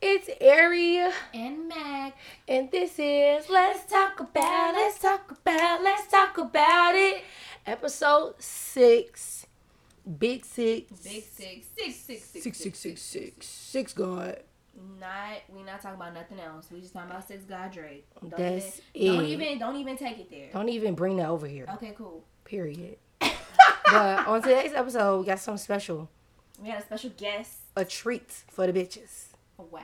It's 0.00 0.28
Ari, 0.42 1.10
And 1.32 1.68
Mac. 1.68 2.16
and 2.48 2.70
this 2.70 2.98
is 2.98 3.48
Let's 3.48 3.90
Talk 3.90 4.20
About, 4.20 4.74
Let's 4.74 4.98
Talk 4.98 5.30
About, 5.30 5.82
Let's 5.82 6.06
Talk 6.06 6.38
About 6.38 6.94
It. 6.94 7.22
Episode 7.66 8.34
six. 8.40 9.46
Big 10.18 10.44
six. 10.44 10.90
Big 11.02 11.24
six. 11.24 11.66
Six, 11.76 11.96
six, 11.96 11.96
six, 11.96 12.42
Six, 12.42 12.58
six, 12.58 12.78
six, 12.78 13.02
six. 13.02 13.46
Six 13.46 13.92
God. 13.92 14.40
Not 15.00 15.38
we 15.48 15.62
not 15.62 15.80
talking 15.80 16.00
about 16.00 16.14
nothing 16.14 16.40
else. 16.40 16.66
We 16.70 16.80
just 16.80 16.92
talking 16.92 17.10
about 17.10 17.26
six 17.26 17.44
God 17.44 17.72
Drake. 17.72 18.06
Don't 18.20 18.36
That's 18.36 18.80
even, 18.92 19.16
Don't 19.16 19.24
even 19.26 19.58
don't 19.58 19.76
even 19.76 19.96
take 19.96 20.18
it 20.18 20.30
there. 20.30 20.48
Don't 20.52 20.68
even 20.68 20.94
bring 20.94 21.16
that 21.18 21.28
over 21.28 21.46
here. 21.46 21.66
Okay, 21.74 21.94
cool. 21.96 22.24
Period. 22.44 22.96
but 23.20 24.26
on 24.26 24.42
today's 24.42 24.72
episode, 24.74 25.20
we 25.20 25.26
got 25.26 25.38
something 25.38 25.62
special. 25.62 26.10
We 26.60 26.68
had 26.68 26.82
a 26.82 26.84
special 26.84 27.10
guest. 27.16 27.52
A 27.76 27.84
treat 27.84 28.30
for 28.50 28.66
the 28.66 28.72
bitches. 28.72 29.26
Wow. 29.70 29.80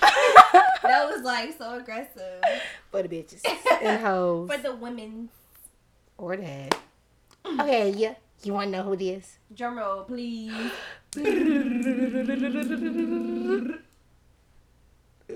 that 0.00 1.08
was 1.10 1.22
like 1.22 1.56
so 1.56 1.78
aggressive. 1.78 2.42
For 2.90 3.02
the 3.02 3.08
bitches. 3.08 3.42
and 3.82 4.00
hoes. 4.00 4.50
For 4.50 4.58
the 4.58 4.74
women. 4.74 5.28
Or 6.18 6.36
that. 6.36 6.78
Okay, 7.60 7.90
yeah. 7.90 8.14
You 8.42 8.54
want 8.54 8.66
to 8.72 8.78
know 8.78 8.82
who 8.82 8.92
it 8.94 9.02
is? 9.02 9.38
Drum 9.54 9.78
roll, 9.78 10.04
please. 10.04 10.52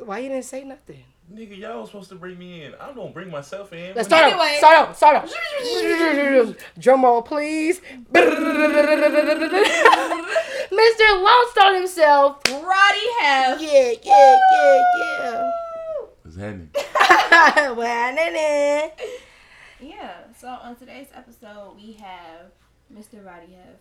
Why 0.05 0.19
you 0.19 0.29
didn't 0.29 0.45
say 0.45 0.65
nothing? 0.65 1.05
Nigga, 1.33 1.59
y'all 1.59 1.81
was 1.81 1.91
supposed 1.91 2.09
to 2.09 2.15
bring 2.15 2.39
me 2.39 2.65
in. 2.65 2.75
I'm 2.81 2.95
gonna 2.95 3.11
bring 3.11 3.31
myself 3.31 3.73
in. 3.75 3.95
Let's 3.95 4.09
start 4.09 4.33
Anyway. 4.33 4.53
up. 4.63 4.97
Start 4.97 5.17
up. 5.17 5.29
Start 5.29 6.51
up. 6.51 6.57
Drum 6.79 7.05
roll, 7.05 7.21
please. 7.21 7.83
Mr. 8.13 8.25
Lone 11.23 11.51
Star 11.51 11.75
himself. 11.75 12.41
Roddy 12.47 12.65
Huff. 13.21 13.61
Yeah, 13.61 13.93
yeah, 14.03 14.39
yeah, 14.53 14.83
yeah. 15.01 15.51
What's 16.23 16.37
happening? 16.39 16.71
well, 17.77 18.15
nah, 18.15 18.89
Yeah. 19.81 20.15
So 20.39 20.49
on 20.49 20.77
today's 20.77 21.09
episode 21.15 21.77
we 21.77 21.93
have 21.95 22.53
Mr. 22.93 23.23
Roddy 23.25 23.55
Huff 23.55 23.81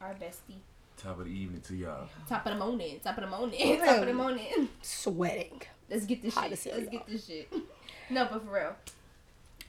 our 0.00 0.14
bestie. 0.14 0.60
Top 0.96 1.18
of 1.18 1.24
the 1.26 1.32
evening 1.32 1.60
to 1.62 1.74
y'all. 1.74 2.08
Top 2.28 2.46
of 2.46 2.52
the 2.52 2.58
morning. 2.64 3.00
Top 3.02 3.18
of 3.18 3.24
the 3.24 3.30
morning. 3.30 3.78
Top 3.80 3.98
of 3.98 4.06
the 4.06 4.14
morning. 4.14 4.68
Sweating. 4.82 5.62
Let's 5.90 6.04
get 6.06 6.22
this 6.22 6.34
Hot 6.34 6.48
shit. 6.50 6.58
hell, 6.64 6.78
Let's 6.78 6.90
get 6.90 7.06
this 7.06 7.26
shit. 7.26 7.52
No, 8.10 8.28
but 8.30 8.44
for 8.44 8.52
real. 8.52 8.76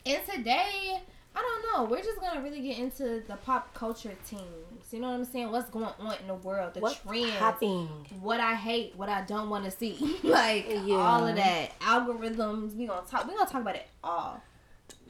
And 0.06 0.22
today, 0.32 1.02
I 1.36 1.40
don't 1.42 1.66
know. 1.74 1.90
We're 1.90 2.04
just 2.04 2.20
gonna 2.22 2.42
really 2.42 2.62
get 2.62 2.78
into 2.78 3.24
the 3.28 3.36
pop 3.44 3.74
culture 3.74 4.14
teams. 4.30 4.44
You 4.92 5.00
know 5.00 5.10
what 5.10 5.16
I'm 5.16 5.26
saying? 5.26 5.52
What's 5.52 5.70
going 5.72 5.88
on 6.00 6.16
in 6.22 6.28
the 6.28 6.36
world? 6.36 6.76
The 6.76 6.80
What's 6.82 7.00
trends. 7.00 7.32
happening? 7.32 7.90
What 8.22 8.40
I 8.40 8.54
hate. 8.54 8.96
What 8.96 9.10
I 9.10 9.22
don't 9.22 9.50
want 9.50 9.66
to 9.66 9.72
see. 9.72 10.20
like 10.24 10.68
Yeah. 10.86 10.96
all 10.98 11.26
of 11.26 11.36
that. 11.36 11.80
Algorithms. 11.80 12.76
We 12.76 12.86
gonna 12.86 13.06
talk. 13.08 13.28
We 13.28 13.34
gonna 13.36 13.50
talk 13.50 13.62
about 13.62 13.76
it 13.76 13.88
all. 14.04 14.40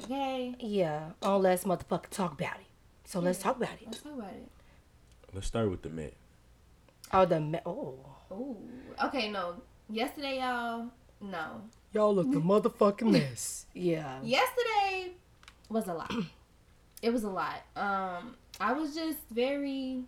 Okay. 0.04 0.56
Yeah, 0.60 1.12
on 1.22 1.42
let's 1.42 1.66
motherfucking 1.66 2.10
talk 2.12 2.32
about 2.40 2.56
it. 2.56 2.66
So 3.06 3.20
let's 3.20 3.40
talk 3.40 3.58
about 3.58 3.74
it. 3.74 3.80
Let's 3.86 4.02
talk 4.02 4.14
about 4.14 4.32
it. 4.32 4.50
Let's 5.34 5.48
start 5.48 5.70
with 5.70 5.82
the 5.82 5.90
Met. 5.90 6.14
Oh, 7.12 7.26
the 7.26 7.40
me- 7.42 7.60
oh, 7.66 7.96
Ooh. 8.32 8.58
Okay. 9.06 9.30
No. 9.32 9.56
Yesterday, 9.90 10.40
y'all. 10.40 10.88
No. 11.22 11.62
y'all 11.94 12.14
look 12.14 12.28
a 12.28 12.40
motherfucking 12.40 13.12
mess. 13.12 13.66
Yeah. 13.74 14.20
yesterday 14.24 15.12
was 15.70 15.88
a 15.88 15.94
lot. 15.94 16.12
It 17.00 17.12
was 17.14 17.24
a 17.24 17.30
lot. 17.30 17.62
Um, 17.76 18.36
I 18.60 18.74
was 18.74 18.96
just 18.96 19.20
very 19.30 20.04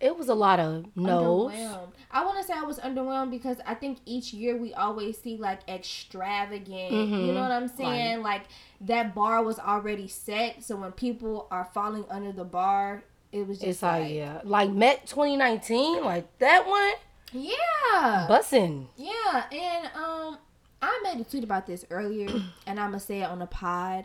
It 0.00 0.16
was 0.18 0.28
a 0.28 0.34
lot 0.34 0.58
of 0.58 0.86
no's. 0.96 1.52
underwhelmed. 1.52 1.92
I 2.10 2.24
want 2.24 2.38
to 2.40 2.44
say 2.44 2.52
I 2.52 2.64
was 2.64 2.80
underwhelmed 2.80 3.30
because 3.30 3.58
I 3.64 3.74
think 3.76 3.98
each 4.06 4.32
year 4.32 4.56
we 4.56 4.74
always 4.74 5.20
see 5.20 5.36
like 5.36 5.60
extravagant. 5.68 6.90
You 6.90 6.98
Mhm. 7.06 7.34
know 7.34 7.42
what 7.42 7.52
I'm 7.52 7.68
saying? 7.68 8.22
Like 8.22 8.42
that 8.80 9.14
bar 9.14 9.44
was 9.44 9.60
already 9.60 10.08
set, 10.08 10.64
so 10.64 10.74
when 10.74 10.90
people 10.90 11.46
are 11.52 11.64
falling 11.72 12.04
under 12.10 12.32
the 12.32 12.44
bar, 12.44 13.04
it 13.30 13.46
was 13.46 13.58
just 13.58 13.68
It's 13.68 13.82
like, 13.82 14.02
like 14.02 14.12
yeah, 14.12 14.40
like 14.42 14.70
Met 14.70 15.06
2019, 15.06 16.02
like 16.02 16.26
that 16.40 16.66
one, 16.66 16.94
yeah, 17.32 18.26
Bussing. 18.28 18.86
Yeah, 18.96 19.44
and 19.52 19.86
um, 19.94 20.38
I 20.82 21.00
made 21.04 21.20
a 21.20 21.24
tweet 21.24 21.44
about 21.44 21.66
this 21.66 21.84
earlier, 21.90 22.28
and 22.66 22.80
I'm 22.80 22.90
gonna 22.90 23.00
say 23.00 23.20
it 23.22 23.26
on 23.26 23.38
the 23.40 23.46
pod. 23.46 24.04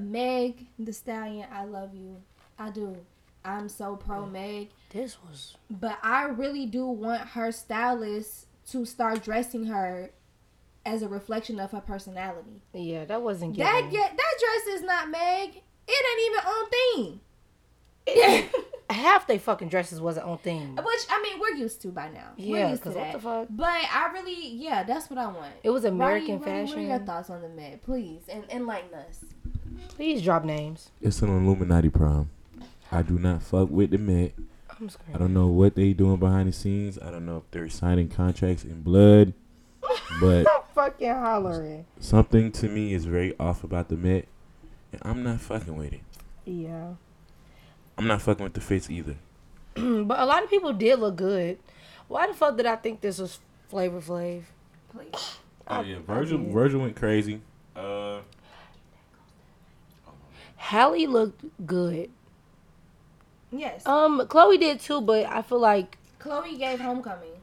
Meg 0.00 0.66
the 0.78 0.92
Stallion, 0.92 1.46
I 1.52 1.64
love 1.64 1.92
you. 1.94 2.16
I 2.58 2.70
do. 2.70 2.96
I'm 3.44 3.68
so 3.68 3.96
pro 3.96 4.26
Meg, 4.26 4.68
This 4.90 5.16
was 5.22 5.56
but 5.70 5.96
I 6.02 6.24
really 6.24 6.66
do 6.66 6.86
want 6.86 7.20
her 7.20 7.50
stylist 7.52 8.46
to 8.72 8.84
start 8.84 9.22
dressing 9.22 9.64
her 9.66 10.10
as 10.84 11.02
a 11.02 11.08
reflection 11.08 11.58
of 11.60 11.70
her 11.70 11.80
personality. 11.80 12.60
yeah, 12.74 13.04
that 13.06 13.22
wasn't 13.22 13.56
That 13.56 13.74
giving. 13.76 13.90
get 13.90 14.16
that 14.16 14.34
dress 14.40 14.66
is 14.76 14.82
not 14.82 15.08
Meg. 15.10 15.62
It 15.86 16.06
ain't 16.10 16.20
even 16.30 16.44
on 16.46 16.68
theme. 18.44 18.50
Half 18.90 19.26
they 19.26 19.38
fucking 19.38 19.68
dresses 19.68 20.00
wasn't 20.00 20.26
on 20.26 20.38
theme. 20.38 20.76
Which 20.76 21.06
I 21.10 21.20
mean, 21.22 21.38
we're 21.40 21.56
used 21.56 21.82
to 21.82 21.88
by 21.88 22.08
now. 22.08 22.30
we're 22.38 22.58
Yeah, 22.58 22.70
used 22.70 22.82
to 22.84 22.88
because 22.90 22.96
what 22.96 23.04
that. 23.04 23.12
the 23.12 23.20
fuck? 23.20 23.48
But 23.50 23.66
I 23.92 24.10
really, 24.14 24.48
yeah, 24.48 24.82
that's 24.82 25.10
what 25.10 25.18
I 25.18 25.26
want. 25.26 25.52
It 25.62 25.70
was 25.70 25.84
American 25.84 26.38
Roddy, 26.40 26.50
Roddy, 26.50 26.66
fashion. 26.66 26.82
What 26.82 26.84
are 26.92 26.96
your 26.98 27.06
thoughts 27.06 27.30
on 27.30 27.42
the 27.42 27.48
Met, 27.50 27.82
please, 27.84 28.22
and 28.28 28.44
enlighten 28.50 28.94
us. 28.94 29.24
Please 29.90 30.22
drop 30.22 30.44
names. 30.44 30.90
It's 31.02 31.20
an 31.22 31.28
Illuminati 31.28 31.90
prom. 31.90 32.30
I 32.90 33.02
do 33.02 33.18
not 33.18 33.42
fuck 33.42 33.68
with 33.70 33.90
the 33.90 33.98
Met. 33.98 34.32
I'm 34.80 34.88
I 35.14 35.18
don't 35.18 35.34
know 35.34 35.48
what 35.48 35.74
they 35.74 35.92
doing 35.92 36.16
behind 36.18 36.48
the 36.48 36.52
scenes. 36.52 36.98
I 36.98 37.10
don't 37.10 37.26
know 37.26 37.38
if 37.38 37.50
they're 37.50 37.68
signing 37.68 38.08
contracts 38.08 38.64
in 38.64 38.82
blood. 38.82 39.34
But 40.20 40.46
fucking 40.74 41.08
hollering. 41.10 41.84
something 42.00 42.50
to 42.52 42.68
me 42.68 42.94
is 42.94 43.04
very 43.04 43.34
off 43.38 43.62
about 43.64 43.88
the 43.88 43.96
Met. 43.96 44.26
And 44.92 45.02
I'm 45.04 45.22
not 45.22 45.40
fucking 45.40 45.76
with 45.76 45.92
it. 45.92 46.00
Yeah. 46.46 46.94
I'm 47.98 48.06
not 48.06 48.22
fucking 48.22 48.44
with 48.44 48.54
the 48.54 48.60
fits 48.60 48.88
either. 48.88 49.16
but 49.74 50.18
a 50.20 50.24
lot 50.24 50.44
of 50.44 50.50
people 50.50 50.72
did 50.72 50.98
look 51.00 51.16
good. 51.16 51.58
Why 52.06 52.26
the 52.26 52.32
fuck 52.32 52.56
did 52.56 52.64
I 52.64 52.76
think 52.76 53.00
this 53.00 53.18
was 53.18 53.40
Flavor 53.68 54.00
Flav? 54.00 54.44
Please. 54.90 55.36
Oh 55.66 55.82
yeah, 55.82 55.98
Virgil. 56.06 56.38
Virgil 56.38 56.80
went 56.80 56.96
crazy. 56.96 57.40
Uh 57.76 58.20
Halle 60.56 61.06
looked 61.06 61.44
good. 61.66 62.10
Yes. 63.50 63.86
Um, 63.86 64.26
Chloe 64.28 64.58
did 64.58 64.80
too, 64.80 65.00
but 65.00 65.24
I 65.24 65.40
feel 65.40 65.60
like, 65.60 65.96
Chloe 66.18 66.58
gave 66.58 66.80
Homecoming. 66.80 67.40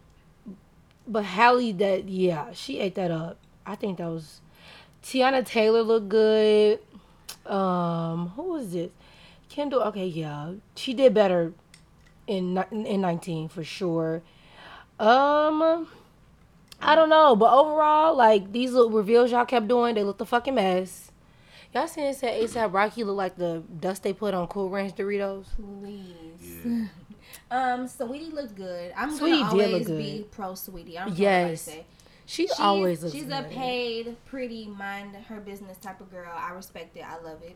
but 1.08 1.24
Halle, 1.24 1.72
that 1.72 2.08
yeah, 2.08 2.52
she 2.54 2.80
ate 2.80 2.96
that 2.96 3.10
up. 3.12 3.38
I 3.66 3.76
think 3.76 3.98
that 3.98 4.08
was 4.08 4.42
Teyana 5.02 5.46
Taylor 5.46 5.82
looked 5.82 6.10
good. 6.10 6.80
Um, 7.48 8.30
who 8.36 8.44
was 8.54 8.74
this? 8.74 8.92
Kendall. 9.56 9.82
Okay, 9.84 10.06
yeah, 10.06 10.54
she 10.76 10.94
did 10.94 11.14
better 11.14 11.54
in 12.28 12.58
in 12.72 13.02
nineteen 13.02 13.48
for 13.48 13.64
sure. 13.64 14.22
Um, 15.00 15.88
I 16.82 16.96
don't 16.96 17.10
know, 17.10 17.36
but 17.36 17.54
overall, 17.54 18.16
like 18.16 18.52
these 18.52 18.72
little 18.74 18.92
reveals 18.92 19.32
y'all 19.32 19.46
kept 19.46 19.68
doing, 19.68 19.96
they 19.96 20.04
looked 20.04 20.22
a 20.22 20.26
fucking 20.26 20.56
mess. 20.56 21.12
Y'all 21.74 21.88
seen 21.88 22.06
it 22.06 22.16
said 22.16 22.42
ASAP 22.42 22.74
Rocky 22.74 23.04
look 23.04 23.18
like 23.18 23.36
the 23.38 23.64
dust 23.80 24.04
they 24.04 24.14
put 24.14 24.34
on 24.34 24.48
Cool 24.48 24.70
Ranch 24.70 24.96
Doritos? 24.96 25.46
Please. 25.58 26.90
Um, 27.52 27.86
Saweetie 27.88 28.32
looked 28.34 28.56
good. 28.56 28.92
I'm 28.98 29.12
Saweetie 29.12 29.42
gonna 29.42 29.52
did 29.52 29.52
look 29.58 29.72
always 29.72 29.88
good. 29.88 29.98
be 29.98 30.26
pro 30.32 30.52
Saweetie. 30.54 30.98
I 30.98 31.06
don't 31.06 31.18
Yes. 31.18 31.50
yes. 31.52 31.62
say. 31.62 31.86
She 32.26 32.48
She's, 32.48 32.60
always 32.60 33.04
looks 33.04 33.14
she's 33.14 33.26
good. 33.26 33.34
a 33.34 33.44
paid, 33.44 34.16
pretty, 34.26 34.68
mind 34.68 35.16
her 35.28 35.40
business 35.42 35.78
type 35.78 36.02
of 36.02 36.10
girl. 36.12 36.32
I 36.34 36.52
respect 36.54 36.96
it. 36.98 37.04
I 37.06 37.22
love 37.22 37.42
it. 37.44 37.56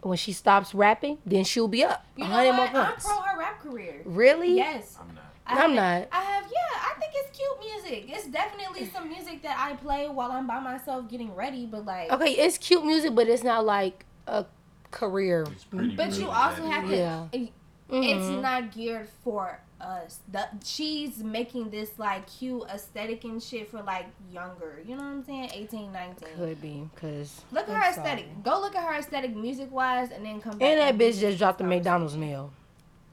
When 0.00 0.16
she 0.16 0.32
stops 0.32 0.74
rapping, 0.74 1.18
then 1.26 1.44
she'll 1.44 1.68
be 1.68 1.84
up. 1.84 2.06
You 2.16 2.24
know 2.24 2.30
what? 2.30 2.54
more 2.54 2.64
I'm 2.66 2.94
pro 2.96 3.20
her 3.20 3.38
rap 3.38 3.60
career. 3.60 4.02
Really? 4.04 4.56
Yes. 4.56 4.96
I'm 5.00 5.14
not. 5.14 5.24
I 5.46 5.64
I'm 5.64 5.74
not. 5.74 6.08
I 6.12 6.20
have, 6.22 6.44
yeah. 6.44 6.80
I 6.80 6.94
think 6.98 7.12
it's 7.14 7.38
cute 7.38 7.58
music. 7.60 8.04
It's 8.08 8.26
definitely 8.26 8.86
some 8.86 9.08
music 9.08 9.42
that 9.42 9.56
I 9.58 9.76
play 9.76 10.08
while 10.08 10.32
I'm 10.32 10.46
by 10.46 10.60
myself 10.60 11.08
getting 11.08 11.34
ready. 11.34 11.66
But 11.66 11.84
like, 11.84 12.10
Okay, 12.10 12.32
it's 12.32 12.58
cute 12.58 12.84
music, 12.84 13.14
but 13.14 13.28
it's 13.28 13.44
not 13.44 13.64
like 13.64 14.04
a 14.26 14.44
career. 14.90 15.46
It's 15.52 15.64
pretty 15.64 15.94
but 15.94 16.18
you 16.18 16.28
also 16.28 16.64
have 16.66 16.88
to. 16.88 16.96
Yeah. 16.96 17.26
it-. 17.32 17.52
It's 17.88 18.24
mm-hmm. 18.26 18.40
not 18.40 18.72
geared 18.72 19.08
for 19.22 19.60
us. 19.86 20.20
The 20.30 20.46
she's 20.64 21.18
making 21.22 21.70
this 21.70 21.98
like 21.98 22.26
cute 22.26 22.62
aesthetic 22.72 23.24
and 23.24 23.42
shit 23.42 23.70
for 23.70 23.82
like 23.82 24.06
younger. 24.32 24.80
You 24.86 24.96
know 24.96 25.02
what 25.02 25.08
I'm 25.10 25.24
saying? 25.24 25.50
18, 25.52 25.92
19. 25.92 26.28
Could 26.36 26.60
be, 26.60 26.88
cause 26.96 27.42
Look 27.52 27.68
at 27.68 27.76
her 27.76 27.90
aesthetic. 27.90 28.26
Go 28.42 28.60
look 28.60 28.74
at 28.74 28.84
her 28.84 28.98
aesthetic 28.98 29.34
music 29.34 29.70
wise, 29.70 30.10
and 30.10 30.24
then 30.24 30.40
come 30.40 30.58
back. 30.58 30.68
And 30.68 30.80
that 30.80 30.90
and 30.90 31.00
bitch 31.00 31.20
just 31.20 31.38
dropped 31.38 31.58
the 31.58 31.64
our 31.64 31.70
McDonald's 31.70 32.16
meal. 32.16 32.50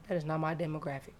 That 0.08 0.16
is 0.16 0.24
not 0.24 0.40
my 0.40 0.54
demographic. 0.54 1.12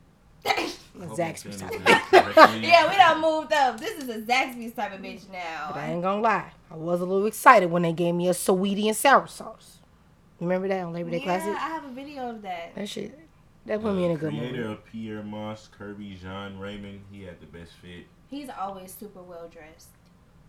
Zaxby's 0.44 1.60
type. 1.60 1.72
of- 1.72 1.80
bitch. 1.80 2.62
yeah, 2.62 2.88
we 2.88 2.96
done 2.96 3.20
moved 3.20 3.52
up. 3.52 3.80
This 3.80 4.02
is 4.02 4.08
a 4.08 4.20
Zaxby's 4.20 4.74
type 4.74 4.92
of 4.92 5.00
bitch 5.00 5.28
now. 5.30 5.70
But 5.72 5.80
I 5.80 5.90
ain't 5.92 6.02
gonna 6.02 6.20
lie, 6.20 6.52
I 6.70 6.76
was 6.76 7.00
a 7.00 7.04
little 7.04 7.26
excited 7.26 7.70
when 7.70 7.82
they 7.82 7.92
gave 7.92 8.14
me 8.14 8.28
a 8.28 8.32
Saweetie 8.32 8.86
and 8.86 8.96
sour 8.96 9.26
sauce. 9.26 9.78
Remember 10.40 10.68
that 10.68 10.82
on 10.82 10.92
Labor 10.92 11.10
Day 11.10 11.18
yeah, 11.18 11.24
Classic? 11.24 11.54
I 11.54 11.68
have 11.68 11.84
a 11.84 11.92
video 11.92 12.30
of 12.30 12.42
that. 12.42 12.74
That 12.74 12.88
shit, 12.88 13.18
that 13.66 13.80
put 13.80 13.94
me 13.94 14.04
in 14.04 14.10
a 14.12 14.16
good 14.16 14.30
Creator 14.30 14.56
mood. 14.56 14.70
of 14.70 14.84
Pyer 14.86 15.22
Moss, 15.22 15.68
Kerby, 15.78 16.20
Jean 16.20 16.58
Raymond, 16.58 17.00
he 17.10 17.22
had 17.22 17.40
the 17.40 17.46
best 17.46 17.72
fit. 17.80 18.06
He's 18.28 18.48
always 18.50 18.92
super 18.92 19.22
well 19.22 19.48
dressed. 19.48 19.88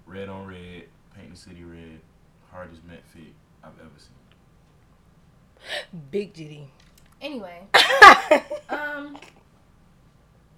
Red 0.06 0.30
on 0.30 0.46
red, 0.48 0.84
paint 1.16 1.32
the 1.32 1.38
city 1.38 1.64
red, 1.64 2.00
hardest 2.52 2.84
met 2.86 3.04
fit 3.14 3.34
I've 3.64 3.80
ever 3.80 3.90
seen. 3.98 4.12
Big 6.12 6.34
Giddy. 6.34 6.70
Anyway, 7.22 7.62
um, 8.70 9.18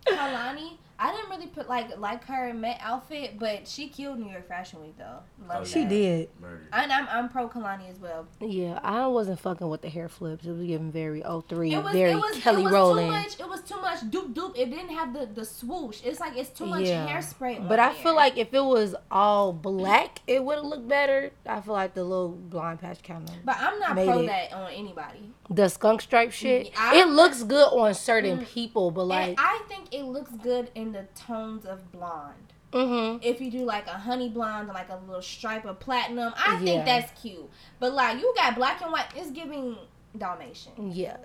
Kehlani, 0.06 0.74
I 1.00 1.12
didn't 1.12 1.30
really 1.30 1.48
put 1.48 1.70
like 1.70 1.98
like 2.00 2.24
her 2.26 2.54
Met 2.54 2.80
outfit, 2.82 3.38
but 3.38 3.68
she 3.68 3.88
killed 3.88 4.18
New 4.20 4.32
York 4.32 4.48
Fashion 4.48 4.82
Week 4.82 4.96
though. 4.98 5.20
Love 5.48 5.62
Oh, 5.62 5.64
she 5.64 5.82
that. 5.82 5.90
did. 5.90 6.30
Murder. 6.42 6.68
And 6.74 6.92
I'm 6.92 7.08
I'm 7.10 7.30
pro 7.30 7.48
Kehlani 7.48 7.90
as 7.92 8.00
well. 8.00 8.28
Yeah, 8.42 8.80
I 8.84 9.06
wasn't 9.08 9.40
fucking 9.40 9.70
with 9.70 9.82
the 9.84 9.90
hair 9.90 10.10
flips. 10.10 10.46
It 10.46 10.52
was 10.54 10.66
giving 10.66 10.92
very 10.92 11.22
03, 11.22 11.74
It 11.74 11.84
was 11.84 11.94
very 11.94 12.12
it 12.12 12.16
was 12.16 12.38
Kelly 12.40 12.62
it 12.62 12.66
was 12.66 12.74
Rowland. 12.74 13.08
too 13.08 13.12
much. 13.12 13.40
It 13.40 13.48
was 13.50 13.62
too 13.62 13.80
much 13.82 14.00
doop 14.10 14.34
doop. 14.34 14.58
It 14.58 14.72
didn't 14.72 14.90
have 14.90 15.14
the 15.14 15.28
the 15.28 15.46
swoosh. 15.46 16.02
It's 16.04 16.20
like 16.20 16.36
it's 16.36 16.50
too 16.50 16.66
much 16.66 16.86
Yeah. 16.88 17.08
hairspray. 17.08 17.68
But 17.68 17.80
I 17.80 17.94
there. 17.94 18.02
feel 18.04 18.16
like 18.16 18.38
if 18.38 18.54
it 18.54 18.64
was 18.64 18.96
all 19.12 19.54
black, 19.54 20.22
it 20.26 20.44
would 20.44 20.56
have 20.56 20.66
looked 20.66 20.88
better. 20.88 21.32
I 21.46 21.62
feel 21.62 21.74
like 21.74 21.94
the 21.94 22.04
little 22.04 22.30
blonde 22.30 22.80
patch 22.82 23.04
kind 23.04 23.30
of. 23.30 23.36
But 23.46 23.58
I'm 23.60 23.80
not 23.80 23.94
made 23.96 24.08
pro 24.08 24.20
it. 24.22 24.28
that 24.28 24.52
on 24.54 24.72
anybody. 24.72 25.32
The 25.50 25.70
skunk 25.70 26.02
stripe 26.02 26.32
shit, 26.32 26.74
I- 26.78 26.96
Mm. 26.96 27.02
it 27.02 27.08
looks 27.10 27.44
good 27.44 27.68
on 27.72 27.94
certain 27.94 28.46
people, 28.46 28.92
but 28.92 29.06
like, 29.06 29.36
I 29.40 29.62
think 29.70 29.94
it 29.94 30.04
looks 30.04 30.32
good 30.32 30.70
in 30.76 30.87
the 30.92 31.06
tones 31.16 31.66
of 31.66 31.92
blonde. 31.92 32.54
mm-hmm. 32.74 33.20
If 33.22 33.40
you 33.42 33.50
do 33.52 33.60
like 33.66 33.88
a 33.88 33.92
honey 33.98 34.30
blonde 34.30 34.68
and 34.68 34.74
like 34.74 34.90
a 34.90 35.00
little 35.08 35.22
stripe 35.22 35.66
of 35.66 35.80
platinum, 35.80 36.34
I 36.38 36.54
Yeah. 36.54 36.60
think 36.60 36.86
that's 36.86 37.22
cute. 37.22 37.50
But 37.80 37.94
like 37.94 38.20
you 38.20 38.34
got 38.36 38.56
black 38.56 38.82
and 38.82 38.92
white, 38.92 39.08
it's 39.16 39.32
giving 39.32 39.78
Dalmatian 40.18 40.92
yeah, 40.92 41.18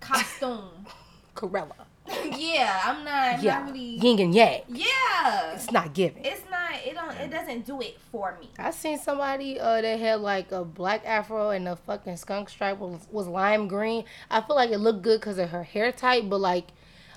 costume. 0.00 0.86
Cruella. 1.34 1.72
yeah, 2.38 2.80
I'm 2.84 3.04
not. 3.04 3.42
Yeah, 3.42 3.58
Not 3.58 3.66
really. 3.66 3.96
yin 3.98 4.18
and 4.20 4.34
yang. 4.34 4.62
Yeah, 4.68 5.52
It's 5.54 5.70
not 5.72 5.92
giving. 5.92 6.24
it's 6.24 6.40
not. 6.50 6.70
It 6.86 6.94
don't. 6.94 7.10
It 7.18 7.30
doesn't 7.30 7.66
do 7.66 7.80
it 7.82 7.98
for 8.12 8.36
me. 8.40 8.48
I 8.58 8.70
seen 8.70 8.96
somebody 8.98 9.58
uh 9.60 9.80
that 9.82 9.98
had 9.98 10.20
like 10.20 10.52
a 10.52 10.64
black 10.64 11.02
afro 11.04 11.50
and 11.50 11.66
a 11.68 11.74
fucking 11.76 12.16
skunk 12.16 12.48
stripe 12.48 12.78
was, 12.78 13.06
was 13.10 13.26
lime 13.26 13.66
green. 13.68 14.04
I 14.30 14.40
feel 14.40 14.54
like 14.56 14.70
it 14.70 14.78
looked 14.78 15.02
good 15.02 15.20
because 15.20 15.36
of 15.38 15.50
her 15.50 15.64
hair 15.64 15.90
type, 15.92 16.24
but 16.28 16.40
like 16.40 16.68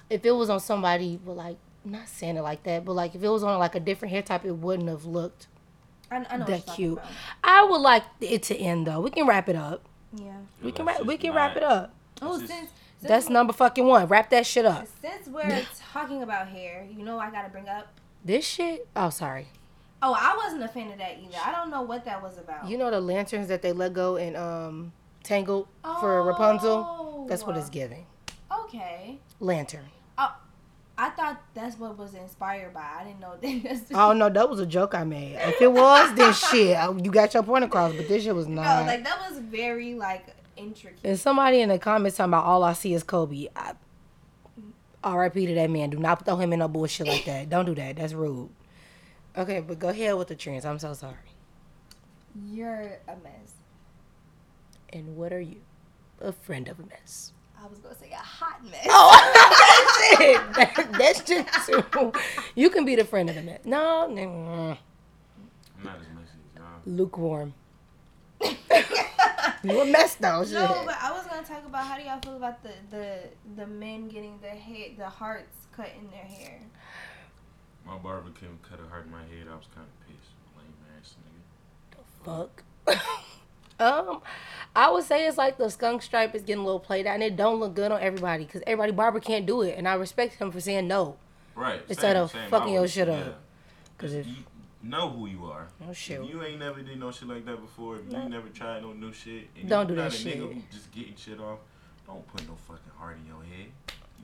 if 0.09 0.25
it 0.25 0.31
was 0.31 0.50
on 0.50 0.59
somebody, 0.59 1.19
but 1.24 1.33
like 1.33 1.57
not 1.85 2.07
saying 2.07 2.37
it 2.37 2.41
like 2.41 2.63
that, 2.63 2.85
but 2.85 2.93
like 2.93 3.15
if 3.15 3.23
it 3.23 3.29
was 3.29 3.43
on 3.43 3.57
like 3.59 3.75
a 3.75 3.79
different 3.79 4.13
hair 4.13 4.21
type, 4.21 4.45
it 4.45 4.51
wouldn't 4.55 4.89
have 4.89 5.05
looked 5.05 5.47
I, 6.11 6.25
I 6.29 6.37
know 6.37 6.45
that 6.45 6.65
cute. 6.75 6.99
I 7.43 7.63
would 7.63 7.81
like 7.81 8.03
it 8.21 8.43
to 8.43 8.55
end 8.55 8.87
though. 8.87 8.99
We 8.99 9.11
can 9.11 9.27
wrap 9.27 9.49
it 9.49 9.55
up. 9.55 9.87
Yeah. 10.13 10.37
We 10.63 10.71
can 10.71 10.85
wrap. 10.85 11.05
We 11.05 11.17
can 11.17 11.29
not- 11.33 11.35
wrap 11.35 11.57
it 11.57 11.63
up. 11.63 11.93
Oh, 12.21 12.37
That's 12.37 12.51
since, 12.51 12.69
since 12.69 12.71
That's 13.09 13.29
number 13.29 13.53
fucking 13.53 13.85
one. 13.85 14.07
Wrap 14.07 14.29
that 14.31 14.45
shit 14.45 14.65
up. 14.65 14.87
Since 15.01 15.27
we're 15.27 15.65
talking 15.93 16.23
about 16.23 16.47
hair, 16.47 16.85
you 16.91 17.03
know 17.03 17.19
I 17.19 17.31
gotta 17.31 17.49
bring 17.49 17.69
up. 17.69 17.87
This 18.25 18.45
shit. 18.45 18.87
Oh, 18.95 19.09
sorry. 19.09 19.47
Oh, 20.01 20.15
I 20.17 20.35
wasn't 20.35 20.63
a 20.63 20.67
fan 20.67 20.91
of 20.91 20.97
that 20.97 21.19
either. 21.21 21.37
I 21.45 21.51
don't 21.51 21.69
know 21.69 21.81
what 21.81 22.05
that 22.05 22.21
was 22.21 22.37
about. 22.37 22.67
You 22.67 22.77
know 22.77 22.89
the 22.91 23.01
lanterns 23.01 23.47
that 23.47 23.61
they 23.61 23.71
let 23.71 23.93
go 23.93 24.15
in 24.15 24.35
um 24.35 24.93
Tangled 25.23 25.67
for 25.99 26.23
Rapunzel. 26.23 26.85
Oh. 26.87 27.25
That's 27.27 27.45
what 27.45 27.57
it's 27.57 27.69
giving. 27.69 28.05
Okay. 28.63 29.19
Lantern. 29.39 29.85
I 31.01 31.09
thought 31.11 31.41
that's 31.53 31.79
what 31.79 31.97
was 31.97 32.13
inspired 32.13 32.73
by. 32.73 32.85
I 32.99 33.05
didn't 33.05 33.21
know 33.21 33.37
that. 33.41 33.63
That's 33.63 33.91
Oh 33.93 34.11
no, 34.11 34.27
that 34.29 34.49
was 34.49 34.59
a 34.59 34.65
joke 34.65 34.93
I 34.93 35.05
made. 35.05 35.35
If 35.35 35.61
it 35.61 35.71
was, 35.71 36.13
then 36.13 36.33
shit, 36.51 36.77
you 37.05 37.09
got 37.09 37.33
your 37.33 37.41
point 37.43 37.63
across. 37.63 37.93
But 37.93 38.09
this 38.09 38.25
shit 38.25 38.35
was 38.35 38.49
not. 38.49 38.81
No, 38.81 38.91
like 38.91 39.05
that 39.05 39.17
was 39.29 39.39
very 39.39 39.93
like 39.93 40.27
intricate. 40.57 40.99
and 41.05 41.17
somebody 41.17 41.61
in 41.61 41.69
the 41.69 41.79
comments 41.79 42.17
talking 42.17 42.31
about 42.31 42.43
all 42.43 42.65
I 42.65 42.73
see 42.73 42.93
is 42.93 43.03
Kobe. 43.03 43.47
I, 43.55 43.75
R.I.P. 45.01 45.45
to 45.45 45.55
that 45.55 45.69
man. 45.69 45.89
Do 45.89 45.99
not 45.99 46.25
throw 46.25 46.35
him 46.35 46.51
in 46.51 46.59
no 46.59 46.67
bullshit 46.67 47.07
like 47.07 47.23
that. 47.23 47.49
Don't 47.49 47.63
do 47.63 47.75
that. 47.75 47.95
That's 47.95 48.11
rude. 48.11 48.49
Okay, 49.37 49.61
but 49.61 49.79
go 49.79 49.87
ahead 49.87 50.17
with 50.17 50.27
the 50.27 50.35
trends. 50.35 50.65
I'm 50.65 50.79
so 50.79 50.93
sorry. 50.93 51.15
You're 52.45 52.99
a 53.07 53.15
mess. 53.23 53.53
And 54.91 55.15
what 55.15 55.31
are 55.31 55.39
you? 55.39 55.61
A 56.19 56.33
friend 56.33 56.67
of 56.67 56.77
a 56.77 56.85
mess. 56.85 57.31
I 57.61 57.67
was 57.67 57.79
gonna 57.79 57.95
say 58.00 58.11
a 58.11 58.15
hot 58.15 58.63
mess. 58.63 58.85
Oh, 58.89 60.11
that's 60.13 60.21
it. 60.21 60.53
That- 60.56 60.94
that's 60.97 61.21
just 61.21 61.65
too. 61.94 62.11
You 62.56 62.69
can 62.69 62.85
be 62.85 62.95
the 62.95 63.03
friend 63.03 63.29
of 63.29 63.35
the 63.35 63.41
mess. 63.41 63.59
No, 63.65 64.07
no, 64.07 64.21
I'm 64.21 65.83
not 65.83 65.95
as 66.00 66.07
messy 66.15 66.38
as 66.56 66.61
y'all. 66.61 66.65
lukewarm. 66.85 67.53
you 69.63 69.81
a 69.81 69.85
mess 69.85 70.15
though. 70.15 70.44
Shit. 70.45 70.53
No, 70.53 70.83
but 70.85 70.95
I 71.01 71.11
was 71.11 71.25
gonna 71.27 71.45
talk 71.45 71.65
about 71.65 71.85
how 71.85 71.97
do 71.97 72.03
y'all 72.03 72.19
feel 72.23 72.38
about 72.38 72.63
the 72.63 72.71
the 72.89 73.17
the 73.57 73.67
men 73.67 74.07
getting 74.07 74.39
the 74.41 74.47
head 74.50 74.91
the 74.97 75.09
hearts 75.09 75.67
cut 75.75 75.89
in 76.00 76.09
their 76.11 76.23
hair. 76.23 76.59
My 77.85 77.97
barber 77.97 78.29
couldn't 78.31 78.61
cut 78.63 78.79
a 78.85 78.88
heart 78.89 79.06
in 79.06 79.11
my 79.11 79.21
head. 79.23 79.47
I 79.51 79.56
was 79.56 79.65
kind 79.75 79.88
of 79.88 80.07
pissed. 80.07 80.31
Lame 80.56 80.73
ass 80.97 81.15
nigga. 81.25 81.97
The 82.85 82.95
fuck. 82.95 83.06
um, 83.79 84.21
I 84.75 84.91
would 84.91 85.03
say 85.03 85.27
it's 85.27 85.37
like 85.37 85.57
the 85.57 85.69
skunk 85.69 86.01
stripe 86.01 86.35
is 86.35 86.41
getting 86.43 86.61
a 86.61 86.65
little 86.65 86.79
played 86.79 87.07
out, 87.07 87.15
and 87.15 87.23
it 87.23 87.35
don't 87.35 87.59
look 87.59 87.73
good 87.75 87.91
on 87.91 88.01
everybody 88.01 88.45
because 88.45 88.61
everybody 88.67 88.91
barber 88.91 89.19
can't 89.19 89.45
do 89.45 89.61
it, 89.61 89.75
and 89.77 89.87
I 89.87 89.93
respect 89.95 90.35
him 90.35 90.51
for 90.51 90.59
saying 90.59 90.87
no. 90.87 91.17
Right. 91.55 91.81
Instead 91.89 92.13
same, 92.15 92.23
of 92.23 92.31
same. 92.31 92.49
fucking 92.49 92.69
I 92.69 92.73
your 92.73 92.87
shit 92.87 93.09
up. 93.09 93.25
yeah. 93.25 93.33
'Cause 93.97 94.13
if- 94.13 94.27
you 94.27 94.35
know 94.81 95.09
who 95.09 95.25
you 95.27 95.45
are. 95.45 95.67
Oh 95.87 95.91
shit. 95.93 96.21
If 96.21 96.29
you 96.29 96.41
ain't 96.43 96.59
never 96.59 96.81
did 96.81 96.99
no 96.99 97.11
shit 97.11 97.27
like 97.27 97.45
that 97.45 97.59
before, 97.59 97.97
if 97.97 98.11
you 98.11 98.29
never 98.29 98.47
tried 98.49 98.81
no 98.81 98.93
new 98.93 99.11
shit, 99.11 99.49
and 99.59 99.67
Don't 99.67 99.89
you 99.89 99.95
do 99.95 100.01
not 100.01 100.11
that 100.11 100.17
a 100.17 100.21
shit. 100.21 100.37
nigga 100.37 100.53
who 100.53 100.61
just 100.71 100.91
getting 100.91 101.15
shit 101.17 101.39
off, 101.39 101.59
don't 102.07 102.25
put 102.27 102.47
no 102.47 102.55
fucking 102.67 102.91
heart 102.97 103.17
in 103.17 103.25
your 103.27 103.43
head. 103.43 103.71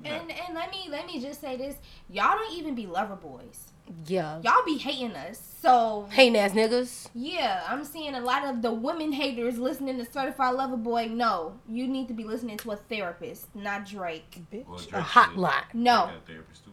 You 0.03 0.11
And 0.11 0.27
not- 0.29 0.37
and 0.47 0.55
let 0.55 0.71
me 0.71 0.87
let 0.89 1.05
me 1.07 1.19
just 1.19 1.41
say 1.41 1.57
this: 1.57 1.75
y'all 2.09 2.37
don't 2.37 2.53
even 2.53 2.73
be 2.75 2.85
lover 2.87 3.15
boys. 3.15 3.71
Yeah. 4.07 4.41
Y'all 4.41 4.63
be 4.65 4.77
hating 4.77 5.11
us. 5.15 5.41
So 5.61 6.07
Hating 6.11 6.37
ass 6.37 6.51
niggas. 6.51 7.07
yeah, 7.13 7.63
I'm 7.67 7.83
seeing 7.83 8.13
a 8.15 8.19
lot 8.19 8.45
of 8.45 8.61
the 8.61 8.71
women 8.71 9.11
haters 9.11 9.57
listening 9.57 9.97
to 9.97 10.11
Certified 10.11 10.55
Lover 10.55 10.77
Boy. 10.77 11.07
No, 11.07 11.59
you 11.67 11.87
need 11.87 12.07
to 12.07 12.13
be 12.13 12.23
listening 12.23 12.57
to 12.57 12.71
a 12.71 12.75
therapist, 12.75 13.47
not 13.55 13.85
Drake. 13.85 14.41
Bitch. 14.51 14.67
Well, 14.67 14.77
a 14.77 14.81
Drake 14.81 14.91
said- 14.91 15.03
hotline. 15.03 15.63
No, 15.73 16.07
He 16.07 16.11
got 16.13 16.15
a 16.15 16.19
therapist 16.27 16.65
too. 16.65 16.71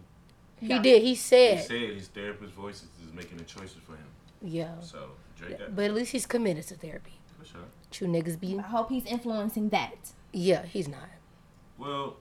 He 0.60 0.68
No. 0.68 0.82
did. 0.82 1.02
He 1.02 1.14
said. 1.14 1.56
He 1.58 1.62
said. 1.62 1.68
said 1.68 1.94
his 1.96 2.08
therapist 2.08 2.52
voices 2.54 2.88
is 3.06 3.12
making 3.12 3.38
the 3.38 3.44
choices 3.44 3.78
for 3.86 3.92
him. 3.92 4.06
Yeah. 4.42 4.78
So 4.80 5.10
Drake 5.36 5.58
got 5.58 5.74
But 5.76 5.86
at 5.86 5.94
least 5.94 6.12
he's 6.12 6.26
committed 6.26 6.66
to 6.68 6.76
therapy. 6.76 7.12
for 7.38 7.44
sure. 7.44 7.60
True 7.90 8.08
niggas 8.08 8.38
be. 8.38 8.58
I 8.58 8.62
hope 8.62 8.88
he's 8.90 9.04
influencing 9.06 9.68
that. 9.70 10.12
Yeah, 10.32 10.62
he's 10.64 10.88
not. 10.88 11.08
Well, 11.78 12.16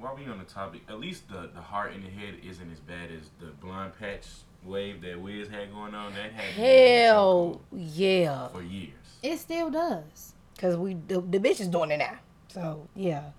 while 0.00 0.16
we 0.16 0.26
on 0.26 0.38
the 0.38 0.44
topic, 0.44 0.82
at 0.88 0.98
least 0.98 1.28
the 1.28 1.50
the 1.54 1.60
heart 1.60 1.92
in 1.92 2.02
the 2.02 2.10
head 2.10 2.34
isn't 2.42 2.72
as 2.72 2.80
bad 2.80 3.10
as 3.10 3.28
the 3.38 3.52
blind 3.64 3.92
patch 3.98 4.26
wave 4.64 5.00
that 5.02 5.20
Wiz 5.20 5.48
had 5.48 5.72
going 5.72 5.94
on. 5.94 6.12
That 6.14 6.32
had 6.32 6.56
me 6.56 6.64
in 6.64 6.70
a 6.70 7.04
Hell 7.06 7.60
yeah. 7.72 8.48
for 8.48 8.62
years. 8.62 8.92
It 9.22 9.38
still 9.38 9.70
does. 9.70 10.34
Cause 10.58 10.76
we 10.76 10.94
the, 10.94 11.20
the 11.20 11.38
bitch 11.38 11.60
is 11.60 11.68
doing 11.68 11.90
it 11.90 11.98
now. 11.98 12.18
So 12.48 12.88
yeah, 12.94 13.30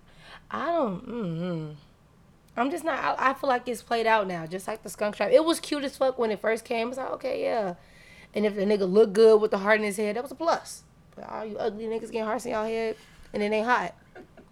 I 0.49 0.65
don't. 0.67 1.07
mm 1.07 1.75
I'm 2.57 2.69
just 2.69 2.83
not. 2.83 2.99
I, 2.99 3.29
I 3.29 3.33
feel 3.33 3.49
like 3.49 3.67
it's 3.67 3.81
played 3.81 4.05
out 4.05 4.27
now, 4.27 4.45
just 4.45 4.67
like 4.67 4.83
the 4.83 4.89
skunk 4.89 5.15
stripe. 5.15 5.31
It 5.31 5.45
was 5.45 5.59
cute 5.59 5.83
as 5.83 5.95
fuck 5.95 6.19
when 6.19 6.31
it 6.31 6.41
first 6.41 6.65
came. 6.65 6.89
It's 6.89 6.97
like 6.97 7.11
okay, 7.11 7.43
yeah. 7.43 7.75
And 8.33 8.45
if 8.45 8.55
the 8.55 8.61
nigga 8.61 8.91
look 8.91 9.13
good 9.13 9.41
with 9.41 9.51
the 9.51 9.57
heart 9.57 9.79
in 9.79 9.85
his 9.85 9.97
head, 9.97 10.15
that 10.15 10.23
was 10.23 10.31
a 10.31 10.35
plus. 10.35 10.83
But 11.15 11.29
all 11.29 11.45
you 11.45 11.57
ugly 11.57 11.85
niggas 11.85 12.11
getting 12.11 12.23
hearts 12.23 12.45
in 12.45 12.51
y'all 12.51 12.65
head 12.65 12.95
and 13.33 13.43
it 13.43 13.51
ain't 13.51 13.67
hot. 13.67 13.95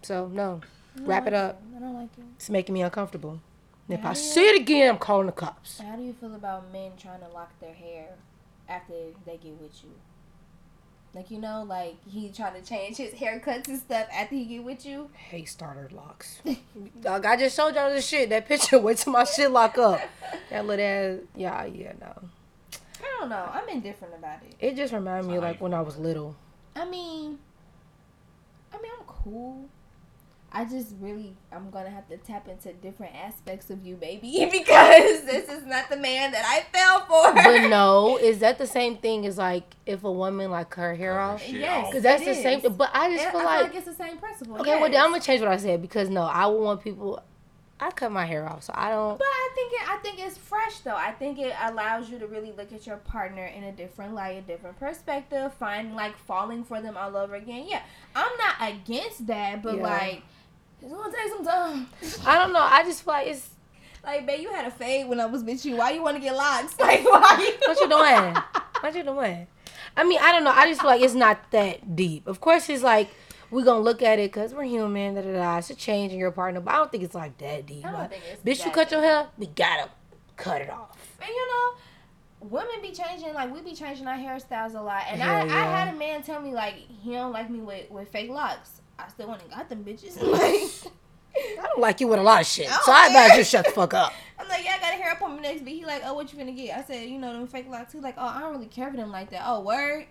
So 0.01 0.27
no, 0.27 0.61
wrap 1.05 1.27
it 1.27 1.33
up. 1.33 1.61
I 1.75 1.79
don't 1.79 1.93
like 1.93 2.09
it. 2.17 2.23
It's 2.35 2.49
making 2.49 2.73
me 2.73 2.81
uncomfortable. 2.81 3.39
And 3.87 3.97
if 3.97 4.05
I 4.05 4.13
see 4.13 4.47
it 4.47 4.61
again, 4.61 4.89
I'm 4.91 4.97
calling 4.99 5.25
the 5.25 5.31
cops. 5.31 5.79
How 5.79 5.95
do 5.95 6.03
you 6.03 6.13
feel 6.13 6.35
about 6.35 6.71
men 6.71 6.91
trying 6.97 7.21
to 7.21 7.27
lock 7.29 7.59
their 7.59 7.73
hair 7.73 8.09
after 8.67 8.93
they 9.25 9.37
get 9.37 9.59
with 9.59 9.83
you? 9.83 9.89
Like 11.13 11.31
you 11.31 11.39
know, 11.39 11.63
like 11.67 11.95
he 12.07 12.29
trying 12.29 12.61
to 12.61 12.67
change 12.67 12.97
his 12.97 13.13
haircuts 13.13 13.67
and 13.67 13.79
stuff 13.79 14.07
after 14.13 14.35
he 14.35 14.45
get 14.45 14.63
with 14.63 14.85
you. 14.85 15.09
Hey, 15.13 15.43
starter 15.45 15.89
locks. 15.91 16.39
Dog, 17.01 17.25
I 17.25 17.35
just 17.35 17.55
showed 17.55 17.73
y'all 17.73 17.89
this 17.89 18.07
shit. 18.07 18.29
That 18.29 18.47
picture. 18.47 18.77
Wait 18.79 18.97
till 18.97 19.13
my 19.13 19.23
shit 19.23 19.49
lock 19.49 19.79
up. 19.79 19.99
That 20.51 20.67
little 20.67 20.85
ass. 20.85 21.19
Yeah, 21.35 21.65
yeah, 21.65 21.93
no. 21.99 22.13
I 23.01 23.17
don't 23.19 23.29
know. 23.29 23.49
I'm 23.51 23.67
indifferent 23.69 24.13
about 24.13 24.43
it. 24.43 24.55
It 24.59 24.75
just 24.75 24.93
reminded 24.93 25.31
me 25.31 25.39
like 25.39 25.59
when 25.59 25.73
I 25.73 25.81
was 25.81 25.97
little. 25.97 26.35
I 26.75 26.85
mean, 26.85 27.39
I 28.71 28.79
mean, 28.79 28.91
I'm 28.99 29.05
cool. 29.07 29.67
I 30.51 30.65
just 30.65 30.95
really, 30.99 31.35
I'm 31.51 31.69
gonna 31.69 31.89
have 31.91 32.07
to 32.09 32.17
tap 32.17 32.47
into 32.47 32.73
different 32.73 33.13
aspects 33.15 33.69
of 33.69 33.85
you, 33.85 33.95
baby, 33.95 34.47
because 34.51 35.21
this 35.23 35.47
is 35.49 35.65
not 35.65 35.89
the 35.89 35.97
man 35.97 36.31
that 36.31 36.43
I 36.45 36.65
fell 36.75 37.01
for. 37.05 37.33
But 37.35 37.67
no, 37.69 38.17
is 38.17 38.39
that 38.39 38.57
the 38.57 38.65
same 38.67 38.97
thing 38.97 39.25
as 39.27 39.37
like 39.37 39.75
if 39.85 40.03
a 40.03 40.11
woman 40.11 40.49
like 40.51 40.69
cut 40.71 40.81
her 40.81 40.95
hair 40.95 41.13
Cut 41.13 41.19
off? 41.21 41.49
Yes. 41.49 41.87
Because 41.89 42.03
that's 42.03 42.21
It 42.23 42.25
the 42.25 42.33
same 42.35 42.57
is. 42.57 42.63
thing. 42.63 42.73
But 42.73 42.89
I 42.93 43.11
just 43.11 43.23
And 43.25 43.31
feel 43.31 43.41
I 43.41 43.43
like, 43.45 43.57
feel 43.57 43.67
like 43.67 43.75
it's 43.75 43.97
the 43.97 44.03
same 44.03 44.17
principle. 44.17 44.57
okay, 44.61 44.79
well, 44.81 44.89
then 44.89 45.01
I'm 45.03 45.11
gonna 45.11 45.21
change 45.21 45.41
what 45.41 45.51
I 45.51 45.57
said 45.57 45.81
because 45.81 46.09
no, 46.09 46.23
I 46.23 46.45
would 46.47 46.59
want 46.61 46.83
people. 46.83 47.21
I 47.81 47.91
cut 47.91 48.11
my 48.11 48.25
hair 48.25 48.45
off, 48.49 48.63
so 48.63 48.73
I 48.75 48.89
don't. 48.89 49.17
But 49.17 49.23
I 49.25 49.49
think 49.55 49.71
it, 49.71 49.89
I 49.89 49.97
think 49.97 50.19
it's 50.19 50.37
fresh 50.37 50.79
though. 50.79 50.95
I 50.97 51.11
think 51.13 51.39
it 51.39 51.53
allows 51.63 52.09
you 52.09 52.19
to 52.19 52.27
really 52.27 52.51
look 52.51 52.73
at 52.73 52.85
your 52.85 52.97
partner 52.97 53.45
in 53.45 53.63
a 53.63 53.71
different 53.71 54.13
light, 54.15 54.37
a 54.37 54.41
different 54.41 54.77
perspective, 54.79 55.53
find 55.53 55.95
like 55.95 56.17
falling 56.17 56.65
for 56.65 56.81
them 56.81 56.97
all 56.97 57.15
over 57.15 57.35
again. 57.35 57.67
Yeah, 57.69 57.81
I'm 58.15 58.31
not 58.37 58.73
against 58.73 59.27
that, 59.27 59.61
but 59.63 59.77
Yeah. 59.77 59.83
like 59.83 60.23
it's 60.81 60.91
gonna 60.93 61.13
take 61.15 61.29
some 61.31 61.45
time. 61.45 61.87
I 62.25 62.37
don't 62.37 62.53
know. 62.53 62.61
I 62.61 62.83
just 62.83 63.03
feel 63.03 63.13
like 63.13 63.27
it's. 63.27 63.49
Like, 64.01 64.25
babe, 64.25 64.39
you 64.41 64.49
had 64.53 64.65
a 64.65 64.71
fade 64.71 65.07
when 65.09 65.19
I 65.19 65.25
was 65.25 65.43
with 65.43 65.65
you. 65.65 65.75
Why 65.75 65.91
you 65.91 66.01
want 66.01 66.15
to 66.15 66.21
get 66.21 66.33
locks? 66.35 66.75
Like, 66.79 67.03
why? 67.03 67.57
What 67.65 67.79
you 67.81 67.89
doing? 67.89 68.35
What 68.79 68.95
you 68.95 69.03
doing? 69.03 69.47
I 69.97 70.03
mean, 70.05 70.19
I 70.21 70.31
don't 70.31 70.45
know. 70.45 70.51
I 70.51 70.69
just 70.69 70.79
feel 70.81 70.89
like 70.89 71.01
it's 71.01 71.13
not 71.13 71.51
that 71.51 71.97
deep. 71.97 72.25
Of 72.25 72.39
course, 72.39 72.69
it's 72.69 72.81
like 72.83 73.09
we 73.51 73.61
gonna 73.63 73.81
look 73.81 74.01
at 74.01 74.17
it 74.17 74.31
because 74.31 74.53
we're 74.53 74.63
human. 74.63 75.15
Da, 75.15 75.21
da, 75.21 75.33
da. 75.33 75.57
It's 75.57 75.69
a 75.69 75.75
change 75.75 76.13
in 76.13 76.19
your 76.19 76.31
partner, 76.31 76.61
but 76.61 76.73
I 76.73 76.77
don't 76.77 76.89
think 76.91 77.03
it's 77.03 77.13
like 77.15 77.37
that 77.39 77.65
deep. 77.65 77.85
I 77.85 77.91
don't 77.91 77.99
Like, 77.99 78.09
think 78.11 78.23
it's 78.31 78.61
bitch, 78.61 78.65
you 78.65 78.71
cut 78.71 78.89
your 78.91 79.01
hair, 79.01 79.27
we 79.37 79.47
gotta 79.47 79.89
cut 80.37 80.61
it 80.61 80.69
off. 80.69 80.97
And 81.19 81.29
you 81.29 81.47
know, 81.47 82.47
women 82.47 82.81
be 82.81 82.91
changing. 82.91 83.33
Like 83.33 83.53
we 83.53 83.59
be 83.61 83.75
changing 83.75 84.07
our 84.07 84.15
hairstyles 84.17 84.75
a 84.75 84.81
lot. 84.81 85.03
And 85.09 85.21
I, 85.21 85.25
Hell 85.25 85.41
I 85.41 85.45
yeah. 85.47 85.85
had 85.85 85.93
a 85.93 85.97
man 85.97 86.23
tell 86.23 86.39
me 86.41 86.53
like 86.53 86.75
he 86.75 87.11
don't 87.11 87.33
like 87.33 87.49
me 87.49 87.59
with 87.59 87.91
with 87.91 88.07
fake 88.07 88.29
locks. 88.29 88.81
I 89.05 89.09
still 89.09 89.27
went 89.29 89.41
and 89.41 89.51
got 89.51 89.69
them 89.69 89.83
bitches. 89.83 90.17
Like, 91.35 91.59
I 91.59 91.61
don't 91.67 91.79
like 91.79 92.01
you 92.01 92.07
with 92.07 92.19
a 92.19 92.23
lot 92.23 92.41
of 92.41 92.47
shit, 92.47 92.67
I 92.67 92.71
don't 92.71 92.83
so 92.83 92.91
I 92.91 93.07
better 93.09 93.29
care. 93.29 93.37
just 93.37 93.51
shut 93.51 93.65
the 93.65 93.71
fuck 93.71 93.93
up. 93.93 94.11
I'm 94.39 94.47
like, 94.49 94.65
yeah, 94.65 94.75
I 94.77 94.79
got 94.81 94.93
a 94.93 94.97
hair 94.97 95.13
appointment 95.13 95.43
next 95.43 95.61
week. 95.61 95.75
He 95.75 95.85
like, 95.85 96.01
oh, 96.03 96.13
what 96.15 96.33
you 96.33 96.39
finna 96.39 96.55
get? 96.55 96.77
I 96.77 96.83
said, 96.83 97.07
you 97.07 97.19
know, 97.19 97.31
them 97.31 97.47
fake 97.47 97.69
locks. 97.69 97.93
He 97.93 97.99
like, 97.99 98.15
oh, 98.17 98.25
I 98.27 98.39
don't 98.41 98.53
really 98.53 98.65
care 98.65 98.89
for 98.89 98.97
them 98.97 99.11
like 99.11 99.29
that. 99.29 99.43
Oh, 99.45 99.61
word. 99.61 100.07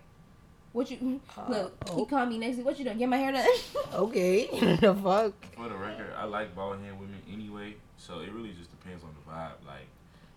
What 0.73 0.90
you 0.90 1.21
uh, 1.37 1.50
look? 1.50 1.76
oh. 1.88 1.97
He 1.97 2.07
called 2.07 2.28
me 2.28 2.38
next 2.38 2.57
week. 2.59 2.66
What 2.66 2.78
you 2.78 2.85
doing? 2.85 2.99
Get 2.99 3.09
my 3.09 3.16
hair 3.16 3.33
done. 3.33 3.47
Okay, 3.95 4.47
the 4.80 4.95
fuck. 4.95 5.33
For 5.57 5.68
the 5.68 5.75
record, 5.76 6.12
I 6.16 6.25
like 6.25 6.54
bald 6.54 6.78
head 6.80 6.99
women 6.99 7.21
anyway, 7.30 7.75
so 7.97 8.21
it 8.21 8.30
really 8.33 8.52
just 8.52 8.71
depends 8.71 9.02
on 9.02 9.11
the 9.11 9.30
vibe. 9.30 9.66
Like, 9.66 9.87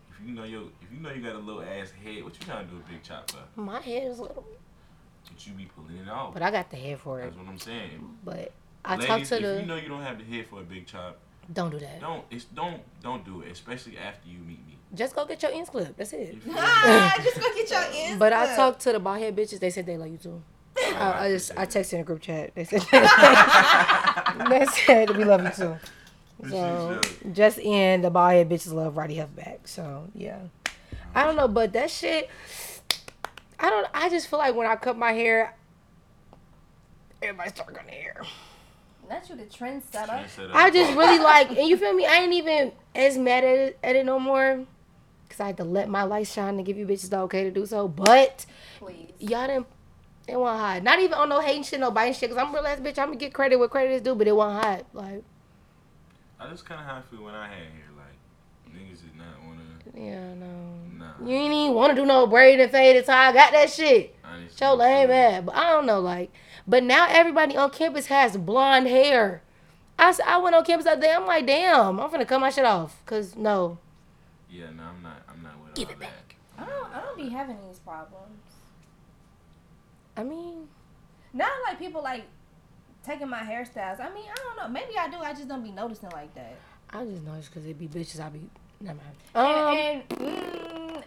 if 0.10 0.26
you 0.26 0.34
know 0.34 0.44
your, 0.46 0.64
if 0.82 0.92
you 0.92 1.00
know 1.00 1.12
you 1.12 1.22
got 1.22 1.36
a 1.36 1.40
little 1.40 1.62
ass 1.62 1.92
head, 2.04 2.24
what 2.24 2.34
you 2.40 2.46
trying 2.46 2.66
to 2.66 2.72
do 2.74 2.78
a 2.86 2.90
big 2.90 3.04
chop 3.04 3.30
for? 3.30 3.38
My 3.56 3.80
head 3.82 4.04
is 4.12 4.20
little, 4.20 4.44
But 5.44 5.52
you 5.52 5.58
be 5.58 5.70
pulling 5.76 5.98
it 5.98 6.10
off. 6.10 6.34
but 6.34 6.42
I 6.44 6.52
got 6.52 6.70
the 6.70 6.78
head 6.78 7.00
for 7.00 7.22
it. 7.22 7.26
That's 7.26 7.38
what 7.38 7.48
I'm 7.48 7.58
saying. 7.60 8.18
But 8.24 8.52
I 8.86 8.96
Ladies, 8.96 9.08
talked 9.08 9.26
to 9.28 9.36
if 9.36 9.42
the. 9.42 9.62
you 9.62 9.66
know 9.68 9.76
you 9.76 9.90
don't 9.90 10.02
have 10.02 10.18
the 10.18 10.24
head 10.24 10.48
for 10.48 10.60
a 10.62 10.64
big 10.64 10.86
chop, 10.88 11.18
don't 11.54 11.70
do 11.72 11.80
that. 11.80 12.00
don't 12.00 12.24
it's 12.30 12.46
don't 12.46 12.82
don't 13.02 13.24
do 13.26 13.42
it, 13.42 13.52
especially 13.52 13.98
after 13.98 14.28
you 14.30 14.40
meet 14.40 14.66
me. 14.68 14.78
Just 14.94 15.16
go 15.16 15.26
get 15.26 15.42
your 15.42 15.52
ends 15.52 15.70
clipped. 15.70 15.98
That's 15.98 16.14
it. 16.14 16.34
You 16.34 16.40
feel 16.42 16.54
me? 16.54 16.60
ah, 16.62 17.14
just 17.24 17.40
go 17.40 17.48
get 17.56 17.70
your 17.70 17.84
ends. 17.94 18.20
But 18.20 18.34
I 18.34 18.56
talked 18.56 18.82
to 18.82 18.92
the 18.92 19.00
bald 19.00 19.20
head 19.20 19.36
bitches. 19.36 19.60
They 19.60 19.70
said 19.70 19.86
they 19.86 19.98
love 19.98 20.10
you 20.10 20.18
too. 20.18 20.42
I, 20.78 21.26
I 21.26 21.30
just 21.32 21.52
I 21.58 21.66
texted 21.66 21.94
in 21.94 22.00
a 22.02 22.04
group 22.04 22.22
chat. 22.22 22.54
They 22.56 22.64
said 22.66 22.82
they 24.50 24.66
said 24.66 25.16
we 25.16 25.24
love 25.24 25.44
you 25.44 25.52
too. 25.52 25.78
So 26.50 27.00
just 27.32 27.60
in 27.60 28.02
the 28.02 28.10
bald 28.10 28.34
head 28.34 28.50
bitches 28.50 28.74
love 28.74 28.98
Roddy 28.98 29.18
Huff 29.18 29.34
back. 29.36 29.68
So 29.68 30.08
yeah, 30.16 30.40
I 31.16 31.24
don't 31.24 31.36
know, 31.36 31.48
but 31.48 31.74
that 31.74 31.90
shit. 31.90 32.30
I 33.62 33.70
don't. 33.70 33.88
I 33.94 34.10
just 34.10 34.28
feel 34.28 34.40
like 34.40 34.56
when 34.56 34.68
I 34.68 34.76
cut 34.76 34.98
my 34.98 35.14
hair, 35.14 35.56
everybody 37.22 37.50
start 37.50 37.74
cutting 37.74 37.90
hair. 37.90 38.22
Not 39.08 39.30
you 39.30 39.36
the 39.36 39.44
trendsetter. 39.44 40.08
Trendsetter. 40.08 40.52
I 40.54 40.70
just 40.72 40.96
really 40.98 41.20
like, 41.20 41.50
and 41.50 41.68
you 41.68 41.78
feel 41.78 41.94
me? 41.94 42.06
I 42.06 42.16
ain't 42.16 42.34
even 42.34 42.72
as 42.96 43.18
mad 43.18 43.44
at 43.44 43.58
it, 43.58 43.80
at 43.84 43.96
it 43.96 44.06
no 44.06 44.20
more. 44.20 44.66
Cause 45.30 45.40
I 45.40 45.48
had 45.48 45.58
to 45.58 45.64
let 45.64 45.88
my 45.88 46.04
light 46.04 46.28
shine 46.28 46.56
and 46.56 46.66
give 46.66 46.78
you 46.78 46.86
bitches 46.86 47.10
the 47.10 47.20
okay 47.20 47.46
to 47.46 47.52
do 47.52 47.66
so. 47.66 47.88
But 47.88 48.46
Please. 48.80 49.14
y'all 49.20 49.48
didn't 49.48 49.68
it 50.28 50.40
wasn't 50.40 50.60
hot. 50.60 50.84
Not 50.84 51.00
even 51.00 51.14
on 51.14 51.30
no 51.30 51.40
hating 51.40 51.64
shit, 51.64 51.80
no 51.80 51.92
biting 51.92 52.14
shit. 52.14 52.30
Cause 52.30 52.38
I'm 52.38 52.54
real 52.54 52.66
ass 52.66 52.80
bitch. 52.80 53.00
I'm 53.00 53.08
gonna 53.08 53.16
get 53.18 53.34
credit 53.34 53.58
where 53.58 53.68
credit 53.68 53.92
is 53.92 54.02
due, 54.02 54.16
but 54.16 54.28
it 54.28 54.36
wasn't 54.36 54.64
hot. 54.64 54.86
Like, 54.94 55.24
I 56.40 56.50
just 56.50 56.66
kind 56.66 56.80
of 56.80 56.88
how 56.88 56.98
I 56.98 57.02
feel 57.02 57.24
when 57.24 57.36
I 57.36 57.48
had 57.48 57.58
hair. 57.58 57.90
Like 57.98 58.76
niggas 58.76 59.02
did 59.02 59.16
not 59.18 59.44
wanna. 59.46 59.62
yeah, 59.94 60.34
no. 60.36 60.91
Nah. 61.22 61.30
You 61.30 61.36
ain't 61.36 61.54
even 61.54 61.74
want 61.76 61.96
to 61.96 62.02
do 62.02 62.06
no 62.06 62.28
braid 62.28 62.60
and 62.60 62.72
fade 62.72 63.04
tie. 63.06 63.30
I 63.30 63.34
got 63.34 63.52
that 63.52 63.70
shit. 63.70 64.16
Honestly, 64.24 64.58
So 64.58 64.74
lame 64.76 65.08
feel- 65.08 65.16
ass. 65.18 65.44
But 65.46 65.56
I 65.56 65.70
don't 65.72 65.86
know, 65.86 66.00
like, 66.00 66.32
but 66.68 66.84
now 66.84 67.08
everybody 67.10 67.56
on 67.58 67.70
campus 67.72 68.08
has 68.08 68.38
blonde 68.38 68.88
hair. 68.88 69.42
I, 70.00 70.16
I 70.26 70.38
went 70.40 70.56
on 70.56 70.64
campus 70.66 70.86
that 70.86 71.00
day. 71.00 71.12
I'm 71.14 71.26
like, 71.28 71.46
damn, 71.46 72.00
I'm 72.00 72.10
gonna 72.12 72.26
cut 72.26 72.40
my 72.40 72.50
shit 72.50 72.66
off. 72.66 73.02
Cause 73.06 73.36
no, 73.36 73.78
Yeah, 74.50 74.70
no, 74.76 74.84
I'm 74.84 75.04
not. 75.04 75.22
I'm 75.30 75.44
not 75.44 75.54
with 75.64 75.76
Give 75.76 75.88
all 75.90 75.94
it 75.94 76.00
that. 76.00 76.10
back. 76.10 76.36
I 76.58 76.66
don't. 76.66 76.94
I 76.96 77.02
don't 77.02 77.18
be 77.18 77.30
having 77.30 77.58
these 77.68 77.80
problems. 77.80 78.40
I 80.18 80.24
mean, 80.24 80.68
Not 81.34 81.52
like 81.68 81.80
people 81.80 82.02
like 82.04 82.24
taking 83.04 83.30
my 83.30 83.40
hairstyles. 83.40 84.00
I 84.00 84.10
mean, 84.14 84.26
I 84.32 84.36
don't 84.44 84.58
know. 84.58 84.68
Maybe 84.68 84.98
I 84.98 85.10
do. 85.10 85.18
I 85.18 85.34
just 85.34 85.48
don't 85.48 85.64
be 85.64 85.72
noticing 85.72 86.10
like 86.12 86.34
that. 86.36 86.56
I 86.90 87.06
just 87.06 87.24
notice 87.24 87.48
cause 87.50 87.66
it 87.66 87.78
be 87.80 87.88
bitches. 87.88 88.20
I 88.20 88.30
be 88.30 88.42
never 88.82 89.00
mind. 89.00 89.16
Um, 89.34 89.46
and 89.78 90.04
and, 90.12 90.20
mm, 90.20 91.04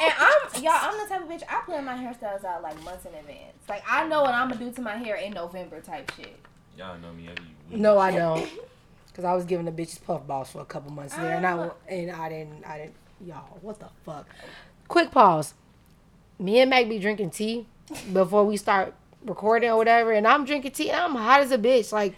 and 0.00 0.12
I'm 0.18 0.62
y'all. 0.62 0.72
I'm 0.74 0.98
the 0.98 1.06
type 1.14 1.22
of 1.22 1.28
bitch. 1.28 1.42
I 1.48 1.62
plan 1.64 1.84
my 1.84 1.94
hairstyles 1.94 2.44
out 2.44 2.62
like 2.62 2.82
months 2.84 3.04
in 3.06 3.14
advance. 3.14 3.56
Like 3.68 3.82
I 3.88 4.06
know 4.08 4.22
what 4.22 4.34
I'm 4.34 4.48
gonna 4.48 4.60
do 4.64 4.72
to 4.72 4.80
my 4.82 4.96
hair 4.96 5.16
in 5.16 5.32
November 5.32 5.80
type 5.80 6.10
shit. 6.16 6.38
Y'all 6.76 6.98
know 6.98 7.12
me. 7.12 7.28
I 7.28 7.34
be 7.70 7.76
no, 7.76 7.98
I 7.98 8.10
don't. 8.12 8.48
Cause 9.14 9.26
I 9.26 9.34
was 9.34 9.44
giving 9.44 9.66
the 9.66 9.72
bitches 9.72 10.02
puff 10.02 10.26
balls 10.26 10.50
for 10.50 10.60
a 10.60 10.64
couple 10.64 10.90
months 10.90 11.14
there, 11.14 11.36
and 11.36 11.46
I 11.46 11.52
Ah. 11.52 11.70
and 11.88 12.10
I 12.10 12.28
didn't, 12.30 12.64
I 12.66 12.78
didn't. 12.78 12.94
Y'all, 13.26 13.58
what 13.60 13.78
the 13.78 13.88
fuck? 14.06 14.26
Quick 14.88 15.10
pause. 15.10 15.52
Me 16.38 16.60
and 16.60 16.70
Mac 16.70 16.88
be 16.88 16.98
drinking 16.98 17.30
tea 17.30 17.66
before 18.12 18.44
we 18.44 18.56
start 18.56 18.94
recording 19.26 19.68
or 19.70 19.76
whatever, 19.76 20.12
and 20.12 20.26
I'm 20.26 20.44
drinking 20.46 20.72
tea. 20.72 20.90
And 20.90 20.98
I'm 21.00 21.14
hot 21.14 21.40
as 21.40 21.52
a 21.52 21.58
bitch. 21.58 21.92
Like 21.92 22.14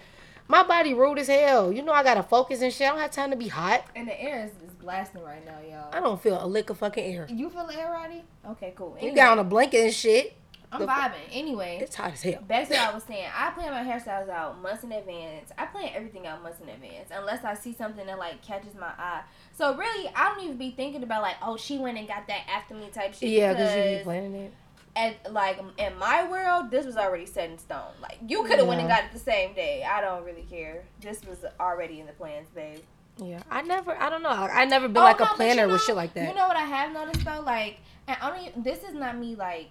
my 0.48 0.62
body 0.62 0.94
rude 0.94 1.18
as 1.18 1.28
hell. 1.28 1.72
You 1.72 1.82
know 1.82 1.92
I 1.92 2.02
gotta 2.02 2.22
focus 2.22 2.60
and 2.62 2.72
shit. 2.72 2.86
I 2.86 2.90
don't 2.90 2.98
have 3.00 3.10
time 3.10 3.30
to 3.30 3.36
be 3.36 3.48
hot. 3.48 3.84
And 3.96 4.06
the 4.08 4.20
air 4.20 4.44
is, 4.44 4.50
is 4.68 4.74
blasting 4.76 5.22
right 5.22 5.44
now, 5.44 5.58
y'all. 5.68 5.90
I 5.92 6.00
don't 6.00 6.20
feel 6.20 6.42
a 6.42 6.46
lick 6.46 6.70
of 6.70 6.78
fucking 6.78 7.04
air. 7.04 7.26
You 7.30 7.48
feel 7.50 7.66
the 7.66 7.78
air, 7.78 7.90
Roddy? 7.90 8.22
Okay, 8.50 8.72
cool. 8.76 8.96
You 9.00 9.14
got 9.14 9.32
on 9.32 9.38
a 9.38 9.44
blanket 9.44 9.84
and 9.84 9.92
shit. 9.94 10.36
I'm 10.72 10.80
the- 10.80 10.86
vibing. 10.86 11.12
Anyway, 11.30 11.78
It's 11.80 11.94
hot 11.94 12.12
as 12.14 12.22
hell. 12.22 12.42
back 12.48 12.66
to 12.68 12.74
what 12.74 12.90
I 12.90 12.94
was 12.94 13.04
saying. 13.04 13.28
I 13.32 13.50
plan 13.50 13.70
my 13.70 13.84
hairstyles 13.88 14.28
out 14.28 14.60
months 14.60 14.82
in 14.82 14.90
advance. 14.90 15.52
I 15.56 15.66
plan 15.66 15.90
everything 15.94 16.26
out 16.26 16.42
months 16.42 16.60
in 16.60 16.68
advance, 16.68 17.10
unless 17.12 17.44
I 17.44 17.54
see 17.54 17.72
something 17.72 18.04
that 18.06 18.18
like 18.18 18.42
catches 18.42 18.74
my 18.74 18.88
eye. 18.98 19.22
So 19.52 19.76
really, 19.76 20.10
I 20.16 20.30
don't 20.34 20.42
even 20.44 20.56
be 20.56 20.72
thinking 20.72 21.04
about 21.04 21.22
like, 21.22 21.36
oh, 21.42 21.56
she 21.56 21.78
went 21.78 21.96
and 21.96 22.08
got 22.08 22.26
that 22.26 22.40
after 22.52 22.74
me 22.74 22.88
type 22.92 23.14
shit. 23.14 23.28
Yeah, 23.30 23.54
cause 23.54 23.74
you 23.76 23.98
be 23.98 24.02
planning 24.02 24.34
it. 24.34 24.52
At 24.96 25.32
like 25.32 25.58
in 25.78 25.98
my 25.98 26.28
world, 26.28 26.70
this 26.70 26.86
was 26.86 26.96
already 26.96 27.26
set 27.26 27.50
in 27.50 27.58
stone. 27.58 27.92
Like 28.00 28.18
you 28.26 28.44
could 28.44 28.58
have 28.58 28.68
went 28.68 28.80
and 28.80 28.88
got 28.88 29.04
it 29.04 29.12
the 29.12 29.18
same 29.18 29.54
day. 29.54 29.84
I 29.88 30.00
don't 30.00 30.24
really 30.24 30.46
care. 30.48 30.84
This 31.00 31.24
was 31.24 31.44
already 31.58 32.00
in 32.00 32.06
the 32.06 32.12
plans, 32.12 32.48
babe. 32.54 32.80
Yeah, 33.16 33.42
I 33.50 33.62
never. 33.62 33.96
I 33.96 34.10
don't 34.10 34.22
know. 34.22 34.28
I, 34.28 34.64
never 34.64 34.88
been 34.88 34.96
Oh, 34.98 35.02
like 35.04 35.20
no, 35.20 35.26
a 35.26 35.28
planner 35.34 35.66
you 35.66 35.72
with 35.72 35.82
shit 35.82 35.94
like 35.94 36.14
that. 36.14 36.28
You 36.28 36.34
know 36.34 36.48
what 36.48 36.56
I 36.56 36.64
have 36.64 36.92
noticed 36.92 37.24
though, 37.24 37.42
like, 37.46 37.78
and 38.08 38.16
I 38.20 38.30
don't. 38.30 38.48
Even, 38.48 38.62
this 38.62 38.82
is 38.82 38.94
not 38.94 39.16
me 39.16 39.36
like 39.36 39.70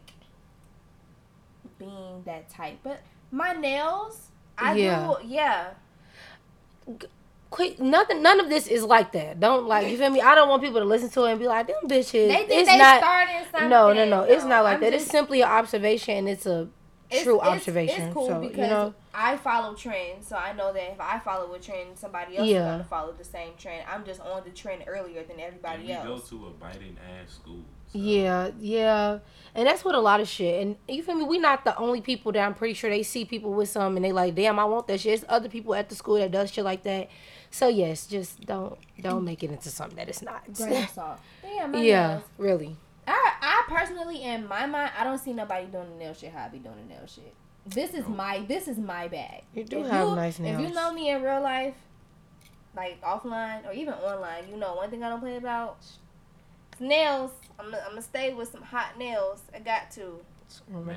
being 1.78 2.24
that 2.26 2.50
type, 2.50 2.78
but 2.84 3.02
my 3.32 3.54
nails. 3.54 4.30
I 4.58 4.76
Yeah. 4.76 5.16
do. 5.22 5.28
Yeah. 5.28 5.72
Quick 7.54 7.80
nothing 7.80 8.22
none 8.24 8.40
of 8.40 8.50
this 8.50 8.68
is 8.68 8.84
like 8.84 9.12
that. 9.12 9.40
Don't 9.40 9.68
like 9.68 9.88
you 9.88 9.98
feel 9.98 10.10
me? 10.10 10.22
I 10.22 10.34
don't 10.36 10.50
want 10.50 10.62
people 10.64 10.80
to 10.80 10.86
listen 10.86 11.10
to 11.12 11.26
it 11.26 11.32
and 11.32 11.40
be 11.40 11.48
like 11.48 11.68
them 11.68 11.76
bitches 11.86 12.12
They 12.12 12.34
think 12.48 12.50
it's 12.52 12.70
they 12.70 12.78
not 12.78 12.98
started 13.00 13.46
something. 13.52 13.70
no 13.70 13.94
no 13.94 14.06
no 14.06 14.24
it's 14.24 14.44
not 14.44 14.64
like 14.64 14.76
I'm 14.76 14.82
that. 14.82 14.94
Just- 14.94 15.06
it's 15.06 15.12
simply 15.12 15.42
an 15.42 15.50
observation 15.50 16.16
and 16.18 16.30
it's 16.30 16.46
a 16.48 16.68
it's- 17.10 17.24
true 17.24 17.36
it's- 17.40 17.54
observation. 17.56 18.02
It's 18.06 18.14
cool 18.14 18.28
so 18.28 18.40
because 18.42 18.58
you 18.58 18.64
know? 18.64 18.94
I 19.14 19.38
follow 19.38 19.76
trends, 19.76 20.28
so 20.28 20.36
I 20.36 20.54
know 20.54 20.74
that 20.74 20.92
if 20.94 21.00
I 21.00 21.20
follow 21.20 21.54
a 21.54 21.60
trend, 21.60 21.96
somebody 22.00 22.36
else 22.38 22.48
Yeah. 22.48 22.58
is 22.58 22.72
gonna 22.72 22.84
follow 22.86 23.12
the 23.16 23.24
same 23.24 23.52
trend. 23.60 23.84
I'm 23.88 24.04
just 24.04 24.20
on 24.22 24.42
the 24.44 24.50
trend 24.50 24.84
earlier 24.88 25.22
than 25.22 25.34
And 25.34 25.42
everybody 25.42 25.84
we 25.84 25.94
go 25.94 26.18
to 26.18 26.46
a 26.48 26.50
biting 26.60 26.98
ass 27.22 27.34
school. 27.36 27.60
so- 27.92 28.00
yeah 28.00 28.50
yeah. 28.60 29.20
And 29.54 29.68
that's 29.68 29.86
what 29.86 29.94
a 29.94 30.00
lot 30.00 30.20
of 30.20 30.28
shit 30.28 30.60
and 30.64 30.76
you 30.88 31.04
feel 31.04 31.14
me? 31.14 31.26
We 31.26 31.38
not 31.38 31.64
the 31.64 31.78
only 31.78 32.02
people 32.02 32.32
that 32.32 32.44
i'm 32.44 32.56
pretty 32.56 32.74
sure 32.74 32.90
they 32.90 33.04
see 33.04 33.24
people 33.24 33.54
with 33.54 33.70
some 33.70 33.96
and 33.98 34.04
they 34.04 34.12
like 34.12 34.34
damn 34.34 34.58
i 34.58 34.66
want 34.66 34.88
that 34.88 35.00
shit. 35.02 35.14
It's 35.14 35.26
other 35.30 35.48
people 35.50 35.76
at 35.76 35.90
the 35.90 35.96
school 35.96 36.16
that 36.16 36.32
does 36.32 36.50
shit 36.52 36.66
like 36.66 36.82
that 36.84 37.10
so 37.54 37.68
yes 37.70 38.08
just 38.08 38.42
don't 38.46 38.78
don't 39.02 39.24
make 39.24 39.44
it 39.44 39.52
into 39.52 39.70
something 39.70 39.96
that 39.98 40.10
it's 40.10 40.22
not 40.22 40.42
Grain 40.54 40.84
of 40.84 40.90
salt. 40.90 41.20
But 41.42 41.52
yeah, 41.56 41.68
my 41.68 41.82
yeah 41.82 42.08
nails. 42.08 42.24
really 42.38 42.76
I, 43.06 43.34
I 43.42 43.64
personally, 43.68 44.24
in 44.24 44.48
my 44.48 44.66
mind, 44.66 44.92
I 44.98 45.04
don't 45.04 45.18
see 45.20 45.34
nobody 45.34 45.66
doing 45.68 45.90
the 45.92 45.98
nail 45.98 46.14
shit 46.14 46.32
how 46.32 46.46
I 46.46 46.48
be 46.48 46.58
doing 46.60 46.76
the 46.88 46.94
nail 46.94 47.04
shit. 47.06 47.34
This 47.66 47.94
is 47.94 48.08
my 48.08 48.40
this 48.48 48.68
is 48.70 48.78
my 48.78 49.08
bag. 49.10 49.44
You 49.54 49.66
do 49.66 49.84
If 49.84 49.92
have 49.92 50.08
you- 50.10 50.16
nice 50.16 50.40
nails. 50.40 50.62
If 50.62 50.70
you 50.70 50.74
know 50.74 50.94
me 50.94 51.10
in 51.10 51.22
real 51.22 51.42
life, 51.42 51.76
like 52.76 53.02
offline 53.02 53.68
or 53.68 53.74
even 53.74 53.94
online, 53.96 54.46
you 54.50 54.56
know 54.58 54.76
one 54.76 54.90
thing 54.90 55.04
I 55.04 55.10
don't 55.10 55.20
play 55.20 55.36
about 55.36 55.78
is 55.82 56.80
nails. 56.80 57.32
I'm 57.60 57.66
gonna 57.66 57.84
I'm 57.86 57.90
gonna 57.92 58.02
stay 58.02 58.34
with 58.34 58.52
some 58.52 58.62
hot 58.64 58.98
nails. 58.98 59.42
I 59.54 59.60
got 59.60 59.92
to. 59.92 60.20
Mando. 60.72 60.94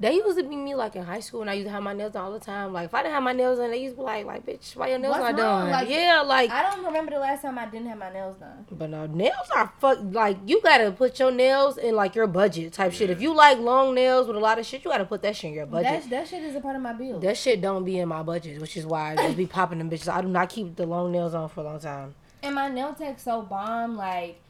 They 0.00 0.14
used 0.14 0.36
to 0.36 0.42
be 0.42 0.56
me 0.56 0.74
like 0.74 0.96
in 0.96 1.04
high 1.04 1.20
school, 1.20 1.42
and 1.42 1.48
I 1.48 1.54
used 1.54 1.66
to 1.66 1.70
have 1.72 1.82
my 1.82 1.92
nails 1.92 2.12
done 2.14 2.24
all 2.24 2.32
the 2.32 2.40
time. 2.40 2.72
Like 2.72 2.86
if 2.86 2.94
I 2.94 3.02
didn't 3.02 3.14
have 3.14 3.22
my 3.22 3.32
nails 3.32 3.58
done, 3.58 3.70
they 3.70 3.78
used 3.78 3.94
to 3.94 4.00
be 4.00 4.02
like, 4.04 4.26
like 4.26 4.44
bitch, 4.44 4.74
why 4.74 4.88
your 4.88 4.98
nails 4.98 5.16
What's 5.16 5.36
not 5.38 5.42
wrong? 5.44 5.62
done? 5.62 5.70
Like, 5.70 5.88
yeah, 5.88 6.20
like, 6.26 6.50
I 6.50 6.62
don't 6.64 6.84
remember 6.84 7.12
the 7.12 7.20
last 7.20 7.42
time 7.42 7.56
I 7.58 7.66
didn't 7.66 7.86
have 7.86 7.98
my 7.98 8.12
nails 8.12 8.36
done. 8.38 8.66
but 8.72 8.90
no, 8.90 9.06
nails 9.06 9.48
are 9.54 9.72
fuck. 9.78 9.98
Like 10.02 10.38
you 10.46 10.60
gotta 10.62 10.90
put 10.90 11.18
your 11.20 11.30
nails 11.30 11.78
in 11.78 11.94
like 11.94 12.16
your 12.16 12.26
budget 12.26 12.72
type 12.72 12.92
shit. 12.92 13.08
If 13.08 13.22
you 13.22 13.34
like 13.34 13.58
long 13.58 13.94
nails 13.94 14.26
with 14.26 14.36
a 14.36 14.40
lot 14.40 14.58
of 14.58 14.66
shit, 14.66 14.84
you 14.84 14.90
gotta 14.90 15.04
put 15.04 15.22
that 15.22 15.36
shit 15.36 15.50
in 15.50 15.54
your 15.54 15.66
budget. 15.66 16.02
That 16.02 16.10
that 16.10 16.28
shit 16.28 16.42
is 16.42 16.56
a 16.56 16.60
part 16.60 16.74
of 16.74 16.82
my 16.82 16.92
bill. 16.92 17.20
That 17.20 17.36
shit 17.36 17.60
don't 17.60 17.84
be 17.84 17.98
in 17.98 18.08
my 18.08 18.22
budget, 18.24 18.60
which 18.60 18.76
is 18.76 18.84
why 18.86 19.12
I 19.12 19.16
just 19.16 19.36
be 19.36 19.46
popping 19.56 19.78
them 19.78 19.90
bitches. 19.90 20.12
I 20.12 20.20
do 20.22 20.28
not 20.28 20.48
keep 20.48 20.74
the 20.74 20.86
long 20.86 21.12
nails 21.12 21.34
on 21.34 21.48
for 21.48 21.60
a 21.60 21.64
long 21.64 21.78
time. 21.78 22.14
And 22.42 22.56
my 22.56 22.68
nail 22.68 22.94
tech's 22.94 23.22
so 23.22 23.42
bomb. 23.42 23.96
Like 23.96 24.40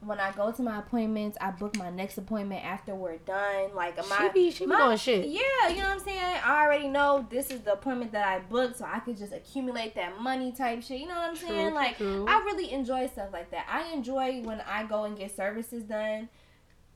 when 0.00 0.20
I 0.20 0.30
go 0.32 0.52
to 0.52 0.62
my 0.62 0.78
appointments, 0.78 1.36
I 1.40 1.50
book 1.50 1.76
my 1.76 1.90
next 1.90 2.18
appointment 2.18 2.64
after 2.64 2.94
we're 2.94 3.16
done. 3.18 3.74
Like 3.74 4.00
She 4.02 4.08
my, 4.08 4.28
be 4.28 4.50
she 4.52 4.64
be 4.64 4.70
my- 4.70 4.84
doing 4.84 4.96
shit. 4.96 5.26
yeah, 5.26 5.40
you 5.68 5.76
know 5.78 5.88
what 5.88 5.98
I'm 5.98 6.00
saying. 6.00 6.36
I 6.44 6.62
already 6.64 6.88
know 6.88 7.26
this 7.28 7.50
is 7.50 7.60
the 7.62 7.72
appointment 7.72 8.12
that 8.12 8.26
I 8.26 8.38
booked, 8.38 8.78
so 8.78 8.84
I 8.90 9.00
could 9.00 9.16
just 9.18 9.32
accumulate 9.32 9.94
that 9.96 10.20
money 10.20 10.52
type 10.52 10.82
shit. 10.82 11.00
You 11.00 11.08
know 11.08 11.14
what 11.16 11.30
I'm 11.30 11.36
True, 11.36 11.48
saying? 11.48 11.74
Like 11.74 11.96
true. 11.96 12.24
I 12.28 12.38
really 12.44 12.70
enjoy 12.72 13.08
stuff 13.08 13.30
like 13.32 13.50
that. 13.50 13.66
I 13.68 13.92
enjoy 13.92 14.40
when 14.42 14.60
I 14.62 14.84
go 14.84 15.04
and 15.04 15.16
get 15.18 15.34
services 15.34 15.82
done 15.82 16.28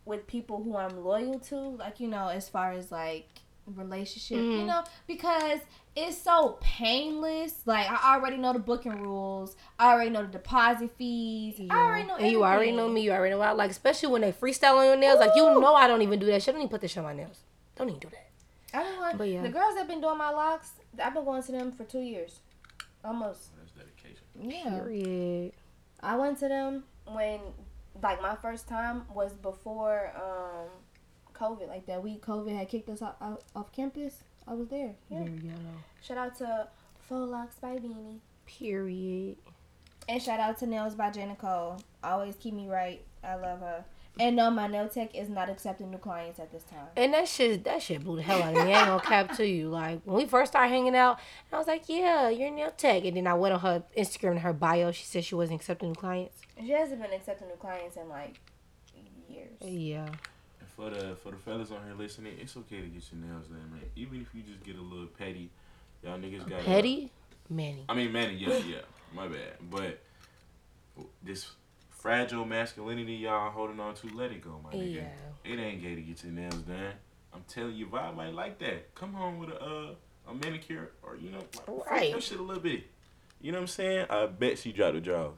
with 0.04 0.26
people 0.26 0.62
who 0.62 0.76
I'm 0.76 1.04
loyal 1.04 1.38
to, 1.40 1.56
like 1.56 1.99
you 2.00 2.09
know, 2.09 2.28
as 2.28 2.49
far 2.49 2.73
as 2.73 2.92
like 2.92 3.28
relationship, 3.66 4.37
you 4.38 4.42
Mhm. 4.62 4.66
know, 4.66 4.85
because 5.07 5.61
it's 5.95 6.16
so 6.19 6.59
painless. 6.61 7.62
Like 7.66 7.87
I 7.90 8.14
already 8.16 8.37
know 8.37 8.52
the 8.52 8.59
booking 8.59 8.92
rules. 9.02 9.57
I 9.78 9.92
already 9.92 10.11
know 10.11 10.23
the 10.23 10.28
deposit 10.28 10.90
fees. 10.97 11.61
I 11.71 11.75
already 11.76 12.07
know. 12.09 12.16
and 12.16 12.31
you 12.33 12.45
already 12.45 12.73
know 12.73 12.88
me. 12.88 13.02
You 13.02 13.12
already 13.12 13.31
know 13.33 13.38
what 13.38 13.49
I 13.49 13.52
like, 13.52 13.71
especially 13.71 14.09
when 14.11 14.23
they 14.23 14.33
freestyle 14.33 14.76
on 14.78 14.87
your 14.87 14.97
nails. 14.97 15.21
Like 15.21 15.33
you 15.37 15.45
know, 15.45 15.75
I 15.75 15.87
don't 15.87 16.02
even 16.02 16.19
do 16.19 16.26
that 16.26 16.42
shit. 16.42 16.49
I 16.49 16.52
don't 16.52 16.62
even 16.62 16.71
put 16.71 16.81
this 16.81 16.90
shit 16.92 16.99
on 16.99 17.04
my 17.04 17.12
nails. 17.14 17.40
Don't 17.76 17.88
even 17.88 18.00
do 18.00 18.09
that. 18.11 18.28
I've 18.75 18.87
been 18.87 18.99
going, 19.00 19.16
But 19.19 19.28
yeah. 19.28 19.42
the 19.42 19.49
girls 19.50 19.75
that 19.75 19.87
been 19.87 20.00
doing 20.00 20.16
my 20.19 20.31
locks, 20.31 20.73
I've 21.02 21.12
been 21.14 21.25
going 21.25 21.42
to 21.42 21.52
them 21.52 21.73
for 21.73 21.85
two 21.85 22.00
years, 22.00 22.40
almost. 23.04 23.50
That's 23.59 23.73
dedication. 23.73 24.25
Yeah. 24.40 24.78
Period. 24.81 25.52
I 26.00 26.16
went 26.16 26.38
to 26.38 26.49
them 26.49 26.85
when, 27.07 27.40
like, 28.02 28.23
my 28.23 28.35
first 28.37 28.66
time 28.69 29.04
was 29.14 29.35
before 29.35 30.12
um, 30.16 30.69
COVID. 31.43 31.69
Like 31.69 31.87
that 31.87 32.03
week, 32.03 32.25
COVID 32.25 32.57
had 32.57 32.69
kicked 32.69 32.89
us 32.89 33.03
out, 33.03 33.17
out 33.21 33.43
off 33.57 33.73
campus. 33.73 34.23
I 34.47 34.55
was 34.55 34.69
there. 34.69 34.95
Yeah. 35.11 35.25
Very 35.25 35.41
yellow. 35.45 35.77
Shout 36.03 36.19
out 36.19 36.37
to 36.39 36.69
Faux 37.09 37.31
Locks 37.31 37.57
by 37.57 37.77
Beanie. 37.77 38.19
Period. 38.47 39.37
And 40.09 40.21
shout 40.21 40.41
out 40.41 40.59
to 40.59 40.67
Nails 40.67 40.95
by 40.95 41.11
J. 41.11 41.27
Nicole. 41.27 41.81
Always 42.03 42.35
keep 42.37 42.55
me 42.55 42.69
right. 42.69 43.03
I 43.23 43.37
love 43.37 43.61
her. 43.61 43.85
And 44.21 44.37
no, 44.37 44.51
my 44.51 44.67
nail 44.67 44.89
tech 44.89 45.15
is 45.15 45.31
not 45.31 45.49
accepting 45.49 45.91
new 45.91 45.97
clients 45.97 46.39
at 46.39 46.53
this 46.53 46.65
time. 46.65 46.87
And 46.97 47.15
that 47.15 47.29
shit, 47.29 47.65
that 47.65 47.81
shit 47.81 48.05
blew 48.05 48.17
the 48.17 48.23
hell 48.23 48.43
out 48.43 48.55
of 48.55 48.67
me. 48.67 48.73
I 48.73 48.79
ain't 48.79 48.87
gonna 48.87 49.01
cap 49.05 49.37
to 49.37 49.47
you. 49.47 49.71
Like 49.71 50.03
when 50.05 50.17
we 50.17 50.27
first 50.27 50.53
started 50.53 50.69
hanging 50.69 50.95
out, 50.95 51.19
I 51.51 51.57
was 51.57 51.67
like, 51.67 51.85
"Yeah, 51.89 52.29
you're 52.29 52.51
nail 52.51 52.73
tech." 52.77 53.05
And 53.05 53.17
then 53.17 53.27
I 53.27 53.33
went 53.33 53.55
on 53.55 53.61
her 53.61 53.85
Instagram 53.97 54.33
and 54.33 54.41
her 54.41 54.53
bio. 54.53 54.93
She 54.93 55.05
said 55.05 55.25
she 55.25 55.35
wasn't 55.35 55.61
accepting 55.61 55.91
new 55.91 55.95
clients. 55.95 56.43
She 56.61 56.71
hasn't 56.73 57.01
been 57.01 57.13
accepting 57.13 57.49
new 57.49 57.55
clients 57.55 57.97
in 57.97 58.11
like 58.11 58.39
years. 59.29 59.57
Yeah. 59.63 60.09
For 60.76 60.88
the 60.91 61.17
for 61.23 61.31
the 61.31 61.37
fellas 61.38 61.71
on 61.71 61.85
here 61.85 61.95
listening, 61.97 62.35
it's 62.41 62.57
okay 62.57 62.81
to 62.81 62.87
get 62.87 63.02
your 63.12 63.21
nails 63.21 63.47
done, 63.47 63.71
man. 63.71 63.83
Even 63.95 64.23
if 64.23 64.35
you 64.35 64.43
just 64.43 64.64
get 64.64 64.76
a 64.76 64.81
little 64.83 65.07
petty, 65.07 65.50
y'all 66.02 66.19
niggas 66.19 66.49
got 66.49 66.64
Petty, 66.64 67.11
Manny. 67.50 67.85
I 67.88 67.95
mean, 67.95 68.11
Manny, 68.11 68.35
yeah, 68.35 68.57
yeah, 68.67 68.76
my 69.14 69.29
bad. 69.29 69.55
But 69.71 70.00
this 71.23 71.50
fragile 71.91 72.45
masculinity 72.45 73.14
y'all 73.14 73.50
holding 73.50 73.81
on 73.81 73.95
to, 73.97 74.09
let 74.14 74.33
it 74.33 74.43
go, 74.43 74.61
my 74.64 74.71
nigga. 74.71 74.95
Yeah. 74.95 75.52
It 75.52 75.59
ain't 75.59 75.83
gay 75.83 75.95
to 75.95 76.00
get 76.00 76.25
your 76.25 76.33
nails 76.33 76.55
done. 76.55 76.93
I'm 77.35 77.45
telling 77.49 77.75
you, 77.75 77.87
vibe 77.87 78.17
might 78.17 78.35
like 78.35 78.59
that. 78.61 78.95
Come 78.95 79.12
home 79.12 79.38
with 79.38 79.50
a 79.50 79.61
uh, 79.62 79.95
a 80.29 80.35
manicure 80.35 80.91
or 81.02 81.17
you 81.17 81.31
know, 81.31 81.38
like, 81.69 81.91
Right. 81.91 82.11
your 82.11 82.21
shit 82.21 82.38
a 82.38 82.43
little 82.43 82.62
bit. 82.62 82.85
You 83.41 83.52
know 83.52 83.59
what 83.59 83.62
I'm 83.62 83.69
saying? 83.69 84.07
I 84.09 84.26
bet 84.26 84.59
she 84.59 84.73
dropped 84.73 84.97
a 84.97 85.00
draw. 85.00 85.31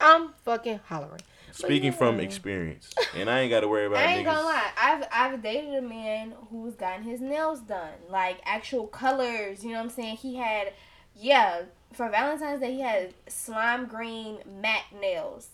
I'm 0.00 0.30
fucking 0.44 0.80
hollering. 0.86 1.20
Speaking 1.52 1.92
from 1.92 2.20
experience, 2.20 2.90
and 3.16 3.28
I 3.30 3.40
ain't 3.40 3.50
got 3.50 3.60
to 3.60 3.68
worry 3.68 3.86
about 3.86 3.98
I 3.98 4.14
ain't 4.14 4.26
niggas. 4.26 4.32
gonna 4.34 4.46
lie. 4.46 4.70
I've 4.76 5.04
I've 5.12 5.42
dated 5.42 5.74
a 5.74 5.82
man 5.82 6.34
who's 6.50 6.74
gotten 6.74 7.04
his 7.04 7.20
nails 7.20 7.60
done, 7.60 7.92
like 8.08 8.40
actual 8.44 8.86
colors. 8.86 9.62
You 9.64 9.70
know 9.72 9.78
what 9.78 9.84
I'm 9.84 9.90
saying? 9.90 10.16
He 10.16 10.36
had, 10.36 10.72
yeah, 11.16 11.62
for 11.92 12.08
Valentine's 12.08 12.60
Day 12.60 12.72
he 12.74 12.80
had 12.80 13.14
slime 13.28 13.86
green 13.86 14.38
matte 14.60 14.84
nails. 15.00 15.48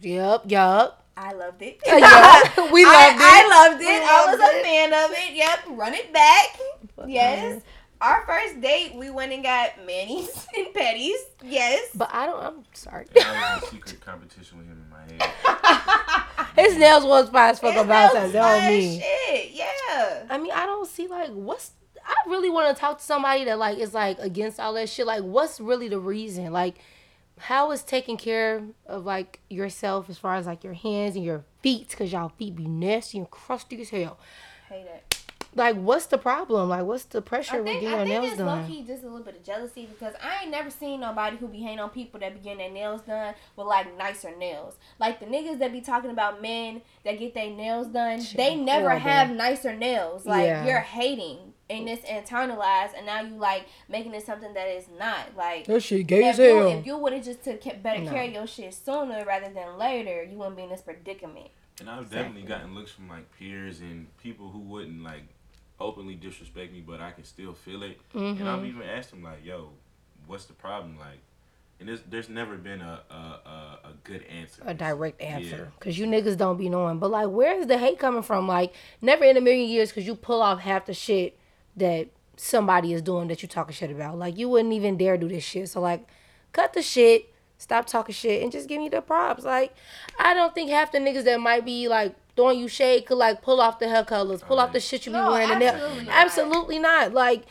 Yup, 0.00 0.50
yup. 0.50 1.04
I 1.16 1.32
loved 1.32 1.60
it. 1.62 1.78
Yeah, 1.86 2.70
we 2.72 2.84
I- 2.86 3.10
loved 3.10 3.20
it. 3.20 3.22
I 3.22 3.68
loved 3.68 3.82
it. 3.82 3.86
We 3.86 3.92
I 3.92 4.26
was 4.30 4.40
loved 4.40 4.54
a 4.54 4.62
fan 4.62 4.92
of 4.94 5.10
it. 5.12 5.34
Yep, 5.34 5.58
run 5.78 5.94
it 5.94 6.12
back. 6.12 6.58
Fuck 6.96 7.06
Yes. 7.08 7.54
outta 7.56 7.62
Our 8.02 8.26
first 8.26 8.60
date, 8.60 8.96
we 8.96 9.10
went 9.10 9.32
and 9.32 9.44
got 9.44 9.86
manis 9.86 10.48
and 10.56 10.66
petties. 10.74 11.12
Yes. 11.40 11.88
But 11.94 12.12
I 12.12 12.26
don't. 12.26 12.42
I'm 12.42 12.64
sorry. 12.72 13.06
I 13.14 13.60
was 13.60 13.62
in 13.62 13.78
secret 13.78 14.00
competition 14.00 14.58
with 14.58 14.66
him 14.66 14.84
in 14.84 14.90
my 14.90 15.24
head. 15.24 16.46
His 16.66 16.76
nails 16.76 17.04
was 17.04 17.28
fine 17.28 17.50
as 17.50 17.60
fuck 17.60 17.72
His 17.72 17.80
on 17.80 17.86
Valentine's. 17.86 18.32
That 18.32 18.62
on 18.64 18.68
me. 18.68 19.00
Shit, 19.00 19.52
yeah. 19.52 20.24
I 20.28 20.36
mean, 20.38 20.50
I 20.52 20.66
don't 20.66 20.88
see 20.88 21.06
like 21.06 21.30
what's. 21.30 21.70
I 22.04 22.14
really 22.28 22.50
want 22.50 22.74
to 22.74 22.80
talk 22.80 22.98
to 22.98 23.04
somebody 23.04 23.44
that 23.44 23.58
like 23.60 23.78
is 23.78 23.94
like 23.94 24.18
against 24.18 24.58
all 24.58 24.72
that 24.74 24.88
shit. 24.88 25.06
Like, 25.06 25.22
what's 25.22 25.60
really 25.60 25.88
the 25.88 26.00
reason? 26.00 26.52
Like, 26.52 26.78
how 27.38 27.70
is 27.70 27.84
taking 27.84 28.16
care 28.16 28.64
of 28.86 29.04
like 29.04 29.38
yourself 29.48 30.10
as 30.10 30.18
far 30.18 30.34
as 30.34 30.46
like 30.46 30.64
your 30.64 30.74
hands 30.74 31.14
and 31.14 31.24
your 31.24 31.44
feet, 31.62 31.94
cause 31.96 32.10
y'all 32.12 32.30
feet 32.30 32.56
be 32.56 32.66
nasty 32.66 33.18
and 33.18 33.30
crusty 33.30 33.80
as 33.80 33.90
hell. 33.90 34.18
Hate 34.68 34.86
it. 34.86 35.11
Like, 35.54 35.76
what's 35.76 36.06
the 36.06 36.16
problem? 36.16 36.70
Like, 36.70 36.84
what's 36.84 37.04
the 37.04 37.20
pressure 37.20 37.56
I 37.56 37.60
with 37.60 37.66
think, 37.66 37.80
getting 37.82 37.94
I 37.98 38.04
think 38.04 38.08
nails 38.22 38.30
it's 38.32 38.38
low 38.40 38.46
done? 38.46 38.66
key 38.68 38.82
just 38.84 39.02
a 39.02 39.06
little 39.06 39.22
bit 39.22 39.36
of 39.36 39.42
jealousy 39.44 39.86
because 39.86 40.14
I 40.22 40.42
ain't 40.42 40.50
never 40.50 40.70
seen 40.70 41.00
nobody 41.00 41.36
who 41.36 41.46
be 41.46 41.58
hating 41.58 41.78
on 41.80 41.90
people 41.90 42.20
that 42.20 42.32
be 42.32 42.40
getting 42.40 42.58
their 42.58 42.70
nails 42.70 43.02
done 43.02 43.34
with 43.56 43.66
like 43.66 43.96
nicer 43.98 44.34
nails. 44.36 44.76
Like 44.98 45.20
the 45.20 45.26
niggas 45.26 45.58
that 45.58 45.70
be 45.72 45.82
talking 45.82 46.10
about 46.10 46.40
men 46.40 46.80
that 47.04 47.18
get 47.18 47.34
their 47.34 47.50
nails 47.50 47.88
done, 47.88 48.22
Shit, 48.22 48.38
they 48.38 48.56
never 48.56 48.88
horrible. 48.90 49.08
have 49.10 49.30
nicer 49.30 49.76
nails. 49.76 50.24
Like 50.24 50.46
Yeah. 50.46 50.64
you're 50.66 50.80
hating 50.80 51.52
and 51.68 51.88
it's 51.88 52.04
internalized, 52.06 52.90
and 52.96 53.06
now 53.06 53.20
you 53.22 53.34
like 53.36 53.66
making 53.88 54.12
it 54.14 54.24
something 54.26 54.52
that 54.54 54.68
is 54.68 54.86
not. 54.98 55.36
Like 55.36 55.66
That 55.66 55.82
shit 55.82 56.06
gay 56.06 56.20
if 56.28 56.32
as 56.34 56.38
you, 56.38 56.44
hell. 56.56 56.78
if 56.78 56.86
you 56.86 56.96
would 56.96 57.12
have 57.12 57.24
just 57.24 57.44
took 57.44 57.62
better 57.82 58.00
No. 58.00 58.10
care 58.10 58.24
of 58.24 58.32
your 58.32 58.46
shit 58.46 58.72
sooner 58.74 59.24
rather 59.26 59.50
than 59.52 59.76
later, 59.78 60.22
you 60.22 60.38
wouldn't 60.38 60.56
be 60.56 60.62
in 60.64 60.70
this 60.70 60.82
predicament. 60.82 61.48
And 61.80 61.88
I've 61.90 62.10
definitely 62.10 62.42
gotten 62.42 62.74
looks 62.74 62.90
from 62.90 63.08
like 63.08 63.30
peers 63.38 63.80
and 63.80 64.14
people 64.18 64.48
who 64.50 64.58
wouldn't 64.58 65.02
like 65.02 65.24
openly 65.80 66.14
disrespect 66.14 66.72
me, 66.72 66.80
but 66.80 67.00
I 67.00 67.10
can 67.12 67.24
still 67.24 67.52
feel 67.54 67.82
it. 67.82 67.98
And 68.14 68.38
Mm-hmm. 68.38 68.46
I've 68.48 68.64
even 68.64 68.82
asked 68.82 69.10
them 69.10 69.22
like, 69.22 69.44
"Yo, 69.44 69.70
what's 70.26 70.44
the 70.44 70.52
problem?" 70.52 70.98
Like, 70.98 71.18
and 71.80 71.88
there's 71.88 72.02
there's 72.08 72.28
never 72.28 72.56
been 72.56 72.80
a 72.80 73.00
a, 73.10 73.14
a, 73.14 73.78
a 73.84 73.92
good 74.04 74.22
answer. 74.24 74.62
a 74.64 74.74
direct 74.74 75.20
answer 75.20 75.72
because 75.78 75.98
you 75.98 76.06
niggas 76.06 76.36
don't 76.36 76.56
be 76.56 76.68
knowing. 76.68 76.98
But 76.98 77.10
like, 77.10 77.28
where 77.28 77.58
is 77.58 77.66
the 77.66 77.78
hate 77.78 77.98
coming 77.98 78.22
from? 78.22 78.46
Like, 78.46 78.72
never 79.00 79.24
in 79.24 79.36
a 79.36 79.40
million 79.40 79.68
years 79.68 79.90
because 79.90 80.06
you 80.06 80.14
pull 80.14 80.42
off 80.42 80.60
half 80.60 80.86
the 80.86 80.94
shit 80.94 81.38
that 81.76 82.08
somebody 82.36 82.92
is 82.92 83.02
doing 83.02 83.28
that 83.28 83.42
you 83.42 83.48
talking 83.48 83.74
shit 83.74 83.90
about. 83.90 84.18
Like, 84.18 84.36
you 84.38 84.48
wouldn't 84.48 84.72
even 84.74 84.96
dare 84.96 85.16
do 85.16 85.28
this 85.28 85.44
shit. 85.44 85.68
So 85.68 85.80
like, 85.80 86.06
cut 86.52 86.72
the 86.72 86.82
shit, 86.82 87.32
stop 87.58 87.86
talking 87.86 88.14
shit, 88.14 88.42
and 88.42 88.52
just 88.52 88.68
give 88.68 88.78
me 88.78 88.88
the 88.88 89.00
props. 89.00 89.44
Like, 89.44 89.74
I 90.18 90.34
don't 90.34 90.54
think 90.54 90.70
half 90.70 90.92
the 90.92 90.98
niggas 90.98 91.24
that 91.24 91.40
might 91.40 91.64
be 91.64 91.88
like 91.88 92.14
throwing 92.36 92.58
you 92.58 92.68
shade 92.68 93.06
could 93.06 93.18
like 93.18 93.42
pull 93.42 93.60
off 93.60 93.78
the 93.78 93.88
hair 93.88 94.04
colors, 94.04 94.42
pull 94.42 94.58
off 94.60 94.72
the 94.72 94.80
shit 94.80 95.06
you 95.06 95.12
be 95.12 95.18
No, 95.18 95.30
wearing. 95.30 95.50
and 95.50 95.62
absolutely 95.62 96.04
not. 96.04 96.14
absolutely 96.16 96.78
not. 96.78 97.12
Like, 97.14 97.42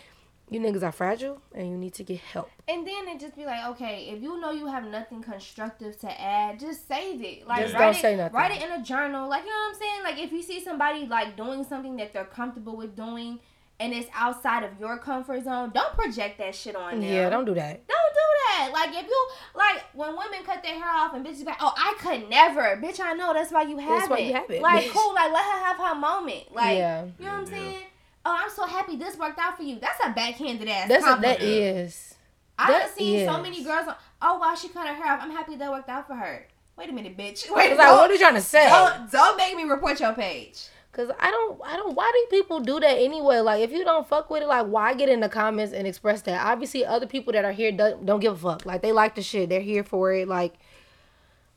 you 0.49 0.59
niggas 0.59 0.83
are 0.83 0.91
fragile 0.91 1.41
and 1.55 1.69
you 1.69 1.77
need 1.77 1.93
to 1.93 2.03
get 2.03 2.19
help. 2.19 2.49
And 2.67 2.85
then 2.85 3.07
it 3.07 3.19
just 3.21 3.35
be 3.37 3.45
like, 3.45 3.65
okay, 3.69 4.09
if 4.13 4.21
you 4.21 4.39
know 4.41 4.51
you 4.51 4.67
have 4.67 4.85
nothing 4.85 5.21
constructive 5.21 5.97
to 6.01 6.21
add, 6.21 6.59
just 6.59 6.87
save 6.89 7.23
it. 7.23 7.47
Like 7.47 7.61
Just 7.61 7.73
write 7.73 7.79
don't 7.81 7.95
it, 7.95 8.01
say 8.01 8.15
nothing. 8.17 8.35
write 8.35 8.51
it 8.51 8.61
in 8.63 8.71
a 8.71 8.83
journal. 8.83 9.29
Like 9.29 9.43
you 9.43 9.49
know 9.49 9.55
what 9.69 9.75
I'm 9.75 9.79
saying? 9.79 10.03
Like 10.03 10.19
if 10.19 10.31
you 10.33 10.41
see 10.43 10.61
somebody 10.61 11.05
like 11.05 11.37
doing 11.37 11.63
something 11.63 11.95
that 11.97 12.11
they're 12.13 12.25
comfortable 12.25 12.75
with 12.75 12.95
doing 12.97 13.39
and 13.81 13.93
it's 13.93 14.09
outside 14.13 14.63
of 14.63 14.79
your 14.79 14.97
comfort 14.99 15.43
zone, 15.43 15.71
don't 15.73 15.93
project 15.95 16.37
that 16.37 16.53
shit 16.55 16.75
on 16.75 16.99
them. 17.01 17.09
Yeah, 17.11 17.29
don't 17.29 17.45
do 17.45 17.53
that. 17.55 17.87
Don't 17.87 18.13
do 18.13 18.27
that. 18.47 18.69
Like 18.73 18.89
if 18.95 19.07
you 19.07 19.27
like 19.55 19.83
when 19.93 20.09
women 20.15 20.43
cut 20.45 20.61
their 20.63 20.75
hair 20.75 20.89
off 20.89 21.13
and 21.13 21.25
bitches 21.25 21.45
like, 21.45 21.57
oh, 21.59 21.73
I 21.75 21.95
could 21.99 22.29
never, 22.29 22.79
bitch. 22.81 22.99
I 23.03 23.13
know 23.13 23.33
that's 23.33 23.51
why 23.51 23.63
you 23.63 23.77
have 23.77 23.89
That's 23.99 24.09
why 24.09 24.17
you 24.19 24.33
have 24.33 24.49
it, 24.49 24.61
Like 24.61 24.85
bitch. 24.85 24.91
cool. 24.91 25.13
Like 25.13 25.31
let 25.33 25.43
her 25.43 25.65
have 25.65 25.77
her 25.77 25.95
moment. 25.95 26.53
Like 26.53 26.77
Yeah. 26.77 27.05
you 27.19 27.25
know 27.25 27.31
what 27.31 27.37
I'm 27.39 27.43
Yeah. 27.45 27.49
saying? 27.59 27.85
Oh, 28.23 28.37
I'm 28.43 28.49
so 28.51 28.65
happy 28.67 28.97
this 28.97 29.17
worked 29.17 29.39
out 29.39 29.57
for 29.57 29.63
you. 29.63 29.79
That's 29.79 29.99
a 30.05 30.11
backhanded 30.11 30.67
ass. 30.69 30.87
That's 30.87 31.03
compliment. 31.03 31.39
that 31.39 31.45
is. 31.45 32.13
I 32.59 32.67
That 32.71 32.81
have 32.83 32.91
seen 32.91 33.25
so 33.25 33.41
many 33.41 33.63
girls. 33.63 33.87
On, 33.87 33.95
oh 34.21 34.37
wow, 34.37 34.53
she 34.53 34.67
cut 34.69 34.87
her 34.87 34.93
hair 34.93 35.13
off. 35.13 35.19
I'm 35.23 35.31
happy 35.31 35.55
that 35.55 35.71
worked 35.71 35.89
out 35.89 36.05
for 36.07 36.13
her. 36.13 36.45
Wait 36.77 36.89
a 36.89 36.93
minute, 36.93 37.17
bitch. 37.17 37.49
Wait, 37.55 37.75
like, 37.75 37.77
what 37.91 38.09
are 38.09 38.13
you 38.13 38.19
trying 38.19 38.35
to 38.35 38.41
say? 38.41 38.67
don't, 38.69 39.11
don't 39.11 39.37
make 39.37 39.55
me 39.55 39.63
report 39.63 39.99
your 39.99 40.13
page. 40.13 40.67
Cause 40.91 41.09
I 41.19 41.31
don't, 41.31 41.61
I 41.65 41.77
don't. 41.77 41.95
Why 41.95 42.11
do 42.13 42.37
people 42.37 42.59
do 42.59 42.79
that 42.81 42.97
anyway? 42.97 43.39
Like, 43.39 43.61
if 43.61 43.71
you 43.71 43.85
don't 43.85 44.05
fuck 44.07 44.29
with 44.29 44.43
it, 44.43 44.47
like, 44.47 44.67
why 44.67 44.93
get 44.93 45.07
in 45.07 45.21
the 45.21 45.29
comments 45.29 45.71
and 45.73 45.87
express 45.87 46.21
that? 46.23 46.45
Obviously, 46.45 46.85
other 46.85 47.07
people 47.07 47.31
that 47.33 47.45
are 47.45 47.53
here 47.53 47.71
don't, 47.71 48.05
don't 48.05 48.19
give 48.19 48.33
a 48.33 48.37
fuck. 48.37 48.65
Like, 48.65 48.81
they 48.81 48.91
like 48.91 49.15
the 49.15 49.21
shit. 49.21 49.47
They're 49.49 49.61
here 49.61 49.85
for 49.85 50.13
it. 50.13 50.27
Like, 50.27 50.55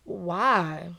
why? 0.04 0.90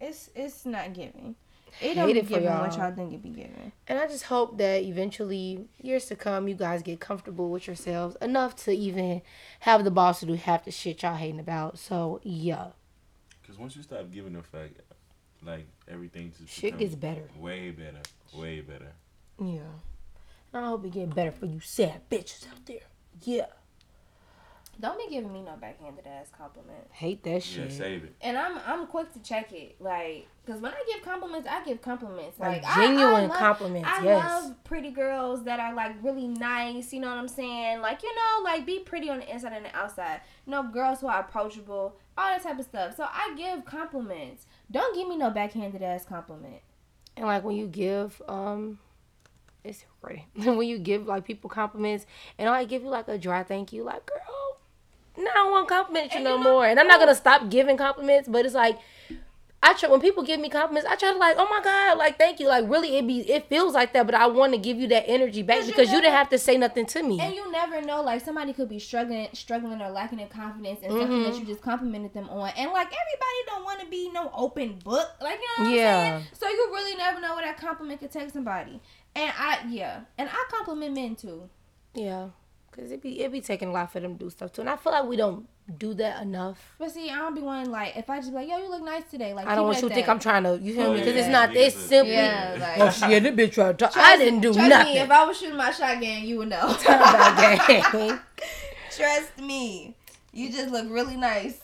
It's 0.00 0.30
it's 0.34 0.64
not 0.64 0.94
giving. 0.94 1.36
It 1.80 1.94
Hate 1.94 1.94
don't 1.94 2.12
be 2.14 2.18
it 2.18 2.26
for 2.28 2.40
giving 2.40 2.48
what 2.58 2.72
y'all. 2.76 2.86
y'all 2.86 2.94
think 2.94 3.12
it 3.12 3.22
be 3.22 3.28
giving. 3.28 3.72
And 3.88 3.98
I 3.98 4.06
just 4.06 4.24
hope 4.24 4.56
that 4.58 4.82
eventually, 4.82 5.68
years 5.82 6.06
to 6.06 6.16
come, 6.16 6.48
you 6.48 6.54
guys 6.54 6.82
get 6.82 7.00
comfortable 7.00 7.50
with 7.50 7.66
yourselves 7.66 8.16
enough 8.22 8.56
to 8.64 8.72
even 8.72 9.20
have 9.60 9.84
the 9.84 9.90
balls 9.90 10.20
to 10.20 10.26
do 10.26 10.34
half 10.34 10.64
the 10.64 10.70
shit 10.70 11.02
y'all 11.02 11.16
hating 11.16 11.40
about. 11.40 11.78
So 11.78 12.20
yeah, 12.22 12.68
Because 13.42 13.58
once 13.58 13.76
you 13.76 13.82
stop 13.82 14.10
giving 14.10 14.34
a 14.36 14.42
fuck, 14.42 14.70
like 15.44 15.66
everything 15.88 16.32
just 16.38 16.52
shit 16.52 16.72
becomes 16.78 16.80
gets 16.82 16.94
better. 16.96 17.28
way 17.38 17.70
better, 17.70 18.00
way 18.34 18.60
better. 18.60 18.92
Yeah. 19.40 19.60
And 20.52 20.64
I 20.64 20.68
hope 20.68 20.84
it 20.86 20.92
get 20.92 21.14
better 21.14 21.32
for 21.32 21.46
you 21.46 21.60
sad 21.60 22.08
bitches 22.10 22.46
out 22.48 22.64
there. 22.66 22.78
Yeah. 23.22 23.46
Don't 24.78 24.98
be 24.98 25.08
giving 25.14 25.32
me 25.32 25.40
no 25.40 25.52
backhanded 25.58 26.06
ass 26.06 26.26
compliment. 26.36 26.86
Hate 26.90 27.22
that 27.22 27.42
shit. 27.42 27.58
Yeah, 27.64 27.68
shit. 27.68 27.78
save 27.78 28.04
it. 28.04 28.14
And 28.20 28.36
I'm 28.36 28.58
I'm 28.66 28.86
quick 28.86 29.10
to 29.14 29.18
check 29.20 29.50
it, 29.54 29.76
like, 29.80 30.26
cause 30.46 30.60
when 30.60 30.70
I 30.70 30.82
give 30.92 31.02
compliments, 31.02 31.48
I 31.50 31.64
give 31.64 31.80
compliments, 31.80 32.38
Like, 32.38 32.62
like, 32.62 32.76
I- 32.76 32.82
genuine 32.84 33.14
I 33.14 33.26
love, 33.26 33.38
compliments. 33.38 33.88
I 33.90 34.04
yes. 34.04 34.24
love 34.44 34.64
pretty 34.64 34.90
girls 34.90 35.44
that 35.44 35.60
are 35.60 35.72
like 35.74 35.92
really 36.02 36.28
nice. 36.28 36.92
You 36.92 37.00
know 37.00 37.08
what 37.08 37.16
I'm 37.16 37.26
saying? 37.28 37.80
Like 37.80 38.02
you 38.02 38.14
know, 38.14 38.44
like 38.44 38.66
be 38.66 38.80
pretty 38.80 39.08
on 39.08 39.20
the 39.20 39.32
inside 39.32 39.54
and 39.54 39.64
the 39.64 39.74
outside. 39.74 40.20
You 40.46 40.50
know, 40.50 40.62
girls 40.64 41.00
who 41.00 41.06
are 41.06 41.20
approachable, 41.20 41.96
all 42.18 42.28
that 42.28 42.42
type 42.42 42.58
of 42.58 42.66
stuff. 42.66 42.96
So 42.98 43.04
I 43.10 43.34
give 43.34 43.64
compliments. 43.64 44.44
Don't 44.70 44.94
give 44.94 45.08
me 45.08 45.16
no 45.16 45.30
backhanded 45.30 45.82
ass 45.82 46.04
compliment. 46.04 46.60
And 47.16 47.26
like 47.26 47.44
when 47.44 47.56
you 47.56 47.66
give, 47.66 48.20
um, 48.28 48.78
it's 49.64 49.84
ready. 50.02 50.26
when 50.34 50.62
you 50.68 50.78
give 50.78 51.06
like 51.06 51.24
people 51.24 51.48
compliments, 51.48 52.06
and 52.38 52.48
I 52.48 52.64
give 52.64 52.82
you 52.82 52.88
like 52.88 53.08
a 53.08 53.18
dry 53.18 53.42
thank 53.42 53.72
you, 53.72 53.84
like 53.84 54.04
girl, 54.06 54.58
now 55.18 55.30
I 55.30 55.34
don't 55.34 55.50
want 55.52 55.68
to 55.68 55.74
compliment 55.74 56.10
you 56.12 56.16
And 56.16 56.24
no 56.24 56.36
you 56.36 56.44
know- 56.44 56.50
more. 56.50 56.66
And 56.66 56.78
I'm 56.80 56.88
not 56.88 56.98
gonna 57.00 57.14
stop 57.14 57.48
giving 57.50 57.76
compliments, 57.76 58.28
but 58.28 58.44
it's 58.44 58.54
like. 58.54 58.78
I 59.68 59.74
try 59.74 59.88
when 59.88 60.00
people 60.00 60.22
give 60.22 60.38
me 60.38 60.48
compliments. 60.48 60.88
I 60.88 60.94
try 60.94 61.12
to 61.12 61.18
like, 61.18 61.36
oh 61.38 61.48
my 61.50 61.60
god, 61.62 61.98
like 61.98 62.16
thank 62.18 62.38
you. 62.40 62.46
Like 62.48 62.68
really, 62.70 62.96
it 62.98 63.06
be 63.06 63.20
it 63.30 63.48
feels 63.48 63.74
like 63.74 63.92
that, 63.94 64.06
but 64.06 64.14
I 64.14 64.26
want 64.28 64.52
to 64.52 64.58
give 64.58 64.76
you 64.78 64.86
that 64.88 65.04
energy 65.08 65.42
back 65.42 65.58
'Cause 65.58 65.66
you 65.68 65.72
because 65.74 65.92
you, 65.92 66.00
didn't 66.00 66.14
have 66.14 66.28
to 66.30 66.38
say 66.38 66.56
nothing 66.56 66.86
to 66.86 67.02
me. 67.02 67.20
And 67.20 67.34
you 67.34 67.50
never 67.50 67.82
know, 67.82 68.00
like 68.02 68.20
somebody 68.24 68.52
could 68.52 68.68
be 68.68 68.78
struggling, 68.78 69.28
struggling 69.32 69.82
or 69.82 69.90
lacking 69.90 70.20
in 70.20 70.28
confidence 70.28 70.80
and 70.84 70.92
something 70.92 71.06
Mm-hmm. 71.18 71.24
that 71.32 71.40
you 71.40 71.44
just 71.46 71.62
complimented 71.62 72.14
them 72.14 72.28
on. 72.28 72.50
And 72.56 72.70
like 72.70 72.86
everybody 72.86 73.40
don't 73.48 73.64
want 73.64 73.80
to 73.80 73.86
be 73.86 74.10
no 74.12 74.30
open 74.34 74.78
book, 74.84 75.08
like 75.20 75.40
you 75.40 75.64
know 75.64 75.70
what 75.70 75.76
Yeah. 75.76 75.98
I'm 75.98 76.20
saying. 76.20 76.28
So 76.34 76.48
you 76.48 76.68
really 76.72 76.96
never 76.96 77.20
know 77.20 77.34
what 77.34 77.44
that 77.44 77.56
compliment 77.58 78.00
could 78.00 78.12
take 78.12 78.30
somebody. 78.30 78.80
And 79.16 79.32
I, 79.36 79.58
yeah, 79.68 80.00
and 80.16 80.28
I 80.28 80.44
compliment 80.50 80.94
men 80.94 81.16
too. 81.16 81.48
yeah, 81.94 82.28
because 82.70 82.92
it 82.92 83.02
be 83.02 83.20
it 83.22 83.32
be 83.32 83.40
taking 83.40 83.68
a 83.68 83.72
lot 83.72 83.90
for 83.90 83.98
them 83.98 84.16
to 84.18 84.24
do 84.24 84.30
stuff 84.30 84.52
too, 84.52 84.60
and 84.60 84.70
I 84.70 84.76
feel 84.76 84.92
like 84.92 85.06
we 85.06 85.16
don't 85.16 85.48
do 85.78 85.94
that 85.94 86.22
enough. 86.22 86.58
But 86.78 86.92
see, 86.92 87.10
I 87.10 87.16
don't 87.16 87.34
be 87.34 87.40
one 87.42 87.70
like 87.70 87.96
if 87.96 88.08
I 88.08 88.18
just 88.18 88.30
be 88.30 88.36
like, 88.36 88.48
yo, 88.48 88.58
you 88.58 88.70
look 88.70 88.82
nice 88.84 89.02
today. 89.10 89.34
Like 89.34 89.46
I 89.46 89.54
don't 89.56 89.66
want 89.66 89.82
you 89.82 89.88
to 89.88 89.94
think. 89.94 90.08
I'm 90.08 90.18
trying 90.20 90.44
to, 90.44 90.58
you 90.62 90.74
feel 90.74 90.84
Oh, 90.86 90.92
me? 90.92 91.00
Because 91.00 91.14
yeah. 91.14 91.20
it's 91.22 91.28
not. 91.28 91.50
Niggas 91.50 91.66
It's 91.66 91.76
simply. 91.76 92.12
Yeah, 92.14 92.56
like- 92.60 92.80
oh 92.80 92.90
shit, 92.90 93.22
this 93.22 93.32
bitch 93.34 93.52
trying 93.54 93.76
to. 93.76 93.90
I 93.96 94.16
didn't 94.16 94.40
do 94.40 94.52
trust 94.54 94.68
nothing. 94.68 94.94
Me, 94.94 95.00
if 95.00 95.10
I 95.10 95.24
was 95.24 95.38
shooting 95.38 95.56
my 95.56 95.70
shotgun, 95.72 96.22
you 96.22 96.38
would 96.38 96.48
know. 96.50 96.76
Game. 97.66 98.20
Trust 98.96 99.38
me, 99.38 99.94
you 100.32 100.50
just 100.50 100.70
look 100.70 100.86
really 100.88 101.16
nice 101.16 101.60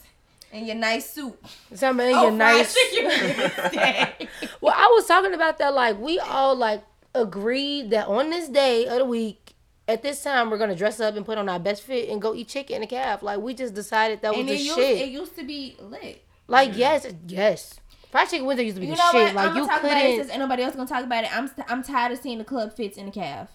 in 0.53 0.67
your 0.67 0.77
nice 0.77 1.09
suit. 1.09 1.39
Somebody 1.73 2.13
Oh, 2.15 2.23
you're 2.25 2.31
nice. 2.33 2.75
fried 2.77 4.29
Well, 4.61 4.75
I 4.77 4.87
was 4.95 5.07
talking 5.07 5.33
about 5.33 5.59
that. 5.59 5.73
Like 5.75 5.99
we 5.99 6.19
all 6.19 6.55
like 6.55 6.83
agreed 7.15 7.91
that 7.91 8.07
on 8.09 8.31
this 8.31 8.49
day 8.49 8.87
of 8.87 8.99
the 8.99 9.05
week, 9.05 9.42
at 9.89 10.03
this 10.03 10.23
time, 10.23 10.51
we're 10.51 10.59
gonna 10.59 10.77
dress 10.77 11.01
up 11.01 11.17
and 11.17 11.27
put 11.27 11.39
on 11.39 11.49
our 11.49 11.59
best 11.59 11.83
fit 11.83 12.09
and 12.09 12.21
go 12.23 12.35
eat 12.35 12.49
chicken 12.49 12.77
and 12.77 12.85
a 12.85 12.87
calf. 12.87 13.23
Like 13.23 13.41
we 13.41 13.55
just 13.55 13.75
decided 13.75 14.23
that 14.23 14.31
was 14.33 14.41
and 14.41 14.49
the 14.49 14.55
it 14.55 14.61
used, 14.61 14.75
shit. 14.77 14.99
it 15.03 15.09
used 15.11 15.37
to 15.37 15.45
be 15.45 15.77
lit. 15.81 16.25
like 16.49 16.77
yes, 16.77 17.07
yes. 17.27 17.79
Fried 18.11 18.29
chicken 18.29 18.47
Wednesday 18.47 18.65
used 18.65 18.77
to 18.77 18.81
be 18.81 18.87
You 18.89 18.93
the 18.95 18.99
know 18.99 19.11
shit. 19.11 19.35
what? 19.35 19.35
Like 19.35 19.51
I'm 19.51 19.57
you 19.57 19.63
gonna 19.63 19.73
talk 19.73 19.81
about 19.85 19.97
it 19.97 20.01
couldn't. 20.03 20.17
since 20.19 20.31
ain't 20.31 20.39
nobody 20.41 20.63
else 20.63 20.77
gonna 20.77 20.89
talk 20.89 21.05
about 21.05 21.25
it. 21.25 21.37
I'm 21.37 21.49
st- 21.49 21.71
I'm 21.71 21.83
tired 21.83 22.13
of 22.13 22.19
seeing 22.19 22.39
the 22.39 22.45
club 22.45 22.73
fits 22.75 22.97
in 22.99 23.07
the 23.07 23.13
calf. 23.13 23.49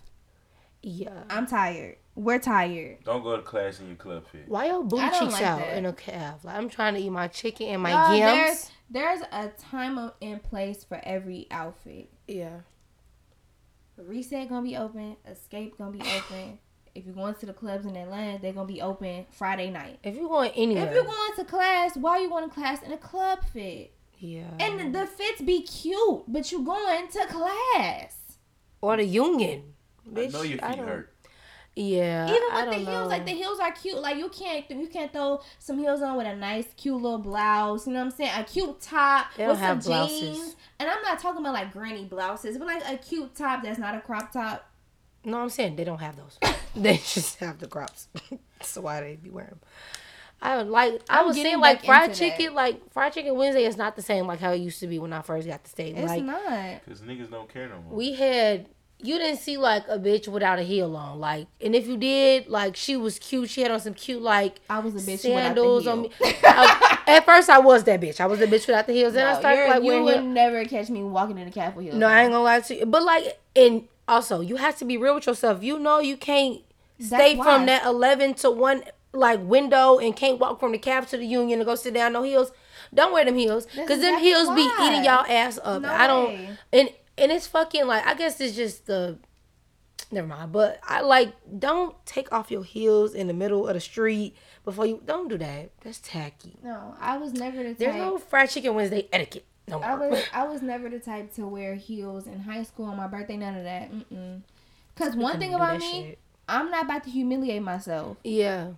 Yeah. 0.82 1.24
I'm 1.30 1.46
tired. 1.46 1.98
We're 2.16 2.40
tired. 2.40 2.98
Don't 3.04 3.22
go 3.24 3.36
to 3.36 3.44
class 3.44 3.80
in 3.80 3.88
your 3.88 3.96
club 3.96 4.26
fit. 4.32 4.46
Why 4.48 4.66
your 4.68 4.84
booty 4.84 5.04
I 5.04 5.10
don't 5.12 5.20
cheeks 5.22 5.34
like 5.34 5.44
out 5.44 5.60
that. 5.60 5.78
in 5.78 5.86
a 5.86 5.94
calf? 5.94 6.44
Like 6.44 6.56
I'm 6.56 6.70
trying 6.70 6.96
to 6.96 7.00
eat 7.00 7.10
my 7.12 7.28
chicken 7.28 7.68
and 7.68 7.84
my 7.84 7.92
Y'all, 7.92 8.18
yams. 8.18 8.72
there's 8.90 9.20
there's 9.22 9.22
a 9.32 9.50
time 9.60 9.98
of, 10.00 10.14
and 10.22 10.42
place 10.42 10.84
for 10.84 11.00
every 11.04 11.46
outfit. 11.52 12.10
Yeah. 12.28 12.62
Reset 13.98 14.50
gonna 14.50 14.62
be 14.68 14.78
open. 14.78 15.16
Escape 15.30 15.78
gonna 15.78 15.92
be 15.92 16.02
open. 16.02 16.60
If 16.96 17.06
you're 17.06 17.14
going 17.16 17.36
to 17.36 17.46
the 17.46 17.54
clubs 17.54 17.86
in 17.86 17.96
Atlanta, 17.96 18.40
they're 18.42 18.54
gonna 18.54 18.68
be 18.68 18.82
open 18.82 19.26
Friday 19.32 19.70
night. 19.70 20.00
If 20.04 20.16
you're 20.16 20.30
going 20.30 20.52
anywhere. 20.56 20.88
If 20.88 20.94
you're 20.94 21.04
going 21.04 21.36
to 21.38 21.46
class, 21.46 21.96
why 21.98 22.12
are 22.12 22.20
you 22.22 22.30
going 22.30 22.48
to 22.50 22.54
class 22.54 22.82
in 22.84 22.92
a 22.92 22.98
club 22.98 23.40
fit? 23.54 23.94
yeah. 24.20 24.46
And 24.60 24.96
the 24.96 25.06
fits 25.06 25.42
be 25.42 25.62
cute, 25.62 26.24
but 26.28 26.52
you 26.52 26.64
going 26.64 27.08
to 27.10 27.26
class. 27.28 28.16
or 28.82 28.98
the 28.98 29.04
union. 29.06 29.74
I 30.06 30.10
Bitch, 30.10 30.34
know 30.34 30.42
your 30.42 30.60
I 30.64 30.70
feet 30.70 30.78
don't- 30.78 30.88
hurt. 30.88 31.14
Yeah. 31.76 32.26
Even 32.28 32.42
I 32.52 32.66
with 32.66 32.80
the 32.80 32.86
don't 32.86 32.92
heels, 32.96 33.08
like 33.10 33.26
the 33.28 33.32
heels 33.34 33.60
are 33.60 33.72
cute. 33.72 34.00
Like 34.02 34.18
you 34.18 34.30
can't 34.30 34.68
you 34.72 34.88
can't 34.88 35.14
throw 35.14 35.42
some 35.60 35.78
heels 35.78 36.02
on 36.02 36.18
with 36.18 36.26
a 36.26 36.36
nice 36.36 36.66
cute 36.76 36.96
little 37.00 37.20
blouse. 37.20 37.86
You 37.86 37.94
know 37.94 38.00
what 38.00 38.06
I'm 38.06 38.12
saying? 38.12 38.32
A 38.36 38.44
cute 38.44 38.82
top 38.82 39.28
They 39.38 39.44
don't 39.44 39.52
with 39.52 39.60
have 39.60 39.84
some 39.84 39.92
blouses. 39.92 40.20
jeans. 40.40 40.56
And 40.80 40.90
I'm 40.90 41.02
not 41.02 41.20
talking 41.20 41.42
about 41.42 41.54
like 41.54 41.72
granny 41.74 42.06
blouses, 42.06 42.58
but 42.58 42.68
like 42.68 42.84
a 42.88 42.98
cute 42.98 43.36
top 43.36 43.64
that's 43.64 43.80
not 43.80 43.96
a 43.96 44.00
crop 44.02 44.32
top. 44.32 44.70
No, 45.24 45.40
I'm 45.42 45.50
saying 45.50 45.76
they 45.76 45.84
don't 45.84 46.00
have 46.00 46.16
those. 46.16 46.38
they 46.76 46.98
just 46.98 47.38
have 47.40 47.60
the 47.60 47.68
crops. 47.68 48.08
That's 48.60 48.76
why 48.78 49.02
they 49.02 49.16
be 49.18 49.30
wearing 49.30 49.50
them. 49.50 49.60
I 50.42 50.58
would 50.58 50.68
like. 50.68 51.02
I 51.10 51.20
I'm 51.22 51.28
was 51.28 51.36
saying 51.36 51.60
like 51.60 51.84
fried 51.84 52.12
into 52.12 52.20
that. 52.22 52.38
chicken. 52.38 52.54
Like 52.54 52.92
fried 52.94 53.12
chicken 53.14 53.36
Wednesday 53.36 53.66
is 53.66 53.76
not 53.76 53.96
the 53.96 54.02
same 54.04 54.28
like 54.28 54.40
how 54.40 54.52
it 54.54 54.58
used 54.58 54.80
to 54.82 54.88
be 54.88 55.00
when 55.00 55.12
I 55.12 55.22
first 55.24 55.48
got 55.48 55.64
to 55.64 55.70
state. 55.70 55.96
It's 55.98 56.08
like 56.08 56.24
not. 56.24 56.86
Cause 56.86 57.02
niggas 57.02 57.30
don't 57.32 57.50
care 57.52 57.68
no 57.68 57.82
more. 57.82 57.98
we 57.98 58.14
had. 58.14 58.68
You 59.00 59.20
didn't 59.20 59.38
see 59.40 59.58
like 59.58 59.84
a 59.88 60.00
bitch 60.00 60.28
without 60.28 60.58
a 60.58 60.64
heel 60.64 60.96
on, 60.96 61.20
like, 61.20 61.46
and 61.62 61.76
if 61.76 61.86
you 61.86 61.98
did, 61.98 62.48
like, 62.48 62.76
she 62.76 62.98
was 62.98 63.20
cute. 63.20 63.48
She 63.48 63.62
had 63.62 63.70
on 63.70 63.80
some 63.80 63.94
cute 63.94 64.24
like 64.24 64.60
I 64.72 64.80
was 64.80 64.96
a 64.96 65.12
bitch 65.12 65.20
sandals 65.20 65.86
without 65.86 65.92
on 65.98 66.04
the 66.04 66.10
me. 66.10 66.16
heel. 66.20 66.36
I- 66.44 66.87
at 67.08 67.26
first, 67.26 67.50
I 67.50 67.60
was 67.60 67.86
that 67.86 68.02
bitch. 68.02 68.20
I 68.20 68.26
was 68.26 68.40
the 68.40 68.46
bitch 68.46 68.68
without 68.68 68.86
the 68.86 68.94
heels. 68.94 69.14
Then 69.14 69.26
I 69.26 69.40
started 69.40 69.70
like 69.70 69.84
you 69.84 70.04
would 70.04 70.24
never 70.26 70.66
catch 70.66 70.90
me 70.90 71.04
walking 71.04 71.38
in 71.38 71.48
a 71.48 71.52
calf 71.52 71.76
with 71.76 71.86
heels. 71.86 71.98
No. 71.98 72.08
I 72.08 72.24
ain't 72.24 72.32
gonna 72.32 72.44
lie 72.44 72.60
to 72.60 72.76
you. 72.76 72.86
But 72.86 73.04
like, 73.04 73.40
and 73.56 73.88
also, 74.08 74.42
you 74.42 74.58
have 74.58 74.78
to 74.80 74.86
be 74.86 74.98
real 74.98 75.16
with 75.16 75.26
yourself. 75.26 75.64
You 75.64 75.80
know, 75.80 76.00
you 76.00 76.18
can't 76.18 76.62
stay 77.00 77.36
why. 77.36 77.46
from 77.46 77.66
that 77.68 77.86
eleven 77.86 78.34
to 78.36 78.52
one 78.52 78.84
like 79.14 79.40
window 79.42 79.98
and 80.00 80.16
can't 80.16 80.38
walk 80.38 80.60
from 80.60 80.74
the 80.74 80.78
cab 80.78 81.08
to 81.08 81.18
the 81.18 81.26
union 81.26 81.60
and 81.60 81.66
go 81.66 81.76
sit 81.76 81.94
down 81.94 82.14
no 82.14 82.24
heels. 82.24 82.52
Don't 82.94 83.14
wear 83.14 83.26
them 83.26 83.36
heels 83.36 83.66
because 83.66 84.02
them 84.02 84.16
exactly 84.16 84.30
heels 84.30 84.50
be 84.50 84.70
eating 84.84 85.04
y'all 85.06 85.26
ass 85.26 85.60
up. 85.64 85.82
No 85.82 85.92
I 85.92 86.08
don't. 86.08 86.28
way. 86.28 86.58
And 86.74 86.90
and 87.18 87.32
it's 87.32 87.48
fucking 87.48 87.88
like 87.88 88.06
I 88.06 88.14
guess 88.16 88.40
it's 88.42 88.56
just 88.56 88.86
the. 88.86 89.18
Never 90.10 90.28
mind, 90.28 90.54
but 90.54 90.80
I 90.84 91.02
like 91.02 91.34
don't 91.60 91.94
take 92.06 92.32
off 92.32 92.50
your 92.50 92.64
heels 92.64 93.14
in 93.14 93.28
the 93.28 93.34
middle 93.34 93.68
of 93.68 93.74
the 93.74 93.82
street 93.82 94.38
before 94.68 94.86
you 94.86 95.02
don't 95.06 95.30
do 95.30 95.38
that. 95.38 95.70
That's 95.82 96.00
tacky. 96.00 96.52
No, 96.62 96.94
I 97.00 97.18
was 97.18 97.32
never 97.32 97.56
the 97.56 97.70
type. 97.70 97.78
There's 97.78 97.96
no 97.96 98.18
fried 98.18 98.50
chicken 98.50 98.76
Wednesday 98.76 99.08
etiquette. 99.14 99.46
No 99.66 99.80
I 99.80 99.96
was 99.96 100.22
I 100.34 100.46
was 100.46 100.62
never 100.62 100.90
the 100.90 101.00
type 101.00 101.34
to 101.36 101.48
wear 101.48 101.76
heels 101.76 102.28
in 102.28 102.42
high 102.42 102.64
school 102.64 102.88
on 102.88 102.98
my 102.98 103.08
birthday. 103.08 103.38
None 103.38 103.56
of 103.56 103.64
that. 103.64 103.94
Mm-mm. 103.94 104.42
Cause 104.98 105.16
one 105.16 105.40
thing 105.40 105.54
about 105.54 105.80
me, 105.80 105.90
shit. 105.90 106.20
I'm 106.50 106.70
not 106.70 106.84
about 106.84 107.06
to 107.06 107.10
humiliate 107.10 107.62
myself. 107.62 108.18
Yeah. 108.26 108.72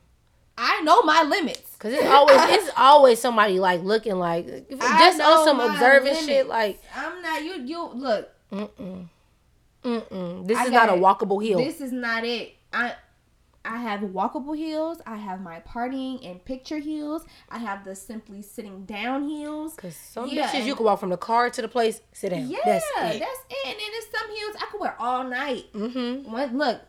I 0.59 0.81
know 0.81 1.01
my 1.01 1.23
limits. 1.23 1.75
Cause 1.79 1.93
it's 1.93 2.05
always 2.05 2.37
it's 2.39 2.71
always 2.77 3.17
somebody 3.19 3.59
like 3.59 3.81
looking 3.81 4.19
like 4.19 4.69
just 4.69 5.19
on 5.19 5.43
some 5.43 5.57
my 5.57 5.73
observing 5.73 6.11
limits. 6.13 6.25
shit 6.27 6.47
like 6.47 6.79
I'm 6.95 7.19
not 7.23 7.43
you. 7.43 7.63
You 7.63 7.89
look. 7.95 8.29
mm-mm, 8.51 9.07
mm-mm. 9.83 10.47
This 10.47 10.57
I 10.59 10.65
is 10.65 10.71
not 10.71 10.89
a 10.89 10.93
walkable 10.93 11.41
heel. 11.41 11.57
This 11.57 11.81
is 11.81 11.91
not 11.91 12.23
it. 12.25 12.53
I 12.71 12.93
I 13.71 13.77
have 13.77 13.99
walkable 14.01 14.57
heels. 14.57 14.97
I 15.05 15.17
have 15.17 15.41
my 15.41 15.59
partying 15.59 16.27
and 16.29 16.43
picture 16.43 16.79
heels. 16.79 17.23
I 17.49 17.59
have 17.59 17.85
the 17.85 17.93
simply 17.95 18.41
sitting 18.41 18.85
down 18.85 19.29
heels. 19.29 19.75
Cause 19.75 19.95
some 19.95 20.27
Yeah, 20.27 20.47
bitches 20.49 20.65
you 20.65 20.75
can 20.75 20.85
walk 20.85 20.99
from 20.99 21.09
the 21.09 21.17
car 21.17 21.49
to 21.51 21.61
the 21.61 21.67
place, 21.67 22.01
sit 22.11 22.29
down. 22.29 22.49
Yeah, 22.49 22.57
That's 22.65 22.85
that's 22.95 23.15
it. 23.15 23.21
it. 23.21 23.67
And 23.67 23.75
then 23.79 23.87
there's 23.91 24.05
some 24.19 24.29
heels 24.35 24.55
I 24.59 24.65
could 24.71 24.81
wear 24.81 24.95
all 24.99 25.23
night. 25.23 25.65
mm-hmm. 25.73 26.31
What? 26.31 26.53
Look, 26.53 26.81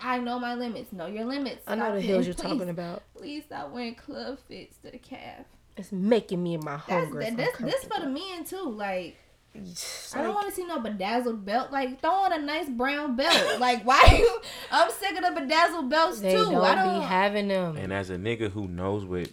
I 0.00 0.18
know 0.18 0.38
my 0.38 0.54
limits. 0.54 0.92
Know 0.92 1.06
your 1.06 1.24
limits. 1.24 1.62
I 1.66 1.74
know 1.74 1.84
Stop 1.86 1.94
the 1.94 2.00
heels 2.00 2.26
you're 2.26 2.34
Please- 2.34 2.42
talking 2.42 2.68
about. 2.68 3.02
Please 3.16 3.44
stop 3.44 3.70
wearing 3.72 3.94
club 3.96 4.38
fits 4.46 4.76
to 4.84 4.90
the 4.92 4.98
calf. 4.98 5.46
It's 5.76 5.90
making 5.92 6.42
me 6.42 6.54
and 6.54 6.62
my 6.64 6.76
homegirls 6.76 7.36
that, 7.36 7.36
this 7.36 7.56
this 7.58 7.84
for 7.84 8.00
the 8.00 8.06
men 8.08 8.44
too. 8.44 8.68
Like 8.68 9.16
It's 9.54 10.14
I 10.14 10.22
don't 10.22 10.34
want 10.34 10.48
to 10.48 10.54
see 10.54 10.64
no 10.64 10.80
bedazzled 10.80 11.44
belt. 11.44 11.72
Like 11.72 12.00
throw 12.00 12.10
on 12.10 12.32
a 12.32 12.38
nice 12.38 12.68
brown 12.68 13.16
belt. 13.16 13.36
like 13.60 13.84
why? 13.84 14.16
You, 14.18 14.40
I'm 14.70 14.90
sick 14.90 15.16
of 15.16 15.24
the 15.34 15.40
bedazzled 15.40 15.90
belts 15.90 16.20
they 16.20 16.32
too. 16.32 16.44
don't, 16.44 16.64
I 16.64 16.74
don't. 16.74 17.00
be 17.00 17.06
having 17.06 17.48
them. 17.48 17.76
And 17.76 17.92
as 17.92 18.10
a 18.10 18.16
nigga 18.16 18.50
who 18.50 18.68
knows 18.68 19.04
what 19.04 19.28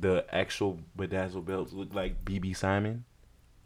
the 0.00 0.24
actual 0.32 0.78
bedazzled 0.96 1.46
belts 1.46 1.72
look 1.72 1.94
like, 1.94 2.24
BB 2.24 2.56
Simon, 2.56 3.04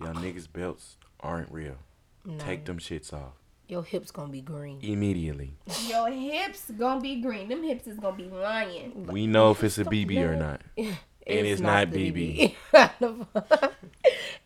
y'all 0.01 0.15
niggas 0.15 0.51
belts 0.53 0.97
aren't 1.21 1.51
real. 1.53 1.77
No, 2.25 2.39
Take 2.39 2.65
them 2.65 2.79
shits 2.79 3.13
off 3.13 3.35
your 3.69 3.83
hips 3.83 4.11
gonna 4.11 4.31
be 4.31 4.41
green. 4.41 4.79
immediately. 4.83 5.55
Your 5.89 6.09
hips 6.09 6.71
gonna 6.79 7.01
be 7.01 7.21
green. 7.21 7.49
Them 7.49 7.63
hips 7.63 7.87
is 7.87 7.99
gonna 7.99 8.17
be 8.17 8.29
lying. 8.29 9.07
We 9.07 9.27
know 9.27 9.51
if 9.51 9.65
it's 9.65 9.79
a 9.79 9.85
BB 9.85 10.19
or 10.19 10.37
not. 10.37 10.63
And 11.27 11.47
it's 11.47 11.61
not 11.61 11.91
the 11.91 12.13
BB. 12.13 12.55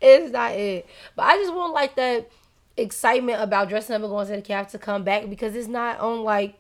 it's 0.01 0.33
not 0.33 0.53
it. 0.53 0.87
But 1.14 1.23
I 1.23 1.37
just 1.37 1.55
want 1.55 1.75
like 1.75 1.95
that 1.97 2.31
excitement 2.77 3.43
about 3.43 3.69
dressing 3.69 3.95
up 3.95 4.03
and 4.03 4.11
going 4.11 4.27
to 4.29 4.37
the 4.37 4.43
calf 4.43 4.71
to 4.73 4.79
come 4.79 5.05
back 5.05 5.29
because 5.29 5.55
it's 5.55 5.69
not 5.69 6.01
on 6.01 6.23
like 6.25 6.57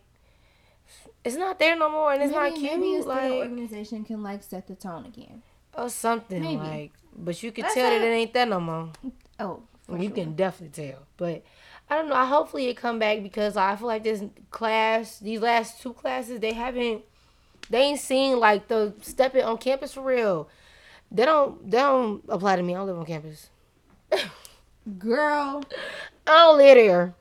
it's 1.24 1.36
not 1.36 1.58
there 1.58 1.76
no 1.76 1.90
more 1.90 2.12
and 2.12 2.22
it's 2.22 2.32
not 2.32 2.52
maybe, 2.52 2.60
cute 2.60 2.80
maybe 2.80 2.96
a 2.96 3.02
student 3.02 3.22
like 3.22 3.32
organization 3.32 4.04
can 4.04 4.22
like 4.22 4.42
set 4.42 4.66
the 4.66 4.74
tone 4.74 5.06
again. 5.06 5.42
or 5.74 5.88
something 5.88 6.42
Maybe. 6.42 6.56
like. 6.56 6.92
But 7.16 7.42
you 7.42 7.52
can 7.52 7.62
That's 7.62 7.74
tell 7.74 7.90
that 7.90 8.00
it 8.00 8.04
ain't 8.04 8.32
that 8.34 8.48
no 8.48 8.60
more. 8.60 8.92
Oh, 9.38 9.62
for 9.82 9.96
you 9.96 10.08
sure. 10.08 10.16
can 10.16 10.34
definitely 10.34 10.88
tell. 10.88 11.00
But 11.16 11.42
I 11.88 11.96
don't 11.96 12.08
know. 12.08 12.14
I 12.14 12.24
hopefully 12.26 12.68
it 12.68 12.76
come 12.76 12.98
back 12.98 13.22
because 13.22 13.56
I 13.56 13.76
feel 13.76 13.88
like 13.88 14.04
this 14.04 14.22
class, 14.50 15.18
these 15.18 15.40
last 15.40 15.82
two 15.82 15.92
classes, 15.92 16.40
they 16.40 16.52
haven't 16.52 17.02
They 17.70 17.82
ain't 17.82 18.00
seen 18.00 18.38
like 18.38 18.68
the 18.68 18.94
stepping 19.00 19.44
on 19.44 19.56
campus 19.58 19.94
for 19.94 20.02
real. 20.02 20.48
They 21.10 21.24
don't. 21.24 21.70
They 21.70 21.78
don't 21.78 22.22
apply 22.28 22.56
to 22.56 22.62
me. 22.62 22.74
I 22.74 22.78
don't 22.78 22.88
live 22.88 22.98
on 22.98 23.06
campus. 23.06 23.48
Girl, 24.98 25.62
I 26.26 26.30
don't 26.30 26.58
live 26.58 26.76
there. 26.76 27.14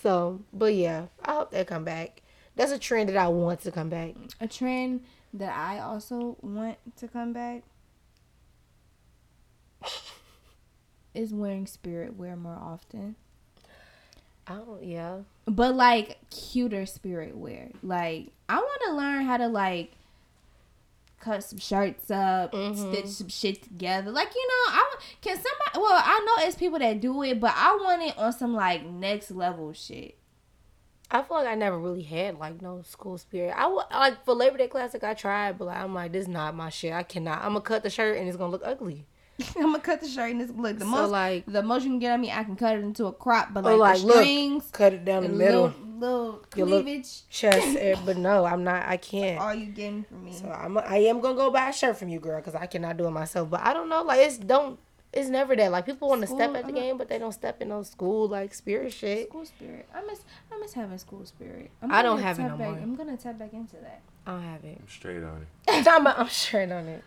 So, 0.00 0.40
but 0.52 0.74
yeah, 0.74 1.06
I 1.24 1.32
hope 1.32 1.50
they 1.50 1.64
come 1.64 1.84
back. 1.84 2.22
That's 2.56 2.72
a 2.72 2.78
trend 2.78 3.08
that 3.08 3.16
I 3.16 3.28
want 3.28 3.60
to 3.62 3.72
come 3.72 3.88
back. 3.88 4.14
a 4.40 4.46
trend 4.46 5.02
that 5.34 5.56
I 5.56 5.78
also 5.78 6.36
want 6.42 6.76
to 6.96 7.08
come 7.08 7.32
back 7.32 7.62
is 11.14 11.32
wearing 11.32 11.66
spirit 11.66 12.16
wear 12.16 12.36
more 12.36 12.58
often. 12.60 13.16
Oh. 14.48 14.78
Yeah. 14.82 15.18
But 15.46 15.74
like 15.74 16.18
cuter 16.30 16.86
spirit 16.86 17.36
wear. 17.36 17.70
Like 17.82 18.32
I 18.52 18.56
want 18.56 18.82
to 18.86 18.92
learn 18.94 19.24
how 19.24 19.36
to 19.38 19.48
like 19.48 19.92
cut 21.20 21.44
some 21.44 21.58
shirts 21.58 22.10
up, 22.10 22.52
Mhm. 22.52 22.76
stitch 22.92 23.06
some 23.06 23.28
shit 23.28 23.62
together. 23.62 24.10
Like 24.10 24.34
you 24.34 24.46
know, 24.48 24.72
I 24.74 24.94
can 25.20 25.36
somebody. 25.36 25.78
Well, 25.78 26.02
I 26.04 26.24
know 26.26 26.46
it's 26.46 26.56
people 26.56 26.78
that 26.80 27.00
do 27.00 27.22
it, 27.22 27.40
but 27.40 27.52
I 27.56 27.76
want 27.76 28.02
it 28.02 28.18
on 28.18 28.32
some 28.32 28.54
like 28.54 28.84
next 28.84 29.30
level 29.30 29.72
shit. 29.72 30.16
I 31.10 31.22
feel 31.22 31.36
like 31.38 31.46
I 31.46 31.54
never 31.54 31.78
really 31.78 32.02
had 32.02 32.38
like 32.38 32.60
no 32.62 32.82
school 32.82 33.18
spirit. 33.18 33.54
I 33.56 33.66
like 33.66 34.24
for 34.24 34.34
Labor 34.34 34.56
Day 34.58 34.66
Classic, 34.68 35.02
I 35.04 35.14
tried, 35.14 35.58
but 35.58 35.66
like, 35.66 35.76
I'm 35.76 35.94
like, 35.94 36.10
this 36.12 36.22
is 36.22 36.28
not 36.28 36.54
my 36.56 36.70
shit. 36.70 36.92
I 36.92 37.02
cannot. 37.02 37.38
I'm 37.42 37.48
gonna 37.52 37.60
cut 37.60 37.82
the 37.82 37.90
shirt 37.90 38.16
and 38.18 38.26
it's 38.26 38.36
gonna 38.36 38.50
look 38.50 38.62
ugly. 38.64 39.06
I'm 39.56 39.62
gonna 39.62 39.80
cut 39.80 40.00
the 40.00 40.08
shirt 40.08 40.30
and 40.30 40.42
it's 40.42 40.52
look 40.52 40.78
the 40.78 40.84
so 40.84 40.90
most. 40.90 41.10
like, 41.10 41.44
the 41.46 41.62
most 41.62 41.84
you 41.84 41.90
can 41.90 41.98
get 41.98 42.12
on 42.12 42.20
me, 42.20 42.30
I 42.30 42.44
can 42.44 42.56
cut 42.56 42.76
it 42.76 42.82
into 42.84 43.06
a 43.06 43.12
crop, 43.12 43.52
but 43.52 43.64
like, 43.64 43.78
like, 43.78 44.00
the 44.00 44.06
look, 44.06 44.16
strings, 44.16 44.68
cut 44.72 44.92
it 44.92 45.04
down 45.04 45.22
the 45.24 45.28
middle, 45.28 45.62
little, 45.64 45.98
little 45.98 46.44
Your 46.56 46.66
look- 46.66 46.84
cleavage, 46.84 47.28
chest. 47.28 47.78
but 48.06 48.16
no, 48.16 48.44
I'm 48.44 48.64
not. 48.64 48.86
I 48.86 48.96
can't. 48.96 49.40
all 49.40 49.54
you 49.54 49.66
getting 49.66 50.04
from 50.04 50.24
me. 50.24 50.32
So 50.32 50.48
I'm. 50.48 50.76
I 50.78 50.98
am 50.98 51.20
gonna 51.20 51.36
go 51.36 51.50
buy 51.50 51.68
a 51.68 51.72
shirt 51.72 51.96
from 51.96 52.08
you, 52.08 52.20
girl, 52.20 52.36
because 52.40 52.54
I 52.54 52.66
cannot 52.66 52.96
do 52.96 53.06
it 53.06 53.10
myself. 53.10 53.50
But 53.50 53.60
I 53.60 53.72
don't 53.72 53.88
know. 53.88 54.02
Like 54.02 54.20
it's 54.20 54.38
don't. 54.38 54.78
It's 55.14 55.28
never 55.28 55.54
that. 55.54 55.70
Like 55.70 55.84
people 55.84 56.08
want 56.08 56.22
to 56.22 56.26
step 56.26 56.54
at 56.54 56.62
the 56.62 56.68
I'm 56.68 56.74
not- 56.74 56.80
game, 56.80 56.96
but 56.96 57.08
they 57.10 57.18
don't 57.18 57.32
step 57.32 57.60
in 57.60 57.68
no 57.68 57.82
school 57.82 58.28
like 58.28 58.54
spirit 58.54 58.94
shit. 58.94 59.28
School 59.28 59.44
spirit. 59.44 59.86
I 59.94 60.00
miss 60.02 60.20
I 60.50 60.58
miss 60.58 60.72
having 60.72 60.96
school 60.96 61.26
spirit. 61.26 61.70
I'm 61.82 61.92
I 61.92 62.00
don't 62.00 62.18
have 62.20 62.38
it 62.38 62.42
tap 62.42 62.52
no 62.52 62.56
back, 62.56 62.70
more. 62.70 62.78
I'm 62.78 62.96
gonna 62.96 63.16
tap 63.18 63.38
back 63.38 63.52
into 63.52 63.76
that. 63.76 64.00
I 64.26 64.30
don't 64.30 64.42
have 64.42 64.64
it. 64.64 64.78
I'm 64.80 64.88
straight 64.88 65.22
on 65.22 65.46
it. 65.68 65.86
I'm, 65.88 66.06
I'm 66.06 66.28
straight 66.28 66.72
on 66.72 66.86
it. 66.86 67.04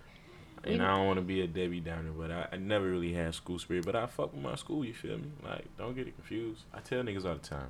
And 0.64 0.82
I 0.82 0.96
don't 0.96 1.06
want 1.06 1.18
to 1.18 1.22
be 1.22 1.42
a 1.42 1.48
Debbie 1.48 1.80
Downer, 1.80 2.12
but 2.18 2.32
I, 2.32 2.48
I 2.54 2.58
never 2.58 2.90
really 2.90 3.14
had 3.14 3.36
school 3.36 3.60
spirit. 3.60 3.86
But 3.86 3.96
I 3.96 4.08
fuck 4.08 4.34
with 4.34 4.42
my 4.42 4.56
school, 4.56 4.84
you 4.84 4.94
feel 4.94 5.18
me? 5.18 5.32
Like, 5.44 5.66
don't 5.78 5.96
get 5.96 6.08
it 6.08 6.16
confused. 6.16 6.64
I 6.74 6.80
tell 6.80 7.04
niggas 7.04 7.26
all 7.26 7.36
the 7.36 7.40
time. 7.40 7.70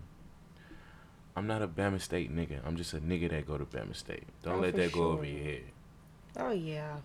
I'm 1.35 1.47
not 1.47 1.61
a 1.61 1.67
Bama 1.67 1.99
State 1.99 2.33
nigga. 2.33 2.59
I'm 2.65 2.77
just 2.77 2.93
a 2.93 2.99
nigga 2.99 3.29
that 3.31 3.45
go 3.45 3.57
to 3.57 3.65
Bama 3.65 3.95
State. 3.95 4.23
Don't 4.43 4.59
Oh, 4.59 4.61
let 4.61 4.75
that 4.75 4.93
go 4.93 5.09
over 5.11 5.25
your 5.25 5.43
head. 5.43 5.63
Oh 6.37 6.51
yeah, 6.51 6.97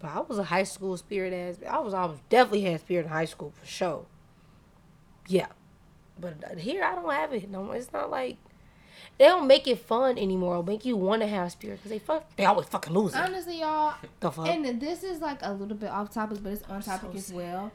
but 0.00 0.10
I 0.10 0.20
was 0.20 0.38
a 0.38 0.44
high 0.44 0.64
school 0.64 0.96
spirit 0.96 1.32
ass. 1.32 1.56
I 1.68 1.78
was. 1.78 1.94
I 1.94 2.04
was 2.06 2.18
definitely 2.28 2.62
had 2.62 2.80
spirit 2.80 3.06
in 3.06 3.12
high 3.12 3.24
school 3.24 3.52
for 3.60 3.66
sure. 3.66 4.06
Yeah, 5.28 5.46
but 6.20 6.34
uh, 6.50 6.56
here 6.56 6.82
I 6.82 6.94
don't 6.96 7.10
have 7.12 7.32
it. 7.32 7.48
No, 7.50 7.70
it's 7.72 7.92
not 7.92 8.10
like 8.10 8.36
they 9.18 9.26
don't 9.26 9.46
make 9.46 9.66
it 9.68 9.78
fun 9.80 10.18
anymore. 10.18 10.56
Or 10.56 10.62
make 10.64 10.84
you 10.84 10.96
want 10.96 11.22
to 11.22 11.28
have 11.28 11.52
spirit 11.52 11.76
because 11.78 11.90
they 11.90 11.98
fuck. 11.98 12.34
They 12.36 12.44
always 12.44 12.66
fucking 12.66 12.92
lose 12.92 13.14
it. 13.14 13.18
Honestly, 13.20 13.60
y'all, 13.60 13.94
The 14.20 14.30
fuck. 14.30 14.48
and 14.48 14.80
this 14.80 15.02
is 15.02 15.20
like 15.20 15.38
a 15.42 15.52
little 15.52 15.76
bit 15.76 15.90
off 15.90 16.10
topic, 16.12 16.38
but 16.42 16.52
it's 16.52 16.62
on 16.68 16.82
topic 16.82 17.10
So 17.12 17.16
as 17.18 17.26
sad. 17.26 17.36
well. 17.36 17.72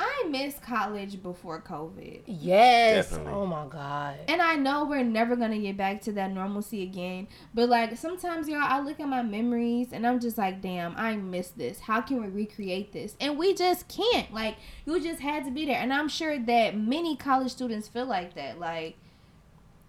I 0.00 0.26
missed 0.30 0.62
college 0.62 1.20
before 1.24 1.60
COVID. 1.60 2.20
yes. 2.26 3.10
Definitely. 3.10 3.32
Oh 3.32 3.46
my 3.46 3.66
god. 3.66 4.18
And 4.28 4.40
I 4.40 4.54
know 4.54 4.84
we're 4.84 5.02
never 5.02 5.34
gonna 5.34 5.58
get 5.58 5.76
back 5.76 6.00
to 6.02 6.12
that 6.12 6.30
normalcy 6.30 6.84
again. 6.84 7.26
But 7.52 7.68
like 7.68 7.96
sometimes 7.96 8.48
y'all 8.48 8.60
I 8.62 8.78
look 8.78 9.00
at 9.00 9.08
my 9.08 9.22
memories 9.24 9.88
and 9.92 10.06
I'm 10.06 10.20
just 10.20 10.38
like, 10.38 10.60
damn, 10.60 10.94
I 10.96 11.16
miss 11.16 11.48
this. 11.48 11.80
How 11.80 12.00
can 12.00 12.20
we 12.22 12.28
recreate 12.28 12.92
this? 12.92 13.16
And 13.20 13.36
we 13.36 13.54
just 13.54 13.88
can't. 13.88 14.32
Like 14.32 14.58
you 14.86 15.00
just 15.00 15.18
had 15.20 15.44
to 15.46 15.50
be 15.50 15.64
there. 15.66 15.80
And 15.80 15.92
I'm 15.92 16.08
sure 16.08 16.38
that 16.38 16.78
many 16.78 17.16
college 17.16 17.50
students 17.50 17.88
feel 17.88 18.06
like 18.06 18.34
that. 18.34 18.60
Like 18.60 18.94
we 18.94 19.07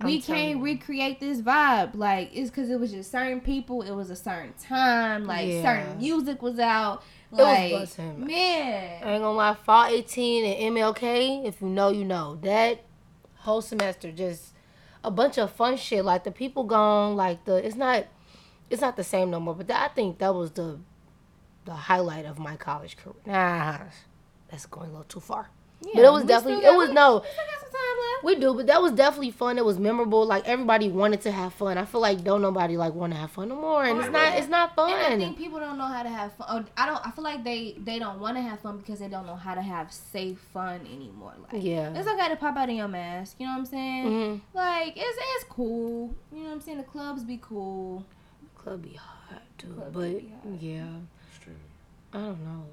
I'm 0.02 0.22
telling 0.22 0.22
can't 0.54 0.62
recreate 0.64 1.20
this 1.20 1.42
vibe. 1.42 1.96
Like 1.96 2.30
it's 2.34 2.50
because 2.50 2.70
it 2.70 2.80
was 2.80 2.92
just 2.92 3.12
certain 3.12 3.42
people. 3.42 3.82
It 3.82 3.92
was 3.92 4.10
a 4.10 4.16
certain 4.16 4.54
time. 4.62 5.26
Like 5.26 5.48
Yeah. 5.48 5.62
certain 5.62 5.98
music 5.98 6.42
was 6.42 6.58
out. 6.60 7.04
was 7.32 7.40
Like 7.42 7.72
busting. 7.72 8.26
man, 8.26 9.04
I 9.04 9.12
ain't 9.14 9.22
gonna 9.22 9.32
lie, 9.32 9.54
fall 9.56 9.86
18 9.86 10.46
and 10.46 10.76
MLK, 10.78 11.46
if 11.46 11.62
you 11.62 11.68
know, 11.68 11.90
you 11.90 12.06
know. 12.06 12.40
That 12.44 12.84
whole 13.40 13.62
semester 13.62 14.12
just 14.12 14.54
a 15.04 15.12
bunch 15.12 15.38
of 15.38 15.52
fun 15.52 15.78
shit. 15.78 16.04
Like 16.06 16.24
the 16.24 16.32
people 16.32 16.64
gone, 16.64 17.16
like 17.16 17.46
the 17.46 17.56
it's 17.66 17.76
not 17.76 18.06
it's 18.70 18.82
not 18.82 18.96
the 18.96 19.04
same 19.04 19.30
no 19.32 19.40
more. 19.40 19.56
But 19.56 19.68
that, 19.68 19.92
I 19.92 19.94
think 19.94 20.20
that 20.20 20.34
was 20.34 20.52
the 20.52 20.80
the 21.66 21.74
highlight 21.74 22.26
of 22.26 22.40
my 22.40 22.56
college 22.56 22.96
career. 22.98 23.16
Nah, 23.26 23.80
that's 24.50 24.66
going 24.66 24.88
a 24.90 24.92
little 24.92 25.04
too 25.06 25.20
far. 25.20 25.50
Yeah, 25.82 25.92
but 25.96 26.04
it 26.06 26.12
was 26.12 26.24
definitely 26.26 26.62
still 26.62 26.74
it 26.74 26.78
was 26.78 26.90
we- 26.90 26.94
no 26.96 27.20
we 27.20 27.28
still 27.28 27.36
got 27.46 27.60
some 27.62 27.70
time 27.72 27.98
left. 28.14 28.24
we 28.24 28.36
do, 28.36 28.54
but 28.54 28.68
that 28.68 28.82
was 28.82 28.92
definitely 28.92 29.32
fun. 29.32 29.58
It 29.58 29.64
was 29.64 29.80
memorable. 29.80 30.26
Like 30.26 30.48
everybody 30.48 30.90
wanted 30.90 31.22
to 31.22 31.32
have 31.32 31.54
fun. 31.54 31.78
I 31.78 31.86
feel 31.86 32.02
like 32.02 32.24
don't 32.24 32.42
nobody 32.42 32.76
like 32.78 32.94
want 32.94 33.14
to 33.14 33.20
have 33.20 33.32
fun 33.32 33.50
no 33.50 33.56
more, 33.56 33.86
and 33.86 33.98
it's 34.00 34.10
not 34.10 34.38
it's 34.38 34.48
not 34.50 34.74
And 34.78 34.92
I 34.92 35.18
think 35.18 35.38
people 35.38 35.60
don't 35.60 35.78
know 35.78 35.86
how 35.86 36.04
to 36.04 36.10
have 36.10 36.34
fun. 36.34 36.48
Or 36.64 36.66
I 36.76 36.86
don't. 36.86 37.06
I 37.08 37.12
feel 37.12 37.24
like 37.24 37.44
they 37.44 37.76
they 37.80 37.98
don't 38.00 38.20
want 38.20 38.36
to 38.38 38.42
have 38.42 38.60
fun 38.60 38.78
because 38.78 39.00
they 39.00 39.08
don't 39.08 39.26
know 39.26 39.36
how 39.36 39.56
to 39.56 39.62
have 39.62 39.92
safe 39.94 40.40
fun 40.54 40.82
anymore. 40.94 41.34
Like 41.52 41.64
Yeah. 41.64 41.94
it's 41.96 42.08
okay 42.08 42.28
to 42.30 42.36
pop 42.36 42.58
out 42.58 42.70
in 42.70 42.76
your 42.76 42.88
mask. 42.90 43.36
You 43.40 43.46
know 43.46 43.54
what 43.54 43.60
I'm 43.60 43.66
saying? 43.66 44.06
Mhm. 44.06 44.42
Like 44.54 44.94
it's 44.98 45.18
it's 45.36 45.46
cool. 45.50 46.14
You 46.34 46.40
know 46.40 46.46
what 46.50 46.52
I'm 46.56 46.62
saying? 46.62 46.78
The 46.80 46.84
clubs 46.84 47.24
be 47.24 47.40
cool. 47.42 48.04
Club 48.58 48.82
be 48.82 48.96
hot 48.96 49.42
too, 49.58 49.68
Club 49.70 49.94
but 49.94 50.02
be 50.02 50.34
hot. 50.44 50.62
yeah. 50.62 50.84
Extremely. 51.32 51.62
I 52.14 52.18
don't 52.18 52.44
know. 52.44 52.66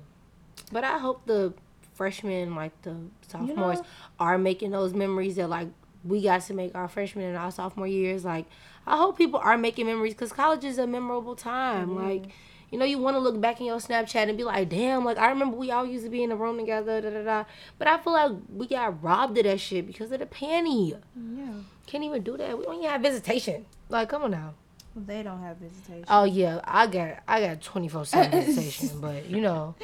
But 0.73 0.83
I 0.83 0.99
hope 0.99 1.25
the 1.27 1.55
freshmen, 1.97 2.55
like 2.55 2.81
the 2.83 2.97
sophomores, 3.27 3.79
know- 3.79 3.87
are 4.21 4.39
making 4.39 4.71
those 4.71 4.95
memories 4.95 5.37
that 5.37 5.49
like 5.49 5.69
we 6.05 6.23
got 6.23 6.43
to 6.43 6.55
make 6.55 6.75
our 6.75 6.89
freshman 6.89 7.25
and 7.25 7.37
our 7.37 7.51
sophomore 7.51 7.87
years. 7.87 8.25
Like 8.25 8.47
I 8.87 8.97
hope 8.97 9.19
people 9.19 9.41
are 9.41 9.59
making 9.59 9.87
memories 9.87 10.15
because 10.15 10.33
college 10.33 10.65
is 10.65 10.79
a 10.79 10.87
memorable 10.87 11.35
time. 11.35 11.89
Mm-hmm. 11.91 12.07
Like 12.07 12.33
you 12.71 12.79
know, 12.79 12.85
you 12.85 12.99
want 12.99 13.15
to 13.15 13.21
look 13.21 13.41
back 13.41 13.61
in 13.61 13.67
your 13.67 13.79
Snapchat 13.79 14.29
and 14.29 14.37
be 14.37 14.43
like, 14.45 14.69
damn, 14.69 15.05
like 15.05 15.19
I 15.19 15.29
remember 15.29 15.57
we 15.57 15.71
all 15.71 15.87
used 15.87 16.05
to 16.05 16.11
be 16.11 16.23
in 16.23 16.31
the 16.31 16.37
room 16.37 16.59
together. 16.59 17.01
Da 17.01 17.11
da 17.11 17.23
da. 17.23 17.45
But 17.79 17.89
I 17.89 17.99
feel 17.99 18.13
like 18.13 18.33
we 18.53 18.67
got 18.67 19.03
robbed 19.03 19.39
of 19.39 19.45
that 19.45 19.61
shit 19.61 19.87
because 19.87 20.11
of 20.13 20.19
the 20.19 20.27
panty. 20.27 20.91
Yeah. 20.91 21.53
Can't 21.87 22.05
even 22.05 22.23
do 22.23 22.37
that. 22.37 22.59
We 22.59 22.65
don't 22.65 22.77
even 22.77 22.91
have 22.91 23.03
visitation. 23.03 23.67
Like, 23.89 24.09
come 24.09 24.25
on 24.25 24.33
now. 24.33 24.55
They 24.97 25.23
don't 25.23 25.41
have 25.43 25.59
visitation. 25.59 26.07
Oh 26.09 26.25
yeah, 26.25 26.61
I 26.65 26.87
got 26.87 27.19
I 27.29 27.41
got 27.41 27.61
twenty 27.61 27.89
four 27.89 28.05
seven 28.07 28.31
visitation, 28.45 29.01
but 29.01 29.27
you 29.27 29.41
know. 29.41 29.75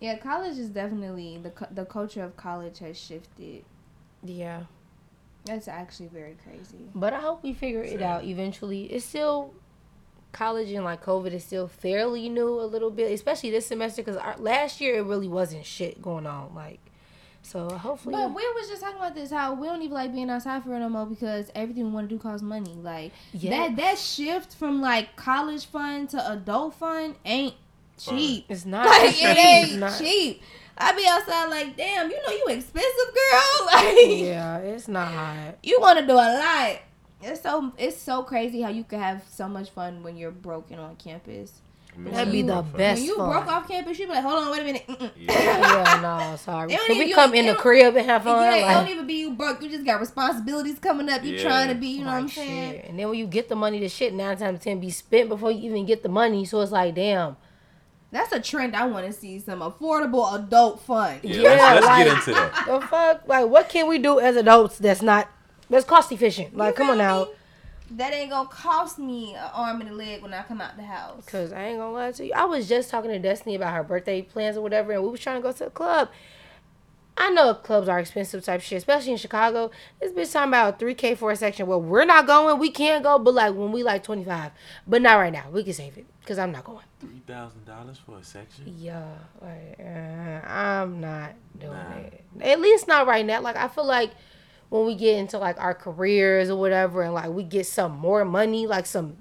Yeah, 0.00 0.16
college 0.18 0.58
is 0.58 0.70
definitely 0.70 1.38
the 1.42 1.52
the 1.70 1.84
culture 1.84 2.24
of 2.24 2.36
college 2.36 2.78
has 2.78 2.98
shifted. 2.98 3.64
Yeah. 4.22 4.62
That's 5.44 5.68
actually 5.68 6.08
very 6.08 6.36
crazy. 6.44 6.90
But 6.94 7.12
I 7.14 7.20
hope 7.20 7.42
we 7.42 7.54
figure 7.54 7.82
it 7.82 8.02
out 8.02 8.24
eventually. 8.24 8.84
It's 8.84 9.04
still 9.06 9.54
college 10.32 10.70
and 10.70 10.84
like 10.84 11.04
COVID 11.04 11.32
is 11.32 11.44
still 11.44 11.66
fairly 11.66 12.28
new 12.28 12.60
a 12.60 12.66
little 12.66 12.90
bit, 12.90 13.10
especially 13.12 13.50
this 13.50 13.66
semester 13.66 14.02
because 14.02 14.20
last 14.38 14.80
year 14.80 14.98
it 14.98 15.02
really 15.04 15.28
wasn't 15.28 15.64
shit 15.64 16.00
going 16.02 16.26
on. 16.26 16.54
Like, 16.54 16.78
so 17.42 17.70
hopefully, 17.70 18.14
But 18.14 18.28
we 18.34 18.42
was 18.54 18.68
just 18.68 18.82
talking 18.82 18.98
about 18.98 19.14
this 19.14 19.30
how 19.30 19.54
we 19.54 19.66
don't 19.66 19.80
even 19.82 19.94
like 19.94 20.12
being 20.12 20.28
outside 20.30 20.62
for 20.62 20.70
real 20.70 20.80
no 20.80 20.88
more 20.90 21.06
because 21.06 21.50
everything 21.54 21.84
we 21.86 21.90
want 21.90 22.08
to 22.08 22.14
do 22.14 22.20
costs 22.20 22.42
money. 22.42 22.74
Like 22.74 23.12
Yeah. 23.32 23.50
that 23.50 23.76
that 23.76 23.98
shift 23.98 24.54
from 24.54 24.80
like 24.80 25.16
college 25.16 25.64
fun 25.66 26.06
to 26.08 26.32
adult 26.32 26.74
fun 26.74 27.16
ain't 27.24 27.54
cheap. 28.04 28.46
it's 28.48 28.64
not. 28.64 28.86
Like 28.86 29.10
it's 29.10 29.22
it 29.22 29.38
ain't 29.38 29.78
not- 29.80 29.98
cheap. 29.98 30.42
I 30.82 30.92
be 30.96 31.06
outside 31.06 31.46
like, 31.50 31.76
damn, 31.76 32.10
you 32.10 32.16
know 32.16 32.32
you 32.32 32.44
expensive, 32.48 33.14
girl. 33.14 33.66
Like 33.66 33.94
Yeah, 34.08 34.58
it's 34.58 34.88
not 34.88 35.08
hot. 35.08 35.58
you 35.62 35.78
want 35.80 35.98
to 35.98 36.06
do 36.06 36.12
a 36.14 36.14
lot. 36.14 36.78
It's 37.22 37.42
so 37.42 37.72
it's 37.76 37.98
so 37.98 38.22
crazy 38.22 38.62
how 38.62 38.70
you 38.70 38.84
can 38.84 38.98
have 39.00 39.22
so 39.30 39.46
much 39.46 39.68
fun 39.70 40.02
when 40.02 40.16
you're 40.16 40.30
broken 40.30 40.78
on 40.78 40.96
campus. 40.96 41.60
That'd 41.98 42.32
be 42.32 42.40
the 42.42 42.62
best 42.62 43.00
when 43.00 43.06
you 43.08 43.16
fun. 43.16 43.28
broke 43.30 43.46
off 43.48 43.68
campus, 43.68 43.98
you'd 43.98 44.06
be 44.06 44.14
like, 44.14 44.22
hold 44.24 44.38
on, 44.44 44.50
wait 44.52 44.60
a 44.60 44.64
minute. 44.64 44.86
Mm-mm. 44.86 45.10
Yeah. 45.18 45.32
yeah, 45.92 46.00
no, 46.30 46.36
sorry. 46.36 46.70
Can 46.70 46.96
we 46.98 47.12
come 47.12 47.34
in 47.34 47.44
the 47.46 47.52
don't- 47.52 47.60
crib 47.60 47.96
and 47.96 48.06
have 48.06 48.22
fun? 48.22 48.42
Yeah, 48.42 48.70
it 48.70 48.74
don't 48.74 48.88
even 48.88 49.06
be 49.06 49.14
you 49.20 49.32
broke. 49.32 49.60
You 49.60 49.68
just 49.68 49.84
got 49.84 50.00
responsibilities 50.00 50.78
coming 50.78 51.10
up. 51.10 51.22
You 51.24 51.34
Yeah. 51.34 51.42
trying 51.42 51.68
to 51.68 51.74
be, 51.74 51.88
you 51.88 52.04
know 52.04 52.12
what 52.12 52.22
I'm 52.22 52.28
saying? 52.28 52.72
shit. 52.72 52.84
And 52.88 52.98
then 52.98 53.08
when 53.10 53.18
you 53.18 53.26
get 53.26 53.50
the 53.50 53.56
money, 53.56 53.80
the 53.80 53.88
shit 53.90 54.14
nine 54.14 54.38
times 54.38 54.60
ten 54.60 54.80
be 54.80 54.88
spent 54.88 55.28
before 55.28 55.50
you 55.50 55.68
even 55.68 55.84
get 55.84 56.02
the 56.02 56.08
money. 56.08 56.46
So 56.46 56.60
it's 56.62 56.72
like, 56.72 56.94
damn. 56.94 57.36
That's 58.12 58.32
a 58.32 58.40
trend 58.40 58.74
I 58.74 58.86
want 58.86 59.06
to 59.06 59.12
see. 59.12 59.38
Some 59.38 59.60
affordable 59.60 60.34
adult 60.34 60.80
fun. 60.82 61.20
Yeah, 61.22 61.34
Yeah, 61.36 61.50
let's, 61.50 61.74
let's 61.74 61.86
like- 61.86 62.04
get 62.06 62.16
into 62.16 62.30
that. 62.32 62.64
The 62.80 62.86
fuck? 62.86 63.28
Like, 63.28 63.46
what 63.48 63.68
can 63.68 63.88
we 63.88 63.98
do 63.98 64.18
as 64.20 64.36
adults 64.36 64.78
that's 64.78 65.02
not 65.02 65.28
that's 65.68 65.84
cost 65.84 66.10
efficient? 66.10 66.56
Like, 66.56 66.72
You 66.72 66.76
come 66.78 66.90
on 66.90 66.96
feel 66.96 67.04
now. 67.04 67.24
me? 67.24 67.30
That 67.92 68.12
ain't 68.12 68.30
gonna 68.30 68.48
cost 68.48 68.98
me 68.98 69.34
an 69.34 69.50
arm 69.52 69.80
and 69.80 69.90
a 69.90 69.92
leg 69.92 70.22
when 70.22 70.32
I 70.32 70.42
come 70.42 70.60
out 70.60 70.76
the 70.76 70.82
house. 70.84 71.24
Cause 71.26 71.52
I 71.52 71.64
ain't 71.66 71.78
gonna 71.78 71.92
lie 71.92 72.12
to 72.12 72.26
you. 72.26 72.32
I 72.34 72.44
was 72.44 72.68
just 72.68 72.88
talking 72.90 73.10
to 73.10 73.18
Destiny 73.18 73.56
about 73.56 73.74
her 73.74 73.82
birthday 73.82 74.22
plans 74.22 74.56
or 74.56 74.60
whatever, 74.60 74.92
and 74.92 75.02
we 75.02 75.08
was 75.08 75.18
trying 75.20 75.36
to 75.36 75.42
go 75.42 75.50
to 75.52 75.64
the 75.64 75.70
club. 75.70 76.08
I 77.16 77.28
know 77.30 77.52
clubs 77.54 77.88
are 77.88 77.98
expensive 77.98 78.42
type 78.44 78.62
shit, 78.62 78.78
especially 78.78 79.12
in 79.12 79.18
Chicago. 79.18 79.70
This 80.00 80.12
bitch 80.12 80.32
talking 80.32 80.48
about 80.48 80.78
three 80.78 80.94
K 80.94 81.14
for 81.14 81.30
a 81.30 81.36
section. 81.36 81.66
Well, 81.66 81.80
we're 81.82 82.06
not 82.06 82.26
going. 82.26 82.58
We 82.58 82.70
can't 82.70 83.02
go, 83.02 83.18
but 83.18 83.34
like 83.34 83.54
when 83.54 83.72
we 83.72 83.82
like 83.82 84.02
twenty 84.02 84.24
five, 84.24 84.52
but 84.86 85.02
not 85.02 85.16
right 85.16 85.32
now. 85.32 85.44
We 85.52 85.62
can 85.62 85.74
save 85.74 85.98
it 85.98 86.06
because 86.20 86.38
I'm 86.38 86.50
not 86.50 86.64
going. 86.64 86.84
Three 86.98 87.20
thousand 87.26 87.66
dollars 87.66 87.98
for 87.98 88.16
a 88.18 88.24
section? 88.24 88.74
Yeah, 88.78 89.04
like, 89.42 89.78
uh, 89.80 90.46
I'm 90.48 91.00
not 91.00 91.34
doing 91.58 91.72
Nah. 91.72 91.96
it. 91.96 92.24
At 92.40 92.60
least 92.60 92.88
not 92.88 93.06
right 93.06 93.26
now. 93.26 93.40
Like 93.42 93.56
I 93.56 93.68
feel 93.68 93.86
like 93.86 94.12
when 94.70 94.86
we 94.86 94.94
get 94.94 95.18
into 95.18 95.36
like 95.38 95.60
our 95.60 95.74
careers 95.74 96.48
or 96.48 96.56
whatever, 96.58 97.02
and 97.02 97.12
like 97.12 97.28
we 97.30 97.42
get 97.42 97.66
some 97.66 97.92
more 97.98 98.24
money, 98.24 98.66
like 98.66 98.86
some 98.86 99.16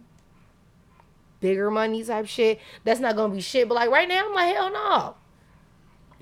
bigger 1.41 1.69
money 1.71 2.03
type 2.03 2.27
shit, 2.27 2.59
that's 2.83 2.99
not 2.99 3.15
gonna 3.15 3.33
be 3.33 3.41
shit. 3.41 3.67
But 3.67 3.75
like 3.75 3.89
right 3.89 4.07
now, 4.07 4.25
I'm 4.27 4.33
like 4.33 4.55
hell 4.55 4.71
no. 4.71 5.15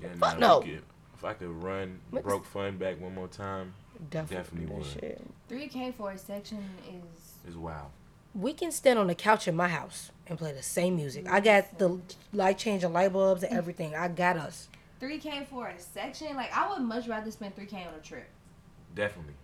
Yeah, 0.00 0.08
Fuck 0.18 0.38
no. 0.38 0.60
could- 0.60 0.82
If 1.18 1.24
I 1.24 1.34
could 1.34 1.48
run 1.64 2.00
What- 2.10 2.22
broke 2.22 2.44
fun 2.44 2.78
back 2.78 3.00
one 3.00 3.12
more 3.14 3.26
time, 3.26 3.74
Definitely, 4.10 4.36
Definitely 4.66 4.76
would. 4.76 4.86
shit. 4.86 5.26
Three 5.48 5.66
K 5.66 5.90
for 5.90 6.12
a 6.12 6.18
section 6.18 6.64
is 6.88 7.50
is 7.50 7.56
wow. 7.56 7.90
We 8.34 8.52
can 8.52 8.70
stand 8.70 8.96
on 9.00 9.08
the 9.08 9.14
couch 9.16 9.48
in 9.48 9.56
my 9.56 9.66
house 9.66 10.12
and 10.28 10.38
play 10.38 10.52
the 10.52 10.62
same 10.62 10.94
music. 10.94 11.28
I 11.28 11.40
got 11.40 11.78
the 11.78 12.00
light 12.32 12.58
changing 12.58 12.92
light 12.92 13.12
bulbs 13.12 13.42
and 13.42 13.52
everything. 13.52 13.96
I 13.96 14.06
got 14.06 14.36
us. 14.36 14.68
three 15.00 15.18
K 15.18 15.44
for 15.50 15.66
a 15.66 15.80
section. 15.80 16.36
Like 16.36 16.56
I 16.56 16.70
would 16.70 16.82
much 16.82 17.08
rather 17.08 17.28
spend 17.32 17.56
three 17.56 17.66
K 17.66 17.84
on 17.84 17.94
a 17.94 18.00
trip. 18.00 18.28
Definitely. 18.94 19.34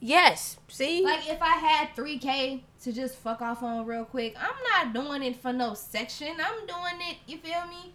Yes. 0.00 0.58
See? 0.68 1.04
Like 1.04 1.28
if 1.28 1.40
I 1.40 1.54
had 1.56 1.94
three 1.94 2.18
K 2.18 2.64
to 2.82 2.92
just 2.92 3.14
fuck 3.14 3.40
off 3.40 3.62
on 3.62 3.86
real 3.86 4.04
quick, 4.04 4.34
I'm 4.36 4.56
not 4.92 4.92
doing 5.04 5.22
it 5.22 5.36
for 5.36 5.52
no 5.52 5.74
section. 5.74 6.34
I'm 6.40 6.66
doing 6.66 7.00
it. 7.08 7.18
You 7.28 7.38
feel 7.38 7.64
me? 7.68 7.92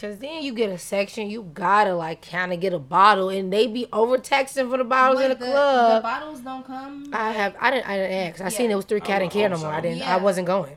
Cause 0.00 0.18
then 0.18 0.42
you 0.44 0.52
get 0.52 0.70
a 0.70 0.78
section, 0.78 1.28
you 1.28 1.42
gotta 1.54 1.92
like 1.92 2.24
kind 2.30 2.52
of 2.52 2.60
get 2.60 2.72
a 2.72 2.78
bottle, 2.78 3.30
and 3.30 3.52
they 3.52 3.66
be 3.66 3.86
overtaxing 3.92 4.70
for 4.70 4.78
the 4.78 4.84
bottles 4.84 5.20
in 5.20 5.30
the, 5.30 5.34
But 5.34 5.44
club. 5.44 5.96
The 5.96 6.02
bottles 6.02 6.40
don't 6.40 6.64
come. 6.64 7.10
I 7.12 7.32
have, 7.32 7.56
I 7.58 7.70
didn't, 7.72 7.88
I 7.88 7.96
didn't 7.96 8.12
ask. 8.12 8.40
I 8.40 8.44
Yeah. 8.44 8.48
seen 8.50 8.70
it 8.70 8.76
was 8.76 8.84
three 8.84 9.00
cat 9.00 9.22
I 9.22 9.24
and 9.24 9.32
care 9.32 9.48
no 9.48 9.58
more. 9.58 9.72
I 9.72 9.80
didn't, 9.80 9.98
Yeah. 9.98 10.14
I 10.14 10.18
wasn't 10.18 10.46
going. 10.46 10.76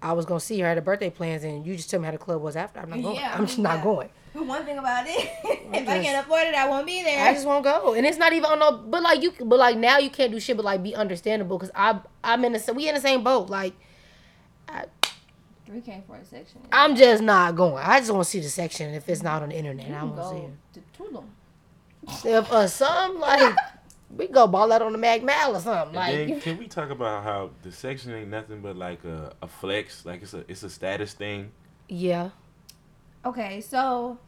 I 0.00 0.12
was 0.12 0.24
gonna 0.24 0.38
see 0.38 0.60
her 0.60 0.68
at 0.68 0.76
her 0.76 0.82
birthday 0.82 1.10
plans, 1.10 1.42
and 1.42 1.66
you 1.66 1.74
just 1.74 1.90
tell 1.90 1.98
me 1.98 2.06
how 2.06 2.12
the 2.12 2.18
club 2.18 2.40
was 2.42 2.54
after. 2.54 2.78
I'm 2.78 2.90
not 2.90 3.02
going. 3.02 3.16
Yeah, 3.16 3.34
I'm 3.34 3.46
just 3.46 3.58
not 3.58 3.82
going. 3.82 4.10
One 4.34 4.64
thing 4.64 4.78
about 4.78 5.04
it, 5.08 5.18
if 5.44 5.88
I 5.88 6.02
can't 6.02 6.24
afford 6.24 6.42
it, 6.42 6.54
I 6.54 6.68
won't 6.68 6.86
be 6.86 7.02
there. 7.02 7.26
I 7.26 7.32
just 7.32 7.46
won't 7.46 7.64
go, 7.64 7.94
and 7.94 8.06
it's 8.06 8.18
not 8.18 8.32
even 8.32 8.50
on 8.52 8.58
no. 8.60 8.72
But 8.86 9.02
like 9.02 9.20
you, 9.20 9.32
but 9.44 9.58
like 9.58 9.76
now 9.78 9.98
you 9.98 10.10
can't 10.10 10.30
do 10.30 10.38
shit, 10.38 10.56
but 10.56 10.64
like 10.64 10.80
be 10.80 10.94
understandable, 10.94 11.58
cause 11.58 11.72
I, 11.74 11.98
I'm 12.22 12.44
in 12.44 12.52
the, 12.52 12.72
we 12.72 12.88
in 12.88 12.94
the 12.94 13.00
same 13.00 13.24
boat. 13.24 13.48
Like 13.50 13.72
Three 15.66 15.80
K 15.80 16.02
for 16.06 16.16
a 16.16 16.24
section. 16.24 16.60
I'm 16.72 16.94
just 16.94 17.22
not 17.22 17.56
going. 17.56 17.82
I 17.84 17.98
just 18.00 18.10
want 18.12 18.24
to 18.24 18.30
see 18.30 18.40
the 18.40 18.48
section 18.50 18.92
if 18.94 19.08
it's 19.08 19.22
not 19.22 19.42
on 19.42 19.48
the 19.48 19.56
internet. 19.56 19.88
You 19.88 19.94
I 19.94 19.98
can 20.00 20.16
want 20.16 20.22
to 20.22 20.28
see 20.28 20.40
go 20.42 20.50
it. 20.76 20.82
to 21.06 22.22
Tulum. 22.22 22.36
If 22.38 22.52
uh, 22.52 22.66
some 22.68 23.18
like 23.18 23.56
we 24.16 24.26
go 24.28 24.46
ball 24.46 24.70
out 24.72 24.82
on 24.82 24.92
the 24.92 24.98
Mag 24.98 25.24
Mal 25.24 25.56
or 25.56 25.60
something. 25.60 25.94
Like 25.96 26.14
then 26.14 26.40
can 26.40 26.58
we 26.58 26.66
talk 26.68 26.90
about 26.90 27.24
how 27.24 27.50
the 27.62 27.72
section 27.72 28.12
ain't 28.12 28.28
nothing 28.28 28.60
but 28.60 28.76
like 28.76 29.04
a, 29.04 29.32
a 29.40 29.48
flex, 29.48 30.04
like 30.04 30.22
it's 30.22 30.34
a 30.34 30.44
it's 30.48 30.62
a 30.62 30.70
status 30.70 31.14
thing. 31.14 31.50
yeah, 31.88 32.28
Okay, 33.24 33.62
so 33.62 34.18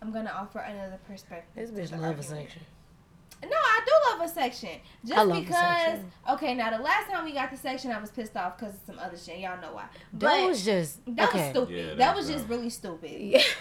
I'm 0.00 0.12
gonna 0.12 0.30
offer 0.30 0.60
another 0.60 1.00
perspective. 1.08 1.68
this 1.74 1.90
bitch 1.90 2.00
love 2.00 2.18
a 2.18 2.22
section. 2.22 2.62
No, 3.42 3.50
I 3.56 3.80
do 3.84 4.18
love 4.18 4.30
a 4.30 4.32
section. 4.32 4.70
Just 5.04 5.18
I 5.18 5.22
love 5.22 5.38
a 5.38 5.40
because. 5.40 5.56
section. 5.56 6.12
Okay, 6.30 6.54
now 6.54 6.76
the 6.76 6.82
last 6.82 7.10
time 7.10 7.24
we 7.24 7.32
got 7.32 7.50
the 7.50 7.56
section, 7.56 7.90
I 7.90 8.00
was 8.00 8.10
pissed 8.10 8.36
off 8.36 8.58
because 8.58 8.74
of 8.74 8.80
some 8.86 8.98
other 8.98 9.16
shit. 9.18 9.38
Y'all 9.38 9.60
know 9.60 9.74
why. 9.74 9.84
That 10.14 10.46
was 10.46 10.64
just 10.64 11.04
that 11.16 11.28
okay. 11.28 11.38
was 11.38 11.50
stupid. 11.50 11.74
Yeah, 11.76 11.86
that, 11.86 11.98
that 11.98 12.16
was 12.16 12.26
was 12.26 12.34
just 12.36 12.48
really 12.48 12.70
stupid. 12.70 13.10
Yeah. 13.20 13.42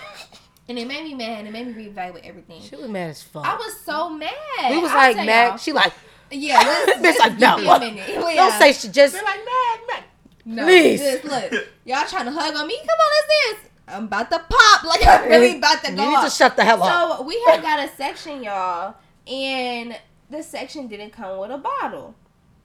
And 0.69 0.79
it 0.79 0.87
made 0.87 1.03
me 1.03 1.13
mad. 1.13 1.39
And 1.39 1.47
it 1.47 1.51
made 1.51 1.67
me 1.67 1.73
reevaluate 1.73 2.23
everything. 2.23 2.61
She 2.61 2.75
was 2.75 2.87
mad 2.87 3.09
as 3.09 3.21
fuck. 3.21 3.45
I 3.45 3.55
was 3.55 3.81
so 3.81 4.09
mad. 4.09 4.31
we 4.69 4.77
was 4.77 4.91
I'll 4.91 4.97
like 4.97 5.15
tell 5.17 5.25
Mag. 5.25 5.49
y'all. 5.49 5.57
She 5.57 5.73
like 5.73 5.93
Yeah, 6.31 6.57
let's, 6.59 6.91
Bitch 6.99 7.03
let's 7.03 7.19
like, 7.19 7.31
give 7.31 7.39
no. 7.41 7.57
me 7.57 7.67
a 7.67 7.79
minute. 7.79 8.07
don't 8.07 8.59
say 8.59 8.71
she 8.71 8.87
just. 8.87 9.13
like 9.13 9.25
Mag, 9.25 9.79
Mag. 9.89 10.03
No, 10.45 10.63
Please. 10.65 11.01
just 11.01 11.23
look. 11.25 11.51
Y'all 11.85 12.05
trying 12.07 12.25
to 12.25 12.31
hug 12.31 12.55
on 12.55 12.67
me? 12.67 12.77
Come 12.77 12.87
on, 12.87 13.11
let's 13.11 13.59
dance. 13.59 13.69
I'm 13.87 14.03
about 14.05 14.31
to 14.31 14.39
pop. 14.39 14.83
Like 14.85 15.05
I'm 15.05 15.29
really 15.29 15.57
about 15.57 15.83
to 15.83 15.91
go. 15.91 16.03
You 16.03 16.09
go 16.09 16.21
need 16.21 16.29
to 16.29 16.31
shut 16.33 16.55
the 16.55 16.63
hell 16.63 16.81
up. 16.81 17.17
So 17.17 17.23
we 17.23 17.41
had 17.47 17.61
got 17.61 17.79
a 17.83 17.89
section, 17.95 18.43
y'all, 18.43 18.95
and 19.27 19.97
the 20.29 20.43
section 20.43 20.87
didn't 20.87 21.11
come 21.11 21.37
with 21.39 21.51
a 21.51 21.57
bottle. 21.57 22.15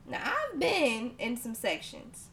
Now 0.07 0.21
I've 0.25 0.59
been 0.59 1.13
in 1.19 1.37
some 1.37 1.55
sections. 1.55 2.29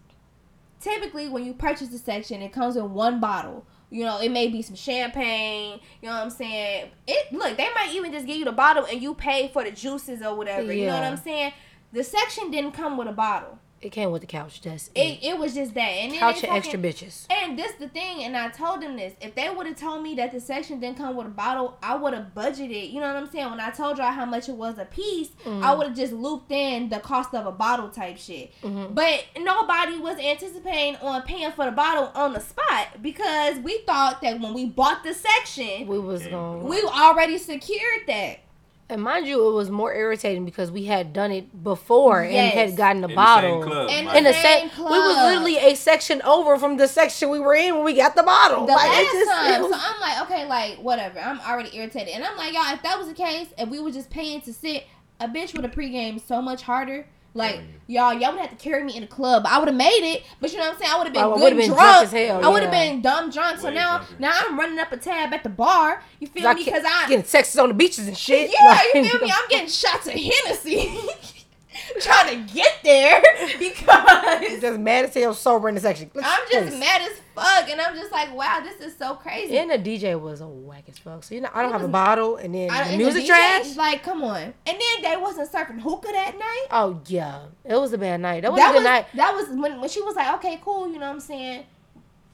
Typically, 0.80 1.28
when 1.28 1.46
you 1.46 1.54
purchase 1.54 1.92
a 1.94 1.98
section, 1.98 2.42
it 2.42 2.54
comes 2.54 2.76
in 2.76 2.94
one 2.94 3.20
bottle. 3.20 3.66
You 3.90 4.04
know, 4.04 4.20
it 4.20 4.30
may 4.30 4.48
be 4.48 4.62
some 4.62 4.76
champagne. 4.76 5.80
You 6.02 6.10
know 6.10 6.16
what 6.16 6.24
I'm 6.24 6.30
saying? 6.30 6.92
It 7.08 7.34
look, 7.34 7.58
they 7.58 7.70
might 7.74 7.94
even 7.94 8.12
just 8.12 8.26
give 8.26 8.38
you 8.38 8.46
the 8.46 8.52
bottle 8.52 8.86
and 8.86 9.02
you 9.02 9.14
pay 9.14 9.50
for 9.50 9.64
the 9.64 9.72
juices 9.72 10.22
or 10.22 10.36
whatever. 10.36 10.74
You 10.74 10.88
know 10.88 10.94
what 10.94 11.04
I'm 11.04 11.18
saying? 11.18 11.54
The 11.92 12.04
section 12.04 12.52
didn't 12.52 12.74
come 12.74 12.98
with 12.98 13.08
a 13.08 13.14
bottle. 13.14 13.60
It 13.86 13.92
came 13.92 14.10
with 14.10 14.22
the 14.22 14.28
couch. 14.28 14.62
That's 14.62 14.88
it. 14.96 15.00
It, 15.00 15.24
it 15.24 15.38
was 15.38 15.54
just 15.54 15.76
that. 15.76 15.82
And 15.82 16.12
then 16.12 16.20
couch 16.20 16.42
they 16.42 16.48
fucking- 16.48 16.58
extra 16.58 16.80
bitches. 16.80 17.28
and 17.30 17.58
this 17.58 17.74
the 17.74 17.88
thing, 17.88 18.24
and 18.24 18.36
I 18.36 18.50
told 18.50 18.82
them 18.82 18.96
this. 18.98 19.14
If 19.22 19.36
they 19.36 19.48
would 19.48 19.68
have 19.68 19.76
told 19.76 20.02
me 20.02 20.16
that 20.16 20.32
the 20.32 20.40
section 20.40 20.80
didn't 20.80 20.98
come 20.98 21.16
with 21.16 21.28
a 21.28 21.30
bottle, 21.30 21.78
I 21.84 21.96
would 21.96 22.16
have 22.16 22.34
budgeted. 22.36 22.92
You 22.92 23.00
know 23.00 23.14
what 23.14 23.16
I'm 23.16 23.30
saying? 23.30 23.48
When 23.52 23.60
I 23.60 23.70
told 23.70 24.00
y'all 24.00 24.12
how 24.12 24.26
much 24.26 24.50
it 24.50 24.56
was 24.56 24.80
a 24.80 24.86
piece, 24.86 25.30
I 25.46 25.50
mm. 25.50 25.78
would 25.78 25.88
have 25.88 25.96
just 25.96 26.14
looped 26.14 26.52
in 26.52 26.90
the 26.90 27.00
cost 27.00 27.36
of 27.36 27.46
a 27.46 27.52
bottle 27.52 27.90
type 27.90 28.18
shit. 28.18 28.54
Mm-hmm. 28.64 28.96
But 28.96 29.24
nobody 29.40 30.00
was 30.00 30.18
anticipating 30.18 30.96
on 30.98 31.22
paying 31.22 31.52
for 31.52 31.66
the 31.66 31.72
bottle 31.72 32.12
on 32.16 32.34
the 32.34 32.40
spot 32.40 33.04
because 33.04 33.60
we 33.60 33.78
thought 33.86 34.20
that 34.24 34.40
when 34.40 34.56
we 34.56 34.66
bought 34.66 35.04
the 35.04 35.14
section, 35.14 35.86
We 35.86 36.00
was 36.00 36.26
going. 36.26 36.64
we 36.64 36.82
already 36.82 37.38
secured 37.38 38.08
that. 38.08 38.40
And 38.88 39.02
mind 39.02 39.26
you, 39.26 39.48
it 39.50 39.54
was 39.54 39.72
more 39.72 39.92
irritating 39.96 40.46
because 40.46 40.70
we 40.70 40.86
had 40.86 41.12
done 41.12 41.32
it 41.32 41.64
before 41.64 42.24
Yes. 42.24 42.54
and 42.54 42.70
had 42.70 42.78
gotten 42.78 43.04
a 43.04 43.06
In 43.08 43.10
the 43.10 43.16
bottle. 43.16 43.62
same 43.64 43.72
club. 43.72 43.90
And 43.90 44.18
in 44.18 44.24
the 44.26 44.34
Same 44.34 44.70
same, 44.70 44.86
we 44.86 44.92
was 45.00 45.18
literally 45.24 45.58
a 45.58 45.74
section 45.76 46.22
over 46.22 46.56
from 46.60 46.78
the 46.78 46.88
section 46.88 47.32
we 47.32 47.40
were 47.40 47.56
in 47.56 47.74
when 47.76 47.84
we 47.84 47.94
got 47.96 48.16
the 48.16 48.22
bottle. 48.22 48.68
the 48.68 48.74
Like, 48.74 48.90
last 48.92 49.00
it 49.02 49.12
just- 49.26 49.32
time. 49.32 49.54
it 49.54 49.62
was- 49.70 49.72
so 49.72 49.88
I'm 49.90 50.00
like, 50.02 50.22
okay, 50.30 50.46
like 50.46 50.76
whatever. 50.78 51.20
I'm 51.20 51.40
already 51.42 51.76
irritated, 51.76 52.10
and 52.14 52.24
I'm 52.24 52.38
like, 52.38 52.54
y'all, 52.54 52.72
if 52.74 52.84
that 52.84 53.00
was 53.00 53.08
the 53.08 53.16
case, 53.16 53.48
and 53.58 53.72
we 53.72 53.80
were 53.80 53.90
just 53.92 54.12
paying 54.12 54.42
to 54.42 54.54
sit, 54.54 54.84
a 55.20 55.28
bitch 55.28 55.56
would 55.56 55.64
have 55.64 55.74
pregame 55.74 56.22
so 56.22 56.40
much 56.40 56.62
harder. 56.62 57.08
Like 57.36 57.60
y'all, 57.88 58.14
y'all 58.14 58.32
would 58.32 58.40
have 58.40 58.50
to 58.50 58.56
carry 58.56 58.82
me 58.84 58.96
in 58.96 59.02
the 59.02 59.08
club. 59.08 59.44
I 59.46 59.60
would 59.60 59.68
have 59.68 59.76
made 59.76 60.14
it, 60.16 60.24
but 60.40 60.52
you 60.52 60.58
know 60.58 60.64
what 60.64 60.76
I'm 60.76 60.80
saying. 60.80 60.92
I 60.94 60.98
would 60.98 61.04
have 61.08 61.14
been 61.14 61.24
oh, 61.24 61.34
I 61.36 61.38
good 61.38 61.58
been 61.58 61.68
drunk. 61.68 61.82
drunk 61.82 62.04
as 62.06 62.12
hell, 62.14 62.46
I 62.46 62.48
would 62.48 62.62
have 62.64 62.72
been 62.72 63.02
dumb 63.02 63.30
drunk. 63.30 63.60
So 63.60 63.68
Way 63.68 63.74
now, 63.76 63.98
drunker. 63.98 64.16
now 64.20 64.32
I'm 64.40 64.58
running 64.58 64.80
up 64.80 64.92
a 64.94 64.98
tab 64.98 65.34
at 65.34 65.44
the 65.44 65.50
bar. 65.50 66.02
You 66.22 66.28
feel 66.28 66.44
me? 66.54 66.64
can't- 66.64 66.66
Because 66.66 66.84
I'm 66.90 67.10
getting 67.10 67.26
sexes 67.26 67.58
on 67.60 67.68
the 67.68 67.74
beaches 67.76 68.08
and 68.08 68.18
shit. 68.18 68.52
yeah, 68.58 68.66
Like- 68.70 68.86
you 68.96 69.04
feel 69.10 69.20
me? 69.20 69.32
I'm 69.36 69.50
getting 69.50 69.68
shots 69.68 70.08
of 70.08 70.14
Hennessy, 70.14 70.98
trying 72.00 72.46
to 72.48 72.54
get 72.54 72.78
there 72.84 73.22
because 73.60 74.62
just 74.62 74.80
mad 74.80 75.06
as 75.06 75.14
hell 75.14 75.34
sober 75.34 75.70
in 75.70 75.76
the 75.76 75.82
section. 75.82 76.10
I'm 76.24 76.40
just 76.52 76.70
Please. 76.70 76.80
mad 76.80 77.02
as 77.02 77.20
fuck, 77.36 77.70
and 77.70 77.82
I'm 77.82 77.96
just 77.96 78.12
like, 78.12 78.34
wow, 78.36 78.62
this 78.64 78.80
is 78.80 78.98
so 78.98 79.16
crazy. 79.16 79.58
And 79.58 79.70
the 79.70 79.78
DJ 79.78 80.20
was 80.20 80.42
a 80.42 80.48
whack 80.48 80.86
as 80.88 80.98
fuck. 80.98 81.24
So 81.24 81.36
you 81.36 81.42
know, 81.42 81.50
I 81.54 81.62
don't 81.62 81.72
have 81.72 81.84
a 81.84 81.88
bottle, 81.88 82.38
and 82.38 82.54
then 82.54 82.70
I- 82.70 82.84
the 82.86 82.90
and 82.92 82.98
music 82.98 83.24
DJ 83.24 83.28
trash. 83.28 83.76
Like, 83.76 84.04
come 84.04 84.24
on. 84.24 84.42
And 84.42 84.54
then 84.66 85.02
they 85.02 85.18
wasn't 85.18 85.52
surfing 85.52 85.82
hookah 85.82 86.12
that 86.12 86.38
night. 86.38 86.68
Oh 86.72 87.02
yeah, 87.08 87.46
it 87.64 87.76
was 87.76 87.94
a 87.94 87.98
bad 87.98 88.22
night. 88.22 88.42
That 88.42 88.52
was 88.52 88.60
that 88.60 88.70
a 88.70 88.74
good 88.74 88.80
was 88.80 88.84
night. 88.86 89.06
that 89.16 89.34
was 89.36 89.50
when, 89.50 89.80
when 89.82 89.90
she 89.90 90.02
was 90.02 90.16
like, 90.16 90.34
okay, 90.36 90.60
cool, 90.64 90.88
you 90.88 90.94
know 91.00 91.08
what 91.08 91.14
I'm 91.14 91.20
saying. 91.20 91.66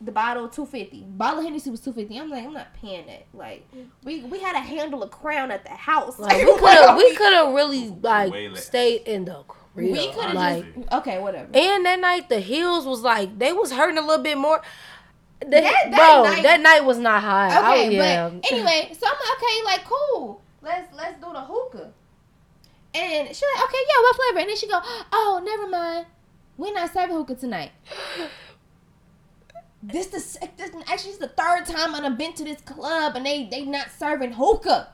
The 0.03 0.11
bottle 0.11 0.47
two 0.49 0.65
fifty. 0.65 1.03
Bottle 1.07 1.39
of 1.39 1.45
Hennessy 1.45 1.69
was 1.69 1.79
two 1.79 1.93
fifty. 1.93 2.17
I'm 2.19 2.29
like, 2.29 2.43
I'm 2.43 2.53
not 2.53 2.73
paying 2.73 3.05
that. 3.07 3.27
Like, 3.33 3.67
we 4.03 4.21
we 4.23 4.39
had 4.39 4.53
to 4.53 4.59
handle 4.59 5.03
a 5.03 5.07
crown 5.07 5.51
at 5.51 5.63
the 5.63 5.69
house. 5.71 6.17
Like 6.17 6.37
we 6.37 6.45
could 6.53 6.61
Like, 6.61 6.79
have, 6.79 6.97
we 6.97 7.15
could 7.15 7.33
have 7.33 7.53
really 7.53 7.89
like 7.89 8.31
less. 8.31 8.65
stayed 8.65 9.03
in 9.07 9.25
the 9.25 9.43
crib. 9.47 9.91
we 9.91 10.11
could 10.11 10.23
have 10.25 10.33
like, 10.33 10.75
just 10.75 10.91
okay, 10.93 11.19
whatever. 11.19 11.49
And 11.53 11.85
that 11.85 11.99
night, 11.99 12.29
the 12.29 12.39
heels 12.39 12.85
was 12.85 13.01
like 13.01 13.37
they 13.37 13.53
was 13.53 13.71
hurting 13.71 13.97
a 13.99 14.01
little 14.01 14.23
bit 14.23 14.37
more. 14.37 14.61
The, 15.41 15.47
That- 15.49 15.61
that 15.91 15.95
bro, 15.97 16.23
night- 16.23 16.43
that 16.43 16.59
night 16.61 16.85
was 16.85 16.97
not 16.97 17.21
high. 17.21 17.47
Okay, 17.73 17.87
I, 17.87 17.89
yeah. 17.91 18.29
but 18.29 18.51
anyway, 18.51 18.91
so 18.99 19.05
I'm 19.07 19.13
like, 19.13 19.37
okay, 19.37 19.63
like 19.65 19.83
cool. 19.85 20.41
Let's 20.63 20.95
let's 20.95 21.15
do 21.15 21.31
the 21.31 21.41
hookah. 21.41 21.91
And 22.93 23.35
she 23.35 23.45
like, 23.55 23.63
okay, 23.65 23.77
yeah, 23.87 24.01
what 24.01 24.15
flavor? 24.15 24.39
And 24.39 24.49
then 24.49 24.57
she 24.57 24.67
go, 24.67 24.79
oh, 25.13 25.41
never 25.43 25.67
mind. 25.67 26.05
We're 26.57 26.73
not 26.73 26.91
serving 26.91 27.15
hookah 27.15 27.35
tonight. 27.35 27.71
This 29.83 30.07
the 30.07 30.19
sec- 30.19 30.57
this 30.57 30.69
actually 30.87 31.11
it's 31.11 31.19
the 31.19 31.27
third 31.27 31.65
time 31.65 31.95
I've 31.95 32.17
been 32.17 32.33
to 32.33 32.43
this 32.43 32.61
club 32.61 33.15
and 33.15 33.25
they 33.25 33.47
they 33.49 33.65
not 33.65 33.87
serving 33.97 34.33
hookah. 34.33 34.89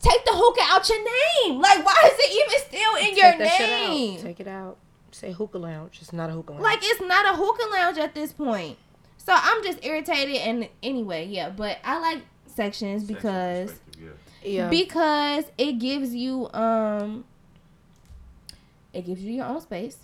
Take 0.00 0.24
the 0.24 0.32
hookah 0.34 0.62
out 0.64 0.88
your 0.88 0.98
name. 0.98 1.60
Like, 1.60 1.84
why 1.84 1.94
is 2.04 2.18
it 2.18 2.32
even 2.32 2.68
still 2.68 2.94
in 2.96 3.14
Take 3.14 3.16
your 3.16 3.38
that 3.38 3.56
shit 3.56 3.68
name? 3.68 4.16
out. 4.18 4.22
Take 4.22 4.40
it 4.40 4.48
out. 4.48 4.76
Say 5.10 5.32
hookah 5.32 5.58
lounge. 5.58 5.98
It's 6.00 6.12
not 6.12 6.28
a 6.28 6.34
hookah 6.34 6.52
lounge. 6.52 6.62
Like 6.62 6.80
it's 6.82 7.00
not 7.00 7.24
a 7.26 7.36
hookah 7.36 7.70
lounge 7.72 7.98
at 7.98 8.14
this 8.14 8.32
point. 8.32 8.76
So 9.16 9.32
I'm 9.34 9.64
just 9.64 9.84
irritated 9.84 10.36
and 10.36 10.68
anyway, 10.82 11.26
yeah, 11.26 11.48
but 11.50 11.78
I 11.82 11.98
like 11.98 12.22
sections 12.46 13.04
because 13.04 13.70
perspective, 13.70 14.18
yeah. 14.42 14.50
yeah. 14.50 14.68
because 14.68 15.44
it 15.58 15.78
gives 15.78 16.14
you 16.14 16.48
um 16.52 17.24
it 18.92 19.04
gives 19.04 19.22
you 19.22 19.32
your 19.32 19.46
own 19.46 19.60
space. 19.60 19.98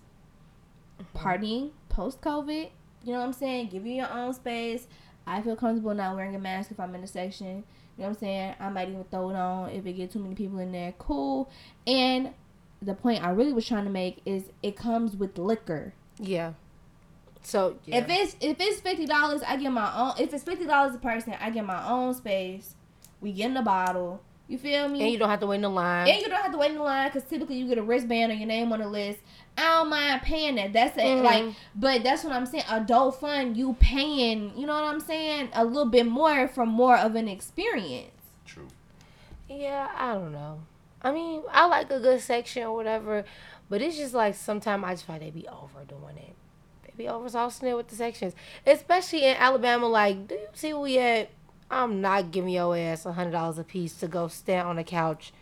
Partying 1.14 1.70
post 1.88 2.20
COVID, 2.20 2.70
you 3.04 3.12
know 3.12 3.20
what 3.20 3.26
I'm 3.26 3.32
saying? 3.32 3.68
Give 3.68 3.86
you 3.86 3.94
your 3.94 4.12
own 4.12 4.32
space. 4.34 4.86
I 5.26 5.40
feel 5.40 5.56
comfortable 5.56 5.94
not 5.94 6.16
wearing 6.16 6.34
a 6.34 6.38
mask 6.38 6.70
if 6.70 6.80
I'm 6.80 6.94
in 6.94 7.02
a 7.02 7.06
section. 7.06 7.64
You 7.96 8.04
know 8.04 8.08
what 8.08 8.08
I'm 8.08 8.14
saying? 8.16 8.54
I 8.58 8.68
might 8.70 8.88
even 8.88 9.04
throw 9.04 9.30
it 9.30 9.36
on 9.36 9.70
if 9.70 9.86
it 9.86 9.92
get 9.92 10.10
too 10.10 10.18
many 10.18 10.34
people 10.34 10.58
in 10.58 10.72
there. 10.72 10.94
Cool. 10.98 11.50
And 11.86 12.30
the 12.80 12.94
point 12.94 13.22
I 13.22 13.30
really 13.30 13.52
was 13.52 13.66
trying 13.66 13.84
to 13.84 13.90
make 13.90 14.20
is 14.24 14.44
it 14.62 14.76
comes 14.76 15.16
with 15.16 15.38
liquor. 15.38 15.94
Yeah. 16.18 16.54
So 17.42 17.76
yeah. 17.84 17.98
If 17.98 18.06
it's 18.08 18.36
if 18.40 18.56
it's 18.60 18.80
fifty 18.80 19.06
dollars, 19.06 19.42
I 19.46 19.56
get 19.56 19.70
my 19.72 19.94
own. 19.96 20.14
If 20.18 20.32
it's 20.32 20.44
fifty 20.44 20.66
dollars 20.66 20.94
a 20.94 20.98
person, 20.98 21.34
I 21.40 21.50
get 21.50 21.64
my 21.64 21.88
own 21.88 22.14
space. 22.14 22.74
We 23.20 23.32
get 23.32 23.46
in 23.46 23.54
the 23.54 23.62
bottle. 23.62 24.20
You 24.52 24.58
feel 24.58 24.86
me? 24.86 25.00
and 25.00 25.10
you 25.10 25.18
don't 25.18 25.30
have 25.30 25.40
to 25.40 25.46
wait 25.46 25.56
in 25.56 25.62
the 25.62 25.70
line. 25.70 26.06
And 26.08 26.20
you 26.20 26.28
don't 26.28 26.42
have 26.42 26.52
to 26.52 26.58
wait 26.58 26.72
in 26.72 26.76
the 26.76 26.82
line 26.82 27.08
because 27.08 27.26
typically 27.26 27.56
you 27.56 27.66
get 27.66 27.78
a 27.78 27.82
wristband 27.82 28.30
or 28.32 28.34
your 28.34 28.46
name 28.46 28.70
on 28.70 28.80
the 28.80 28.86
list. 28.88 29.18
I 29.56 29.62
don't 29.62 29.88
mind 29.88 30.20
paying 30.20 30.56
that. 30.56 30.74
That's 30.74 30.94
it. 30.98 31.04
Mhm. 31.04 31.22
Like, 31.22 31.54
but 31.74 32.02
that's 32.02 32.22
what 32.22 32.34
I'm 32.34 32.44
saying. 32.44 32.64
Adult 32.68 33.18
fun, 33.18 33.54
you 33.54 33.74
paying. 33.80 34.52
You 34.54 34.66
know 34.66 34.74
what 34.74 34.84
I'm 34.84 35.00
saying? 35.00 35.48
A 35.54 35.64
little 35.64 35.86
bit 35.86 36.04
more 36.06 36.48
for 36.48 36.66
more 36.66 36.98
of 36.98 37.14
an 37.14 37.28
experience. 37.28 38.10
True. 38.44 38.68
Yeah, 39.48 39.88
I 39.96 40.12
don't 40.12 40.32
know. 40.32 40.60
I 41.00 41.12
mean, 41.12 41.42
I 41.50 41.64
like 41.66 41.90
a 41.90 41.98
good 41.98 42.20
section 42.20 42.64
or 42.64 42.74
whatever, 42.74 43.24
but 43.70 43.80
it's 43.80 43.96
just 43.96 44.12
like 44.12 44.34
sometimes 44.34 44.84
I 44.84 44.90
just 44.92 45.06
feel 45.06 45.14
like 45.14 45.22
they 45.22 45.30
be 45.30 45.48
overdoing 45.48 46.18
it. 46.18 46.34
They 46.84 46.92
be 47.04 47.08
oversaucing 47.08 47.68
it 47.68 47.74
with 47.76 47.88
the 47.88 47.96
sections, 47.96 48.34
especially 48.66 49.24
in 49.24 49.34
Alabama. 49.36 49.86
Like, 49.88 50.28
do 50.28 50.34
you 50.34 50.46
see 50.52 50.74
where 50.74 50.82
we 50.82 50.98
at? 50.98 51.30
I'm 51.72 52.00
not 52.00 52.30
giving 52.30 52.50
your 52.50 52.76
ass 52.76 53.06
a 53.06 53.12
hundred 53.12 53.32
dollars 53.32 53.58
a 53.58 53.64
piece 53.64 53.94
to 53.96 54.06
go 54.08 54.28
stand 54.28 54.68
on 54.68 54.76
the 54.76 54.84
couch. 54.84 55.32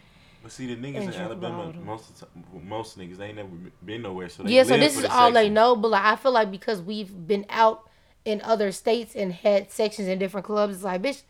But 0.43 0.53
see, 0.53 0.73
the 0.73 0.77
niggas 0.81 1.03
in 1.03 1.15
Alabama, 1.15 1.73
most 1.85 2.09
of 2.09 2.21
the 2.21 2.27
time, 2.27 2.45
most 2.67 2.97
niggas 2.97 3.19
they 3.19 3.27
ain't 3.27 3.37
never 3.37 3.49
been 3.85 4.03
nowhere. 4.03 4.29
So 4.29 4.45
they 4.45 4.53
yeah, 4.53 4.63
so 4.63 4.79
this 4.79 4.97
is 4.97 5.03
the 5.03 5.13
all 5.13 5.33
they 5.33 5.51
know. 5.51 5.77
But 5.77 5.89
like, 5.89 6.05
I 6.05 6.17
feel 6.17 6.33
like 6.33 6.51
because 6.51 6.81
we've 6.81 7.27
been 7.27 7.45
out 7.51 7.91
in 8.25 8.41
other 8.43 8.73
states 8.73 9.15
and 9.15 9.33
had 9.33 9.71
sections 9.71 10.09
in 10.09 10.19
different 10.19 10.47
clubs, 10.47 10.77
it's 10.77 10.85
like, 10.85 11.03
bitch, 11.03 11.23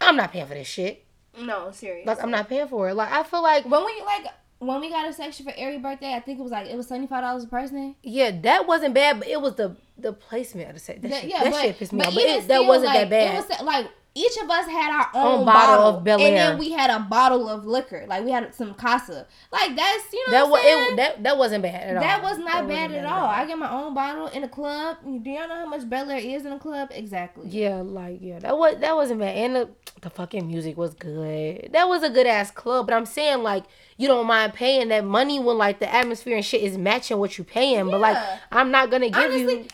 I'm 0.00 0.16
not 0.16 0.32
paying 0.32 0.46
for 0.46 0.54
this 0.54 0.68
shit. 0.68 1.04
No, 1.38 1.70
serious. 1.72 2.06
Like, 2.06 2.22
I'm 2.22 2.30
not 2.30 2.48
paying 2.48 2.68
for 2.68 2.90
it. 2.90 2.94
Like, 2.94 3.10
I 3.10 3.22
feel 3.22 3.42
like 3.42 3.64
When 3.64 3.84
we 3.84 4.02
like 4.04 4.26
when 4.60 4.80
we 4.80 4.90
got 4.90 5.08
a 5.08 5.12
section 5.12 5.44
for 5.44 5.52
every 5.56 5.78
birthday, 5.78 6.14
I 6.14 6.20
think 6.20 6.38
it 6.38 6.42
was 6.42 6.52
like 6.52 6.68
it 6.68 6.76
was 6.76 6.86
seventy 6.86 7.08
five 7.08 7.22
dollars 7.22 7.44
a 7.44 7.48
person. 7.48 7.96
Yeah, 8.02 8.30
that 8.42 8.66
wasn't 8.66 8.94
bad, 8.94 9.18
but 9.18 9.28
it 9.28 9.40
was 9.40 9.56
the 9.56 9.76
the 9.98 10.12
placement 10.12 10.68
of 10.68 10.74
the 10.74 10.80
set. 10.80 11.02
That, 11.02 11.10
That- 11.10 11.20
shit, 11.22 11.30
yeah, 11.30 11.44
that 11.44 11.52
but, 11.52 11.60
shit 11.62 11.78
pissed 11.78 11.92
me 11.92 12.00
off. 12.00 12.14
But 12.14 12.22
even 12.22 12.44
it, 12.44 12.48
that 12.48 12.64
wasn't 12.64 12.86
like, 12.86 13.00
that 13.00 13.10
bad. 13.10 13.34
It 13.34 13.48
was 13.48 13.62
like 13.62 13.88
each 14.14 14.36
of 14.42 14.50
us 14.50 14.66
had 14.66 14.92
our 14.92 15.08
own, 15.14 15.40
Own 15.40 15.44
bottle 15.46 15.76
bottle, 15.84 15.98
of 15.98 16.04
Belaire, 16.04 16.28
and 16.28 16.36
then 16.36 16.58
we 16.58 16.72
had 16.72 16.90
a 16.90 17.00
bottle 17.00 17.48
of 17.48 17.64
liquor. 17.64 18.04
Like 18.06 18.24
we 18.24 18.30
had 18.30 18.54
some 18.54 18.74
casa. 18.74 19.26
Like 19.50 19.74
that's 19.74 20.12
you 20.12 20.26
know 20.26 20.32
that 20.32 20.50
what 20.50 20.50
was 20.50 20.60
I'm 20.60 20.66
saying? 20.66 20.92
it, 20.92 20.96
that 20.96 21.22
that 21.22 21.38
wasn't 21.38 21.62
bad 21.62 21.88
at 21.88 21.96
all. 21.96 22.02
That 22.02 22.22
was 22.22 22.38
not 22.38 22.46
That 22.46 22.68
bad 22.68 22.90
wasn't 22.90 23.06
at 23.06 23.12
all. 23.12 23.24
I 23.26 23.46
get 23.46 23.58
my 23.58 23.70
own 23.70 23.94
bottle 23.94 24.26
in 24.26 24.44
a 24.44 24.48
club. 24.48 24.98
Do 25.02 25.30
y'all 25.30 25.48
know 25.48 25.54
how 25.54 25.66
much 25.66 25.82
Belaire 25.82 26.22
is 26.22 26.44
in 26.44 26.52
a 26.52 26.58
club? 26.58 26.90
Exactly. 26.92 27.48
Yeah, 27.48 27.76
like 27.76 28.18
yeah, 28.20 28.38
that 28.40 28.56
was 28.58 28.76
that 28.80 28.94
wasn't 28.94 29.20
bad, 29.20 29.34
and 29.36 29.56
the 29.56 29.68
the 30.02 30.10
fucking 30.10 30.46
music 30.46 30.76
was 30.76 30.92
good. 30.94 31.70
That 31.72 31.88
was 31.88 32.02
a 32.02 32.10
good 32.10 32.26
ass 32.26 32.50
club. 32.50 32.86
But 32.86 32.94
I'm 32.94 33.06
saying 33.06 33.42
like 33.42 33.64
you 33.96 34.08
don't 34.08 34.26
mind 34.26 34.52
paying 34.52 34.88
that 34.88 35.04
money 35.06 35.38
when 35.38 35.56
like 35.56 35.78
the 35.78 35.92
atmosphere 35.92 36.36
and 36.36 36.44
shit 36.44 36.62
is 36.62 36.76
matching 36.76 37.18
what 37.18 37.38
you're 37.38 37.44
paying. 37.46 37.90
But 37.90 38.00
like 38.00 38.18
I'm 38.50 38.70
not 38.70 38.90
gonna 38.90 39.08
give 39.08 39.16
Honestly, 39.24 39.54
you. 39.54 39.66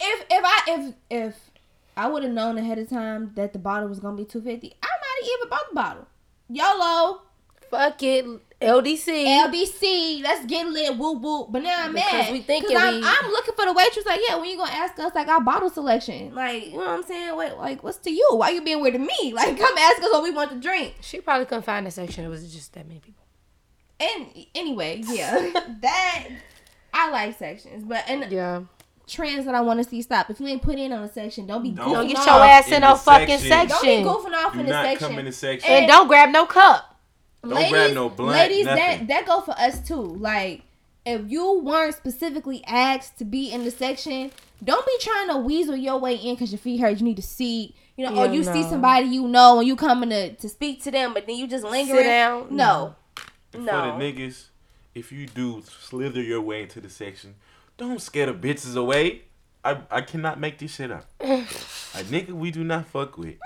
if 0.00 0.24
if 0.30 0.44
I 0.44 0.60
if 0.68 0.94
if 1.10 1.49
I 1.96 2.08
would 2.08 2.22
have 2.22 2.32
known 2.32 2.56
ahead 2.58 2.78
of 2.78 2.88
time 2.88 3.32
that 3.34 3.52
the 3.52 3.58
bottle 3.58 3.88
was 3.88 4.00
gonna 4.00 4.16
be 4.16 4.24
two 4.24 4.40
fifty, 4.40 4.74
I 4.82 4.86
might 4.86 5.20
have 5.22 5.30
even 5.38 5.48
bought 5.50 5.68
the 5.68 5.74
bottle. 5.74 6.06
YOLO, 6.48 7.22
Fuck 7.70 8.02
it, 8.02 8.24
LDC. 8.60 9.06
LBC, 9.26 10.22
let's 10.24 10.44
get 10.46 10.66
lit, 10.66 10.96
woo 10.98 11.12
woo. 11.18 11.46
But 11.48 11.62
now 11.62 11.84
I'm 11.84 11.92
Because 11.94 12.10
mad 12.12 12.32
we 12.32 12.40
thinking 12.40 12.76
I'm, 12.76 12.94
we- 12.96 13.02
I'm 13.06 13.30
looking 13.30 13.54
for 13.54 13.64
the 13.64 13.72
waitress. 13.72 14.04
Like, 14.04 14.20
yeah, 14.28 14.34
when 14.36 14.50
you 14.50 14.56
gonna 14.56 14.72
ask 14.72 14.98
us 14.98 15.14
like 15.14 15.28
our 15.28 15.40
bottle 15.40 15.70
selection? 15.70 16.34
Like, 16.34 16.66
you 16.66 16.72
know 16.72 16.78
what 16.78 16.88
I'm 16.88 17.02
saying? 17.04 17.36
Wait, 17.36 17.56
like, 17.56 17.84
what's 17.84 17.98
to 17.98 18.10
you? 18.10 18.28
Why 18.32 18.50
you 18.50 18.62
being 18.62 18.80
weird 18.82 18.94
to 18.94 18.98
me? 18.98 19.32
Like, 19.34 19.56
come 19.56 19.78
ask 19.78 19.98
us 20.02 20.10
what 20.10 20.24
we 20.24 20.32
want 20.32 20.50
to 20.50 20.56
drink. 20.60 20.96
she 21.00 21.20
probably 21.20 21.46
couldn't 21.46 21.62
find 21.64 21.86
a 21.86 21.90
section. 21.92 22.24
It 22.24 22.28
was 22.28 22.52
just 22.52 22.72
that 22.74 22.88
many 22.88 22.98
people. 22.98 23.24
And 24.00 24.26
anyway, 24.54 25.02
yeah, 25.06 25.50
that 25.82 26.28
I 26.92 27.10
like 27.10 27.38
sections, 27.38 27.84
but 27.84 28.02
and 28.08 28.32
Yeah. 28.32 28.62
Trends 29.10 29.44
that 29.46 29.54
I 29.54 29.60
want 29.60 29.82
to 29.82 29.88
see 29.88 30.00
stop. 30.02 30.30
If 30.30 30.40
you 30.40 30.46
ain't 30.46 30.62
put 30.62 30.78
in 30.78 30.92
on 30.92 31.02
a 31.02 31.12
section, 31.12 31.46
don't 31.46 31.62
be 31.62 31.70
Don't 31.70 31.88
goofing 31.88 31.92
Don't 31.94 32.06
get 32.08 32.16
off. 32.18 32.26
your 32.26 32.44
ass 32.44 32.68
in, 32.68 32.74
in 32.74 32.80
no 32.82 32.94
fucking 32.96 33.38
section. 33.38 33.48
section. 33.48 33.68
Don't 34.04 34.22
be 34.22 34.28
goofing 34.30 34.34
off 34.46 34.52
Do 34.54 34.60
in 34.60 34.66
the 34.66 34.72
section. 34.72 35.08
come 35.08 35.18
in 35.18 35.24
the 35.24 35.32
section. 35.32 35.70
and 35.70 35.86
don't 35.88 36.06
grab 36.08 36.30
no 36.30 36.46
cup. 36.46 36.96
Don't 37.42 37.70
grab 37.70 37.92
no 37.94 38.08
blunt, 38.10 38.32
Ladies, 38.32 38.66
nothing. 38.66 39.06
that 39.06 39.08
that 39.08 39.26
go 39.26 39.40
for 39.40 39.52
us 39.58 39.80
too. 39.86 39.94
Like, 39.94 40.62
if 41.06 41.22
you 41.30 41.60
weren't 41.60 41.94
specifically 41.94 42.62
asked 42.66 43.18
to 43.18 43.24
be 43.24 43.50
in 43.50 43.64
the 43.64 43.70
section, 43.70 44.30
don't 44.62 44.84
be 44.84 44.92
trying 45.00 45.28
to 45.28 45.38
weasel 45.38 45.74
your 45.76 45.98
way 45.98 46.14
in 46.16 46.34
because 46.34 46.52
your 46.52 46.58
feet 46.58 46.80
hurt. 46.80 46.98
You 46.98 47.04
need 47.04 47.16
to 47.16 47.22
see, 47.22 47.74
you 47.96 48.04
know, 48.04 48.12
or 48.14 48.26
Yeah, 48.26 48.32
you 48.32 48.44
see 48.44 48.62
somebody 48.64 49.06
you 49.06 49.26
know 49.26 49.58
and 49.58 49.66
you 49.66 49.74
coming 49.74 50.10
to 50.10 50.34
to 50.34 50.48
speak 50.50 50.82
to 50.84 50.90
them, 50.90 51.14
but 51.14 51.26
then 51.26 51.36
you 51.36 51.46
just 51.46 51.64
lingering. 51.64 52.00
Sit 52.00 52.04
down. 52.04 52.46
No, 52.50 52.94
And 53.54 53.64
no. 53.64 53.72
For 53.72 53.98
the 53.98 54.04
niggas, 54.04 54.48
if 54.94 55.10
you 55.10 55.26
do 55.26 55.62
slither 55.66 56.20
your 56.20 56.42
way 56.42 56.62
into 56.64 56.80
the 56.82 56.90
section, 56.90 57.36
don't 57.80 58.00
scare 58.00 58.26
the 58.26 58.34
bitches 58.34 58.76
away. 58.76 59.22
I, 59.64 59.80
I 59.90 60.00
cannot 60.02 60.38
make 60.38 60.58
this 60.58 60.74
shit 60.74 60.90
up. 60.90 61.06
a 61.20 62.04
nigga 62.04 62.30
we 62.30 62.50
do 62.50 62.62
not 62.62 62.86
fuck 62.86 63.18
with 63.18 63.36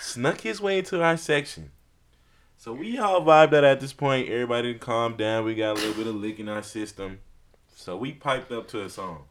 snuck 0.00 0.40
his 0.40 0.60
way 0.60 0.78
into 0.78 1.02
our 1.02 1.16
section. 1.16 1.72
So 2.56 2.72
we 2.72 2.98
all 2.98 3.22
vibed 3.22 3.54
out 3.54 3.64
at 3.64 3.80
this 3.80 3.92
point. 3.92 4.28
Everybody 4.28 4.74
calmed 4.74 5.16
down. 5.16 5.44
We 5.44 5.54
got 5.54 5.72
a 5.72 5.80
little 5.80 5.94
bit 5.94 6.06
of 6.06 6.14
lick 6.14 6.38
in 6.38 6.48
our 6.48 6.62
system. 6.62 7.20
So 7.74 7.96
we 7.96 8.12
piped 8.12 8.52
up 8.52 8.68
to 8.68 8.84
a 8.84 8.88
song. 8.88 9.24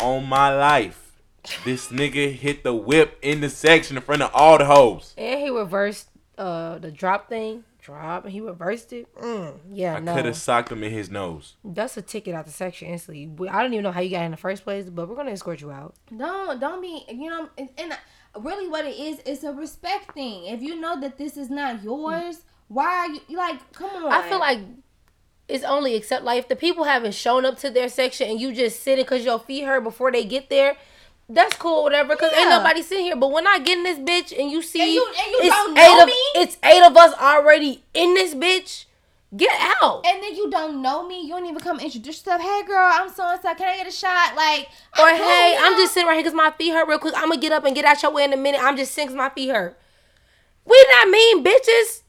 On 0.00 0.26
my 0.26 0.54
life, 0.56 1.20
this 1.64 1.88
nigga 1.88 2.32
hit 2.32 2.64
the 2.64 2.74
whip 2.74 3.16
in 3.22 3.40
the 3.40 3.50
section 3.50 3.96
in 3.96 4.02
front 4.02 4.22
of 4.22 4.30
all 4.34 4.58
the 4.58 4.64
hoes. 4.64 5.14
And 5.16 5.40
he 5.40 5.50
reversed 5.50 6.08
uh 6.36 6.78
the 6.78 6.90
drop 6.90 7.28
thing. 7.28 7.62
Drop 7.88 8.24
and 8.24 8.32
he 8.34 8.42
reversed 8.42 8.92
it. 8.92 9.06
Mm, 9.16 9.60
yeah, 9.72 9.94
I 9.94 10.00
no. 10.00 10.14
could 10.14 10.26
have 10.26 10.36
socked 10.36 10.70
him 10.70 10.84
in 10.84 10.92
his 10.92 11.08
nose. 11.08 11.54
That's 11.64 11.96
a 11.96 12.02
ticket 12.02 12.34
out 12.34 12.44
the 12.44 12.52
section 12.52 12.88
instantly. 12.88 13.48
I 13.48 13.62
don't 13.62 13.72
even 13.72 13.82
know 13.82 13.92
how 13.92 14.02
you 14.02 14.10
got 14.10 14.24
in 14.24 14.30
the 14.30 14.36
first 14.36 14.62
place, 14.62 14.90
but 14.90 15.08
we're 15.08 15.16
gonna 15.16 15.30
escort 15.30 15.62
you 15.62 15.70
out. 15.70 15.94
Don't 16.14 16.60
don't 16.60 16.82
be 16.82 17.06
you 17.08 17.30
know 17.30 17.48
and, 17.56 17.70
and 17.78 17.96
really 18.40 18.68
what 18.68 18.84
it 18.84 18.94
is 18.94 19.22
it's 19.24 19.42
a 19.42 19.54
respect 19.54 20.12
thing. 20.12 20.44
If 20.44 20.60
you 20.60 20.78
know 20.78 21.00
that 21.00 21.16
this 21.16 21.38
is 21.38 21.48
not 21.48 21.82
yours, 21.82 22.42
why 22.68 22.84
are 22.84 23.08
you 23.26 23.38
like 23.38 23.72
come 23.72 24.04
on? 24.04 24.12
I 24.12 24.28
feel 24.28 24.38
like 24.38 24.58
it's 25.48 25.64
only 25.64 25.94
except 25.94 26.24
like 26.24 26.40
if 26.40 26.48
the 26.48 26.56
people 26.56 26.84
haven't 26.84 27.14
shown 27.14 27.46
up 27.46 27.58
to 27.60 27.70
their 27.70 27.88
section 27.88 28.28
and 28.28 28.38
you 28.38 28.52
just 28.52 28.82
sitting 28.82 29.02
because 29.02 29.24
your 29.24 29.38
feet 29.38 29.64
hurt 29.64 29.82
before 29.82 30.12
they 30.12 30.26
get 30.26 30.50
there. 30.50 30.76
That's 31.28 31.54
cool, 31.56 31.82
whatever. 31.82 32.16
Cause 32.16 32.32
ain't 32.32 32.48
nobody 32.48 32.82
sitting 32.82 33.04
here. 33.04 33.16
But 33.16 33.30
when 33.30 33.46
I 33.46 33.58
get 33.58 33.76
in 33.78 33.84
this 33.84 33.98
bitch 33.98 34.38
and 34.38 34.50
you 34.50 34.62
see 34.62 34.80
And 34.80 34.90
you- 34.92 35.06
and 35.06 35.26
you 35.32 35.38
it's 35.42 35.54
don't 35.56 35.78
eight 35.78 36.00
of 36.02 36.06
me? 36.06 36.12
it's 36.36 36.56
eight 36.62 36.82
of 36.82 36.96
us 36.96 37.14
already 37.20 37.84
in 37.92 38.14
this 38.14 38.34
bitch, 38.34 38.86
get 39.36 39.54
out. 39.82 40.06
and 40.06 40.22
then 40.22 40.34
you 40.34 40.48
don't 40.50 40.80
know 40.80 41.06
me, 41.06 41.20
you 41.20 41.28
don't 41.30 41.44
even 41.44 41.60
come 41.60 41.80
introduce 41.80 42.16
yourself. 42.24 42.40
Hey 42.40 42.62
girl, 42.66 42.88
I'm 42.90 43.10
so 43.12 43.28
and 43.28 43.40
so. 43.42 43.54
Can 43.54 43.68
I 43.68 43.76
get 43.76 43.86
a 43.86 43.90
shot? 43.90 44.34
Like 44.36 44.68
Or 44.98 45.04
I'm 45.04 45.16
hey, 45.16 45.56
I'm 45.60 45.74
just 45.76 45.92
sitting 45.92 46.06
right 46.06 46.14
here 46.14 46.22
because 46.22 46.34
my 46.34 46.50
feet 46.52 46.70
hurt 46.72 46.88
real 46.88 46.98
quick. 46.98 47.12
I'm 47.14 47.28
gonna 47.28 47.36
get 47.40 47.52
up 47.52 47.64
and 47.66 47.74
get 47.74 47.84
out 47.84 48.02
your 48.02 48.10
way 48.12 48.24
in 48.24 48.32
a 48.32 48.36
minute. 48.38 48.62
I'm 48.62 48.76
just 48.78 48.94
sitting 48.94 49.08
'cause 49.08 49.16
my 49.16 49.28
feet 49.28 49.48
hurt. 49.50 49.78
We 50.64 50.86
not 50.98 51.08
mean 51.10 51.44
bitches. 51.44 52.02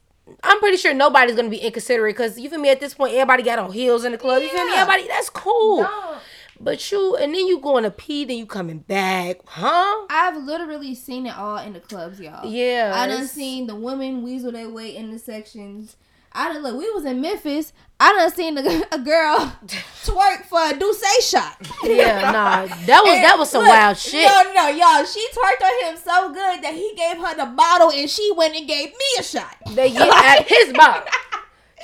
I'm 0.43 0.59
pretty 0.59 0.77
sure 0.77 0.93
nobody's 0.93 1.35
gonna 1.35 1.49
be 1.49 1.57
inconsiderate 1.57 2.15
because 2.15 2.39
you 2.39 2.49
feel 2.49 2.59
me. 2.59 2.69
At 2.69 2.79
this 2.79 2.93
point, 2.93 3.13
everybody 3.15 3.43
got 3.43 3.59
on 3.59 3.71
heels 3.73 4.05
in 4.05 4.11
the 4.13 4.17
club. 4.17 4.41
You 4.43 4.49
feel 4.49 4.65
me? 4.65 4.75
Everybody, 4.75 5.07
that's 5.09 5.29
cool. 5.29 5.83
Don't. 5.83 6.17
But 6.61 6.91
you 6.91 7.15
and 7.15 7.33
then 7.33 7.47
you 7.47 7.59
going 7.59 7.83
to 7.83 7.91
pee, 7.91 8.25
then 8.25 8.37
you 8.37 8.45
coming 8.45 8.79
back, 8.79 9.37
huh? 9.45 10.05
I've 10.09 10.43
literally 10.43 10.93
seen 10.93 11.25
it 11.25 11.37
all 11.37 11.57
in 11.57 11.73
the 11.73 11.79
clubs, 11.79 12.19
y'all. 12.19 12.45
Yeah, 12.45 12.91
I 12.93 13.07
done 13.07 13.27
seen 13.27 13.67
the 13.67 13.75
women 13.75 14.23
weasel 14.23 14.51
their 14.51 14.69
way 14.69 14.95
in 14.95 15.11
the 15.11 15.19
sections. 15.19 15.95
I 16.31 16.53
done 16.53 16.61
look. 16.61 16.77
We 16.77 16.89
was 16.91 17.05
in 17.05 17.21
Memphis. 17.21 17.73
I 17.99 18.13
done 18.13 18.31
seen 18.31 18.57
a, 18.57 18.61
a 18.91 18.99
girl 18.99 19.53
twerk 20.03 20.45
for 20.45 20.59
a 20.59 20.73
D'ussé 20.73 21.21
shot. 21.21 21.57
Yeah, 21.83 22.31
nah, 22.31 22.65
that 22.85 23.01
was 23.03 23.21
that 23.21 23.35
was 23.37 23.49
some 23.49 23.63
Look, 23.63 23.69
wild 23.69 23.97
shit. 23.97 24.25
No, 24.25 24.53
no, 24.53 24.67
y'all. 24.67 25.05
She 25.05 25.25
twerked 25.33 25.63
on 25.63 25.89
him 25.89 25.97
so 25.97 26.33
good 26.33 26.63
that 26.63 26.73
he 26.73 26.93
gave 26.95 27.17
her 27.17 27.35
the 27.35 27.51
bottle 27.55 27.91
and 27.91 28.09
she 28.09 28.31
went 28.35 28.55
and 28.55 28.67
gave 28.67 28.89
me 28.89 29.05
a 29.19 29.23
shot. 29.23 29.55
They 29.71 29.91
get 29.91 30.07
at 30.07 30.47
his 30.47 30.73
bottle. 30.73 31.07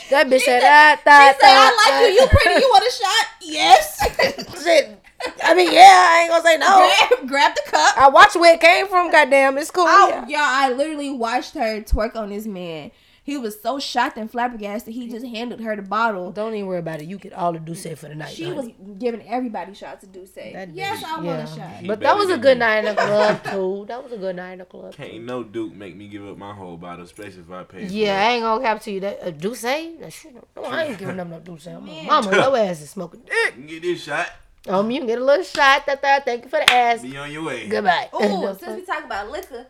That 0.09 0.27
bitch 0.27 0.41
said, 0.41 0.61
ah, 0.63 0.95
She 0.97 1.03
said, 1.03 1.37
"I 1.41 2.01
like 2.01 2.13
you. 2.13 2.21
You 2.21 2.27
pretty. 2.27 2.61
You 2.61 2.69
want 2.69 2.83
a 2.83 2.91
shot? 2.91 3.25
Yes." 3.41 4.63
Shit. 4.63 5.01
I 5.43 5.53
mean, 5.55 5.71
yeah, 5.71 5.81
I 5.81 6.21
ain't 6.21 6.29
gonna 6.29 6.43
say 6.43 6.57
no. 6.57 7.17
grab, 7.19 7.29
grab 7.29 7.55
the 7.55 7.71
cup. 7.71 7.97
I 7.97 8.09
watched 8.09 8.35
where 8.35 8.53
it 8.53 8.61
came 8.61 8.87
from. 8.87 9.11
Goddamn, 9.11 9.57
it's 9.57 9.71
cool. 9.71 9.85
Oh, 9.87 10.09
yeah. 10.09 10.27
y'all, 10.27 10.39
I 10.39 10.69
literally 10.75 11.09
watched 11.11 11.55
her 11.55 11.81
twerk 11.81 12.15
on 12.15 12.29
this 12.29 12.45
man. 12.45 12.91
He 13.27 13.37
was 13.37 13.59
so 13.59 13.79
shocked 13.79 14.17
and 14.17 14.29
flabbergasted. 14.29 14.93
He 14.93 15.09
just 15.09 15.25
handed 15.25 15.59
her 15.59 15.75
the 15.75 15.81
bottle. 15.81 16.31
Don't 16.31 16.53
even 16.53 16.67
worry 16.67 16.77
about 16.77 17.01
it. 17.01 17.07
You 17.07 17.17
get 17.17 17.33
all 17.33 17.53
the 17.53 17.57
D'ussé 17.59 17.97
for 17.97 18.07
the 18.07 18.13
night. 18.13 18.35
She 18.35 18.51
was 18.51 18.69
giving 18.99 19.27
everybody 19.27 19.73
shots 19.73 20.03
of 20.03 20.11
D'ussé. 20.11 20.53
That 20.53 20.69
Yes, 20.75 21.01
bitch, 21.01 21.07
I 21.07 21.15
want 21.15 21.25
yeah. 21.25 21.43
a 21.43 21.47
shot. 21.47 21.69
He 21.81 21.87
But 21.87 22.01
that 22.01 22.15
was 22.15 22.29
a 22.29 22.37
good 22.37 22.57
me. 22.57 22.59
night 22.59 22.85
in 22.85 22.93
the 22.93 22.93
club 23.01 23.43
too. 23.45 23.85
That 23.87 24.03
was 24.03 24.11
a 24.13 24.17
good 24.17 24.35
night 24.35 24.51
in 24.53 24.59
the 24.59 24.65
club. 24.65 24.93
Can't 24.93 25.11
Too. 25.13 25.19
no 25.23 25.43
Duke 25.43 25.73
make 25.73 25.95
me 25.95 26.07
give 26.07 26.23
up 26.27 26.37
my 26.37 26.53
whole 26.53 26.77
bottle, 26.77 27.03
especially 27.03 27.39
if 27.41 27.49
I 27.49 27.63
pay. 27.63 27.87
for 27.87 27.91
Yeah, 27.93 28.21
it. 28.21 28.27
I 28.27 28.31
ain't 28.33 28.43
gonna 28.43 28.63
cap 28.63 28.81
to 28.83 28.91
you 28.91 28.99
that 28.99 29.19
uh, 29.23 29.31
D'ussé. 29.31 29.99
That 30.01 30.13
shit, 30.13 30.35
no, 30.35 30.63
I 30.63 30.83
ain't 30.83 30.99
giving 30.99 31.17
them 31.17 31.31
no 31.31 31.39
D'ussé. 31.39 31.81
My 31.81 32.21
Mama, 32.21 32.31
your 32.31 32.55
ass 32.69 32.79
is 32.81 32.91
smoking 32.91 33.21
dick. 33.25 33.35
You 33.47 33.51
can 33.53 33.65
get 33.65 33.81
this 33.81 34.03
shot. 34.03 34.29
Um, 34.67 34.91
you 34.91 34.99
can 34.99 35.07
get 35.07 35.19
a 35.19 35.23
little 35.25 35.43
shot. 35.43 35.87
That 35.87 35.99
that. 36.03 36.25
Thank 36.25 36.43
you 36.43 36.49
for 36.51 36.59
the 36.59 36.71
ass. 36.71 37.01
Be 37.01 37.17
on 37.17 37.31
your 37.31 37.43
way. 37.43 37.67
Goodbye. 37.67 38.09
Ooh, 38.13 38.55
since 38.59 38.79
we 38.79 38.85
talk 38.85 39.03
about 39.03 39.31
liquor, 39.31 39.65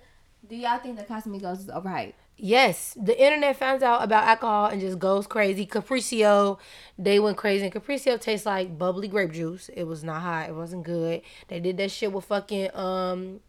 do 0.49 0.58
y'all 0.58 0.78
think 0.80 0.97
that 0.97 1.08
Casamigos 1.08 1.60
is 1.60 1.68
overhyped? 1.68 2.14
Yes, 2.38 2.98
the 3.02 3.18
internet 3.18 3.56
finds 3.56 3.82
out 3.82 4.04
about 4.04 4.26
alcohol 4.26 4.66
and 4.66 4.82
just 4.82 5.00
goes 5.00 5.26
crazy. 5.26 5.66
Capriccio, 5.66 6.60
they 6.98 7.18
went 7.20 7.38
crazy. 7.38 7.66
And 7.66 7.74
Capriccio 7.74 8.20
tastes 8.20 8.46
like 8.46 8.78
bubbly 8.78 9.08
grape 9.08 9.32
juice. 9.32 9.70
It 9.70 9.86
was 9.86 10.04
not 10.04 10.22
hot. 10.22 10.50
It 10.50 10.56
wasn't 10.56 10.84
good. 10.84 11.22
They 11.48 11.60
did 11.62 11.78
that 11.78 11.92
shit 11.92 12.12
with 12.12 12.26
fucking 12.26 12.76
um, 12.76 13.40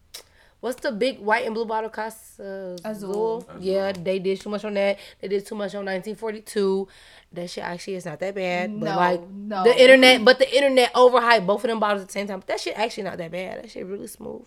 what's 0.60 0.80
the 0.80 0.92
big 0.92 1.18
white 1.18 1.44
and 1.44 1.54
blue 1.54 1.64
bottle 1.64 1.90
Clase 1.90 2.78
Azul. 2.84 3.44
Yeah, 3.58 3.90
they 3.90 4.20
did 4.20 4.40
too 4.40 4.50
much 4.50 4.64
on 4.64 4.74
that. 4.74 4.98
They 5.20 5.28
did 5.28 5.44
too 5.44 5.56
much 5.56 5.74
on 5.74 5.84
1942. 5.84 6.86
That 7.32 7.50
shit 7.50 7.64
actually 7.64 7.96
is 7.96 8.06
not 8.06 8.20
that 8.20 8.36
bad. 8.36 8.78
But 8.78 8.86
No, 8.86 8.96
like 8.96 9.28
no. 9.28 9.64
the 9.64 9.82
internet, 9.82 10.24
but 10.24 10.38
the 10.38 10.54
internet 10.56 10.92
overhyped 10.94 11.44
both 11.44 11.64
of 11.64 11.68
them 11.68 11.80
bottles 11.80 12.02
at 12.02 12.08
the 12.08 12.12
same 12.12 12.28
time. 12.28 12.38
But 12.38 12.46
that 12.46 12.60
shit 12.60 12.78
actually 12.78 13.02
not 13.02 13.18
that 13.18 13.32
bad. 13.32 13.64
That 13.64 13.70
shit 13.72 13.84
really 13.84 14.06
smooth. 14.06 14.28
You 14.32 14.38
know 14.38 14.46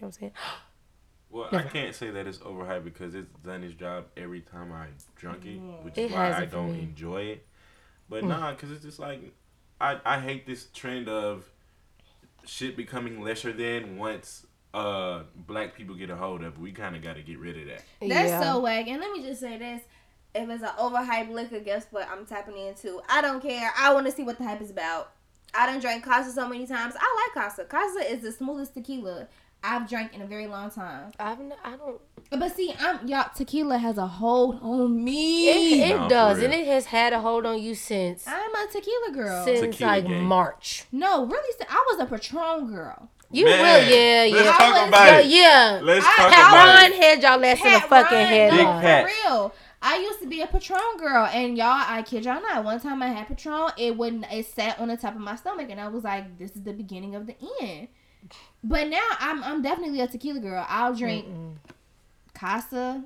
what 0.00 0.06
I'm 0.08 0.12
saying? 0.12 0.32
Well, 1.30 1.48
I 1.52 1.62
can't 1.62 1.94
say 1.94 2.10
that 2.10 2.26
it's 2.26 2.38
overhyped 2.38 2.84
because 2.84 3.14
it's 3.14 3.30
done 3.44 3.62
its 3.62 3.74
job 3.74 4.06
every 4.16 4.40
time 4.40 4.72
I 4.72 4.86
drunk 5.16 5.44
it, 5.44 5.58
which 5.84 5.98
is 5.98 6.10
why 6.10 6.32
I 6.32 6.46
don't 6.46 6.72
me. 6.72 6.80
enjoy 6.80 7.22
it. 7.22 7.46
But 8.08 8.24
nah, 8.24 8.52
because 8.52 8.70
it's 8.70 8.82
just 8.82 8.98
like 8.98 9.20
I 9.80 10.00
I 10.04 10.20
hate 10.20 10.46
this 10.46 10.66
trend 10.72 11.08
of 11.08 11.44
shit 12.44 12.76
becoming 12.76 13.22
lesser 13.22 13.52
than 13.52 13.98
once 13.98 14.46
uh 14.72 15.22
black 15.34 15.74
people 15.74 15.94
get 15.94 16.08
a 16.10 16.16
hold 16.16 16.42
of 16.42 16.54
it. 16.54 16.58
We 16.60 16.72
kind 16.72 16.96
of 16.96 17.02
got 17.02 17.16
to 17.16 17.22
get 17.22 17.38
rid 17.38 17.58
of 17.58 17.66
that. 17.66 17.82
That's 18.00 18.30
Yeah. 18.30 18.40
so 18.42 18.60
whack. 18.60 18.86
And 18.88 19.00
let 19.00 19.12
me 19.12 19.22
just 19.22 19.40
say 19.40 19.58
this. 19.58 19.82
If 20.34 20.48
it's 20.48 20.62
an 20.62 20.70
overhyped 20.78 21.30
liquor, 21.30 21.60
guess 21.60 21.86
what? 21.90 22.08
I'm 22.08 22.24
tapping 22.26 22.56
into. 22.56 23.00
I 23.08 23.20
don't 23.20 23.42
care. 23.42 23.70
I 23.76 23.92
want 23.94 24.06
to 24.06 24.12
see 24.12 24.22
what 24.24 24.38
the 24.38 24.44
hype 24.44 24.60
is 24.60 24.70
about. 24.70 25.12
I 25.54 25.66
done 25.66 25.80
drank 25.80 26.04
Casa 26.04 26.30
so 26.32 26.46
many 26.48 26.66
times. 26.66 26.94
I 26.98 27.30
like 27.34 27.44
Casa. 27.44 27.64
Casa 27.64 28.00
is 28.10 28.20
the 28.22 28.30
smoothest 28.32 28.74
tequila 28.74 29.26
I've 29.62 29.88
drank 29.88 30.14
in 30.14 30.22
a 30.22 30.26
very 30.26 30.46
long 30.46 30.70
time. 30.70 31.10
I've 31.18 31.40
n- 31.40 31.52
I 31.64 31.76
don't. 31.76 32.00
But 32.30 32.54
see, 32.54 32.74
I'm 32.78 33.06
y'all. 33.08 33.26
Tequila 33.34 33.78
has 33.78 33.98
a 33.98 34.06
hold 34.06 34.60
on 34.62 35.02
me. 35.02 35.48
It, 35.48 35.90
it 35.90 35.96
Nah, 35.96 36.04
for 36.04 36.08
does, 36.08 36.42
and 36.42 36.54
it 36.54 36.66
has 36.66 36.86
had 36.86 37.12
a 37.12 37.20
hold 37.20 37.44
on 37.44 37.60
you 37.60 37.74
since 37.74 38.24
I'm 38.28 38.54
a 38.54 38.66
tequila 38.70 39.12
girl. 39.12 39.44
since 39.44 39.60
Tequila 39.60 39.88
like 39.90 40.06
gang. 40.06 40.24
March. 40.24 40.84
no, 40.92 41.24
really, 41.26 41.54
I 41.68 41.84
was 41.90 42.00
a 42.00 42.06
Patron 42.06 42.72
girl. 42.72 43.08
You 43.30 43.44
Man, 43.44 43.58
will, 43.58 43.94
yeah, 43.94 44.24
yeah. 44.24 44.34
let's 44.36 44.44
yeah. 44.46 44.52
talk 44.52 44.60
I 44.60 44.80
was- 44.80 44.88
about 44.88 45.06
yeah, 45.06 45.18
it. 45.18 45.26
yeah. 45.26 45.80
Let's 45.82 46.06
I- 46.06 46.16
talk 46.16 46.32
Pat 46.32 46.48
about 46.48 46.82
Ron 46.82 46.92
it. 46.92 47.02
had 47.02 47.22
y'all 47.22 47.38
last 47.38 47.64
in 47.64 47.74
a 47.74 47.80
fucking 47.80 48.16
Ryan, 48.18 48.28
head. 48.28 48.50
Big 48.52 48.58
no, 48.60 48.64
lock. 48.64 48.82
Pat. 48.82 49.08
For 49.10 49.28
real. 49.28 49.54
I 49.80 49.96
used 49.98 50.20
to 50.20 50.26
be 50.26 50.40
a 50.40 50.46
Patron 50.46 50.80
girl, 50.98 51.26
and 51.26 51.56
y'all, 51.56 51.66
I 51.86 52.02
kid 52.02 52.24
y'all 52.24 52.40
not. 52.42 52.64
One 52.64 52.80
time 52.80 53.02
I 53.02 53.08
had 53.08 53.28
Patron, 53.28 53.70
it 53.76 53.96
wouldn't. 53.96 54.24
It 54.32 54.46
sat 54.46 54.78
on 54.80 54.88
the 54.88 54.96
top 54.96 55.14
of 55.14 55.20
my 55.20 55.36
stomach, 55.36 55.68
and 55.70 55.80
I 55.80 55.88
was 55.88 56.02
like, 56.04 56.36
"This 56.38 56.56
is 56.56 56.62
the 56.62 56.72
beginning 56.72 57.14
of 57.14 57.26
the 57.26 57.34
end." 57.60 57.88
But 58.62 58.88
now 58.88 59.06
I'm, 59.18 59.42
I'm 59.44 59.62
definitely 59.62 60.00
a 60.00 60.08
tequila 60.08 60.40
girl. 60.40 60.66
I'll 60.68 60.94
drink 60.94 61.26
Casa, 62.34 63.04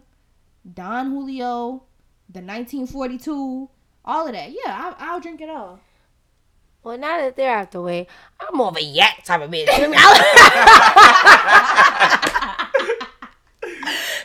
Don 0.74 1.10
Julio, 1.10 1.82
the 2.28 2.40
1942, 2.40 3.68
all 4.04 4.26
of 4.26 4.32
that. 4.32 4.50
Yeah, 4.50 4.58
I'll, 4.66 4.96
I'll 4.98 5.20
drink 5.20 5.40
it 5.40 5.50
all. 5.50 5.80
Well, 6.82 6.98
now 6.98 7.18
that 7.18 7.36
they're 7.36 7.54
out 7.54 7.70
the 7.70 7.80
way, 7.80 8.08
I'm 8.40 8.56
more 8.56 8.68
of 8.68 8.76
a 8.76 8.82
yak 8.82 9.22
type 9.24 9.40
of 9.40 9.50
bitch. 9.50 9.68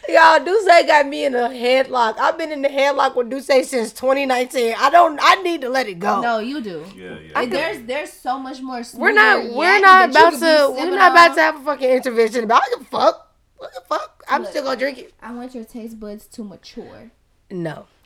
Y'all, 0.09 0.39
D'ussé 0.39 0.87
got 0.87 1.05
me 1.05 1.25
in 1.25 1.35
a 1.35 1.49
headlock. 1.49 2.17
I've 2.17 2.37
been 2.37 2.51
in 2.51 2.61
the 2.61 2.69
headlock 2.69 3.15
with 3.15 3.29
D'ussé 3.29 3.65
since 3.65 3.91
2019. 3.91 4.75
I 4.77 4.89
don't. 4.89 5.19
I 5.21 5.41
need 5.41 5.61
to 5.61 5.69
let 5.69 5.87
it 5.87 5.99
go. 5.99 6.21
No, 6.21 6.39
you 6.39 6.61
do. 6.61 6.85
Yeah, 6.95 7.17
yeah. 7.19 7.41
And 7.41 7.51
there's 7.51 7.81
there's 7.83 8.13
so 8.13 8.39
much 8.39 8.61
more. 8.61 8.81
we're 8.95 9.11
not. 9.11 9.53
We're 9.53 9.79
not 9.81 10.09
about 10.09 10.33
to. 10.33 10.39
We're 10.39 10.75
sipping 10.77 10.95
not 10.95 11.11
about 11.11 11.35
to 11.35 11.41
have 11.41 11.55
a 11.61 11.63
fucking 11.63 11.89
intervention 11.89 12.43
about. 12.45 12.63
I 12.63 12.69
give 12.77 12.87
fuck. 12.87 13.35
What 13.57 13.73
the 13.73 13.81
fuck? 13.81 14.23
I'm 14.29 14.43
Look. 14.43 14.51
still 14.51 14.63
gonna 14.63 14.77
drink 14.77 14.97
it. 14.99 15.13
I 15.21 15.33
want 15.33 15.55
your 15.55 15.65
taste 15.65 15.99
buds 15.99 16.27
to 16.27 16.43
mature. 16.43 17.11
No. 17.49 17.87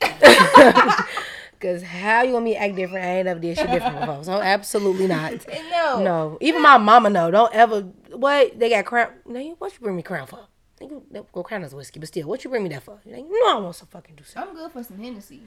Cause 1.60 1.82
how 1.84 2.22
you 2.22 2.32
want 2.32 2.44
me 2.44 2.54
to 2.54 2.58
act 2.60 2.74
different? 2.74 3.04
I 3.04 3.18
ain't 3.18 3.26
never 3.26 3.38
did 3.38 3.56
shit 3.56 3.70
different 3.70 4.00
before. 4.00 4.24
So 4.24 4.40
absolutely 4.40 5.06
not. 5.06 5.34
No. 5.70 6.02
No. 6.02 6.38
Even 6.40 6.62
my 6.62 6.78
mama 6.78 7.10
know. 7.10 7.30
Don't 7.30 7.52
ever 7.54 7.82
what 8.12 8.58
they 8.58 8.70
got 8.70 8.84
crown. 8.84 9.10
Now 9.26 9.40
you 9.40 9.54
what 9.58 9.72
you 9.72 9.78
bring 9.80 9.96
me 9.96 10.02
crown 10.02 10.26
for? 10.26 10.40
Think 10.88 11.04
you 11.14 11.26
go 11.32 11.42
crown 11.44 11.62
is 11.62 11.74
whiskey, 11.74 12.00
but 12.00 12.08
still, 12.08 12.26
what 12.26 12.42
you 12.42 12.50
bring 12.50 12.64
me 12.64 12.68
that 12.70 12.82
for? 12.82 12.98
You 13.04 13.12
know 13.16 13.56
I 13.56 13.60
want 13.60 13.76
some 13.76 13.86
fucking 13.88 14.16
do 14.16 14.24
something. 14.24 14.50
I'm 14.50 14.56
good 14.56 14.72
for 14.72 14.82
some 14.82 14.98
Hennessy. 14.98 15.42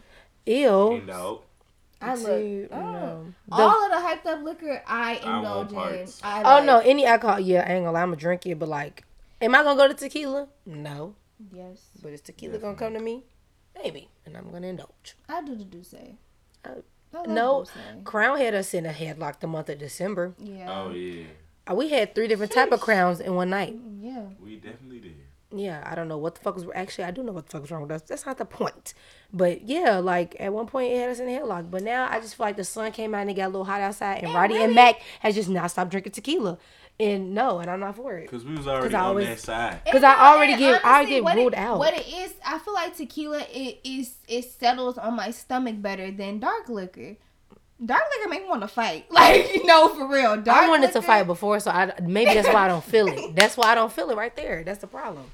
Ew. 0.46 1.02
No. 1.06 1.42
I 2.02 2.16
See, 2.16 2.62
look. 2.62 2.70
oh. 2.72 2.80
no. 2.82 3.34
The- 3.48 3.54
All 3.56 3.86
of 3.86 3.92
the 3.92 3.98
hyped 4.08 4.26
up 4.34 4.44
liquor, 4.44 4.82
I 4.88 5.16
I 5.24 5.38
indulge 5.38 5.70
in. 5.70 5.76
parts. 5.76 6.22
I 6.24 6.40
oh 6.42 6.44
like. 6.56 6.66
no, 6.66 6.80
any 6.80 7.06
alcohol, 7.06 7.40
yeah, 7.40 7.66
I 7.68 7.74
ain't 7.74 7.84
gonna 7.84 7.92
lie, 7.92 8.02
I'm 8.02 8.10
gonna 8.10 8.18
drink 8.18 8.46
it, 8.46 8.58
but 8.60 8.70
like, 8.70 9.04
am 9.42 9.56
I 9.56 9.64
gonna 9.64 9.78
go 9.78 9.88
to 9.88 9.94
tequila? 9.94 10.48
No. 10.66 11.16
Yes, 11.52 11.90
But 12.02 12.14
is 12.14 12.22
tequila 12.22 12.58
gonna 12.60 12.78
come 12.78 12.94
to 12.94 13.00
me? 13.02 13.26
Maybe. 13.76 14.08
And 14.26 14.38
I'm 14.38 14.52
gonna 14.52 14.68
indulge. 14.68 15.16
I 15.28 15.42
do 15.44 15.56
the 15.56 15.66
D'ussé. 15.66 16.16
Uh, 16.64 16.70
I 17.14 17.26
No, 17.28 17.64
D'ussé. 17.66 18.04
Crown 18.06 18.38
had 18.40 18.54
us 18.56 18.74
in 18.74 18.86
a 18.86 18.94
headlock 18.94 19.40
the 19.42 19.48
month 19.48 19.68
of 19.70 19.80
December. 19.80 20.34
Yeah. 20.40 20.68
Oh 20.72 20.92
yeah, 20.92 21.26
Uh, 21.70 21.76
We 21.76 21.90
had 21.90 22.14
three 22.16 22.28
different 22.28 22.52
type 22.54 22.72
of 22.72 22.80
crowns 22.82 23.20
in 23.20 23.36
one 23.36 23.50
night. 23.50 23.76
Yeah. 24.00 24.28
we 24.40 24.56
definitely 24.58 25.00
did. 25.00 25.16
Yeah, 25.58 25.82
I 25.90 25.96
don't 25.96 26.08
know 26.08 26.18
what 26.18 26.36
the 26.36 26.42
fuck 26.42 26.56
was 26.56 26.66
actually. 26.76 27.06
I 27.06 27.12
do 27.12 27.24
know 27.24 27.32
what 27.32 27.46
the 27.46 27.52
fuck 27.52 27.62
was 27.62 27.72
wrong 27.72 27.82
with 27.84 27.92
us. 27.92 28.02
That's 28.02 28.26
not 28.26 28.38
the 28.38 28.46
point. 28.46 28.94
But 29.32 29.64
yeah, 29.68 29.98
like 30.00 30.36
at 30.40 30.52
one 30.54 30.68
point 30.68 30.92
it 30.92 31.00
had 31.00 31.10
us 31.10 31.20
in 31.20 31.28
a 31.28 31.32
headlock. 31.32 31.70
But 31.72 31.84
now 31.84 32.08
I 32.10 32.20
just 32.20 32.36
feel 32.36 32.46
like 32.46 32.58
the 32.58 32.64
sun 32.64 32.92
came 32.92 33.14
out 33.16 33.22
and 33.22 33.30
it 33.30 33.36
got 33.36 33.46
a 33.46 33.54
little 33.54 33.64
hot 33.66 33.82
outside, 33.82 34.24
and 34.24 34.34
Roddy 34.34 34.58
and 34.62 34.74
Mac 34.76 34.96
has 35.22 35.36
just 35.36 35.50
not 35.50 35.72
stopped 35.72 35.92
drinking 35.92 36.12
tequila. 36.14 36.58
And 36.98 37.34
no, 37.36 37.60
and 37.60 37.70
I'm 37.70 37.82
not 37.82 37.98
for 37.98 38.14
it. 38.18 38.30
Cause 38.32 38.46
we 38.46 38.56
was 38.56 38.68
already 38.68 38.96
I 38.96 39.00
on 39.02 39.06
always- 39.08 39.28
that 39.28 39.40
side. 39.40 39.82
'Cause 39.86 39.96
And 39.96 40.06
I 40.06 40.34
already 40.34 40.54
and 40.54 40.60
get- 40.62 40.86
I 40.86 41.04
get 41.04 41.24
ruled 41.36 41.52
it, 41.52 41.60
out. 41.60 41.78
What 41.78 41.94
it 41.94 42.08
is, 42.08 42.34
I 42.46 42.58
feel 42.58 42.74
like 42.74 42.96
tequila 42.96 43.40
it 43.54 43.80
is 43.84 44.16
it 44.30 44.46
settles 44.50 44.98
on 44.98 45.16
my 45.18 45.32
stomach 45.32 45.82
better 45.82 46.10
than 46.12 46.40
dark 46.40 46.70
liquor. 46.70 47.18
Dark 47.86 48.04
liquor 48.18 48.30
make 48.30 48.44
me 48.44 48.48
want 48.48 48.62
to 48.62 48.70
fight, 48.70 49.08
like 49.12 49.54
you 49.56 49.66
know, 49.66 49.90
for 49.90 50.08
real. 50.08 50.38
Dark 50.38 50.64
I 50.64 50.70
wanted 50.70 50.94
to 50.94 51.02
fight 51.02 51.24
before, 51.28 51.60
so 51.60 51.70
I 51.70 51.92
maybe 52.02 52.34
that's 52.34 52.48
why 52.48 52.64
I 52.64 52.68
don't 52.70 52.82
feel 52.84 53.08
it. 53.10 53.36
That's 53.36 53.58
why 53.58 53.74
I 53.74 53.76
don't 53.76 53.92
feel 53.92 54.10
it 54.12 54.16
right 54.16 54.34
there. 54.34 54.64
That's 54.64 54.80
the 54.80 54.88
problem. 54.88 55.26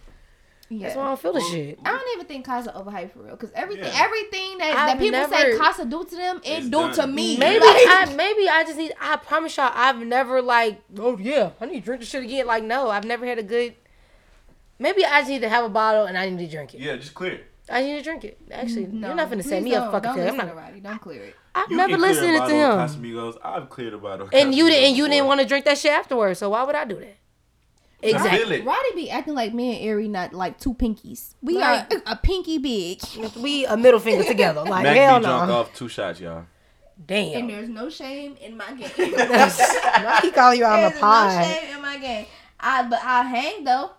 That's 0.79 0.95
why 0.95 1.03
I 1.03 1.07
don't 1.07 1.19
feel 1.19 1.33
the 1.33 1.41
shit. 1.41 1.79
I 1.83 1.91
don't 1.91 2.07
even 2.15 2.25
think 2.27 2.45
Casa 2.45 2.71
overhyped 2.71 3.11
for 3.11 3.19
real, 3.19 3.31
because 3.35 3.51
everything, 3.53 3.85
Yeah. 3.85 4.03
everything 4.03 4.57
that, 4.59 4.75
I've 4.75 4.87
that 4.87 4.99
people 4.99 5.27
say 5.27 5.57
Casa 5.57 5.85
do 5.85 6.03
to 6.05 6.15
them, 6.15 6.37
it 6.43 6.49
It's 6.49 6.69
do 6.69 6.93
to 6.93 7.07
me. 7.07 7.37
Maybe 7.37 7.59
Like, 7.65 7.75
I 7.87 8.13
maybe 8.17 8.47
I 8.49 8.63
just 8.63 8.77
need. 8.77 8.93
I 9.01 9.17
promise 9.17 9.57
y'all, 9.57 9.71
I've 9.73 9.99
never 9.99 10.41
like. 10.41 10.81
Oh 10.97 11.17
yeah, 11.17 11.51
I 11.59 11.65
need 11.65 11.79
to 11.79 11.85
drink 11.85 12.01
this 12.01 12.09
shit 12.09 12.23
again. 12.23 12.47
Like 12.47 12.63
no, 12.63 12.89
I've 12.89 13.03
never 13.05 13.25
had 13.25 13.37
a 13.39 13.43
good. 13.43 13.75
Maybe 14.79 15.05
I 15.05 15.19
just 15.19 15.29
need 15.29 15.41
to 15.41 15.49
have 15.49 15.63
a 15.63 15.69
bottle 15.69 16.05
and 16.05 16.17
I 16.17 16.29
need 16.29 16.43
to 16.45 16.51
drink 16.51 16.73
it. 16.73 16.79
Yeah, 16.79 16.95
just 16.95 17.13
clear 17.13 17.33
it. 17.33 17.45
I 17.69 17.83
need 17.83 17.97
to 17.97 18.03
drink 18.03 18.23
it. 18.23 18.39
Actually, 18.51 18.87
no, 18.87 19.07
you're 19.07 19.15
not 19.15 19.29
gonna 19.29 19.43
set 19.43 19.61
me 19.63 19.75
up 19.75 19.91
don't- 19.91 19.91
fucking 20.03 20.09
Don't. 20.09 20.19
I'm 20.19 20.25
listen 20.25 20.37
not. 20.37 20.49
to 20.49 20.53
Roddy. 20.55 20.79
Don't 20.79 20.99
clear 21.01 21.23
it. 21.23 21.35
I've 21.53 21.69
You 21.69 21.77
never 21.77 21.89
can 21.91 21.99
clear 21.99 22.09
a 22.09 22.13
listened 22.13 22.33
to 22.33 22.39
bottle 22.39 22.81
of 22.81 22.95
him. 22.95 23.03
Casamigos. 23.13 23.37
I've 23.43 23.69
cleared 23.69 23.93
a 23.93 23.97
bottle. 23.97 24.29
And 24.33 24.55
you 24.55 24.69
didn't. 24.69 24.83
And 24.89 24.97
you 24.97 25.07
didn't 25.07 25.27
want 25.27 25.41
to 25.41 25.45
drink 25.45 25.65
that 25.65 25.77
shit 25.77 25.91
afterwards. 25.91 26.39
So 26.39 26.49
why 26.49 26.63
would 26.63 26.75
I 26.75 26.85
do 26.85 26.95
that? 26.95 27.17
I 28.03 28.07
Exactly. 28.07 28.37
feel 28.39 28.51
it. 28.51 28.65
Roddy 28.65 28.95
be 28.95 29.09
acting 29.09 29.33
like 29.35 29.53
me 29.53 29.79
and 29.81 29.89
Ari 29.91 30.07
not 30.07 30.33
like 30.33 30.59
two 30.59 30.73
pinkies. 30.73 31.35
We 31.41 31.57
Right. 31.59 31.85
are 31.93 32.01
a 32.07 32.15
pinky 32.15 32.57
big. 32.57 32.99
We 33.37 33.65
a 33.65 33.77
middle 33.77 33.99
finger 33.99 34.23
together. 34.23 34.63
Like 34.63 34.83
Mac 34.83 34.95
hell 34.97 35.19
be 35.19 35.25
drunk 35.25 35.47
no. 35.49 35.55
off 35.59 35.73
two 35.75 35.87
shots, 35.87 36.19
y'all. 36.19 36.45
Damn. 37.05 37.39
And 37.41 37.49
there's 37.49 37.69
no 37.69 37.89
shame 37.89 38.35
in 38.41 38.55
my 38.57 38.71
game. 38.73 38.89
Why 39.13 40.19
he 40.21 40.31
calling 40.31 40.59
you 40.59 40.65
out 40.65 40.79
on 40.79 40.83
the 40.83 40.89
There's 40.89 41.01
no 41.01 41.43
shame 41.43 41.75
in 41.75 41.81
my 41.81 41.97
game. 41.97 42.25
I 42.59 42.83
but 42.83 42.99
I 43.03 43.23
hang 43.23 43.63
though. 43.63 43.91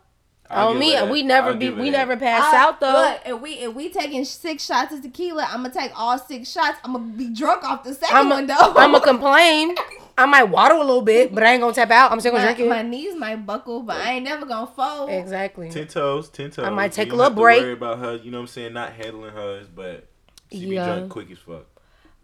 I'll 0.50 0.68
On 0.68 0.72
give 0.74 0.80
me, 0.80 0.92
her 0.92 0.98
uh, 0.98 1.04
that. 1.06 1.12
we 1.12 1.22
never 1.22 1.48
I'll 1.48 1.56
be. 1.56 1.70
We 1.70 1.90
that. 1.90 1.96
never 1.96 2.16
pass 2.16 2.52
I- 2.52 2.58
out 2.58 2.78
though. 2.80 2.92
Look, 2.92 3.20
if 3.36 3.40
we 3.40 3.52
if 3.54 3.74
we 3.74 3.88
taking 3.88 4.24
six 4.24 4.64
shots 4.64 4.92
of 4.94 5.00
tequila, 5.02 5.46
I'm 5.50 5.62
gonna 5.62 5.72
take 5.74 5.92
all 5.98 6.18
six 6.18 6.50
shots. 6.50 6.78
I'm 6.84 6.92
gonna 6.92 7.04
be 7.06 7.30
drunk 7.30 7.64
off 7.64 7.82
the 7.84 7.90
2nd 7.90 8.06
I'm 8.12 8.28
one 8.28 8.46
though. 8.46 8.54
I'm 8.58 8.92
gonna 8.92 9.00
complain. 9.00 9.74
I 10.22 10.26
might 10.26 10.44
waddle 10.44 10.78
a 10.78 10.84
little 10.84 11.02
bit, 11.02 11.34
but 11.34 11.42
I 11.42 11.52
ain't 11.52 11.60
gonna 11.60 11.74
tap 11.74 11.90
out. 11.90 12.12
I'm 12.12 12.20
still 12.20 12.32
gonna 12.32 12.44
my, 12.46 12.54
drink 12.54 12.70
my 12.70 12.82
knees 12.82 13.16
might 13.16 13.44
buckle, 13.44 13.82
but 13.82 13.96
I 13.96 14.12
ain't 14.12 14.24
never 14.24 14.46
gonna 14.46 14.66
fold. 14.66 15.10
Exactly. 15.10 15.70
Ten 15.70 15.88
toes, 15.88 16.28
ten 16.28 16.50
toes. 16.50 16.64
I 16.64 16.70
might 16.70 16.92
take 16.92 17.08
You 17.08 17.14
a 17.14 17.16
little 17.16 17.30
have 17.30 17.34
to 17.34 17.40
break. 17.40 17.62
Worry 17.62 17.72
about 17.72 17.98
her. 17.98 18.16
You 18.16 18.30
know 18.30 18.38
what 18.38 18.42
I'm 18.42 18.48
saying? 18.48 18.72
Not 18.72 18.92
handling 18.92 19.32
hers, 19.32 19.66
but 19.66 20.08
she 20.50 20.68
be 20.68 20.76
drunk 20.76 21.10
quick 21.10 21.30
as 21.30 21.38
fuck. 21.38 21.66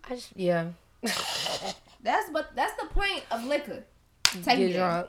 I 0.09 0.15
just 0.15 0.37
yeah. 0.37 0.69
That's 1.03 2.31
but 2.31 2.55
that's 2.55 2.81
the 2.81 2.89
point 2.89 3.25
of 3.31 3.45
liquor. 3.45 3.85
Take 4.25 4.45
Get 4.45 4.59
me 4.59 4.73
drunk. 4.73 5.09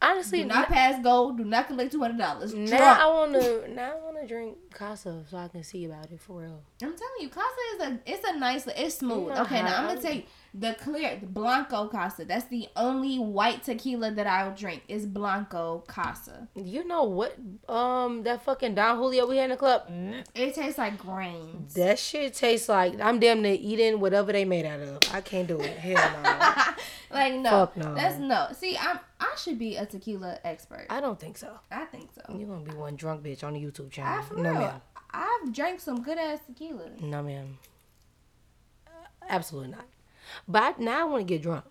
Honestly, 0.00 0.42
Do 0.42 0.48
not 0.48 0.68
pass 0.68 1.02
go. 1.02 1.32
Do 1.32 1.44
not 1.44 1.66
collect 1.66 1.92
two 1.92 2.00
hundred 2.00 2.18
dollars. 2.18 2.54
now 2.54 2.76
Drunk. 2.76 3.00
I 3.00 3.06
wanna 3.08 3.68
now 3.74 3.92
I 3.92 4.04
wanna 4.04 4.26
drink 4.26 4.56
Casa 4.72 5.24
so 5.30 5.36
I 5.36 5.48
can 5.48 5.62
see 5.62 5.84
about 5.84 6.10
it 6.10 6.20
for 6.20 6.40
real. 6.42 6.62
I'm 6.82 6.96
telling 6.96 7.20
you, 7.20 7.28
Casa 7.28 7.56
is 7.76 7.82
a 7.82 8.00
it's 8.06 8.28
a 8.28 8.38
nice 8.38 8.66
it's 8.66 8.96
smooth. 8.96 9.32
Okay, 9.38 9.62
now 9.62 9.78
I'm 9.78 9.88
gonna 9.88 10.00
tell 10.00 10.14
you 10.14 10.22
the 10.54 10.74
clear 10.80 11.18
the 11.20 11.26
Blanco 11.26 11.88
Casa. 11.88 12.24
That's 12.24 12.46
the 12.46 12.68
only 12.76 13.18
white 13.18 13.62
tequila 13.64 14.10
that 14.12 14.26
I'll 14.26 14.54
drink 14.54 14.82
is 14.88 15.04
Blanco 15.06 15.84
Casa. 15.86 16.48
You 16.54 16.86
know 16.86 17.04
what? 17.04 17.36
Um, 17.68 18.22
that 18.22 18.42
fucking 18.42 18.74
Don 18.74 18.96
Julio 18.96 19.26
we 19.26 19.36
had 19.36 19.44
in 19.44 19.50
the 19.50 19.56
club. 19.56 19.82
It 20.34 20.54
tastes 20.54 20.78
like 20.78 20.96
grains. 20.98 21.74
That 21.74 21.98
shit 21.98 22.34
tastes 22.34 22.68
like 22.68 22.98
I'm 23.00 23.18
damn 23.18 23.42
near 23.42 23.56
eating 23.60 24.00
whatever 24.00 24.32
they 24.32 24.44
made 24.44 24.64
out 24.64 24.80
of. 24.80 24.98
I 25.12 25.20
can't 25.20 25.46
do 25.46 25.60
it. 25.60 25.76
Hell 25.76 26.22
no. 26.22 26.62
like 27.10 27.34
no, 27.34 27.50
Fuck 27.50 27.76
no. 27.76 27.94
that's 27.94 28.18
no. 28.18 28.48
See, 28.58 28.76
I'm 28.76 28.98
I 29.20 29.34
should 29.36 29.58
be 29.58 29.76
a 29.76 29.84
tequila 29.86 30.38
expert. 30.44 30.86
I, 30.90 30.98
I 30.98 31.00
don't 31.00 31.18
think 31.18 31.36
so. 31.38 31.58
I 31.70 31.84
think 31.86 32.10
so. 32.14 32.34
You're 32.36 32.48
gonna 32.48 32.64
be 32.64 32.74
one 32.76 32.96
drunk 32.96 33.22
bitch 33.24 33.42
on 33.42 33.54
the 33.54 33.60
YouTube 33.60 33.90
channel. 33.90 34.18
I, 34.20 34.22
for 34.22 34.34
no, 34.36 34.50
real. 34.50 34.60
ma'am. 34.60 34.80
I've 35.12 35.52
drank 35.52 35.80
some 35.80 36.02
good 36.02 36.18
ass 36.18 36.38
tequila. 36.46 36.90
No, 37.00 37.22
ma'am. 37.22 37.58
Uh, 38.86 38.90
absolutely 39.28 39.72
not. 39.72 39.86
But 40.46 40.62
I, 40.62 40.82
now 40.82 41.00
I 41.00 41.04
want 41.10 41.26
to 41.26 41.34
get 41.34 41.42
drunk. 41.42 41.64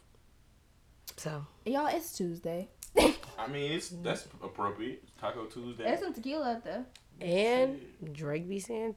So 1.16 1.46
Y'all, 1.66 1.88
it's 1.88 2.16
Tuesday. 2.18 2.68
I 2.98 3.48
mean, 3.52 3.72
it's 3.72 3.90
that's 3.90 4.26
appropriate. 4.44 5.04
Taco 5.20 5.46
Tuesday. 5.46 5.84
There's 5.84 6.00
some 6.00 6.14
tequila 6.14 6.54
up 6.54 6.64
there. 6.64 6.86
and 7.22 7.80
Drake 8.14 8.48
be 8.50 8.60
saying 8.60 8.96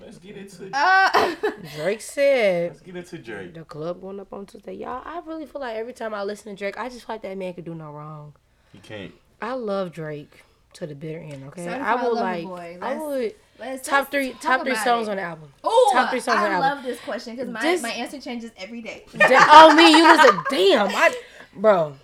Let's 0.00 0.18
get 0.18 0.36
into 0.36 0.70
Uh, 0.72 1.34
Drake 1.76 2.00
said 2.00 2.70
let's 2.70 2.80
get 2.80 2.96
into 2.96 3.18
Drake. 3.18 3.54
the 3.54 3.64
club 3.64 4.00
going 4.00 4.18
up 4.20 4.32
on 4.32 4.46
Tuesday. 4.46 4.72
Y'all, 4.74 5.02
I 5.04 5.20
really 5.26 5.46
feel 5.46 5.60
like 5.60 5.76
every 5.76 5.92
time 5.92 6.14
I 6.14 6.22
listen 6.22 6.52
to 6.54 6.58
Drake, 6.58 6.78
I 6.78 6.88
just 6.88 7.06
feel 7.06 7.14
like 7.14 7.22
that 7.22 7.36
man 7.36 7.52
could 7.54 7.64
do 7.64 7.74
no 7.74 7.90
wrong. 7.92 8.32
He 8.72 8.78
can't. 8.78 9.12
I 9.42 9.52
love 9.54 9.92
Drake 9.92 10.42
to 10.74 10.86
the 10.86 10.94
bitter 10.94 11.18
end. 11.18 11.44
Okay, 11.48 11.66
I 11.68 11.72
Certified 11.72 12.02
would 12.04 12.12
Lover 12.14 12.48
like. 12.48 12.82
I 12.82 12.98
would 12.98 13.34
let's, 13.58 13.86
top 13.88 14.10
three 14.10 14.32
top 14.40 14.62
three 14.62 14.72
about 14.72 14.84
songs 14.84 15.08
it. 15.08 15.12
on 15.12 15.16
the 15.18 15.22
album. 15.22 15.52
Oh, 15.64 15.90
top 15.92 16.10
three 16.10 16.20
songs 16.20 16.38
on 16.38 16.44
I 16.44 16.48
the 16.48 16.54
album. 16.54 16.76
love 16.76 16.84
this 16.84 17.00
question 17.00 17.34
because 17.36 17.50
my, 17.50 17.60
This- 17.60 17.82
my 17.82 17.90
answer 17.90 18.20
changes 18.20 18.50
every 18.56 18.80
day. 18.80 19.04
Da- 19.16 19.28
oh 19.50 19.74
me, 19.74 19.90
you 19.90 20.02
listen. 20.02 20.42
Damn, 20.50 20.88
I, 20.88 21.14
bro. 21.54 21.94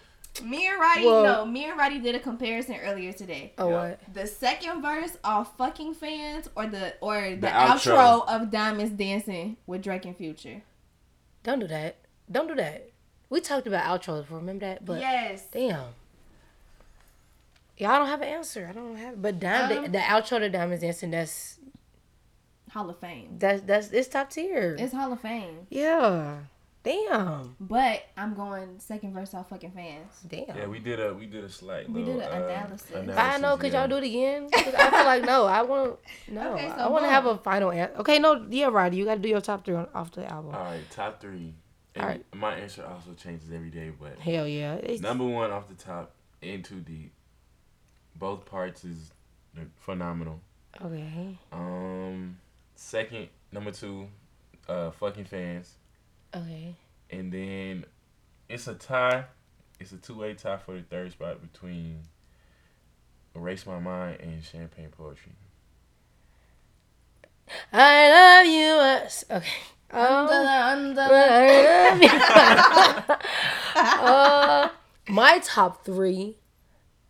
Me 0.42 0.66
and 0.66 0.80
Roddy, 0.80 1.04
Whoa. 1.04 1.22
no, 1.22 1.44
me 1.46 1.64
and 1.68 1.78
Roddy 1.78 1.98
did 1.98 2.14
a 2.14 2.20
comparison 2.20 2.76
earlier 2.82 3.12
today. 3.12 3.52
Oh 3.58 3.68
Yeah. 3.70 3.74
what? 3.90 4.00
The 4.14 4.26
second 4.26 4.82
verse 4.82 5.16
of 5.24 5.52
fucking 5.56 5.94
fans 5.94 6.48
or 6.56 6.66
the 6.66 6.94
or 7.00 7.20
the, 7.30 7.36
The 7.36 7.46
outro. 7.48 7.96
outro. 7.96 8.28
of 8.28 8.50
Diamonds 8.50 8.92
Dancing 8.92 9.56
with 9.66 9.82
Drake 9.82 10.04
and 10.04 10.16
Future. 10.16 10.62
Don't 11.42 11.60
do 11.60 11.66
that. 11.68 11.96
Don't 12.30 12.48
do 12.48 12.54
that. 12.56 12.90
We 13.30 13.40
talked 13.40 13.66
about 13.66 13.84
outros 13.84 14.22
before. 14.22 14.38
Remember 14.38 14.66
that? 14.66 14.84
But 14.84 15.00
yes. 15.00 15.46
damn. 15.52 15.84
Y'all 17.78 17.98
don't 17.98 18.06
have 18.08 18.22
an 18.22 18.28
answer. 18.28 18.66
I 18.70 18.72
don't 18.72 18.96
have. 18.96 19.20
But 19.20 19.38
Dime, 19.38 19.68
the, 19.68 19.78
Um, 19.84 19.92
the 19.92 19.98
outro 19.98 20.38
to 20.38 20.48
Diamonds 20.48 20.82
Dancing. 20.82 21.10
That's 21.10 21.58
Hall 22.70 22.88
of 22.90 22.98
Fame. 22.98 23.36
that's 23.38 23.62
that's 23.62 23.90
it's 23.90 24.08
top 24.08 24.30
tier. 24.30 24.76
It's 24.78 24.92
Hall 24.94 25.12
of 25.12 25.20
Fame. 25.20 25.66
yeah. 25.70 26.38
Damn. 26.86 27.56
But 27.58 28.04
I'm 28.16 28.34
going 28.34 28.78
second 28.78 29.12
verse 29.12 29.34
off 29.34 29.48
fucking 29.48 29.72
fans. 29.72 30.12
Damn. 30.28 30.56
Yeah, 30.56 30.66
we 30.68 30.78
did 30.78 31.00
a 31.00 31.12
we 31.12 31.26
did 31.26 31.42
a 31.42 31.48
slight. 31.48 31.90
We 31.90 32.04
little, 32.04 32.20
did 32.20 32.28
an 32.30 32.42
uh, 32.42 32.46
analysis. 32.46 33.18
I 33.18 33.38
know. 33.38 33.56
Could 33.56 33.72
yeah. 33.72 33.80
y'all 33.80 33.88
do 33.88 33.96
it 33.96 34.04
again? 34.04 34.48
'Cause 34.48 34.72
I 34.72 34.90
feel 34.90 35.04
like 35.04 35.24
no. 35.24 35.46
I 35.46 35.62
want 35.62 35.98
no. 36.28 36.54
Okay, 36.54 36.68
so 36.68 36.74
I 36.76 36.88
want 36.88 37.04
to 37.04 37.10
have 37.10 37.26
a 37.26 37.38
final 37.38 37.72
answer. 37.72 37.96
Okay, 37.98 38.20
no. 38.20 38.46
Yeah, 38.48 38.66
Roddy, 38.66 38.98
you 38.98 39.04
got 39.04 39.16
to 39.16 39.20
do 39.20 39.28
your 39.28 39.40
top 39.40 39.64
three 39.64 39.74
on, 39.74 39.88
off 39.96 40.12
the 40.12 40.30
album. 40.30 40.54
All 40.54 40.62
right, 40.62 40.88
top 40.92 41.20
three. 41.20 41.54
And 41.96 42.04
All 42.04 42.08
right. 42.08 42.24
My 42.34 42.54
answer 42.54 42.84
also 42.86 43.14
changes 43.14 43.50
every 43.50 43.70
day, 43.70 43.90
but 43.90 44.18
Hell 44.20 44.46
yeah. 44.46 44.74
It's, 44.74 45.02
number 45.02 45.24
one 45.24 45.50
off 45.50 45.66
the 45.66 45.74
top, 45.74 46.12
In 46.40 46.62
Too 46.62 46.80
Deep. 46.80 47.12
Both 48.14 48.44
parts 48.44 48.84
is 48.84 49.10
phenomenal. 49.76 50.40
okay. 50.80 51.36
Um, 51.50 52.36
second, 52.76 53.28
number 53.50 53.72
two, 53.72 54.06
uh, 54.68 54.90
fucking 54.92 55.24
fans, 55.24 55.75
Okay. 56.36 56.74
and 57.10 57.32
then 57.32 57.84
it's 58.48 58.66
a 58.68 58.74
tie. 58.74 59.24
It's 59.80 59.92
a 59.92 59.96
two-way 59.96 60.34
tie 60.34 60.56
for 60.58 60.74
the 60.74 60.82
third 60.82 61.12
spot 61.12 61.40
between 61.40 62.00
Erase 63.34 63.66
My 63.66 63.78
Mind 63.78 64.20
and 64.20 64.42
Champagne 64.44 64.88
Poetry. 64.90 65.32
I 67.72 68.10
love 68.10 68.46
you. 68.46 68.72
us- 69.06 69.24
Okay. 69.30 69.48
Um, 69.90 70.26
Under, 70.26 70.34
under. 70.34 70.94
but 70.94 71.12
I 71.30 73.04
love 73.06 73.20
you. 73.76 73.80
uh, 73.80 74.68
my 75.08 75.38
top 75.38 75.84
three 75.84 76.36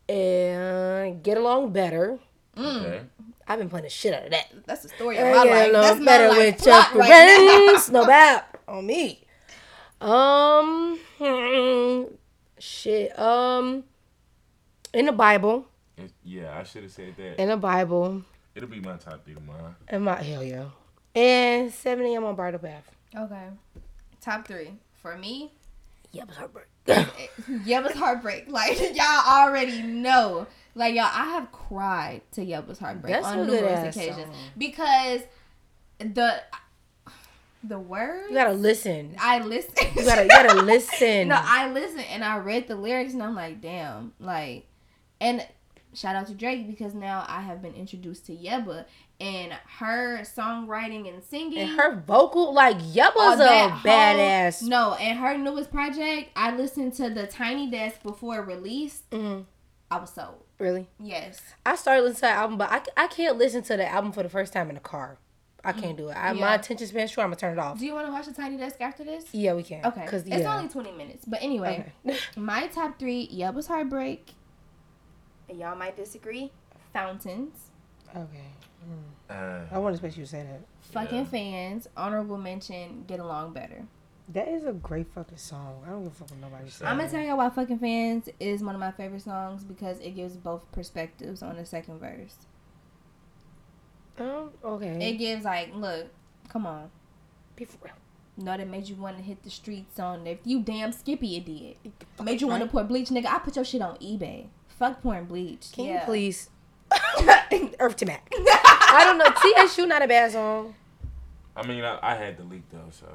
and 0.09 1.22
get 1.22 1.39
along 1.39 1.72
better. 1.72 2.18
Okay. 2.57 3.01
I've 3.49 3.59
been 3.59 3.68
playing 3.70 3.85
the 3.85 3.91
shit 3.91 4.12
out 4.12 4.24
of 4.24 4.31
that. 4.31 4.47
That's 4.66 4.83
the 4.83 4.89
story 4.91 5.16
of 5.18 5.27
I 5.27 5.33
my 5.33 5.45
get 5.45 5.51
life. 5.53 5.70
along 5.70 5.83
That's 5.83 6.05
better 6.05 6.29
my 6.29 6.37
life 6.39 6.57
with 6.57 6.66
your 6.66 6.83
plot 6.83 6.95
right 6.95 7.89
no 7.93 8.07
bap 8.07 8.56
on 8.69 8.87
me. 8.87 9.25
Um, 10.01 10.99
shit. 12.59 13.19
Um, 13.19 13.85
in 14.93 15.07
the 15.07 15.12
Bible, 15.12 15.67
It- 15.97 16.12
yeah, 16.25 16.59
I 16.59 16.62
should 16.64 16.83
have 16.85 16.93
said 16.93 17.14
that. 17.17 17.41
in 17.41 17.49
the 17.49 17.57
Bible, 17.57 18.23
It'll 18.55 18.69
be 18.69 18.81
my 18.81 18.97
top 18.97 19.25
three 19.25 19.35
tomorrow. 19.35 19.75
in 19.91 20.03
my 20.03 20.23
hell 20.23 20.43
yeah, 20.43 20.67
and 21.14 21.73
seven 21.73 22.07
a.m. 22.07 22.25
on 22.25 22.35
Bridle 22.35 22.61
Path. 22.61 22.91
Okay. 23.14 23.49
Top 24.21 24.47
three. 24.47 24.73
For 24.95 25.17
me, 25.17 25.53
Yep, 26.12 26.29
it's 26.29 26.37
heartbreak. 26.39 26.67
Yebba's 26.87 27.97
Heartbreak. 27.97 28.47
Like, 28.49 28.79
y'all 28.95 29.27
already 29.29 29.83
know. 29.83 30.47
Like, 30.75 30.95
y'all, 30.95 31.05
I 31.05 31.27
have 31.33 31.51
cried 31.53 32.23
to 32.33 32.41
Yebba's 32.43 32.79
Heartbreak 32.79 33.12
That's 33.12 33.27
on 33.27 33.47
numerous 33.47 33.95
occasions. 33.95 34.23
song. 34.25 34.35
Because 34.57 35.21
the 35.99 36.43
the 37.69 37.79
words 37.79 38.27
You 38.29 38.35
gotta 38.37 38.53
listen. 38.53 39.14
I 39.19 39.41
listen. 39.41 39.75
You 39.95 40.05
gotta, 40.05 40.23
you 40.23 40.29
gotta 40.29 40.62
listen. 40.62 41.29
no, 41.29 41.39
I 41.41 41.71
listen 41.71 42.01
and 42.01 42.25
I 42.25 42.39
read 42.39 42.69
the 42.69 42.77
lyrics 42.77 43.12
and 43.14 43.23
I'm 43.23 43.35
like, 43.35 43.61
damn, 43.61 44.12
like, 44.21 44.67
and 45.21 45.47
shout 45.95 46.14
out 46.17 46.27
to 46.29 46.35
Drake 46.35 46.67
because 46.67 46.95
now 46.95 47.25
I 47.29 47.41
have 47.41 47.62
been 47.62 47.75
introduced 47.75 48.27
to 48.27 48.33
Yebba 48.37 48.85
and 49.19 49.53
her 49.79 50.21
songwriting 50.25 51.09
and 51.12 51.25
singing 51.25 51.59
and 51.59 51.81
her 51.81 51.97
vocal, 52.07 52.53
like 52.53 52.77
Yebba's 52.79 53.17
all 53.17 53.41
a 53.41 53.69
whole- 53.69 53.79
badass. 53.81 54.62
No, 54.62 54.95
and 54.95 55.19
her 55.19 55.39
newest 55.39 55.71
project, 55.73 56.31
I 56.37 56.55
listened 56.55 56.93
to 56.95 57.09
the 57.09 57.27
Tiny 57.27 57.71
Desk 57.71 58.03
before 58.03 58.39
it 58.41 58.47
released. 58.47 59.09
Mhm. 59.11 59.47
I 59.91 59.99
was 60.01 60.11
sold. 60.11 60.43
Really, 60.59 60.89
Yes. 60.99 61.41
I 61.64 61.77
started 61.77 62.03
listening 62.03 62.17
to 62.17 62.21
the 62.23 62.41
album, 62.41 62.59
but 62.59 62.71
I, 62.73 63.05
I 63.05 63.07
can't 63.09 63.39
listen 63.39 63.62
to 63.64 63.77
the 63.77 63.87
album 63.89 64.11
for 64.12 64.23
the 64.23 64.29
first 64.29 64.53
time 64.53 64.69
in 64.69 64.75
the 64.75 64.81
car. 64.81 65.19
I 65.67 65.73
can't 65.73 65.97
do 65.97 66.09
it. 66.09 66.17
I, 66.17 66.33
My 66.33 66.39
Yeah. 66.41 66.55
attention 66.55 66.87
span's 66.87 67.11
short. 67.11 67.25
I'm 67.25 67.31
gonna 67.31 67.37
turn 67.37 67.53
it 67.53 67.59
off. 67.61 67.79
Do 67.79 67.85
you 67.87 67.93
want 67.95 68.07
to 68.07 68.12
watch 68.12 68.27
the 68.27 68.33
Tiny 68.33 68.57
Desk 68.57 68.81
after 68.81 69.05
this? 69.05 69.25
Yeah, 69.33 69.55
we 69.55 69.62
can. 69.62 69.85
Okay. 69.85 70.07
Cause 70.07 70.27
yeah. 70.27 70.37
It's 70.37 70.47
only 70.47 70.69
20 70.69 70.93
minutes. 70.93 71.25
But 71.27 71.43
anyway, 71.43 71.93
okay. 72.07 72.19
my 72.37 72.67
top 72.69 72.99
three 72.99 73.29
Yebba's 73.29 73.67
Heartbreak. 73.67 74.31
And 75.49 75.59
y'all 75.59 75.77
might 75.77 75.97
disagree. 75.97 76.51
Fountains. 76.93 77.71
okay. 78.14 78.25
Uh, 79.29 79.61
I 79.73 79.79
want 79.79 79.93
to 79.95 79.97
expect 79.97 80.17
you 80.17 80.25
to 80.25 80.31
say 80.31 80.43
that. 80.45 80.61
Fucking 80.93 81.19
Yeah. 81.19 81.25
fans. 81.25 81.89
Honorable 81.97 82.39
mention. 82.39 83.05
Get 83.09 83.19
along 83.19 83.53
better. 83.55 83.83
That 84.29 84.47
is 84.49 84.64
a 84.64 84.73
great 84.73 85.09
fucking 85.12 85.39
song. 85.39 85.83
I 85.87 85.91
don't 85.91 86.05
give 86.05 86.12
a 86.12 86.14
fuck 86.14 86.31
what 86.31 86.41
nobody 86.41 86.69
says. 86.71 86.83
I'm 86.83 86.97
gonna 86.99 87.09
tell 87.11 87.21
y'all 87.23 87.37
why 87.37 87.49
"Fucking 87.51 87.79
Fans" 87.79 88.29
is 88.41 88.62
one 88.62 88.75
of 88.75 88.81
my 88.81 88.91
favorite 88.93 89.23
songs 89.23 89.62
because 89.64 89.99
it 90.01 90.12
gives 90.17 90.37
both 90.37 90.71
perspectives 90.73 91.43
on 91.43 91.57
the 91.57 91.64
second 91.67 91.99
verse. 92.01 92.35
Um, 94.19 94.51
okay. 94.64 95.11
It 95.11 95.14
gives 95.14 95.45
like, 95.45 95.75
look, 95.75 96.07
come 96.49 96.67
on, 96.67 96.91
Be 97.55 97.64
for 97.64 97.77
real. 97.85 97.95
no, 98.37 98.57
that 98.57 98.67
made 98.69 98.89
you 98.89 98.97
want 98.97 99.17
to 99.19 99.23
hit 99.23 99.43
the 99.43 99.51
streets 99.51 99.99
on. 99.99 100.27
If 100.27 100.39
you 100.45 100.61
damn 100.61 100.93
Skippy, 100.93 101.37
it 101.37 101.45
did. 101.45 101.93
Made 102.25 102.41
you 102.41 102.49
right. 102.49 102.59
want 102.59 102.64
to 102.64 102.69
pour 102.69 102.85
bleach, 102.85 103.09
nigga. 103.09 103.27
I 103.27 103.39
put 103.39 103.57
your 103.57 103.64
shit 103.64 103.83
on 103.83 103.97
eBay. 103.97 104.47
Fuck 104.69 105.03
pouring 105.03 105.25
bleach. 105.25 105.73
Can 105.73 105.87
yeah. 105.87 106.01
you 106.01 106.07
please? 106.07 106.51
Earth 107.81 107.97
to 107.97 108.07
Mac. 108.07 108.31
I 108.33 109.03
don't 109.05 109.19
know. 109.19 109.64
TSU 109.64 109.87
not 109.87 110.03
a 110.03 110.09
bad 110.09 110.33
song. 110.33 110.75
I 111.57 111.67
mean, 111.67 111.83
I, 111.83 111.99
I 112.03 112.14
had 112.14 112.37
the 112.37 112.45
leak 112.45 112.62
though, 112.71 112.91
so 112.91 113.07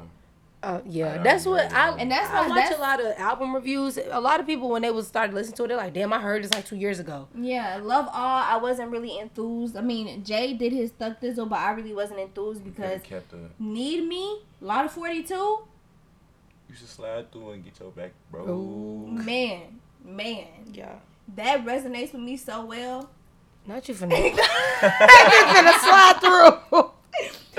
Uh, 0.64 0.80
yeah, 0.86 1.16
I 1.20 1.24
that's 1.24 1.46
what. 1.46 1.74
I 1.74 1.98
And 1.98 2.12
that's 2.12 2.30
I 2.30 2.48
what- 2.48 2.50
watch 2.50 2.72
a 2.72 2.80
lot 2.80 3.00
of 3.04 3.18
album 3.18 3.56
reviews. 3.56 3.98
A 3.98 4.20
lot 4.22 4.40
of 4.40 4.46
people 4.46 4.70
when 4.70 4.84
they 4.84 4.92
was 4.92 5.08
started 5.08 5.34
listening 5.34 5.56
to 5.58 5.64
it, 5.64 5.68
they're 5.70 5.78
like, 5.78 5.94
"Damn, 5.94 6.14
I 6.14 6.20
heard 6.20 6.44
this 6.44 6.54
like 6.54 6.66
two 6.68 6.76
years 6.76 7.00
ago." 7.00 7.28
Yeah, 7.36 7.80
love 7.82 8.08
all. 8.14 8.44
I 8.44 8.58
wasn't 8.58 8.92
really 8.92 9.18
enthused. 9.18 9.76
I 9.76 9.82
mean, 9.82 10.24
Jay 10.24 10.54
did 10.54 10.72
his 10.72 10.92
Thug 10.92 11.20
Thizzle, 11.20 11.50
but 11.50 11.58
I 11.60 11.72
really 11.72 11.96
wasn't 11.96 12.20
enthused 12.20 12.64
because 12.64 12.92
have 12.94 13.04
kept 13.04 13.32
the. 13.32 13.50
Need 13.60 14.08
Me, 14.08 14.42
a 14.62 14.66
Lot 14.66 14.86
of 14.86 14.92
42, 14.92 15.34
You 16.70 16.76
should 16.76 16.88
slide 16.88 17.32
through 17.32 17.52
and 17.52 17.64
get 17.66 17.80
your 17.80 17.90
back, 17.92 18.12
bro. 18.30 18.48
Ooh. 18.48 19.08
man, 19.08 19.80
man. 20.06 20.46
Yeah, 20.72 20.94
That 21.36 21.66
resonates 21.66 22.14
with 22.14 22.22
me 22.22 22.38
so 22.38 22.64
well. 22.66 23.10
not 23.66 23.88
you 23.90 23.96
finna. 24.00 24.16
you 24.26 24.32
finna 25.54 25.80
slide 25.80 26.18
through. 26.22 26.92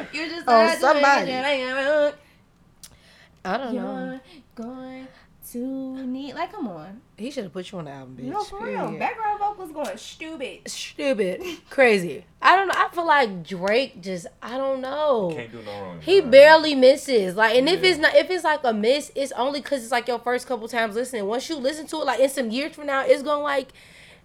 You're 0.12 0.28
just 0.28 0.44
Oh, 0.48 0.52
like, 0.52 0.78
somebody. 0.78 1.32
You're 3.44 3.54
I 3.54 3.58
don't 3.58 3.74
know. 3.74 4.20
going 4.54 5.08
to 5.52 6.06
need. 6.06 6.34
Like, 6.34 6.52
come 6.52 6.68
on. 6.68 7.00
He 7.16 7.30
should 7.30 7.44
have 7.44 7.52
put 7.52 7.70
you 7.72 7.78
on 7.78 7.84
the 7.86 7.90
album, 7.90 8.16
bitch. 8.16 8.24
No, 8.24 8.42
for 8.42 8.64
real. 8.64 8.80
Period. 8.84 8.98
Background 8.98 9.38
vocals 9.40 9.72
going 9.72 9.96
stupid. 9.96 10.60
Stupid, 10.68 11.42
crazy. 11.70 12.24
I 12.40 12.56
don't 12.56 12.68
know. 12.68 12.74
I 12.76 12.88
feel 12.92 13.06
like 13.06 13.42
Drake 13.46 14.00
just. 14.00 14.26
I 14.42 14.56
don't 14.56 14.80
know. 14.80 15.32
Can't 15.34 15.50
do 15.52 15.62
no 15.62 15.72
wrong. 15.82 16.00
He 16.00 16.20
Nah. 16.20 16.30
barely 16.30 16.74
misses. 16.74 17.36
Like, 17.36 17.56
and 17.56 17.68
if 17.68 17.82
it's 17.82 17.98
not, 17.98 18.14
if 18.14 18.30
it's 18.30 18.44
like 18.44 18.60
a 18.64 18.72
miss, 18.72 19.10
it's 19.14 19.32
only 19.32 19.60
because 19.60 19.82
it's 19.82 19.92
like 19.92 20.08
your 20.08 20.18
first 20.20 20.46
couple 20.46 20.68
times 20.68 20.94
listening. 20.94 21.26
Once 21.26 21.48
you 21.48 21.56
listen 21.56 21.86
to 21.88 21.96
it, 21.96 22.04
like 22.06 22.20
in 22.20 22.28
some 22.28 22.50
years 22.50 22.74
from 22.74 22.86
now, 22.86 23.02
it's 23.04 23.22
gonna 23.22 23.42
like 23.42 23.68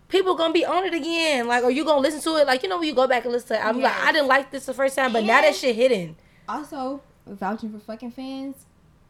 people 0.07 0.35
gonna 0.35 0.53
be 0.53 0.65
on 0.65 0.85
it 0.85 0.93
again. 0.93 1.47
Like, 1.47 1.63
or 1.63 1.71
you 1.71 1.83
gonna 1.83 2.01
listen 2.01 2.21
to 2.21 2.37
it, 2.39 2.47
like 2.47 2.63
you 2.63 2.69
know 2.69 2.77
when 2.79 2.87
you 2.87 2.95
go 2.95 3.07
back 3.07 3.23
and 3.25 3.33
listen 3.33 3.49
to 3.49 3.55
it. 3.55 3.65
I'm 3.65 3.81
like, 3.81 3.95
I 4.03 4.11
didn't 4.11 4.27
like 4.27 4.51
this 4.51 4.65
the 4.65 4.73
first 4.73 4.95
time, 4.95 5.11
but 5.13 5.23
now 5.23 5.41
that 5.41 5.55
shit 5.55 5.75
hidden. 5.75 6.15
Also, 6.47 7.01
vouching 7.25 7.71
for 7.73 7.79
fucking 7.79 8.11
fans. 8.11 8.55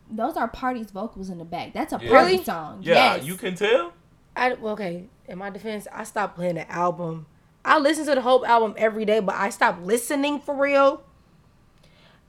Those 0.10 0.38
are 0.38 0.48
parties 0.48 0.92
vocals 0.92 1.30
in 1.30 1.38
the 1.38 1.46
back. 1.46 1.74
That's 1.74 1.92
a 1.94 2.00
Yeah. 2.02 2.10
party 2.10 2.32
Really? 2.34 2.44
song. 2.44 2.80
Yeah, 2.82 3.16
yes. 3.16 3.26
you 3.26 3.36
can 3.36 3.56
tell. 3.56 3.94
I 4.36 4.54
well, 4.54 4.74
okay. 4.74 5.06
In 5.28 5.38
my 5.38 5.50
defense, 5.50 5.88
I 5.94 6.04
stopped 6.04 6.36
playing 6.36 6.56
the 6.56 6.72
album. 6.72 7.26
I 7.66 7.78
listen 7.80 8.06
to 8.06 8.16
the 8.16 8.22
whole 8.22 8.46
album 8.46 8.74
every 8.78 9.04
day, 9.04 9.20
but 9.20 9.36
I 9.36 9.50
stopped 9.50 9.82
listening 9.82 10.40
for 10.40 10.56
real. 10.56 11.04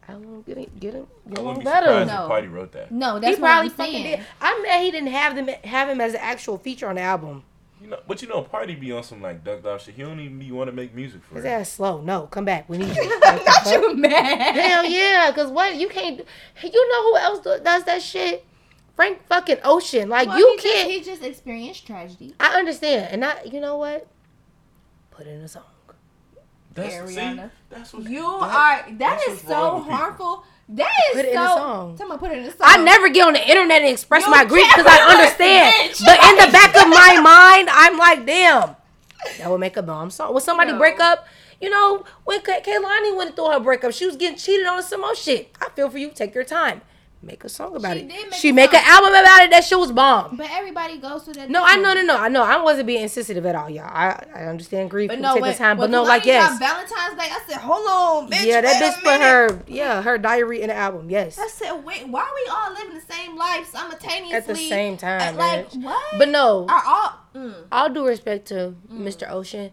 Album 0.08 0.42
getting 0.46 0.70
getting 0.80 1.06
I 1.26 1.28
getting 1.28 1.44
wouldn't 1.44 1.58
be 1.60 1.64
better. 1.64 2.04
No. 2.06 2.22
if 2.22 2.28
Party 2.28 2.48
wrote 2.48 2.72
that. 2.72 2.90
No, 2.90 3.14
He 3.16 3.20
that's 3.20 3.38
what 3.38 3.46
probably 3.48 3.70
I'm 3.70 3.76
fucking 3.76 4.02
did. 4.02 4.20
I'm 4.40 4.62
mad 4.62 4.82
he 4.82 4.90
didn't 4.90 5.10
have 5.10 5.36
them 5.36 5.48
have 5.64 5.88
him 5.88 6.00
as 6.00 6.14
an 6.14 6.20
actual 6.22 6.56
feature 6.58 6.88
on 6.88 6.94
the 6.96 7.02
album. 7.02 7.44
You 7.88 7.94
know, 7.96 8.00
but 8.06 8.20
you 8.20 8.28
know, 8.28 8.42
Party 8.42 8.74
be 8.74 8.92
on 8.92 9.02
some 9.02 9.22
like 9.22 9.42
ducked 9.44 9.64
off 9.64 9.82
shit. 9.84 9.94
He 9.94 10.02
don't 10.02 10.20
even 10.20 10.38
be 10.38 10.52
want 10.52 10.68
to 10.68 10.76
make 10.76 10.94
music 10.94 11.22
for 11.24 11.36
His 11.36 11.44
it. 11.46 11.48
ass 11.48 11.70
slow. 11.70 12.02
No, 12.02 12.26
come 12.26 12.44
back. 12.44 12.68
We 12.68 12.76
need 12.76 12.88
you. 12.94 13.20
Like, 13.20 13.42
the 13.44 13.70
you 13.72 13.96
mad? 13.96 14.54
Hell 14.56 14.84
yeah, 14.84 15.32
cause 15.34 15.50
what 15.50 15.74
you 15.76 15.88
can't. 15.88 16.18
You 16.62 16.88
know 16.92 17.02
who 17.10 17.16
else 17.16 17.38
do- 17.40 17.64
does 17.64 17.84
that 17.84 18.02
shit? 18.02 18.44
Frank 18.94 19.24
fucking 19.26 19.58
Ocean. 19.64 20.10
Like 20.10 20.28
Well, 20.28 20.38
you 20.38 20.58
he 20.60 20.68
can't. 20.68 20.90
he 20.90 21.00
just 21.02 21.22
experienced 21.22 21.86
tragedy. 21.86 22.34
I 22.38 22.58
understand, 22.58 23.08
and 23.10 23.24
I. 23.24 23.42
You 23.44 23.60
know 23.62 23.78
what? 23.78 24.06
Put 25.10 25.26
in 25.26 25.40
a 25.40 25.48
song. 25.48 25.62
That's 26.74 26.94
see, 27.10 27.16
Ariana. 27.16 27.50
that's 27.70 27.92
what 27.94 28.02
You 28.04 28.20
that- 28.40 28.84
are. 28.86 28.92
That's 28.92 29.40
so 29.42 29.78
harmful. 29.80 30.36
people. 30.38 30.44
Harmful. 30.68 30.84
That 30.84 30.90
is 31.10 31.16
Put 31.16 31.24
it 31.24 31.34
so. 31.34 31.40
in 31.40 31.44
a 31.44 31.54
song. 31.54 31.96
Tell 31.96 32.08
me, 32.08 32.16
put 32.18 32.30
it 32.30 32.38
in 32.38 32.44
a 32.44 32.50
song. 32.50 32.58
I 32.62 32.76
never 32.82 33.08
get 33.08 33.26
on 33.26 33.32
the 33.32 33.48
internet 33.48 33.82
and 33.82 33.90
express 33.90 34.24
You 34.24 34.30
my 34.30 34.44
grief 34.44 34.66
because 34.74 34.86
I 34.86 34.98
understand. 35.14 35.90
bitch. 35.92 36.04
But 36.04 36.22
in 36.24 36.46
the 36.46 36.52
back 36.52 36.76
of 36.76 36.88
my 36.88 37.20
mind, 37.20 37.68
I'm 37.70 37.96
like, 37.98 38.26
damn, 38.26 38.76
that 39.38 39.50
would 39.50 39.60
make 39.60 39.76
a 39.76 39.82
bomb 39.82 40.10
song. 40.10 40.32
When 40.34 40.42
somebody 40.42 40.72
No. 40.72 40.78
break 40.78 41.00
up, 41.00 41.26
you 41.60 41.70
know, 41.70 42.04
when 42.24 42.40
Ka- 42.42 42.60
Kehlani 42.60 43.16
went 43.16 43.34
through 43.34 43.50
her 43.50 43.60
breakup, 43.60 43.92
she 43.92 44.06
was 44.06 44.16
getting 44.16 44.36
cheated 44.38 44.66
on 44.66 44.78
and 44.78 44.86
some 44.86 45.00
more 45.00 45.14
shit. 45.14 45.50
I 45.60 45.68
feel 45.70 45.90
for 45.90 45.98
you. 45.98 46.10
Take 46.10 46.34
your 46.34 46.44
time. 46.44 46.82
Make 47.20 47.42
a 47.42 47.48
song 47.48 47.74
about 47.74 47.96
She 47.96 48.02
it. 48.04 48.08
did 48.08 48.30
make 48.30 48.34
she 48.34 48.48
a 48.50 48.52
make 48.52 48.70
song. 48.70 48.80
an 48.80 48.86
album 48.86 49.10
about 49.10 49.42
it. 49.42 49.50
That 49.50 49.64
shit 49.64 49.78
was 49.78 49.90
bomb. 49.90 50.36
But 50.36 50.50
everybody 50.52 50.98
goes 50.98 51.24
through 51.24 51.34
that. 51.34 51.50
No, 51.50 51.64
I 51.64 51.74
know, 51.76 51.92
no, 51.92 52.02
no, 52.02 52.16
I 52.16 52.28
know. 52.28 52.44
I 52.44 52.62
wasn't 52.62 52.86
being 52.86 53.02
insensitive 53.02 53.44
at 53.44 53.56
all, 53.56 53.68
y'all. 53.68 53.84
I, 53.86 54.22
I 54.34 54.44
understand 54.44 54.88
grief. 54.90 55.08
But 55.08 55.18
no, 55.18 55.34
take 55.34 55.42
when, 55.42 55.56
time, 55.56 55.78
but 55.78 55.90
no, 55.90 56.04
like 56.04 56.24
yes, 56.24 56.58
Valentine's 56.60 57.14
Day. 57.20 57.28
I 57.28 57.40
said, 57.48 57.58
hold 57.58 57.86
on, 57.88 58.30
bitch. 58.30 58.46
yeah, 58.46 58.60
that 58.60 58.80
bitch 58.80 59.02
put 59.02 59.20
her, 59.20 59.62
yeah, 59.66 60.00
her 60.02 60.16
diary 60.16 60.62
in 60.62 60.68
the 60.68 60.76
album. 60.76 61.10
Yes, 61.10 61.38
I 61.40 61.48
said, 61.48 61.72
wait, 61.84 62.06
why 62.06 62.20
are 62.20 62.34
we 62.34 62.50
all 62.52 62.72
living 62.72 62.94
the 62.94 63.12
same 63.12 63.36
life 63.36 63.66
simultaneously 63.68 64.36
at 64.36 64.46
the 64.46 64.54
same 64.54 64.96
time, 64.96 65.36
Like 65.36 65.70
bitch. 65.70 65.82
what? 65.82 66.18
But 66.18 66.28
no, 66.28 66.66
are 66.68 66.82
all? 66.86 67.12
Mm. 67.34 67.54
all 67.72 67.90
due 67.90 68.06
respect 68.06 68.46
to 68.48 68.74
Mr. 68.92 69.28
Ocean, 69.30 69.72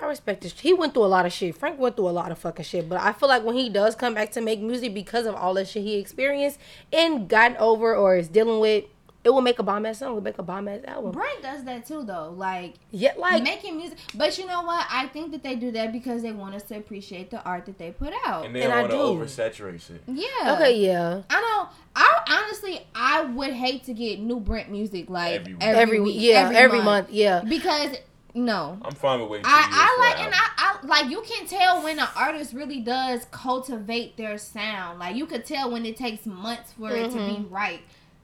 I 0.00 0.06
respect 0.06 0.42
this. 0.42 0.58
He 0.58 0.72
went 0.72 0.94
through 0.94 1.04
a 1.04 1.06
lot 1.06 1.26
of 1.26 1.32
shit. 1.32 1.56
Frank 1.56 1.78
went 1.78 1.96
through 1.96 2.08
a 2.08 2.10
lot 2.10 2.30
of 2.32 2.38
fucking 2.38 2.64
shit. 2.64 2.88
But 2.88 3.00
I 3.00 3.12
feel 3.12 3.28
like 3.28 3.44
when 3.44 3.56
he 3.56 3.68
does 3.68 3.94
come 3.94 4.14
back 4.14 4.30
to 4.32 4.40
make 4.40 4.60
music 4.60 4.94
because 4.94 5.26
of 5.26 5.34
all 5.34 5.54
the 5.54 5.64
shit 5.64 5.82
he 5.82 5.96
experienced 5.96 6.58
and 6.92 7.28
gotten 7.28 7.56
over 7.58 7.94
or 7.96 8.16
is 8.16 8.28
dealing 8.28 8.60
with, 8.60 8.84
it 9.24 9.30
will 9.30 9.40
make 9.40 9.58
a 9.58 9.62
bomb 9.64 9.84
ass 9.84 9.98
song. 9.98 10.12
It 10.12 10.14
will 10.14 10.20
make 10.22 10.38
a 10.38 10.42
bomb 10.44 10.68
ass 10.68 10.80
album. 10.86 11.10
Brent 11.10 11.42
does 11.42 11.64
that 11.64 11.84
too, 11.84 12.04
though. 12.04 12.32
Like 12.34 12.74
Yet, 12.92 13.18
like, 13.18 13.42
making 13.42 13.76
music. 13.76 13.98
But 14.14 14.38
you 14.38 14.46
know 14.46 14.62
what? 14.62 14.86
I 14.88 15.08
think 15.08 15.32
that 15.32 15.42
they 15.42 15.56
do 15.56 15.72
that 15.72 15.92
because 15.92 16.22
they 16.22 16.30
want 16.32 16.54
us 16.54 16.62
to 16.64 16.76
appreciate 16.76 17.30
the 17.30 17.42
art 17.42 17.66
that 17.66 17.76
they 17.78 17.90
put 17.90 18.14
out. 18.24 18.46
and 18.46 18.54
they 18.54 18.62
And 18.62 18.70
don't 18.70 18.78
I 18.78 18.80
want 18.82 18.92
to 18.92 18.96
do. 18.96 19.42
oversaturate 19.42 19.80
shit. 19.82 20.02
yeah. 20.06 20.54
okay, 20.54 20.76
yeah. 20.78 21.22
I 21.28 21.40
know. 21.40 21.68
I 21.96 22.42
honestly, 22.46 22.86
I 22.94 23.22
would 23.24 23.52
hate 23.52 23.84
to 23.84 23.92
get 23.92 24.20
new 24.20 24.38
Brent 24.38 24.70
music 24.70 25.10
like 25.10 25.40
Every 25.40 25.56
every, 25.60 25.80
Every, 25.82 26.00
week, 26.00 26.14
week, 26.14 26.22
yeah, 26.30 26.50
every, 26.54 26.80
month. 26.80 27.10
yeah. 27.10 27.42
because 27.46 27.96
no. 28.44 28.78
I'm 28.82 28.94
fine 28.94 29.20
with 29.20 29.28
waiting. 29.30 29.44
two 29.44 29.50
I, 29.50 29.60
years 29.60 29.68
I 29.72 29.94
for 29.96 30.00
like 30.02 30.18
an 30.20 30.24
and 30.26 30.34
album. 30.34 30.54
I, 30.58 30.78
I 30.82 30.86
like 31.02 31.10
you 31.10 31.22
can 31.22 31.46
tell 31.46 31.82
when 31.82 31.98
an 31.98 32.08
artist 32.16 32.52
really 32.52 32.80
does 32.80 33.26
cultivate 33.30 34.16
their 34.16 34.38
sound. 34.38 34.98
Like 34.98 35.16
you 35.16 35.26
could 35.26 35.44
tell 35.44 35.70
when 35.70 35.84
it 35.86 35.96
takes 35.96 36.24
months 36.26 36.72
for 36.72 36.90
it 36.90 37.10
to 37.10 37.16
Mm-hmm. 37.18 37.42
be 37.42 37.48
right. 37.48 37.80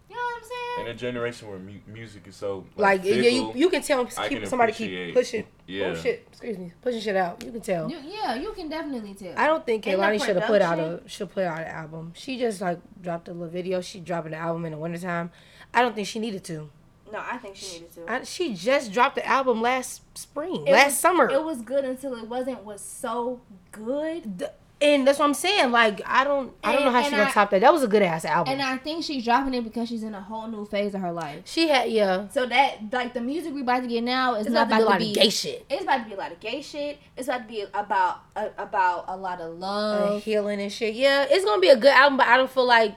You 0.09 0.17
know 0.17 0.23
what 0.23 0.37
I'm 0.45 0.49
saying? 0.77 0.87
In 0.89 0.95
a 0.95 0.99
generation 0.99 1.49
where 1.49 1.59
mu- 1.59 1.81
music 1.93 2.29
is 2.29 2.37
so 2.37 2.65
Like, 2.77 3.03
yeah, 3.05 3.15
you, 3.15 3.53
you 3.57 3.69
can 3.69 3.83
tell 3.83 4.05
keep, 4.05 4.15
can 4.39 4.47
somebody 4.47 4.73
keep 4.73 5.12
pushing. 5.15 5.45
yeah. 5.67 5.87
Oh, 5.87 5.95
shit. 5.97 6.29
Excuse 6.31 6.57
me. 6.59 6.73
Pushing 6.83 7.01
shit 7.01 7.17
out. 7.17 7.43
You 7.45 7.51
can 7.51 7.61
tell. 7.61 7.91
You, 7.91 7.99
yeah, 8.05 8.37
you 8.37 8.53
can 8.53 8.69
definitely 8.69 9.15
tell. 9.15 9.33
I 9.37 9.49
don't 9.49 9.67
think 9.67 9.85
And 9.89 9.99
the 10.01 10.05
Kehlani 10.05 10.25
should 10.25 10.37
have 10.37 10.45
put 10.47 10.62
out 10.62 10.79
a 10.79 10.83
production? 10.83 11.09
should 11.09 11.31
put 11.31 11.45
out 11.45 11.59
an 11.62 11.67
album. 11.67 12.12
She 12.15 12.39
just 12.39 12.61
like 12.61 12.79
dropped 13.03 13.27
a 13.29 13.33
little 13.33 13.49
video. 13.49 13.81
She 13.81 13.99
dropping 13.99 14.33
the 14.33 14.37
album 14.37 14.65
in 14.67 14.73
the 14.73 14.79
wintertime. 14.79 15.33
I 15.73 15.83
don't 15.83 15.97
think 15.97 16.07
she 16.07 16.21
needed 16.21 16.45
to. 16.45 16.71
No, 17.15 17.23
I 17.31 17.37
think 17.39 17.57
she 17.57 17.75
needed 17.75 17.93
to. 17.95 18.12
I, 18.12 18.23
she 18.25 18.55
just 18.55 18.93
dropped 18.93 19.15
the 19.15 19.27
album 19.27 19.62
last 19.62 20.03
spring, 20.19 20.67
It 20.67 20.73
last 20.73 20.85
was- 20.87 20.99
summer. 20.99 21.29
It 21.31 21.43
was 21.43 21.62
good 21.62 21.85
until 21.85 22.15
it 22.17 22.29
wasn't. 22.29 22.65
Was 22.65 22.81
so 22.81 23.41
good. 23.73 24.39
The- 24.39 24.53
and 24.81 25.07
that's 25.07 25.19
what 25.19 25.25
I'm 25.27 25.35
saying. 25.35 25.71
Like 25.71 26.03
I 26.05 26.25
don't, 26.25 26.53
I 26.62 26.73
don't 26.73 26.85
know 26.85 26.91
how 26.91 27.01
she 27.01 27.07
and 27.07 27.17
gonna 27.17 27.29
I- 27.29 27.33
top 27.33 27.51
that. 27.51 27.61
That 27.61 27.73
was 27.73 27.83
a 27.85 27.89
good 27.89 28.03
ass 28.03 28.25
album. 28.25 28.53
And 28.53 28.61
I 28.61 28.77
think 28.77 29.03
she's 29.05 29.25
dropping 29.25 29.55
it 29.55 29.62
because 29.65 29.89
she's 29.89 30.03
in 30.03 30.15
a 30.15 30.21
whole 30.21 30.47
new 30.49 30.67
phase 30.67 30.95
of 30.95 31.01
her 31.01 31.12
life. 31.12 31.43
she 31.47 31.69
had 31.69 31.91
yeah. 31.91 32.29
So 32.29 32.45
that 32.47 32.93
like 32.93 33.15
the 33.15 33.21
music 33.21 33.55
we 33.55 33.62
about 33.62 33.81
to 33.83 33.87
get 33.89 34.03
now 34.05 34.35
is 34.35 34.47
It's 34.47 34.53
not 34.53 34.67
about 34.67 34.81
to 34.81 34.81
be 34.81 34.83
a 34.83 34.85
to 34.85 34.91
lot 34.91 34.99
be 34.99 35.11
of 35.11 35.17
gay 35.17 35.31
shit, 35.31 35.65
It's 35.71 35.83
about 35.85 35.99
to 35.99 36.05
be 36.05 36.12
a 36.15 36.17
lot 36.19 36.33
of 36.33 36.41
gay 36.41 36.61
shit. 36.61 36.99
It's 37.17 37.29
about 37.29 37.43
to 37.43 37.49
be 37.49 37.65
about 37.73 38.21
uh, 38.37 38.49
about 38.59 39.05
a 39.09 39.17
lot 39.17 39.41
of 39.41 39.59
love. 39.59 40.23
healing 40.23 40.61
and 40.61 40.71
shit. 40.73 40.95
Yeah, 40.95 41.25
it's 41.31 41.45
gonna 41.45 41.61
be 41.62 41.69
a 41.71 41.77
good 41.77 41.93
album, 41.93 42.19
but 42.19 42.27
I 42.27 42.37
don't 42.37 42.51
feel 42.51 42.67
like 42.67 42.95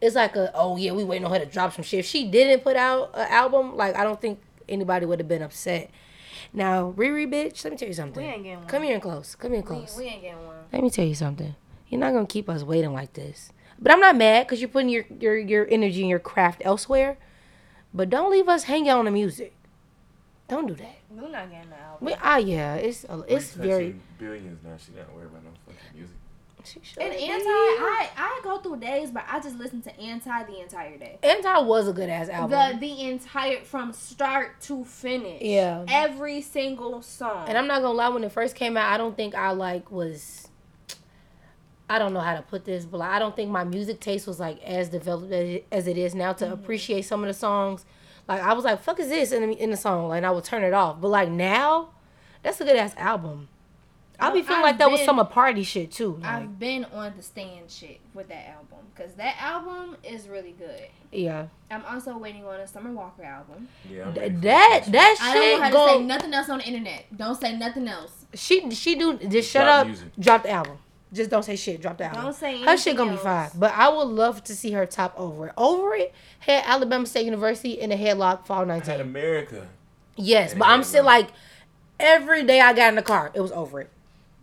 it's 0.00 0.14
like 0.14 0.36
a 0.36 0.50
oh 0.54 0.76
yeah, 0.76 0.92
we 0.92 1.04
waiting 1.04 1.24
on 1.24 1.32
her 1.32 1.38
to 1.38 1.46
drop 1.46 1.72
some 1.72 1.82
shit. 1.84 2.00
If 2.00 2.06
she 2.06 2.28
didn't 2.30 2.62
put 2.62 2.76
out 2.76 3.10
an 3.14 3.28
album, 3.30 3.76
like 3.76 3.96
I 3.96 4.04
don't 4.04 4.20
think 4.20 4.40
anybody 4.68 5.06
would 5.06 5.18
have 5.18 5.28
been 5.28 5.42
upset. 5.42 5.90
Now 6.52 6.92
Riri, 6.96 7.26
bitch, 7.30 7.64
let 7.64 7.72
me 7.72 7.76
tell 7.76 7.88
you 7.88 7.94
something. 7.94 8.24
We 8.24 8.32
ain't 8.32 8.42
getting 8.42 8.58
one. 8.60 8.68
Come 8.68 8.82
here 8.82 8.94
and 8.94 9.02
close. 9.02 9.34
Come 9.34 9.52
here 9.52 9.60
and 9.60 9.68
We, 9.68 9.76
close. 9.76 9.96
we 9.96 10.04
ain't 10.04 10.22
getting 10.22 10.46
one. 10.46 10.56
Let 10.72 10.82
me 10.82 10.90
tell 10.90 11.04
you 11.04 11.14
something. 11.14 11.54
You're 11.88 12.00
not 12.00 12.12
gonna 12.12 12.26
keep 12.26 12.48
us 12.48 12.62
waiting 12.62 12.92
like 12.92 13.12
this. 13.14 13.52
But 13.80 13.92
I'm 13.92 14.00
not 14.00 14.16
mad 14.16 14.46
because 14.46 14.60
you're 14.60 14.68
putting 14.68 14.88
your, 14.88 15.04
your 15.20 15.36
your 15.36 15.66
energy 15.70 16.00
and 16.00 16.10
your 16.10 16.18
craft 16.18 16.62
elsewhere. 16.64 17.16
But 17.94 18.10
don't 18.10 18.30
leave 18.30 18.48
us 18.48 18.64
hanging 18.64 18.90
on 18.90 19.04
the 19.06 19.10
music. 19.10 19.54
Don't 20.48 20.66
do 20.66 20.74
that. 20.74 20.96
We're 21.10 21.28
not 21.28 21.50
getting 21.50 21.70
the 21.70 21.76
album. 21.78 22.06
We, 22.06 22.14
ah, 22.22 22.36
yeah, 22.38 22.74
it's 22.76 23.04
a, 23.04 23.24
it's 23.28 23.52
very. 23.52 23.96
billions 24.18 24.62
now. 24.64 24.76
She 24.78 24.92
not 24.96 25.12
worried 25.14 25.26
about 25.26 25.44
no 25.44 25.50
fucking 25.66 25.80
music. 25.94 26.16
She 26.68 27.00
And 27.00 27.12
anti, 27.12 27.48
I 27.48 28.08
I 28.16 28.40
go 28.42 28.58
through 28.58 28.78
days, 28.78 29.10
but 29.10 29.24
I 29.28 29.40
just 29.40 29.56
listen 29.56 29.82
to 29.82 30.00
anti 30.00 30.44
the 30.44 30.60
entire 30.60 30.96
day. 30.96 31.18
Anti 31.22 31.58
was 31.60 31.88
a 31.88 31.92
good 31.92 32.08
ass 32.08 32.28
album. 32.28 32.78
the 32.80 32.86
the 32.86 33.08
entire 33.08 33.60
from 33.60 33.92
start 33.92 34.60
to 34.62 34.84
finish. 34.84 35.42
Yeah. 35.42 35.84
Every 35.88 36.40
single 36.40 37.02
song. 37.02 37.48
and 37.48 37.56
I'm 37.56 37.66
not 37.66 37.82
gonna 37.82 37.94
lie, 37.94 38.08
when 38.08 38.24
it 38.24 38.32
first 38.32 38.54
came 38.54 38.76
out, 38.76 38.92
I 38.92 38.96
don't 38.96 39.16
think 39.16 39.34
I 39.34 39.50
like 39.50 39.90
was. 39.90 40.48
I 41.90 41.98
don't 41.98 42.12
know 42.12 42.20
how 42.20 42.34
to 42.34 42.42
put 42.42 42.66
this, 42.66 42.84
but 42.84 42.98
like, 42.98 43.10
I 43.10 43.18
don't 43.18 43.34
think 43.34 43.50
my 43.50 43.64
music 43.64 43.98
taste 43.98 44.26
was 44.26 44.38
like 44.38 44.62
as 44.62 44.90
developed 44.90 45.32
as 45.72 45.86
it 45.86 45.96
is 45.96 46.14
now 46.14 46.34
to 46.34 46.44
mm-hmm. 46.44 46.54
appreciate 46.54 47.02
some 47.02 47.22
of 47.22 47.28
the 47.28 47.34
songs. 47.34 47.86
Like 48.28 48.42
I 48.42 48.52
was 48.52 48.64
like, 48.64 48.82
"Fuck 48.82 49.00
is 49.00 49.08
this?" 49.08 49.32
in 49.32 49.48
the, 49.48 49.56
in 49.56 49.70
the 49.70 49.76
song, 49.76 50.08
like, 50.08 50.18
and 50.18 50.26
I 50.26 50.30
would 50.30 50.44
turn 50.44 50.62
it 50.62 50.74
off. 50.74 51.00
But 51.00 51.08
like 51.08 51.30
now, 51.30 51.90
that's 52.42 52.60
a 52.60 52.64
good 52.64 52.76
ass 52.76 52.94
album. 52.98 53.48
I 54.20 54.32
be 54.32 54.40
I've 54.40 54.46
feeling 54.46 54.62
like 54.62 54.78
that 54.78 54.90
was 54.90 55.00
been- 55.00 55.06
some 55.06 55.18
of 55.20 55.30
party 55.30 55.62
shit 55.62 55.92
too. 55.92 56.18
Like, 56.20 56.24
I've 56.30 56.58
been 56.58 56.84
on 56.86 57.12
the 57.16 57.22
stand 57.22 57.70
shit 57.70 58.00
with 58.14 58.28
that 58.28 58.48
album 58.48 58.78
because 58.94 59.14
that 59.14 59.36
album 59.40 59.96
is 60.02 60.28
really 60.28 60.52
good. 60.58 60.88
yeah, 61.12 61.46
I'm 61.70 61.84
also 61.88 62.18
waiting 62.18 62.44
on 62.44 62.58
a 62.60 62.66
Summer 62.66 62.90
Walker 62.92 63.22
album. 63.22 63.68
Yeah, 63.88 64.06
I'm 64.06 64.14
Th- 64.14 64.22
ready 64.32 64.34
that 64.40 64.80
this. 64.86 64.92
that 64.92 65.18
I 65.20 65.34
don't 65.34 65.42
know 65.60 65.62
how 65.62 65.70
shit 65.70 65.72
to 65.72 65.98
say 66.00 66.04
nothing 66.04 66.34
else 66.34 66.48
on 66.50 66.58
the 66.58 66.64
internet. 66.66 67.04
Don't 67.16 67.40
say 67.40 67.56
nothing 67.56 67.86
else. 67.88 68.26
She 68.34 68.70
she 68.72 68.96
do 68.96 69.16
just 69.18 69.50
shut 69.50 69.64
Drop 69.64 69.80
up. 69.80 69.86
music. 69.86 70.08
Drop 70.18 70.42
the 70.42 70.50
album. 70.50 70.78
Just 71.10 71.30
don't 71.30 71.42
say 71.44 71.56
shit. 71.56 71.80
Drop 71.80 71.96
the 71.96 72.04
album. 72.04 72.22
Don't 72.24 72.34
say 72.34 72.48
anything 72.50 72.68
her 72.68 72.76
shit 72.76 72.96
gonna 72.96 73.12
be 73.12 73.16
fine. 73.16 73.50
But 73.54 73.72
I 73.74 73.88
would 73.88 74.08
love 74.08 74.42
to 74.44 74.54
see 74.54 74.72
her 74.72 74.84
top 74.84 75.14
over 75.16 75.46
it. 75.46 75.54
Over 75.56 75.94
it 75.94 76.12
had 76.40 76.64
Alabama 76.66 77.06
State 77.06 77.24
University 77.24 77.80
in 77.80 77.92
a 77.92 77.96
headlock 77.96 78.44
fall 78.46 78.58
I 78.58 78.74
had 78.74 78.86
nineteen. 78.86 79.00
America. 79.00 79.68
Yes, 80.16 80.50
And 80.50 80.58
but 80.58 80.68
I'm 80.68 80.80
Headlock. 80.80 80.84
still 80.84 81.04
like 81.04 81.28
every 82.00 82.42
day 82.44 82.60
I 82.60 82.72
got 82.72 82.88
in 82.90 82.96
the 82.96 83.02
car, 83.02 83.30
it 83.32 83.40
was 83.40 83.52
over 83.52 83.80
it. 83.80 83.90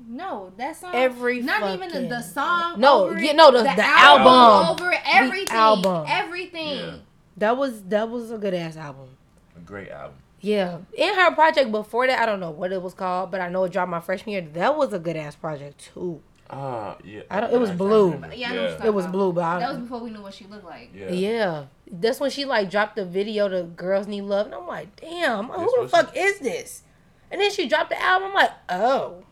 No, 0.08 0.51
that 0.58 0.76
song. 0.76 0.91
Every 0.93 1.41
not 1.41 1.74
even 1.74 1.89
the, 1.91 2.08
the 2.10 2.22
song. 2.22 2.80
No, 2.80 3.06
over 3.06 3.20
yeah, 3.20 3.32
it, 3.32 3.36
no, 3.36 3.51
the- 3.51 3.64
the 3.64 3.84
album. 3.86 4.70
over 4.82 4.91
it, 4.91 4.99
everything, 5.06 5.56
album. 5.56 6.06
everything. 6.08 6.78
Yeah. 6.80 6.95
That 7.38 7.58
was 7.58 7.84
that 7.84 8.10
was 8.10 8.32
a 8.32 8.38
good 8.38 8.53
ass 8.53 8.78
album. 8.78 9.10
A 9.58 9.60
great 9.60 9.89
album. 9.89 10.16
Yeah, 10.41 10.78
in 10.93 11.16
her 11.16 11.34
project 11.34 11.72
before 11.72 12.06
that, 12.08 12.20
I 12.20 12.26
don't 12.28 12.39
know 12.39 12.51
what 12.51 12.72
it 12.72 12.82
was 12.82 12.93
called, 12.93 13.32
but 13.32 13.41
I 13.41 13.49
know 13.49 13.64
it 13.64 13.72
dropped 13.72 13.89
my 13.89 13.99
freshman 13.99 14.34
year. 14.34 14.47
That 14.53 14.78
was 14.78 14.93
a 14.93 14.99
good 14.99 15.16
ass 15.16 15.36
project 15.36 15.89
too. 15.93 16.22
Ah, 16.49 16.97
yeah. 17.03 17.22
I 17.32 17.39
don't- 17.39 17.53
it 17.53 17.60
was 17.60 17.72
blue. 17.72 18.12
Yeah, 18.12 18.16
I 18.16 18.20
know 18.20 18.28
what 18.28 18.38
you're 18.38 18.49
Yeah. 18.80 18.86
It 18.86 18.93
was 18.93 19.08
blue, 19.08 19.34
but 19.34 19.43
I, 19.43 19.60
That 19.60 19.70
was 19.70 19.80
before 19.80 19.99
we 20.01 20.12
knew 20.12 20.22
what 20.22 20.36
she 20.36 20.45
looked 20.45 20.66
like. 20.66 20.91
Yeah. 20.93 21.10
Yeah. 21.10 21.64
That's 21.91 22.20
when 22.20 22.30
she 22.30 22.45
like 22.45 22.70
dropped 22.70 22.95
the 22.95 23.06
video 23.06 23.47
to 23.49 23.64
Girls 23.64 24.06
Need 24.08 24.22
Love. 24.22 24.45
And 24.45 24.56
I'm 24.56 24.68
like, 24.68 24.95
damn, 24.95 25.45
who 25.47 25.58
That's 25.62 25.74
the 25.74 25.82
what 25.82 25.89
fuck 25.89 26.12
is 26.16 26.39
this? 26.39 26.84
And 27.32 27.41
then 27.41 27.51
she 27.51 27.68
dropped 27.68 27.89
the 27.89 27.99
album. 28.01 28.30
I'm 28.30 28.34
like, 28.36 28.51
oh. 28.70 29.24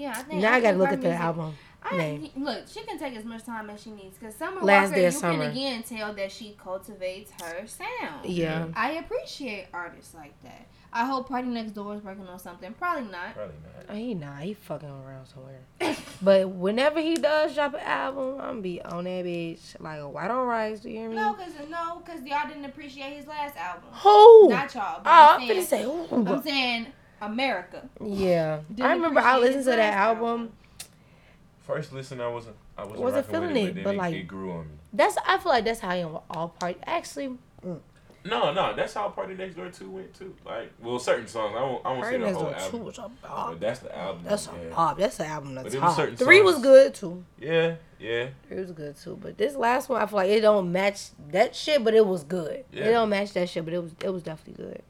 Yeah, 0.00 0.12
I 0.16 0.22
think. 0.22 0.40
Now 0.40 0.54
I 0.54 0.60
gotta 0.60 0.78
look 0.78 0.88
her 0.88 0.94
at 0.94 1.00
the 1.02 1.08
music- 1.08 1.22
album 1.24 1.54
I, 1.82 1.96
name. 1.96 2.28
look, 2.36 2.68
she 2.68 2.82
can 2.82 2.98
take 2.98 3.16
as 3.16 3.24
much 3.24 3.44
time 3.44 3.70
as 3.70 3.82
she 3.82 3.90
needs 3.90 4.16
because 4.18 4.34
Summer 4.34 4.60
Last 4.60 4.88
Walker, 4.88 4.96
Day 4.96 5.04
you 5.06 5.10
Summer. 5.10 5.42
can 5.44 5.50
again 5.50 5.82
tell 5.82 6.12
that 6.14 6.30
she 6.32 6.56
cultivates 6.62 7.32
her 7.42 7.66
sound. 7.66 8.24
Yeah. 8.26 8.66
I 8.74 8.92
appreciate 8.92 9.66
artists 9.72 10.14
like 10.14 10.34
that. 10.42 10.66
I 10.92 11.04
hope 11.06 11.28
Party 11.28 11.46
Next 11.48 11.72
Door 11.72 11.96
is 11.96 12.02
working 12.02 12.26
on 12.26 12.38
something. 12.38 12.72
Probably 12.74 13.10
not. 13.10 13.34
Probably 13.34 13.54
not. 13.88 13.96
He 13.96 14.14
nah, 14.14 14.36
he 14.38 14.54
fucking 14.54 14.88
around 14.88 15.26
somewhere. 15.26 15.60
but 16.22 16.48
whenever 16.48 17.00
he 17.00 17.14
does 17.14 17.54
drop 17.54 17.74
an 17.74 17.80
album, 17.80 18.40
I'm 18.40 18.48
gonna 18.48 18.60
be 18.60 18.82
on 18.82 19.04
that 19.04 19.24
bitch 19.24 19.80
like 19.80 20.00
a 20.00 20.08
white 20.08 20.30
on 20.30 20.46
rice. 20.46 20.80
Do 20.80 20.90
you 20.90 20.98
hear 20.98 21.08
me? 21.10 21.14
No, 21.16 21.34
cause 21.34 21.52
no, 21.68 22.00
cause 22.04 22.20
y'all 22.24 22.48
didn't 22.48 22.64
appreciate 22.64 23.12
his 23.16 23.26
last 23.26 23.56
album. 23.56 23.88
Who? 23.92 24.48
Not 24.48 24.74
y'all. 24.74 25.00
But 25.04 25.10
oh, 25.10 25.36
I'm 25.36 25.40
I'm 25.42 25.46
saying, 25.46 25.62
finna 25.62 25.66
say 25.66 25.82
who? 25.84 26.26
I'm 26.26 26.42
saying 26.42 26.86
America. 27.20 27.88
Yeah, 28.04 28.60
Didn't 28.68 28.86
I 28.86 28.92
remember 28.94 29.20
I 29.20 29.38
listened 29.38 29.64
to 29.64 29.70
that 29.70 29.94
album. 29.94 30.52
First 31.62 31.92
listen, 31.92 32.20
I 32.20 32.28
wasn't. 32.28 32.56
I 32.76 32.82
wasn't, 32.82 33.00
Wasn't 33.00 33.26
rocking 33.26 33.40
with 33.40 33.50
feeling 33.50 33.66
it, 33.66 33.78
it, 33.78 33.84
but, 33.84 33.90
but 33.90 33.96
like- 33.96 34.14
it, 34.14 34.18
it 34.20 34.28
grew 34.28 34.52
on 34.52 34.64
me. 34.66 34.74
That's 34.92 35.16
I 35.26 35.38
feel 35.38 35.52
like 35.52 35.64
that's 35.64 35.80
how 35.80 35.90
I 35.90 35.96
am 35.96 36.18
all 36.30 36.48
party. 36.48 36.78
Actually, 36.84 37.28
mm. 37.64 37.78
No, 38.22 38.52
no, 38.52 38.74
that's 38.76 38.92
how 38.92 39.08
Party 39.08 39.34
Next 39.34 39.54
Door 39.54 39.70
two 39.70 39.88
went 39.88 40.12
too. 40.12 40.34
Like, 40.44 40.70
well, 40.82 40.98
certain 40.98 41.26
songs. 41.26 41.54
I 41.56 41.62
won't. 41.62 41.86
I 41.86 41.92
won't 41.92 42.04
say 42.04 42.12
the 42.12 42.18
Next 42.18 42.32
whole 42.34 42.42
Door 42.50 42.52
Two 42.54 42.60
album. 42.64 42.84
was 42.84 42.98
a 42.98 43.10
But 43.22 43.60
that's 43.60 43.80
the 43.80 43.98
album. 43.98 44.22
That's 44.24 44.46
a 44.46 44.50
yeah. 44.50 44.74
pop. 44.74 44.98
That's 44.98 45.16
the 45.16 45.26
album 45.26 45.54
But 45.54 45.62
that's 45.62 45.74
there 45.74 45.80
was 45.82 45.90
top. 45.90 45.96
certain 45.96 46.16
Three 46.16 46.42
was 46.42 46.58
good 46.58 46.94
too. 46.94 47.24
Yeah, 47.40 47.76
yeah. 47.98 48.28
It 48.50 48.58
was 48.58 48.72
good 48.72 48.96
too. 48.98 49.16
But 49.22 49.38
this 49.38 49.54
last 49.56 49.88
one, 49.88 50.02
I 50.02 50.06
feel 50.06 50.16
like 50.16 50.28
it 50.30 50.40
don't 50.40 50.70
match 50.70 51.10
that 51.30 51.54
shit, 51.54 51.82
but 51.82 51.94
it 51.94 52.04
was 52.04 52.24
good. 52.24 52.64
Yeah. 52.72 52.86
It 52.86 52.90
don't 52.92 53.08
match 53.08 53.32
that 53.34 53.48
shit, 53.48 53.64
but 53.64 53.72
it 53.72 53.82
was 53.82 53.94
it 54.04 54.10
was 54.12 54.22
definitely 54.22 54.64
good. 54.64 54.82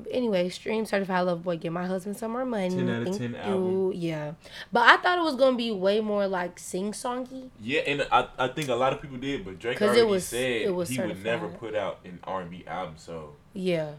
But 0.00 0.12
anyway, 0.12 0.48
stream 0.48 0.84
certified 0.86 1.26
love 1.26 1.42
boy, 1.42 1.56
get 1.56 1.72
my 1.72 1.84
husband 1.86 2.16
some 2.16 2.30
more 2.32 2.44
money. 2.44 2.70
10 2.70 2.88
out 2.88 3.02
of 3.02 3.04
Thank 3.16 3.18
10 3.18 3.30
you. 3.32 3.36
album. 3.38 3.92
Yeah, 3.96 4.32
but 4.72 4.88
I 4.88 4.96
thought 4.98 5.18
it 5.18 5.22
was 5.24 5.34
gonna 5.34 5.56
be 5.56 5.72
way 5.72 6.00
more 6.00 6.28
like 6.28 6.58
sing 6.58 6.92
songy. 6.92 7.50
Yeah, 7.60 7.80
and 7.80 8.06
I, 8.12 8.28
I 8.38 8.48
think 8.48 8.68
a 8.68 8.74
lot 8.76 8.92
of 8.92 9.02
people 9.02 9.16
did, 9.16 9.44
but 9.44 9.58
Drake 9.58 9.76
'Cause 9.76 9.88
it 9.96 10.00
already 10.00 10.10
was- 10.12 10.26
said 10.28 10.62
it 10.62 10.74
was 10.74 10.88
he 10.88 11.00
would 11.00 11.24
never 11.24 11.48
put 11.48 11.74
out 11.74 11.98
an 12.04 12.20
R 12.24 12.42
and 12.42 12.50
B 12.50 12.62
album. 12.66 12.94
So 12.96 13.34
Yeah, 13.54 13.92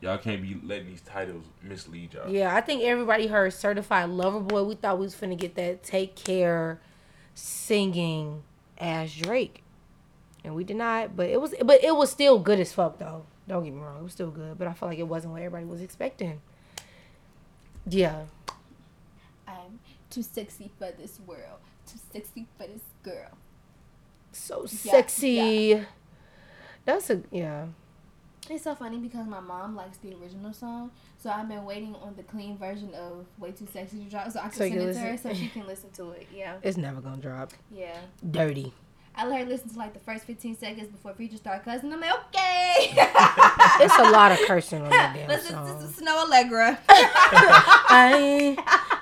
y'all 0.00 0.18
can't 0.18 0.42
be 0.42 0.58
letting 0.64 0.88
these 0.88 1.02
titles 1.02 1.44
mislead 1.62 2.14
y'all. 2.14 2.28
yeah. 2.28 2.54
I 2.56 2.60
think 2.60 2.82
everybody 2.82 3.28
heard 3.28 3.52
certified 3.52 4.08
lover 4.10 4.40
boy. 4.40 4.64
We 4.64 4.74
thought 4.74 4.98
we 4.98 5.06
was 5.06 5.14
finna 5.14 5.38
get 5.38 5.54
that 5.54 5.84
take 5.84 6.16
care 6.16 6.80
singing 7.34 8.42
as 8.76 9.14
Drake, 9.14 9.62
and 10.44 10.54
we 10.56 10.64
did 10.64 10.76
not. 10.76 11.14
But 11.16 11.28
it 11.30 11.40
was 11.40 11.54
but 11.64 11.82
it 11.84 11.94
was 11.94 12.10
still 12.10 12.40
good 12.40 12.58
as 12.58 12.72
fuck 12.72 12.98
though. 12.98 13.24
Don't 13.48 13.64
get 13.64 13.72
me 13.72 13.80
wrong, 13.80 13.98
it 13.98 14.02
was 14.04 14.12
still 14.12 14.30
good. 14.30 14.56
But 14.58 14.68
I 14.68 14.72
felt 14.74 14.90
like 14.90 14.98
it 14.98 15.08
wasn't 15.08 15.32
what 15.32 15.42
everybody 15.42 15.64
was 15.64 15.80
expecting. 15.80 16.40
Yeah. 17.88 18.22
I'm 19.46 19.80
too 20.10 20.22
sexy 20.22 20.70
for 20.78 20.90
this 20.98 21.18
world. 21.26 21.58
Too 21.86 21.98
sexy 22.12 22.46
for 22.58 22.66
this 22.66 22.82
girl. 23.02 23.30
so 24.32 24.62
Yeah, 24.62 24.92
sexy. 24.92 25.86
That's 26.84 27.10
a 27.10 27.22
yeah. 27.30 27.66
It's 28.50 28.64
so 28.64 28.74
funny 28.74 28.96
because 28.98 29.26
my 29.26 29.40
mom 29.40 29.76
likes 29.76 29.98
the 29.98 30.14
original 30.14 30.54
song, 30.54 30.90
so 31.18 31.28
I've 31.28 31.48
been 31.48 31.64
waiting 31.66 31.94
on 31.96 32.14
the 32.16 32.22
clean 32.22 32.56
version 32.56 32.94
of 32.94 33.26
"Way 33.38 33.52
Too 33.52 33.66
Sexy" 33.70 34.04
to 34.04 34.10
drop, 34.10 34.30
so 34.30 34.40
I 34.40 34.44
can 34.44 34.52
So 34.52 34.58
send 34.68 34.74
it 34.80 34.92
to 34.94 34.98
her 35.00 35.16
so 35.18 35.34
she 35.34 35.48
can 35.54 35.66
listen 35.66 35.90
to 35.92 36.10
it. 36.12 36.26
Yeah, 36.34 36.56
It's 36.62 36.78
never 36.78 37.00
gonna 37.02 37.18
drop. 37.20 37.52
yeah. 37.70 37.98
Dirty. 38.30 38.72
I 39.18 39.26
let 39.26 39.40
her 39.40 39.46
listen 39.46 39.68
to 39.70 39.76
like 39.78 39.92
the 39.94 39.98
first 39.98 40.24
15 40.24 40.56
seconds 40.56 40.88
before 40.88 41.12
Future 41.14 41.36
start 41.38 41.64
cussing. 41.64 41.92
I'm 41.92 42.00
like, 42.00 42.12
okay. 42.28 42.94
It's 43.80 43.96
a 43.98 44.10
lot 44.10 44.32
of 44.32 44.38
cursing 44.46 44.82
on 44.82 44.90
that 44.90 45.14
damn 45.14 45.28
Listen 45.28 45.54
song. 45.54 45.80
to 45.80 45.86
Snoh 45.86 46.24
Aalegra. 46.24 46.78
I. 46.88 48.56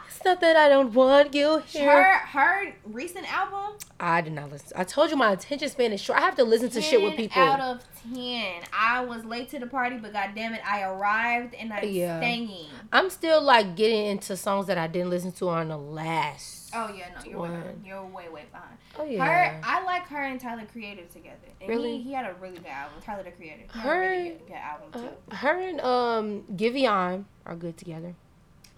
It's 0.09 0.25
not 0.25 0.41
that 0.41 0.57
I 0.57 0.69
don't 0.69 0.93
want 0.93 1.35
you 1.35 1.59
here. 1.67 1.91
her 1.91 2.15
her 2.29 2.75
recent 2.85 3.31
album. 3.33 3.77
I 4.01 4.21
did 4.23 4.33
not 4.33 4.51
listen. 4.51 4.73
I 4.75 4.85
told 4.85 5.11
you 5.11 5.17
my 5.17 5.33
attention 5.33 5.69
span 5.69 5.93
is 5.93 6.01
short. 6.01 6.19
I 6.19 6.23
have 6.23 6.37
to 6.37 6.45
listen 6.45 6.69
to 6.71 6.81
shit 6.81 7.01
with 7.03 7.15
people. 7.17 7.41
Out 7.43 7.61
of 7.61 7.83
ten, 8.13 8.63
I 8.73 9.03
was 9.05 9.25
late 9.25 9.51
to 9.51 9.59
the 9.59 9.67
party, 9.67 9.97
but 9.99 10.13
goddamn 10.13 10.55
it, 10.55 10.61
I 10.67 10.83
arrived 10.83 11.55
and 11.55 11.73
I'm 11.73 11.87
Yeah. 11.89 12.19
staying. 12.19 12.67
I'm 12.93 13.09
still 13.11 13.41
like 13.43 13.77
getting 13.77 14.07
into 14.07 14.37
songs 14.37 14.67
that 14.67 14.79
I 14.79 14.87
didn't 14.87 15.11
listen 15.11 15.33
to 15.33 15.49
on 15.51 15.69
the 15.69 15.79
last. 15.79 16.66
Oh 16.79 16.93
yeah, 16.95 17.09
no, 17.15 17.31
you're 17.31 17.41
way 17.41 17.49
behind. 17.49 17.83
You're 17.87 18.05
way 18.05 18.29
way 18.29 18.45
behind. 18.53 18.77
Oh 18.99 19.05
yeah. 19.05 19.25
Her, 19.25 19.61
I 19.65 19.83
like 19.85 20.07
her 20.09 20.23
and 20.25 20.39
Tyler 20.39 20.67
Creator 20.71 21.05
together. 21.13 21.37
And 21.61 21.69
Really? 21.71 21.97
He, 21.99 22.03
he 22.05 22.13
had 22.13 22.27
a 22.27 22.35
really 22.35 22.59
good 22.59 22.67
album. 22.67 22.99
Tyler 23.03 23.23
the 23.23 23.31
Creator. 23.31 23.63
He 23.73 23.79
Her- 23.79 24.01
really 24.01 24.29
good, 24.31 24.47
good 24.49 24.57
album 24.57 24.93
too. 24.93 25.09
Uh, 25.33 25.37
her 25.37 25.59
and 25.59 25.81
um 25.81 26.43
Giveon 26.55 27.25
are 27.47 27.57
good 27.57 27.77
together. 27.79 28.15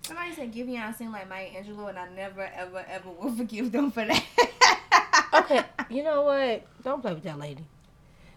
Somebody 0.03 0.33
said 0.33 0.55
Giveon 0.55 0.95
seemed 0.97 1.13
like 1.13 1.29
Maya 1.29 1.49
Angelou, 1.51 1.89
and 1.89 1.99
I 1.99 2.09
never 2.11 2.43
ever 2.55 2.85
ever 2.89 3.11
will 3.11 3.33
forgive 3.33 3.73
them 3.73 3.91
for 3.91 4.05
that. 4.05 4.25
Okay, 5.35 5.63
you 5.91 6.03
know 6.05 6.23
what? 6.23 6.67
Don't 6.85 7.03
play 7.03 7.13
with 7.15 7.25
that 7.25 7.39
lady, 7.39 7.65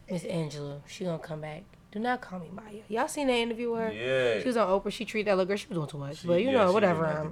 Miss 0.10 0.24
Angela. 0.26 0.82
She 0.88 1.06
gonna 1.06 1.20
come 1.20 1.42
back. 1.42 1.64
Do 1.92 2.00
not 2.00 2.22
call 2.22 2.40
me 2.40 2.48
Maya. 2.54 2.82
Y'all 2.88 3.08
seen 3.10 3.28
that 3.28 3.34
interview 3.34 3.72
with 3.72 3.82
her? 3.82 3.92
Yeah. 3.92 4.40
She 4.42 4.48
was 4.48 4.56
on 4.56 4.68
Oprah. 4.70 4.92
She 4.94 5.04
treated 5.04 5.28
that 5.30 5.36
little 5.38 5.46
girl. 5.46 5.58
She 5.58 5.68
was 5.68 5.76
doing 5.78 5.88
too 5.90 5.98
much. 5.98 6.20
She- 6.20 6.28
but 6.28 6.40
you 6.42 6.48
yeah, 6.48 6.54
know, 6.54 6.68
she 6.70 6.74
whatever. 6.74 7.32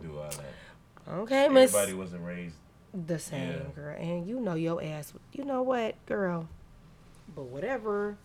Didn't 1.10 1.20
have 1.20 1.28
to 1.30 1.34
do 1.36 1.36
all 1.36 1.42
that. 1.44 1.44
okay, 1.46 1.50
Miss. 1.54 1.74
Everybody 1.76 1.94
wasn't 1.98 2.26
raised. 2.26 2.56
The 3.08 3.20
same 3.20 3.50
Yeah. 3.52 3.58
girl, 3.76 3.96
and 4.00 4.28
you 4.28 4.40
know 4.40 4.56
your 4.56 4.84
ass. 4.84 5.14
You 5.34 5.44
know 5.46 5.62
what, 5.62 5.96
girl? 6.08 6.48
But 7.36 7.44
whatever. 7.46 8.18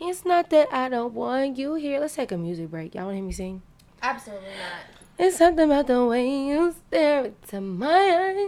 It's 0.00 0.24
not 0.24 0.50
that 0.50 0.68
I 0.72 0.88
don't 0.88 1.14
want 1.14 1.56
you 1.58 1.74
here. 1.74 2.00
Let's 2.00 2.14
take 2.16 2.32
a 2.32 2.36
music 2.38 2.70
break. 2.70 2.94
Y'all 2.94 3.04
want 3.04 3.12
to 3.14 3.16
hear 3.18 3.24
me 3.26 3.32
sing? 3.32 3.62
Absolutely 4.02 4.48
not. 4.48 4.96
It's 5.18 5.36
something 5.36 5.66
about 5.66 5.86
the 5.86 6.04
way 6.06 6.28
you 6.48 6.74
stare 6.88 7.26
into 7.26 7.60
my 7.60 7.86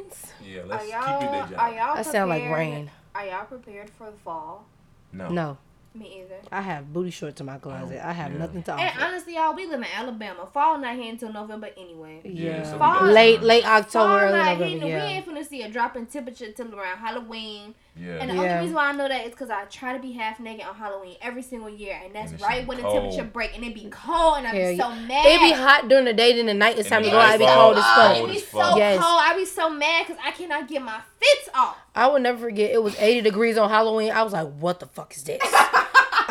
eyes. 0.08 0.32
Yeah, 0.42 0.60
Are 0.62 0.66
let's 0.66 0.84
keep 0.84 0.92
y'all, 0.94 1.18
it 1.18 1.20
that 1.32 1.50
job. 1.50 1.60
are 1.60 1.74
y'all 1.74 1.94
That 1.96 2.06
sound 2.06 2.30
like 2.30 2.42
rain. 2.50 2.90
Are 3.14 3.26
y'all 3.26 3.44
prepared 3.44 3.90
for 3.90 4.10
the 4.10 4.16
fall? 4.24 4.64
no. 5.12 5.28
No, 5.28 5.58
Me 5.94 6.20
either. 6.24 6.36
I 6.50 6.62
have 6.62 6.90
booty 6.90 7.10
shorts 7.10 7.38
in 7.40 7.46
my 7.46 7.58
closet. 7.58 8.00
Oh, 8.02 8.08
I 8.08 8.12
have 8.12 8.32
yeah. 8.32 8.38
nothing 8.38 8.62
to 8.62 8.72
And 8.74 8.98
honestly, 8.98 9.34
y'all, 9.34 9.54
we 9.54 9.66
live 9.66 9.80
in 9.80 9.86
Alabama. 9.94 10.48
Fall 10.52 10.78
not 10.78 10.96
here 10.96 11.10
until 11.12 11.30
November 11.32 11.68
anyway. 11.76 12.20
Yeah, 12.24 12.62
so 12.64 12.72
we 12.74 12.78
got 12.78 13.04
late 13.12 13.42
late 13.42 13.66
October, 13.66 14.08
Fall 14.08 14.18
early 14.20 14.38
not 14.38 14.44
November. 14.58 14.64
hitting. 14.64 14.84
We 14.84 14.90
Yeah, 14.90 15.04
ain't 15.04 15.26
finna 15.26 15.46
see 15.46 15.62
a 15.62 15.68
drop 15.68 15.94
in 15.96 16.06
temperature 16.06 16.50
till 16.52 16.74
around 16.74 16.96
Halloween. 16.96 17.74
Yeah. 17.94 18.12
And 18.20 18.30
the 18.30 18.34
Yeah. 18.36 18.40
only 18.40 18.54
reason 18.62 18.74
why 18.76 18.88
I 18.88 18.92
know 18.92 19.06
that 19.06 19.26
is 19.26 19.32
because 19.32 19.50
I 19.50 19.64
try 19.66 19.92
to 19.92 19.98
be 19.98 20.12
half 20.12 20.40
naked 20.40 20.64
on 20.64 20.74
Halloween 20.74 21.16
every 21.20 21.42
single 21.42 21.68
year, 21.68 22.00
and 22.02 22.14
that's 22.14 22.32
And 22.32 22.40
right 22.40 22.66
when 22.66 22.78
the 22.78 22.84
temperature 22.88 23.24
break, 23.24 23.54
and 23.54 23.62
it 23.62 23.74
be 23.74 23.90
cold, 23.90 24.38
and 24.38 24.46
I 24.46 24.50
Hell 24.54 24.70
be 24.72 24.78
so 24.78 24.88
mad. 24.94 25.26
it 25.26 25.40
be 25.42 25.52
hot 25.52 25.88
during 25.88 26.06
the 26.06 26.14
day, 26.14 26.32
then 26.34 26.46
the 26.46 26.54
night 26.54 26.78
it's 26.78 26.88
time 26.88 27.02
to 27.02 27.10
go 27.10 27.18
out. 27.18 27.26
night 27.28 27.34
It 27.34 27.38
be 27.40 27.44
cold 27.46 27.76
as 27.76 27.84
Oh, 27.86 27.94
fuck. 27.96 28.16
it 28.16 28.32
be 28.32 28.38
so. 28.38 28.76
Yes. 28.78 28.98
cold. 28.98 29.20
I 29.20 29.36
be 29.36 29.44
so 29.44 29.68
mad 29.68 30.06
because 30.06 30.22
I 30.24 30.30
cannot 30.30 30.68
get 30.68 30.80
my 30.80 31.00
fits 31.20 31.50
off. 31.54 31.76
I 31.94 32.06
will 32.06 32.18
never 32.20 32.38
forget. 32.38 32.70
It 32.70 32.82
was 32.82 32.96
80 32.98 33.20
degrees 33.20 33.58
on 33.58 33.68
Halloween. 33.68 34.10
I 34.10 34.22
was 34.22 34.32
like, 34.32 34.48
what 34.58 34.80
the 34.80 34.86
fuck 34.86 35.14
is 35.14 35.22
this? 35.24 35.42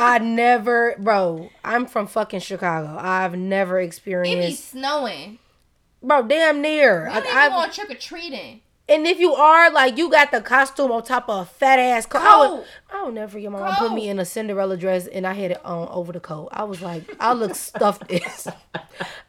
I 0.01 0.17
never, 0.17 0.95
bro. 0.97 1.49
I'm 1.63 1.85
from 1.85 2.07
fucking 2.07 2.39
Chicago. 2.41 2.97
I've 2.99 3.35
never 3.35 3.79
experienced. 3.79 4.47
It 4.47 4.49
be 4.51 4.55
snowing. 4.55 5.39
bro. 6.01 6.23
Damn 6.23 6.61
near. 6.61 7.05
We 7.07 7.13
don't 7.13 7.25
even 7.27 7.51
want 7.53 7.73
trick 7.73 7.91
or 7.91 7.95
treating. 7.95 8.61
and 8.89 9.05
if 9.07 9.19
you 9.19 9.33
are 9.33 9.71
like, 9.71 9.97
you 9.97 10.09
got 10.09 10.31
the 10.31 10.41
costume 10.41 10.91
on 10.91 11.03
top 11.03 11.29
of 11.29 11.43
a 11.43 11.45
fat 11.45 11.79
ass 11.79 12.05
coat. 12.05 12.21
I, 12.21 12.49
would. 12.51 12.65
I 12.91 13.03
will 13.03 13.11
never. 13.11 13.39
My 13.39 13.59
mom 13.59 13.75
put 13.75 13.93
me 13.93 14.09
in 14.09 14.19
a 14.19 14.25
Cinderella 14.25 14.75
dress 14.75 15.07
and 15.07 15.25
I 15.27 15.33
had 15.33 15.51
it 15.51 15.63
on 15.65 15.87
over 15.89 16.11
the 16.11 16.19
coat. 16.19 16.49
I 16.51 16.63
was 16.63 16.81
like, 16.81 17.03
I 17.19 17.33
look 17.33 17.55
stuffed. 17.55 18.03
This. 18.09 18.47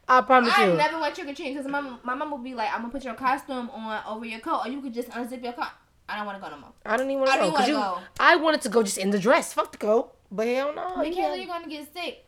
I 0.08 0.20
promise 0.22 0.52
I 0.56 0.66
you. 0.66 0.72
I 0.72 0.76
never 0.76 0.98
went 1.00 1.14
trick 1.14 1.28
or 1.28 1.34
treating 1.34 1.54
because 1.54 1.70
my 1.70 1.80
my 2.02 2.14
mom 2.14 2.32
would 2.32 2.42
be 2.44 2.54
like, 2.54 2.68
"I'm 2.72 2.80
gonna 2.80 2.92
put 2.92 3.04
your 3.04 3.14
costume 3.14 3.70
on 3.70 4.02
over 4.06 4.24
your 4.26 4.40
coat, 4.40 4.62
or 4.64 4.68
you 4.70 4.80
could 4.80 4.92
just 4.92 5.08
unzip 5.10 5.42
your 5.42 5.52
coat." 5.52 5.68
I 6.08 6.16
don't 6.16 6.26
want 6.26 6.36
to 6.38 6.42
go 6.42 6.50
no 6.54 6.60
more. 6.60 6.72
I 6.84 6.96
don't 6.96 7.08
even 7.08 7.20
want 7.20 7.32
to 7.32 7.38
go 7.38 7.50
don't 7.56 7.68
you. 7.68 7.74
wanna 7.74 7.96
go. 7.96 8.02
I 8.20 8.36
wanted 8.36 8.60
to 8.62 8.68
go 8.68 8.82
just 8.82 8.98
in 8.98 9.10
the 9.10 9.18
dress. 9.18 9.52
Fuck 9.54 9.72
the 9.72 9.78
coat. 9.78 10.12
But 10.32 10.46
hell 10.46 10.74
no. 10.74 11.02
you 11.02 11.14
you're 11.14 11.46
gonna 11.46 11.68
get 11.68 11.92
sick. 11.92 12.24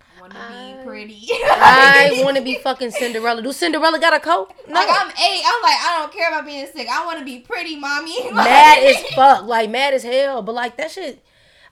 I 0.00 0.20
want 0.20 0.32
to 0.32 0.38
be 0.38 0.84
pretty. 0.86 1.28
I 1.30 2.20
want 2.24 2.38
to 2.38 2.42
be 2.42 2.56
fucking 2.56 2.92
Cinderella. 2.92 3.42
Do 3.42 3.52
Cinderella 3.52 4.00
got 4.00 4.14
a 4.14 4.20
coat? 4.20 4.52
No. 4.66 4.74
Like 4.74 4.88
I'm 4.88 5.08
eight. 5.10 5.42
I'm 5.46 5.62
like 5.62 5.76
I 5.78 5.98
don't 6.00 6.12
care 6.12 6.28
about 6.28 6.46
being 6.46 6.66
sick. 6.66 6.88
I 6.88 7.04
want 7.04 7.18
to 7.18 7.24
be 7.24 7.40
pretty, 7.40 7.76
mommy. 7.76 8.30
mad 8.32 8.82
as 8.82 9.02
fuck, 9.14 9.44
like 9.44 9.68
mad 9.68 9.92
as 9.92 10.02
hell. 10.02 10.40
But 10.40 10.54
like 10.54 10.78
that 10.78 10.90
shit, 10.90 11.22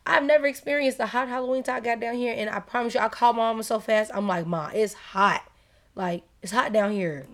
I've 0.07 0.25
never 0.25 0.47
experienced 0.47 0.99
the 0.99 1.07
hot 1.07 1.29
Halloween 1.29 1.63
till 1.63 1.75
I 1.75 1.81
got 1.81 1.99
down 1.99 2.17
here, 2.17 2.35
and 2.37 2.51
I 2.51 2.61
promise 2.61 2.95
you, 2.95 3.01
I 3.01 3.09
called 3.09 3.37
my 3.37 3.43
mama 3.43 3.63
so 3.63 3.81
fast. 3.81 4.11
I'm 4.15 4.29
like, 4.29 4.47
ma, 4.47 4.71
it's 4.75 4.93
hot, 4.93 5.43
like 5.95 6.25
it's 6.43 6.53
hot 6.53 6.75
down 6.75 6.93
here. 6.93 7.27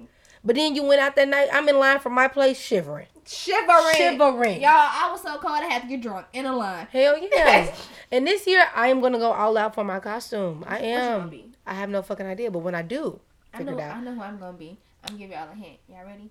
But 0.45 0.55
then 0.55 0.77
you 0.77 0.85
went 0.85 1.01
out 1.01 1.17
that 1.17 1.29
night. 1.29 1.49
I'm 1.53 1.69
in 1.69 1.81
line 1.81 1.99
for 1.99 2.11
my 2.11 2.29
place, 2.29 2.61
shivering, 2.61 3.09
Shivering. 3.27 3.95
shivering. 3.97 4.61
Y'all, 4.63 4.71
I 4.71 5.09
was 5.11 5.21
so 5.23 5.37
cold 5.39 5.55
I 5.55 5.65
had 5.67 5.83
to 5.83 5.89
get 5.89 6.01
drunk 6.01 6.27
in 6.33 6.47
a 6.47 6.55
line. 6.55 6.87
Hell 6.93 7.19
yes. 7.23 7.89
and 8.13 8.27
this 8.27 8.47
year, 8.47 8.67
I 8.75 8.89
am 8.89 9.01
gonna 9.01 9.19
go 9.19 9.33
all 9.33 9.57
out 9.59 9.75
for 9.75 9.85
my 9.85 9.99
costume. 10.01 10.65
I 10.67 10.75
What 10.75 10.85
you 10.85 10.95
gonna 10.97 11.23
am. 11.25 11.29
be? 11.29 11.51
I 11.67 11.75
have 11.75 11.91
no 11.91 12.03
fucking 12.03 12.27
idea, 12.27 12.51
but 12.51 12.61
when 12.61 12.75
I 12.75 12.83
do, 12.83 13.19
I 13.53 13.63
know. 13.63 13.73
it 13.73 13.81
out. 13.81 13.97
I 13.97 14.01
know 14.01 14.15
who 14.15 14.23
I'm 14.23 14.39
gonna 14.39 14.57
be. 14.57 14.79
I'm 15.03 15.15
gonna 15.17 15.19
give 15.19 15.31
y'all 15.31 15.49
a 15.51 15.55
hint. 15.57 15.79
Y'all 15.89 16.05
ready? 16.07 16.31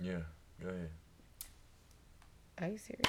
Yeah. 0.00 0.18
Go 0.62 0.68
ahead. 0.68 0.90
Are 2.60 2.68
you 2.68 2.78
serious? 2.78 3.02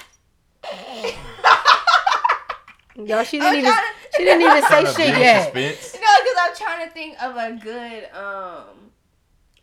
Y'all, 2.96 3.24
she 3.24 3.40
I'm 3.40 3.52
didn't 3.52 3.58
even. 3.58 3.72
to- 3.72 4.16
She 4.16 4.24
didn't 4.24 4.42
even 4.42 4.62
say 4.68 4.84
shit 4.94 5.18
yet. 5.18 5.44
Suspense. 5.52 5.94
No, 5.94 6.00
because 6.22 6.36
I'm 6.40 6.56
trying 6.56 6.86
to 6.88 6.94
think 6.94 7.22
of 7.22 7.36
a 7.36 7.58
good 7.60 8.08
um. 8.14 8.90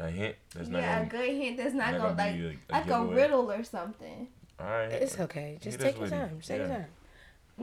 A 0.04 0.10
hint. 0.10 0.36
That's 0.56 0.68
not 0.70 0.82
yeah, 0.82 1.02
a 1.02 1.06
gonna, 1.06 1.10
good 1.26 1.36
hint 1.36 1.58
that's 1.58 1.74
not, 1.76 1.91
not 1.91 2.02
gonna, 2.02 2.16
gonna 2.16 2.30
like 2.30 2.38
be 2.39 2.45
a- 2.45 2.72
a 2.72 2.74
like 2.80 2.89
a 2.89 3.06
riddle 3.06 3.52
or 3.52 3.64
something. 3.64 4.28
All 4.60 4.66
right. 4.66 4.91
It's 4.91 5.20
okay. 5.20 5.58
Just 5.62 5.80
take 5.80 5.97
your 5.99 6.08
time. 6.08 6.38
Just 6.38 6.47
take 6.49 6.60
your 6.60 6.68
Yeah. 6.68 6.86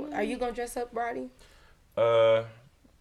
time. 0.04 0.14
Are 0.14 0.22
you 0.22 0.36
gonna 0.38 0.52
dress 0.52 0.76
up, 0.76 0.90
Roddy? 0.92 1.30
Uh, 1.96 2.44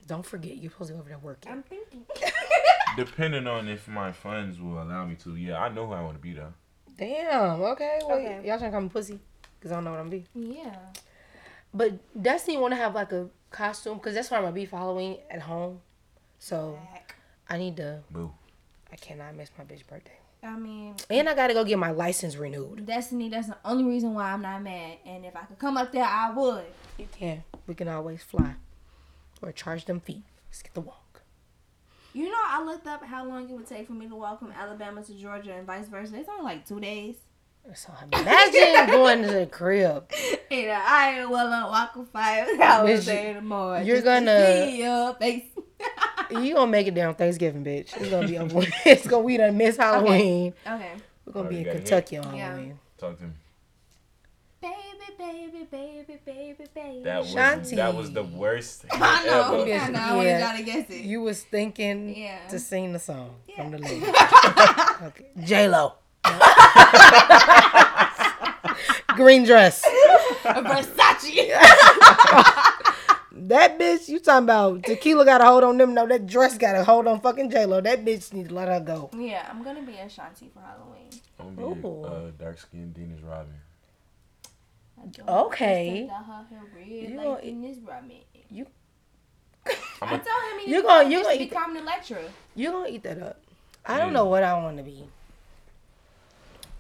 Don't 0.08 0.26
forget, 0.26 0.58
you're 0.58 0.72
supposed 0.72 0.90
to 0.90 0.94
go 0.96 1.00
over 1.02 1.10
there 1.10 1.20
working. 1.20 1.52
I'm 1.52 1.62
thinking. 1.64 2.06
depending 2.98 3.46
on 3.46 3.68
if 3.68 3.88
my 3.88 4.12
funds 4.12 4.60
will 4.60 4.82
allow 4.82 5.06
me 5.06 5.16
to. 5.24 5.36
Yeah, 5.36 5.60
I 5.62 5.70
know 5.70 5.86
who 5.86 5.94
I 5.94 6.02
want 6.02 6.16
to 6.16 6.22
be 6.22 6.34
though. 6.34 6.54
Damn. 6.98 7.62
Okay. 7.62 8.00
Well, 8.08 8.18
Okay. 8.18 8.42
y'all 8.48 8.58
trying 8.58 8.72
to 8.72 8.76
call 8.76 8.82
me 8.82 8.90
pussy? 8.90 9.20
Cause 9.62 9.72
I 9.72 9.76
don't 9.76 9.84
know 9.84 9.92
what 9.92 10.00
I'm 10.00 10.10
gonna 10.10 10.24
be. 10.34 10.56
yeah. 10.56 10.76
But 11.74 11.94
Destiny 12.20 12.58
want 12.58 12.72
to 12.74 12.76
have 12.78 12.96
like 12.96 13.12
a 13.12 13.30
costume, 13.52 14.00
cause 14.00 14.14
that's 14.14 14.32
what 14.32 14.38
I'm 14.38 14.44
gonna 14.44 14.54
be 14.56 14.66
for 14.66 14.78
Halloween 14.78 15.18
at 15.30 15.42
home. 15.42 15.82
So 16.40 16.80
Back. 16.94 17.16
I 17.50 17.58
need 17.58 17.78
to. 17.78 18.00
Boo. 18.10 18.32
I 18.92 18.96
cannot 18.96 19.36
miss 19.36 19.50
my 19.58 19.64
bitch 19.64 19.86
birthday. 19.88 20.18
I 20.44 20.56
mean, 20.56 20.96
And 21.10 21.28
I 21.28 21.34
gotta 21.36 21.54
go 21.54 21.64
get 21.66 21.80
my 21.80 21.92
license 21.92 22.36
renewed. 22.38 22.86
Destiny, 22.86 23.28
that's 23.30 23.48
the 23.48 23.58
only 23.66 23.84
reason 23.84 24.14
why 24.14 24.32
I'm 24.32 24.42
not 24.42 24.62
mad. 24.62 24.98
And 25.06 25.26
if 25.26 25.36
I 25.36 25.42
could 25.42 25.58
come 25.60 25.78
up 25.78 25.92
there, 25.92 26.06
I 26.06 26.32
would. 26.32 26.64
You 26.98 27.08
can. 27.12 27.44
We 27.66 27.74
can 27.76 27.88
always 27.88 28.22
fly. 28.24 28.54
Or 29.42 29.52
charge 29.52 29.86
them 29.86 30.00
feet. 30.00 30.24
Let's 30.50 30.62
get 30.62 30.74
the 30.74 30.82
walk. 30.82 31.22
You 32.14 32.30
know, 32.30 32.38
I 32.48 32.64
looked 32.64 32.88
up 32.88 33.04
how 33.04 33.28
long 33.28 33.50
it 33.50 33.54
would 33.54 33.68
take 33.68 33.88
for 33.88 33.94
me 33.94 34.08
to 34.08 34.16
walk 34.16 34.40
from 34.40 34.52
Alabama 34.52 35.04
to 35.04 35.14
Georgia 35.14 35.54
and 35.54 35.68
vice 35.68 35.88
versa. 35.88 36.16
It's 36.18 36.30
only 36.30 36.44
like 36.44 36.66
two 36.68 36.80
days. 36.80 37.16
So 37.76 37.92
imagine 38.14 38.88
going 38.92 39.22
to 39.24 39.28
the 39.32 39.46
crib. 39.48 40.10
And 40.50 40.72
I 40.72 41.20
ain't 41.20 41.30
well 41.30 41.52
on 41.52 41.70
walking 41.70 42.06
five 42.06 42.48
hours 42.60 43.06
Bitch, 43.08 43.34
tomorrow. 43.36 43.82
you're 43.82 43.98
just 43.98 44.06
gonna- 44.06 44.66
see 44.66 44.80
your 44.84 45.14
face. 45.16 45.44
You 46.32 46.56
gonna 46.56 46.72
make 46.72 46.88
it 46.88 46.96
down 46.96 47.16
Thanksgiving, 47.16 47.64
bitch. 47.64 47.96
It's 47.98 48.10
gonna 48.10 48.28
be 48.28 48.38
over. 48.38 48.62
it's 48.86 49.08
gonna 49.08 49.24
we 49.24 49.38
done 49.38 49.58
miss 49.58 49.78
Halloween. 49.78 50.54
okay. 50.66 50.92
We're 51.26 51.34
gonna 51.34 51.48
oh, 51.48 51.50
be 51.50 51.58
in 51.60 51.64
Already 51.64 51.66
got 51.66 51.74
hit. 51.74 51.86
Kentucky 51.86 52.18
on 52.18 52.36
Yeah. 52.36 52.48
Halloween. 52.50 52.80
Talk 52.98 53.18
to 53.18 53.24
me. 53.26 53.30
Baby, 54.62 54.74
baby, 55.18 55.68
baby, 55.70 56.20
baby, 56.26 56.66
baby. 56.74 57.04
That 57.04 57.20
was 57.20 57.34
Shanti. 57.36 57.76
that 57.76 57.94
was 57.96 58.12
the 58.12 58.24
worst. 58.24 58.84
hit 58.84 58.92
I 58.94 59.26
know. 59.26 59.62
ever. 59.64 59.74
I 59.74 59.90
know. 59.90 60.00
I 60.00 60.16
wanted 60.16 60.40
y'all 60.40 60.58
to 60.58 60.64
guess 60.64 60.90
it. 60.90 61.02
You 61.04 61.22
was 61.22 61.44
thinking 61.44 62.16
Yeah. 62.18 62.40
to 62.50 62.60
sing 62.60 62.94
the 62.94 63.00
song 63.00 63.36
from 63.56 63.72
the 63.72 63.80
Yeah. 63.80 63.90
list. 63.90 65.02
okay. 65.04 65.26
J 65.44 65.68
Lo. 65.70 65.94
Green 69.16 69.44
dress. 69.46 69.84
Versace. 70.44 72.54
That 73.48 73.80
bitch, 73.80 74.10
you 74.10 74.20
talking 74.20 74.44
about 74.44 74.84
tequila 74.84 75.24
got 75.24 75.40
a 75.42 75.46
hold 75.46 75.64
on 75.64 75.78
them? 75.78 75.94
No, 75.94 76.06
that 76.08 76.26
dress 76.28 76.58
got 76.58 76.76
a 76.76 76.84
hold 76.84 77.08
on 77.08 77.22
fucking 77.22 77.50
J 77.50 77.66
Lo. 77.66 77.80
That 77.80 78.04
bitch 78.04 78.34
need 78.34 78.50
to 78.50 78.54
let 78.56 78.68
her 78.68 78.80
go. 78.82 79.10
yeah, 79.18 79.48
I'm 79.50 79.64
gonna 79.64 79.82
be 79.82 79.98
in 79.98 80.08
Shanti 80.10 80.52
for 80.52 80.60
Halloween. 80.60 81.10
I'm 81.40 81.56
gonna 81.56 81.76
be 81.76 81.88
Ooh. 81.88 82.04
uh, 82.04 82.32
dark 82.38 82.58
skinned 82.60 82.94
Dennis 82.94 83.22
Rodman. 83.22 83.56
I 85.02 85.06
don't 85.08 85.30
Okay. 85.30 85.88
understand 86.10 86.26
how 86.26 86.46
her 86.50 86.66
red 86.76 86.88
You 86.88 87.16
like 87.16 87.26
gonna- 87.26 87.40
in 87.40 87.62
this 87.62 87.78
ramen. 87.78 88.22
I'm 90.02 90.10
I 90.10 90.16
a, 90.16 90.18
told 90.18 90.20
him 90.20 90.60
he 90.66 90.70
You 90.72 90.76
you 90.78 90.82
gonna- 90.84 91.04
gonna 91.04 91.10
you 91.10 91.18
you 91.18 91.24
gonna 91.24 91.36
eat 91.36 91.50
become 91.50 91.76
an 91.78 91.84
Electra. 91.84 92.22
You 92.56 92.72
gonna 92.72 92.90
eat 92.90 93.04
that 93.04 93.22
up? 93.22 93.40
I 93.86 93.98
don't 93.98 94.08
Yeah. 94.08 94.14
know 94.14 94.26
what 94.26 94.44
I 94.44 94.54
want 94.62 94.78
to 94.78 94.84
be. 94.84 95.08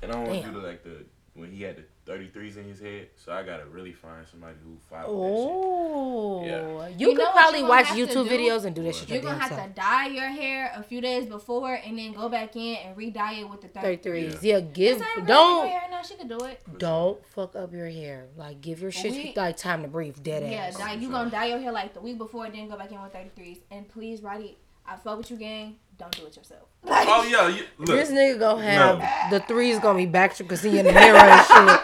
and 0.02 0.12
I 0.12 0.16
don't 0.16 0.28
want 0.28 0.42
to 0.44 0.48
do 0.52 0.60
the, 0.62 0.68
like 0.68 0.84
the 0.84 1.06
when 1.34 1.52
he 1.52 1.64
had 1.64 1.78
the 1.78 1.84
33s 2.08 2.58
in 2.58 2.64
his 2.64 2.80
head. 2.80 3.10
So 3.16 3.32
I 3.34 3.44
gotta 3.44 3.66
really 3.66 3.92
find 3.92 4.26
somebody 4.26 4.56
who 4.64 4.78
fight 4.90 5.08
with 5.10 5.18
that 5.18 5.28
shit. 5.38 5.50
Oh, 5.52 6.46
Yeah. 6.46 6.88
you, 6.90 7.10
You 7.10 7.16
could 7.18 7.28
probably 7.34 7.60
you 7.60 7.68
watch 7.68 7.86
YouTube 7.88 8.28
videos 8.30 8.64
and 8.66 8.74
do 8.76 8.84
that 8.84 8.96
shit. 8.96 9.10
You're 9.10 9.18
your 9.22 9.32
gonna 9.32 9.44
have 9.44 9.52
self. 9.52 9.68
to 9.68 9.74
dye 9.74 10.08
your 10.08 10.30
hair 10.30 10.72
a 10.76 10.84
few 10.84 11.02
days 11.02 11.26
before 11.28 11.74
and 11.74 11.98
then 11.98 12.14
go 12.14 12.30
back 12.30 12.56
in 12.56 12.76
and 12.78 12.96
re-dye 12.96 13.34
it 13.34 13.50
with 13.50 13.62
the 13.62 13.68
33s. 13.68 14.42
Yeah, 14.42 14.62
give 14.62 15.00
This 15.00 15.08
ain't 15.18 15.28
don't 15.28 15.68
hair 15.68 15.82
now. 15.92 16.02
She 16.02 16.16
could 16.16 16.30
do 16.30 16.38
it. 16.46 16.62
don't 16.78 17.24
fuck 17.28 17.56
up 17.56 17.74
your 17.74 17.90
hair. 17.90 18.28
Like 18.38 18.62
give 18.62 18.82
your 18.82 18.92
shit 18.92 19.12
We- 19.12 19.34
like 19.36 19.58
time 19.58 19.82
to 19.82 19.88
breathe. 19.88 20.18
Dead 20.24 20.50
Yeah, 20.50 20.66
ass. 20.68 20.78
dye, 20.78 20.94
you 20.94 21.10
gonna 21.10 21.30
dye 21.30 21.46
your 21.48 21.60
hair 21.60 21.72
like 21.72 21.94
the 21.94 22.02
week 22.02 22.18
before 22.18 22.46
and 22.46 22.56
then 22.56 22.70
go 22.70 22.78
back 22.78 22.92
in 22.92 23.02
with 23.02 23.12
33s. 23.14 23.60
And 23.70 23.88
please, 23.90 24.22
Roddy, 24.22 24.58
I 24.86 24.96
fuck 24.96 25.18
with 25.18 25.30
you, 25.32 25.38
gang. 25.38 25.76
Don't 25.98 26.16
do 26.16 26.26
it 26.28 26.38
yourself. 26.38 26.70
Oh 26.86 27.28
yeah, 27.30 27.48
you, 27.48 27.64
look. 27.80 27.88
This 27.88 28.12
nigga 28.12 28.40
gonna 28.40 28.62
have 28.64 29.32
the 29.32 29.40
threes 29.42 29.80
gonna 29.80 29.98
be 29.98 30.06
back 30.06 30.36
to 30.36 30.58
see 30.58 30.78
in 30.80 30.86
the 30.86 30.94
mirror 30.94 31.18
and 31.18 31.42
shit. 31.42 31.58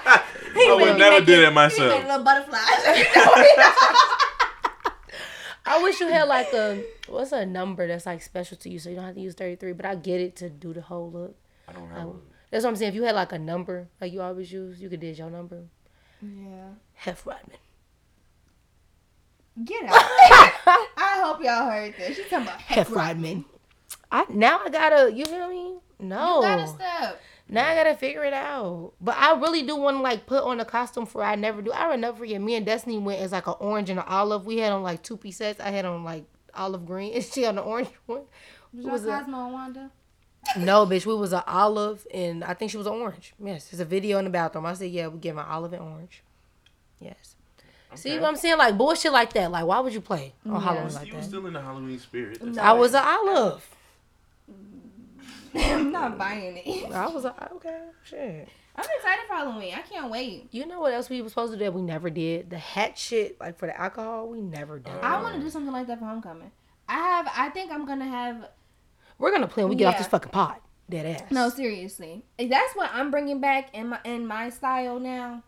I 0.55 0.76
would 0.80 0.97
never 0.99 1.20
do 1.26 1.32
that 1.32 1.38
He 1.38 1.41
made 1.45 1.53
myself. 1.53 2.03
little 2.05 2.24
butterflies. 2.24 2.61
I 5.66 5.82
wish 5.82 5.99
you 5.99 6.07
had 6.09 6.28
like 6.28 6.53
a 6.53 6.84
what's 7.07 7.32
a 7.32 7.45
number 7.45 7.88
that's 7.88 8.05
like 8.05 8.22
special 8.22 8.57
to 8.57 8.70
you, 8.70 8.80
so 8.80 8.89
you 8.89 8.95
don't 8.95 9.05
have 9.05 9.16
to 9.16 9.22
use 9.22 9.34
thirty 9.34 9.55
three. 9.55 9.74
But 9.74 9.86
I 9.86 9.95
get 9.95 10.22
it 10.22 10.36
to 10.38 10.49
do 10.49 10.74
the 10.74 10.82
whole 10.82 11.09
look. 11.11 11.36
I 11.68 11.74
don't 11.74 11.89
have. 11.89 12.07
A, 12.09 12.14
That's 12.51 12.64
what 12.66 12.72
I'm 12.72 12.76
saying. 12.76 12.89
If 12.89 12.95
you 12.95 13.03
had 13.03 13.16
like 13.16 13.32
a 13.32 13.39
number 13.39 13.88
like 13.99 14.14
you 14.14 14.22
always 14.22 14.51
use, 14.51 14.80
you 14.80 14.89
could 14.89 14.99
did 14.99 15.18
your 15.18 15.32
number. 15.32 15.64
yeah. 16.22 16.68
Hef 16.93 17.26
Rodman. 17.26 17.57
Get 19.64 19.84
out. 19.86 19.91
I 19.95 21.22
hope 21.24 21.43
y'all 21.43 21.70
heard 21.70 21.93
this. 21.97 22.18
She's 22.18 22.30
talking 22.30 22.47
about 22.47 22.59
Hef 22.61 22.91
Rodman. 22.91 23.45
I 24.11 24.25
now 24.29 24.59
I 24.63 24.69
gotta 24.69 25.11
you 25.13 25.25
feel 25.25 25.47
me? 25.49 25.75
No. 25.99 26.37
You 26.37 26.41
gotta 26.47 26.67
stop. 26.67 27.19
Now 27.49 27.67
I 27.69 27.75
gotta 27.75 27.95
figure 27.95 28.23
it 28.23 28.33
out. 28.33 28.93
But 29.01 29.15
I 29.17 29.33
really 29.39 29.63
do 29.63 29.75
want 29.75 29.97
to 29.97 30.01
like 30.01 30.25
put 30.25 30.43
on 30.43 30.59
a 30.59 30.65
costume 30.65 31.05
for 31.05 31.23
I 31.23 31.35
never 31.35 31.61
do. 31.61 31.71
I 31.71 31.89
would 31.89 31.99
never 31.99 32.17
forget. 32.17 32.41
Me 32.41 32.55
and 32.55 32.65
Destiny 32.65 32.97
went 32.97 33.21
as 33.21 33.31
like 33.31 33.47
an 33.47 33.55
orange 33.59 33.89
and 33.89 33.99
an 33.99 34.05
olive. 34.07 34.45
We 34.45 34.57
had 34.57 34.71
on 34.71 34.83
like 34.83 35.03
two 35.03 35.17
piece 35.17 35.37
sets. 35.37 35.59
I 35.59 35.69
had 35.69 35.85
on 35.85 36.03
like 36.03 36.25
olive 36.53 36.85
green 36.85 37.13
and 37.13 37.23
she 37.33 37.45
on 37.45 37.55
the 37.55 37.61
orange 37.61 37.89
one. 38.05 38.21
Was, 38.73 38.85
was 38.85 39.03
y'all 39.03 39.13
it? 39.13 39.19
Cosmo 39.19 39.43
and 39.45 39.53
Wanda? 39.53 39.91
No, 40.57 40.85
bitch, 40.85 41.05
we 41.05 41.15
was 41.15 41.31
an 41.31 41.43
olive 41.47 42.05
and 42.13 42.43
I 42.43 42.53
think 42.53 42.71
she 42.71 42.77
was 42.77 42.87
an 42.87 42.93
orange. 42.93 43.33
Yes, 43.43 43.67
there's 43.69 43.79
a 43.79 43.85
video 43.85 44.17
in 44.17 44.25
the 44.25 44.29
bathroom. 44.31 44.65
I 44.65 44.73
said, 44.73 44.91
yeah, 44.91 45.07
we 45.07 45.19
give 45.19 45.37
an 45.37 45.45
olive 45.47 45.71
and 45.73 45.81
orange. 45.81 46.21
Yes. 46.99 47.35
See 47.95 48.17
what 48.17 48.27
I'm 48.29 48.35
saying? 48.35 48.57
Like 48.57 48.75
bullshit 48.77 49.11
like 49.11 49.31
that. 49.33 49.51
Like 49.51 49.65
why 49.65 49.79
would 49.79 49.93
you 49.93 50.01
play 50.01 50.33
on 50.45 50.53
Yeah. 50.53 50.59
Halloween 50.61 50.93
like 50.95 51.07
you 51.07 51.13
was 51.15 51.25
that? 51.25 51.29
still 51.29 51.45
in 51.45 51.53
the 51.53 51.61
Halloween 51.61 51.99
spirit. 51.99 52.39
That's 52.41 52.57
I 52.57 52.71
was 52.73 52.93
an 52.93 53.03
olive. 53.05 53.69
I'm 55.74 55.91
not 55.91 56.18
buying 56.18 56.58
it. 56.58 56.91
I 56.91 57.08
was 57.08 57.24
like, 57.24 57.51
okay. 57.54 57.82
Shit. 58.04 58.49
I'm 58.76 58.86
excited 58.97 59.26
for 59.28 59.36
Halloween. 59.36 59.76
I 59.76 59.82
can't 59.82 60.10
wait. 60.10 60.47
You 60.51 60.66
know 60.66 60.80
what 60.80 60.93
else 60.93 61.10
we 61.10 61.22
were 61.22 61.30
supposed 61.30 61.54
to 61.54 61.60
do 61.60 61.66
that 61.66 61.74
we 61.74 61.82
never 61.82 62.10
did? 62.10 62.49
The 62.49 62.58
hat 62.58 62.97
shit, 62.97 63.39
like 63.39 63.60
for 63.60 63.68
the 63.68 63.80
alcohol, 63.80 64.30
we 64.30 64.41
never 64.41 64.80
did. 64.80 64.93
I 65.01 65.22
want 65.22 65.36
to 65.36 65.41
do 65.41 65.49
something 65.49 65.72
like 65.72 65.88
that 65.88 65.99
for 65.99 66.06
homecoming. 66.06 66.51
I 66.89 66.95
have. 66.95 67.28
I 67.36 67.49
think 67.49 67.72
I'm 67.72 67.86
gonna 67.86 68.08
have. 68.08 68.49
We're 69.20 69.32
gonna 69.32 69.47
plan. 69.47 69.66
when 69.66 69.72
We 69.72 69.76
get 69.76 69.88
off 69.88 69.97
this 69.97 70.08
fucking 70.08 70.32
pot. 70.32 70.62
Dead 70.89 71.06
ass. 71.06 71.32
No, 71.32 71.49
seriously. 71.49 72.26
That's 72.38 72.76
what 72.76 72.89
I'm 72.93 73.10
bringing 73.12 73.39
back 73.39 73.74
in 73.74 73.89
my 73.89 73.99
in 74.04 74.26
my 74.26 74.49
style 74.49 74.99
now. 74.99 75.43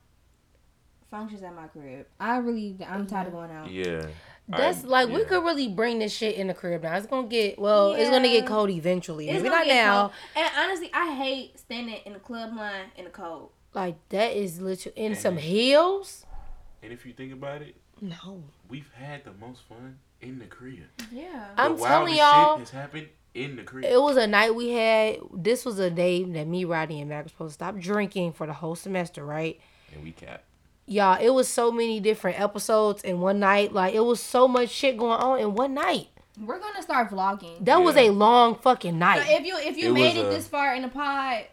Functions 1.09 1.43
at 1.43 1.53
my 1.55 1.67
crib. 1.67 2.05
I 2.19 2.37
really. 2.37 2.77
I'm 2.87 3.07
tired 3.07 3.27
of 3.27 3.33
going 3.33 3.51
out. 3.51 3.71
Yeah. 3.71 4.07
That's 4.47 4.83
I- 4.83 4.87
like 4.87 5.09
we 5.09 5.23
could 5.25 5.43
really 5.43 5.67
bring 5.67 5.99
this 5.99 6.13
shit 6.15 6.35
in 6.35 6.47
the 6.47 6.53
crib 6.53 6.83
now. 6.83 6.95
It's 6.95 7.07
gonna 7.07 7.27
get 7.27 7.57
well. 7.57 7.93
It's 7.93 8.09
gonna 8.09 8.27
get 8.27 8.45
cold 8.45 8.69
eventually. 8.69 9.29
It's 9.29 9.41
Maybe 9.41 9.49
not 9.49 9.67
now. 9.67 9.99
cold. 10.01 10.11
And 10.35 10.51
honestly, 10.57 10.89
I 10.93 11.15
hate 11.15 11.59
standing 11.59 11.95
in 12.05 12.13
the 12.13 12.19
club 12.19 12.55
line 12.55 12.85
in 12.95 13.05
the 13.05 13.09
cold. 13.11 13.49
Like 13.73 13.95
that 14.09 14.33
is 14.35 14.61
literally 14.61 14.97
in 14.97 15.11
And 15.13 15.21
some 15.21 15.37
it- 15.37 15.43
heels. 15.45 16.25
And 16.83 16.93
if 16.93 17.05
you 17.05 17.13
think 17.13 17.33
about 17.33 17.61
it, 17.63 17.75
No, 18.01 18.43
we've 18.69 18.91
had 18.93 19.23
the 19.23 19.31
most 19.33 19.61
fun 19.67 19.97
in 20.21 20.37
the 20.39 20.45
crib. 20.45 20.83
Yeah. 21.11 21.47
I'm 21.57 21.77
telling 21.77 22.15
y'all. 22.15 22.57
shit 22.57 22.59
has 22.67 22.69
happened 22.71 23.07
in 23.33 23.55
the 23.55 23.63
crib. 23.63 23.85
It 23.85 23.99
was 24.01 24.17
a 24.17 24.27
night 24.27 24.53
we 24.53 24.71
had. 24.71 25.17
This 25.33 25.65
was 25.65 25.79
a 25.79 25.89
day 25.89 26.23
that 26.23 26.45
me, 26.45 26.65
Roddy, 26.65 26.99
and 26.99 27.09
Mac 27.09 27.23
were 27.25 27.29
supposed 27.29 27.51
to 27.51 27.53
stop 27.55 27.77
drinking 27.79 28.33
for 28.33 28.45
the 28.45 28.53
whole 28.53 28.75
semester, 28.75 29.25
right? 29.25 29.59
and 29.93 30.03
we 30.03 30.11
capped. 30.11 30.43
Y'all, 30.87 31.17
it 31.19 31.29
was 31.31 31.47
so 31.47 31.71
many 31.71 31.99
different 31.99 32.39
episodes 32.39 33.01
in 33.03 33.19
one 33.19 33.39
night. 33.39 33.73
Like 33.73 33.93
it 33.95 34.01
was 34.01 34.21
so 34.21 34.47
much 34.47 34.69
shit 34.69 34.97
going 34.97 35.19
on 35.19 35.39
in 35.39 35.55
one 35.55 35.73
night. 35.73 36.09
We're 36.39 36.59
gonna 36.59 36.81
start 36.83 37.09
vlogging. 37.09 37.63
That 37.65 37.77
was 37.77 37.95
a 37.95 38.09
long 38.09 38.55
fucking 38.55 38.91
So 38.93 38.97
night. 38.97 39.25
if 39.29 39.45
you 39.45 39.57
if 39.57 39.77
you 39.77 39.89
It 39.89 39.93
made 39.93 40.17
it 40.17 40.25
a- 40.25 40.29
this 40.29 40.47
far 40.47 40.75
in 40.75 40.83
the 40.83 40.87
pod, 40.89 41.45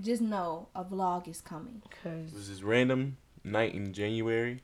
just 0.00 0.22
know 0.22 0.68
a 0.74 0.84
vlog 0.84 1.28
is 1.28 1.40
coming. 1.40 1.82
It 2.04 2.32
was 2.32 2.48
this 2.48 2.62
random 2.62 3.16
night 3.42 3.74
in 3.74 3.92
January. 3.92 4.62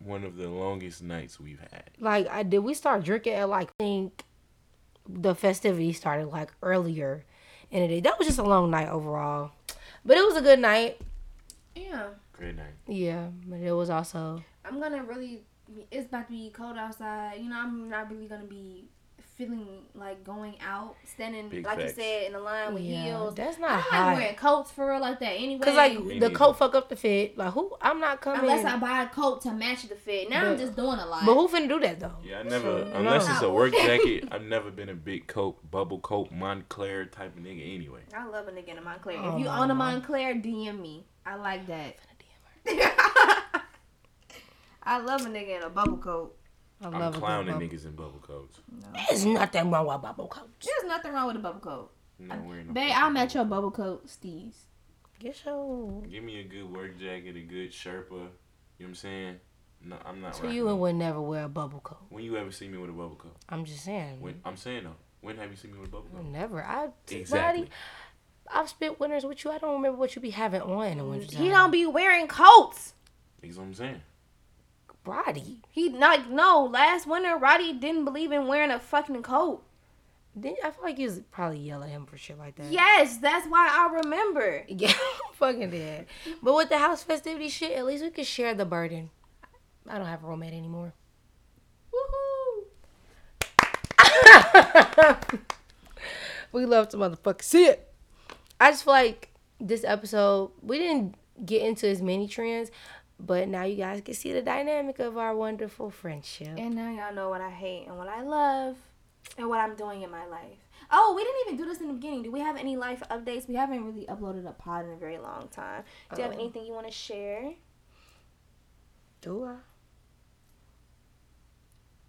One 0.00 0.24
of 0.24 0.36
the 0.36 0.48
longest 0.48 1.02
nights 1.02 1.38
we've 1.40 1.60
had. 1.60 1.90
like 2.00 2.28
I 2.28 2.42
did 2.42 2.58
we 2.58 2.74
start 2.74 3.04
drinking 3.04 3.34
at 3.34 3.48
like 3.48 3.70
I 3.78 3.84
think 3.84 4.24
the 5.08 5.34
festivities 5.34 5.96
started 5.98 6.26
like 6.26 6.50
earlier 6.62 7.24
in 7.70 7.82
the 7.82 7.88
day. 7.88 8.00
That 8.00 8.18
was 8.18 8.26
just 8.26 8.38
a 8.38 8.42
long 8.42 8.70
night 8.70 8.88
overall. 8.88 9.52
But 10.04 10.16
it 10.16 10.24
was 10.26 10.36
a 10.36 10.42
good 10.42 10.58
night. 10.58 11.00
Yeah. 11.76 12.08
Great 12.36 12.56
night. 12.56 12.74
Yeah. 12.86 13.28
But 13.46 13.60
it 13.60 13.72
was 13.72 13.90
also 13.90 14.42
I'm 14.64 14.80
gonna 14.80 15.02
really. 15.02 15.42
It's 15.90 16.06
about 16.08 16.26
to 16.26 16.32
be 16.32 16.50
cold 16.50 16.76
outside. 16.76 17.38
You 17.40 17.48
know, 17.48 17.56
I'm 17.58 17.88
not 17.88 18.10
really 18.10 18.26
gonna 18.26 18.44
be 18.44 18.84
feeling 19.36 19.66
like 19.94 20.22
going 20.22 20.54
out, 20.64 20.94
standing 21.04 21.48
Big 21.48 21.64
like 21.64 21.78
facts. 21.78 21.96
you 21.96 22.02
said 22.02 22.26
in 22.26 22.32
the 22.34 22.38
line 22.38 22.72
with 22.72 22.82
yeah, 22.84 23.02
heels. 23.04 23.34
That's 23.34 23.56
I 23.58 23.60
not 23.60 23.84
don't 23.90 23.92
like 23.92 24.16
wearing 24.18 24.34
coats 24.36 24.70
for 24.70 24.90
real 24.90 25.00
like 25.00 25.18
that 25.20 25.32
anyway. 25.32 25.64
Cause 25.64 25.74
like 25.74 25.92
Me 25.98 26.14
the 26.20 26.28
neither. 26.28 26.30
coat 26.30 26.52
fuck 26.58 26.74
up 26.74 26.88
the 26.88 26.96
fit. 26.96 27.36
Like 27.36 27.52
who? 27.52 27.74
I'm 27.80 27.98
not 27.98 28.20
coming. 28.20 28.40
unless 28.42 28.64
I 28.64 28.76
buy 28.78 29.02
a 29.02 29.08
coat 29.08 29.40
to 29.42 29.52
match 29.52 29.88
the 29.88 29.96
fit. 29.96 30.30
Now 30.30 30.50
I'm 30.50 30.58
just 30.58 30.76
doing 30.76 30.98
a 31.00 31.06
lot. 31.06 31.24
but 31.26 31.34
who 31.34 31.48
finna 31.48 31.68
do 31.68 31.80
that 31.80 31.98
though? 31.98 32.16
Yeah, 32.22 32.40
I 32.40 32.42
never, 32.44 32.84
So, 32.84 32.92
unless 32.94 33.26
no. 33.26 33.32
it's 33.32 33.42
a 33.42 33.50
work 33.50 33.72
jacket, 33.72 34.28
I've 34.30 34.44
never 34.44 34.70
been 34.70 34.90
a 34.90 34.94
big 34.94 35.26
coat, 35.26 35.58
bubble 35.70 35.98
coat, 35.98 36.32
Moncler 36.32 37.10
type 37.10 37.36
of 37.36 37.42
nigga 37.42 37.74
anyway. 37.74 38.00
I 38.14 38.26
love 38.26 38.46
a 38.46 38.52
nigga 38.52 38.68
in 38.68 38.78
a 38.78 38.82
Moncler. 38.82 39.18
Oh 39.20 39.34
if 39.34 39.40
you 39.40 39.48
own 39.48 39.70
a 39.70 39.74
Moncler, 39.74 40.44
DM 40.44 40.80
me. 40.80 41.06
I 41.26 41.36
like 41.36 41.66
that. 41.68 41.96
I 44.82 44.98
love 44.98 45.22
a 45.22 45.28
nigga 45.28 45.56
in 45.56 45.62
a 45.62 45.70
bubble 45.70 45.98
coat. 45.98 46.36
I 46.82 46.86
I'm 46.86 46.92
love 46.92 47.14
a 47.14 47.18
good 47.18 47.24
clowning 47.24 47.52
bubble. 47.54 47.66
niggas 47.66 47.84
in 47.86 47.92
bubble 47.92 48.20
coats. 48.22 48.58
There's 49.08 49.24
nothing 49.24 49.70
wrong 49.70 49.86
with 49.86 49.96
a 49.96 49.98
bubble 49.98 50.28
coats. 50.28 50.66
There's 50.66 50.88
nothing 50.88 51.12
wrong 51.12 51.28
with 51.28 51.36
a 51.36 51.40
bubble 51.40 51.60
coat. 51.60 51.90
No, 52.18 52.36
wearing 52.46 52.68
no 52.68 52.72
Babe, 52.74 52.92
I'll 52.94 53.10
match 53.10 53.34
your 53.34 53.44
bubble 53.44 53.70
coat, 53.70 54.06
Steez. 54.06 54.54
Get 55.18 55.42
your. 55.46 56.02
Give 56.02 56.22
me 56.22 56.40
a 56.40 56.44
good 56.44 56.70
work 56.70 56.98
jacket, 56.98 57.36
a 57.36 57.40
good 57.40 57.70
Sherpa. 57.70 58.10
You 58.10 58.18
know 58.18 58.28
what 58.78 58.86
I'm 58.88 58.94
saying? 58.94 59.36
No, 59.82 59.96
I'm 60.04 60.20
not. 60.20 60.34
So 60.36 60.42
rocking 60.42 60.56
you 60.56 60.68
it. 60.68 60.74
would 60.76 60.94
never 60.96 61.20
wear 61.20 61.44
a 61.44 61.48
bubble 61.48 61.80
coat. 61.80 61.98
When 62.10 62.24
you 62.24 62.36
ever 62.36 62.50
see 62.50 62.68
me 62.68 62.78
with 62.78 62.90
a 62.90 62.92
bubble 62.92 63.16
coat? 63.16 63.36
I'm 63.48 63.64
just 63.64 63.84
saying. 63.84 64.20
When 64.20 64.40
I'm 64.44 64.56
saying 64.56 64.84
though, 64.84 64.96
when 65.20 65.36
have 65.38 65.50
you 65.50 65.56
seen 65.56 65.72
me 65.72 65.78
with 65.78 65.88
a 65.88 65.92
bubble 65.92 66.08
coat? 66.14 66.24
Never. 66.26 66.62
I 66.62 66.88
Exactly. 67.08 67.62
Roddy, 67.62 67.70
I've 68.52 68.68
spent 68.68 69.00
winters 69.00 69.24
with 69.24 69.44
you. 69.44 69.50
I 69.50 69.58
don't 69.58 69.74
remember 69.74 69.98
what 69.98 70.14
you 70.14 70.22
be 70.22 70.30
having 70.30 70.60
on 70.60 70.86
in 70.86 70.98
the 70.98 71.04
winter. 71.04 71.36
He 71.36 71.48
don't 71.48 71.70
be 71.70 71.86
wearing 71.86 72.26
coats. 72.28 72.94
That's 73.42 73.56
what 73.56 73.64
I'm 73.64 73.74
saying. 73.74 74.00
Roddy. 75.04 75.60
He 75.70 75.90
like 75.90 76.28
no. 76.30 76.64
Last 76.64 77.06
winter, 77.06 77.36
Roddy 77.36 77.72
didn't 77.72 78.04
believe 78.04 78.32
in 78.32 78.46
wearing 78.46 78.70
a 78.70 78.78
fucking 78.78 79.22
coat. 79.22 79.62
Didn't 80.38 80.58
I 80.64 80.70
feel 80.70 80.82
like 80.82 80.98
you 80.98 81.06
was 81.06 81.20
probably 81.30 81.58
yell 81.58 81.82
at 81.82 81.90
him 81.90 82.06
for 82.06 82.16
shit 82.16 82.38
like 82.38 82.56
that. 82.56 82.72
Yes, 82.72 83.18
that's 83.18 83.46
why 83.46 83.68
I 83.70 83.94
remember. 84.02 84.64
Yeah, 84.68 84.92
fucking 85.34 85.70
did. 85.70 86.06
But 86.42 86.54
with 86.54 86.70
the 86.70 86.78
house 86.78 87.02
festivity 87.02 87.48
shit, 87.48 87.76
at 87.76 87.86
least 87.86 88.02
we 88.02 88.10
could 88.10 88.26
share 88.26 88.54
the 88.54 88.64
burden. 88.64 89.10
I 89.88 89.98
don't 89.98 90.06
have 90.06 90.24
a 90.24 90.26
roommate 90.26 90.54
anymore. 90.54 90.94
Woohoo! 91.92 92.64
we 96.52 96.64
love 96.64 96.88
to 96.90 96.96
motherfucking 96.96 97.42
see 97.42 97.66
it. 97.66 97.93
I 98.60 98.70
just 98.70 98.84
feel 98.84 98.92
like 98.92 99.30
this 99.60 99.84
episode 99.84 100.50
we 100.62 100.78
didn't 100.78 101.14
get 101.44 101.62
into 101.62 101.86
as 101.88 102.00
many 102.02 102.28
trends, 102.28 102.70
but 103.18 103.48
now 103.48 103.64
you 103.64 103.76
guys 103.76 104.00
can 104.00 104.14
see 104.14 104.32
the 104.32 104.42
dynamic 104.42 104.98
of 104.98 105.16
our 105.18 105.34
wonderful 105.34 105.90
friendship. 105.90 106.48
And 106.56 106.74
now 106.74 106.90
y'all 106.90 107.14
know 107.14 107.28
what 107.30 107.40
I 107.40 107.50
hate 107.50 107.86
and 107.86 107.96
what 107.98 108.08
I 108.08 108.22
love 108.22 108.76
and 109.38 109.48
what 109.48 109.60
I'm 109.60 109.74
doing 109.74 110.02
in 110.02 110.10
my 110.10 110.26
life. 110.26 110.58
Oh, 110.90 111.14
we 111.16 111.24
didn't 111.24 111.40
even 111.46 111.56
do 111.56 111.64
this 111.72 111.80
in 111.80 111.88
the 111.88 111.94
beginning. 111.94 112.22
Do 112.22 112.30
we 112.30 112.40
have 112.40 112.56
any 112.56 112.76
life 112.76 113.02
updates? 113.10 113.48
We 113.48 113.54
haven't 113.54 113.84
really 113.84 114.06
uploaded 114.06 114.46
a 114.48 114.52
pod 114.52 114.84
in 114.84 114.92
a 114.92 114.96
very 114.96 115.18
long 115.18 115.48
time. 115.50 115.82
Do 116.14 116.20
you 116.20 116.28
have 116.28 116.36
Oh. 116.36 116.40
anything 116.40 116.66
you 116.66 116.72
want 116.72 116.86
to 116.86 116.92
share? 116.92 117.52
Do 119.22 119.44
I? 119.44 119.54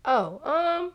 Oh, 0.03 0.39
um, 0.43 0.93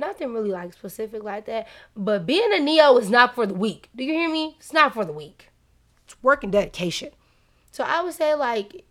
nothing 0.00 0.34
really 0.34 0.50
like 0.50 0.72
specific 0.72 1.22
like 1.22 1.46
that. 1.46 1.68
But 1.96 2.26
being 2.26 2.52
a 2.52 2.58
Neo 2.58 2.96
is 2.96 3.10
not 3.10 3.34
for 3.34 3.46
the 3.46 3.54
weak. 3.54 3.88
Do 3.94 4.02
you 4.02 4.14
hear 4.14 4.30
me? 4.30 4.56
It's 4.58 4.72
not 4.72 4.94
for 4.94 5.04
the 5.04 5.12
weak. 5.12 5.50
It's 6.04 6.20
work 6.22 6.42
and 6.42 6.52
dedication. 6.52 7.10
So 7.70 7.84
I 7.84 8.02
would 8.02 8.14
say 8.14 8.34
like 8.34 8.84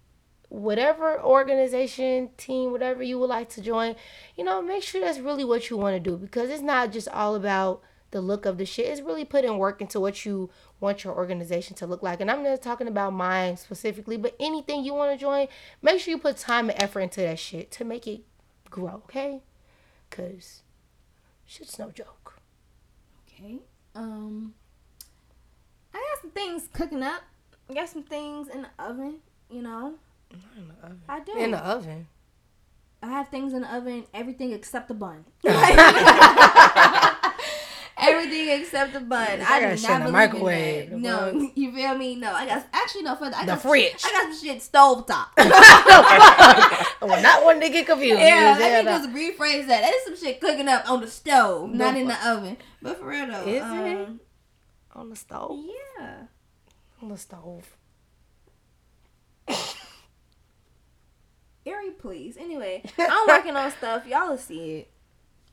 whatever 0.49 1.21
organization, 1.21 2.29
team, 2.37 2.71
whatever 2.71 3.03
you 3.03 3.19
would 3.19 3.29
like 3.29 3.49
to 3.49 3.61
join, 3.61 3.95
you 4.35 4.43
know, 4.43 4.61
make 4.61 4.83
sure 4.83 5.01
that's 5.01 5.19
really 5.19 5.43
what 5.43 5.69
you 5.69 5.77
want 5.77 5.95
to 5.95 5.99
do 5.99 6.17
because 6.17 6.49
it's 6.49 6.61
not 6.61 6.91
just 6.91 7.07
all 7.09 7.35
about 7.35 7.81
the 8.11 8.21
look 8.21 8.45
of 8.45 8.57
the 8.57 8.65
shit. 8.65 8.87
It's 8.87 9.01
really 9.01 9.25
putting 9.25 9.57
work 9.57 9.81
into 9.81 9.99
what 9.99 10.25
you 10.25 10.49
want 10.79 11.03
your 11.03 11.15
organization 11.15 11.75
to 11.77 11.85
look 11.85 12.01
like. 12.01 12.19
And 12.19 12.31
I'm 12.31 12.43
not 12.43 12.61
talking 12.61 12.87
about 12.87 13.13
mine 13.13 13.57
specifically, 13.57 14.17
but 14.17 14.35
anything 14.39 14.83
you 14.83 14.93
want 14.93 15.11
to 15.11 15.23
join, 15.23 15.47
make 15.81 15.99
sure 15.99 16.11
you 16.11 16.17
put 16.17 16.37
time 16.37 16.69
and 16.69 16.81
effort 16.81 17.01
into 17.01 17.21
that 17.21 17.37
shit 17.37 17.69
to 17.71 17.85
make 17.85 18.07
it 18.07 18.21
grow, 18.69 19.03
okay? 19.05 19.41
Cause 20.09 20.63
shit's 21.49 21.79
no 21.79 21.89
joke. 21.89 22.35
Okay. 23.27 23.57
Um, 23.95 24.53
I 25.93 25.97
got 25.97 26.21
some 26.21 26.31
things 26.31 26.69
cooking 26.71 27.01
up. 27.03 27.23
I 27.69 27.73
got 27.73 27.89
some 27.89 28.03
things 28.03 28.47
in 28.47 28.61
the 28.61 28.69
oven. 28.77 29.15
You 29.49 29.63
know, 29.63 29.95
In 30.31 30.67
the 30.67 30.85
oven. 30.85 31.01
I 31.09 31.19
do. 31.21 31.35
In 31.37 31.51
the 31.51 31.57
oven. 31.57 32.07
I 33.01 33.07
have 33.07 33.29
things 33.29 33.53
in 33.53 33.61
the 33.61 33.75
oven. 33.75 34.05
Everything 34.13 34.51
except 34.53 34.89
the 34.89 34.93
bun. 34.93 35.25
everything 38.01 38.49
except 38.61 38.93
the 38.93 38.99
bun. 38.99 39.41
I 39.41 39.43
I, 39.43 39.61
got 39.61 39.69
do 39.71 39.77
shit 39.77 39.89
not 39.89 40.01
in 40.01 40.05
the 40.07 40.11
microwave. 40.11 40.91
No, 40.91 41.51
you 41.55 41.71
feel 41.73 41.95
me? 41.97 42.15
No, 42.15 42.31
I 42.33 42.45
got 42.45 42.67
actually 42.73 43.03
no 43.03 43.15
further. 43.15 43.35
I 43.35 43.41
The 43.45 43.53
got 43.53 43.61
fridge. 43.61 43.95
I 44.03 44.11
got 44.11 44.33
some 44.33 44.45
shit 44.47 44.61
stove 44.61 45.05
top. 45.07 45.29
I 45.37 46.85
will 47.01 47.21
not 47.21 47.43
one 47.43 47.59
to 47.59 47.69
get 47.69 47.85
confused. 47.87 48.19
Yeah, 48.19 48.57
Yeah, 48.57 48.81
let 48.81 48.85
me 48.85 48.91
just 48.91 49.09
rephrase 49.39 49.67
that. 49.67 49.81
That 49.81 49.93
is 49.93 50.03
some 50.05 50.15
shit 50.17 50.39
cooking 50.41 50.67
up 50.67 50.89
on 50.89 51.01
the 51.01 51.07
stove, 51.07 51.73
not 51.73 51.95
in 51.97 52.07
the 52.07 52.27
oven. 52.29 52.57
But 52.81 52.97
for 52.99 53.07
real 53.07 53.27
though, 53.27 53.43
Is 53.43 53.55
it? 53.57 53.61
um, 53.61 54.19
on 54.93 55.09
the 55.09 55.15
stove. 55.15 55.63
Yeah. 55.99 56.23
On 57.01 57.09
the 57.09 57.17
stove. 57.17 57.75
Ari, 61.67 61.91
please. 61.99 62.35
Anyway, 62.37 62.83
I'm 62.97 63.27
working 63.27 63.55
on 63.55 63.71
stuff. 63.71 64.05
Y'all 64.07 64.29
will 64.29 64.37
see 64.37 64.71
it. 64.79 64.91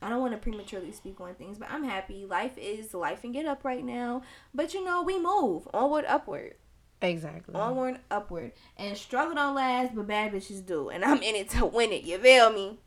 I 0.01 0.09
don't 0.09 0.19
want 0.21 0.33
to 0.33 0.37
prematurely 0.37 0.91
speak 0.91 1.19
on 1.19 1.33
things, 1.35 1.57
but 1.57 1.69
I'm 1.71 1.83
happy. 1.83 2.25
Life 2.25 2.57
is 2.57 2.93
life 2.93 3.23
and 3.23 3.33
get 3.33 3.45
up 3.45 3.63
right 3.63 3.83
now. 3.83 4.21
But 4.53 4.73
you 4.73 4.83
know, 4.83 5.01
we 5.01 5.19
move 5.19 5.67
onward, 5.73 6.05
upward, 6.07 6.53
Exactly. 7.01 7.55
onward, 7.55 7.99
upward, 8.11 8.51
and 8.77 8.95
struggle 8.97 9.35
don't 9.35 9.55
last, 9.55 9.95
but 9.95 10.07
bad 10.07 10.33
bitches 10.33 10.65
do. 10.65 10.89
And 10.89 11.03
I'm 11.03 11.21
in 11.23 11.35
it 11.35 11.49
to 11.51 11.65
win 11.65 11.91
it. 11.91 12.03
You 12.03 12.17
feel 12.19 12.51
me? 12.51 12.79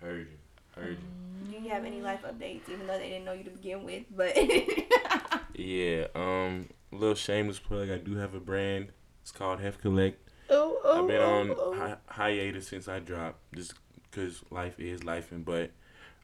Heard 0.00 0.28
you. 0.28 0.80
Heard 0.80 0.98
you. 0.98 1.52
Do 1.58 1.62
you 1.64 1.70
have 1.70 1.84
any 1.84 2.00
life 2.00 2.22
updates, 2.22 2.68
even 2.70 2.86
though 2.86 2.98
they 2.98 3.08
didn't 3.08 3.24
know 3.24 3.32
you 3.32 3.44
to 3.44 3.50
begin 3.50 3.84
with? 3.84 4.04
But 4.14 4.36
Yeah. 5.54 6.06
Um. 6.14 6.68
Little 6.92 7.14
shameless 7.14 7.58
plug. 7.58 7.90
I 7.90 7.98
do 7.98 8.16
have 8.16 8.34
a 8.34 8.40
brand. 8.40 8.92
It's 9.22 9.32
called 9.32 9.60
Hef 9.60 9.80
Collect. 9.80 10.20
Oh, 10.48 10.78
oh, 10.84 11.02
I've 11.02 11.08
been 11.08 11.20
on 11.20 11.50
oh, 11.50 11.56
oh. 11.58 11.74
hi- 11.74 11.96
hiatus 12.06 12.68
since 12.68 12.86
I 12.86 13.00
dropped, 13.00 13.40
just 13.54 13.74
because 14.08 14.42
life 14.50 14.78
is 14.78 15.02
life, 15.02 15.32
and 15.32 15.44
but 15.44 15.72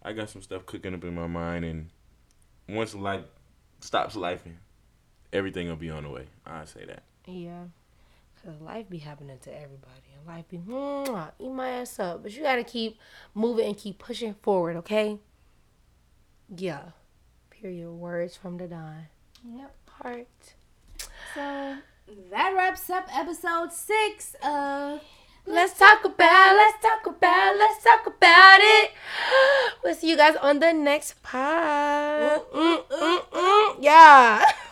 I 0.04 0.12
got 0.12 0.30
some 0.30 0.42
stuff 0.42 0.66
cooking 0.66 0.94
up 0.94 1.04
in 1.04 1.14
my 1.14 1.26
mind, 1.26 1.64
and 1.64 1.90
once 2.68 2.94
life 2.94 3.24
stops 3.80 4.16
lifing, 4.16 4.56
everything 5.32 5.68
will 5.68 5.76
be 5.76 5.90
on 5.90 6.02
the 6.04 6.10
way. 6.10 6.26
I 6.44 6.64
say 6.64 6.84
that. 6.86 7.02
Yeah. 7.26 7.64
Cause 8.44 8.60
life 8.60 8.90
be 8.90 8.98
happening 8.98 9.38
to 9.42 9.54
everybody, 9.54 10.02
and 10.18 10.26
life 10.26 10.48
be 10.48 10.58
mwah, 10.58 11.30
eat 11.38 11.52
my 11.52 11.68
ass 11.68 12.00
up. 12.00 12.24
But 12.24 12.32
you 12.32 12.42
gotta 12.42 12.64
keep 12.64 12.98
moving 13.34 13.66
and 13.66 13.76
keep 13.76 13.98
pushing 14.00 14.34
forward, 14.34 14.76
okay? 14.78 15.18
Yeah. 16.56 16.82
Period. 17.50 17.92
Words 17.92 18.36
from 18.36 18.58
the 18.58 18.66
Don. 18.66 19.06
yep. 19.44 19.76
Heart. 19.88 20.26
So 21.34 21.76
that 22.30 22.54
wraps 22.56 22.90
up 22.90 23.06
episode 23.16 23.72
six 23.72 24.34
of 24.42 25.00
Let's 25.46 25.78
talk 25.78 26.04
about, 26.04 26.54
let's 26.56 26.82
talk 26.82 27.06
about, 27.06 27.56
let's 27.58 27.82
talk 27.82 28.06
about 28.06 28.58
it. 28.60 28.90
We'll 29.84 29.94
see 29.94 30.10
you 30.10 30.16
guys 30.16 30.36
on 30.36 30.60
the 30.60 30.72
next 30.72 31.20
pod. 31.22 32.42
Mm, 32.54 32.86
mm, 32.86 33.20
mm. 33.32 33.76
Yeah. 33.80 34.44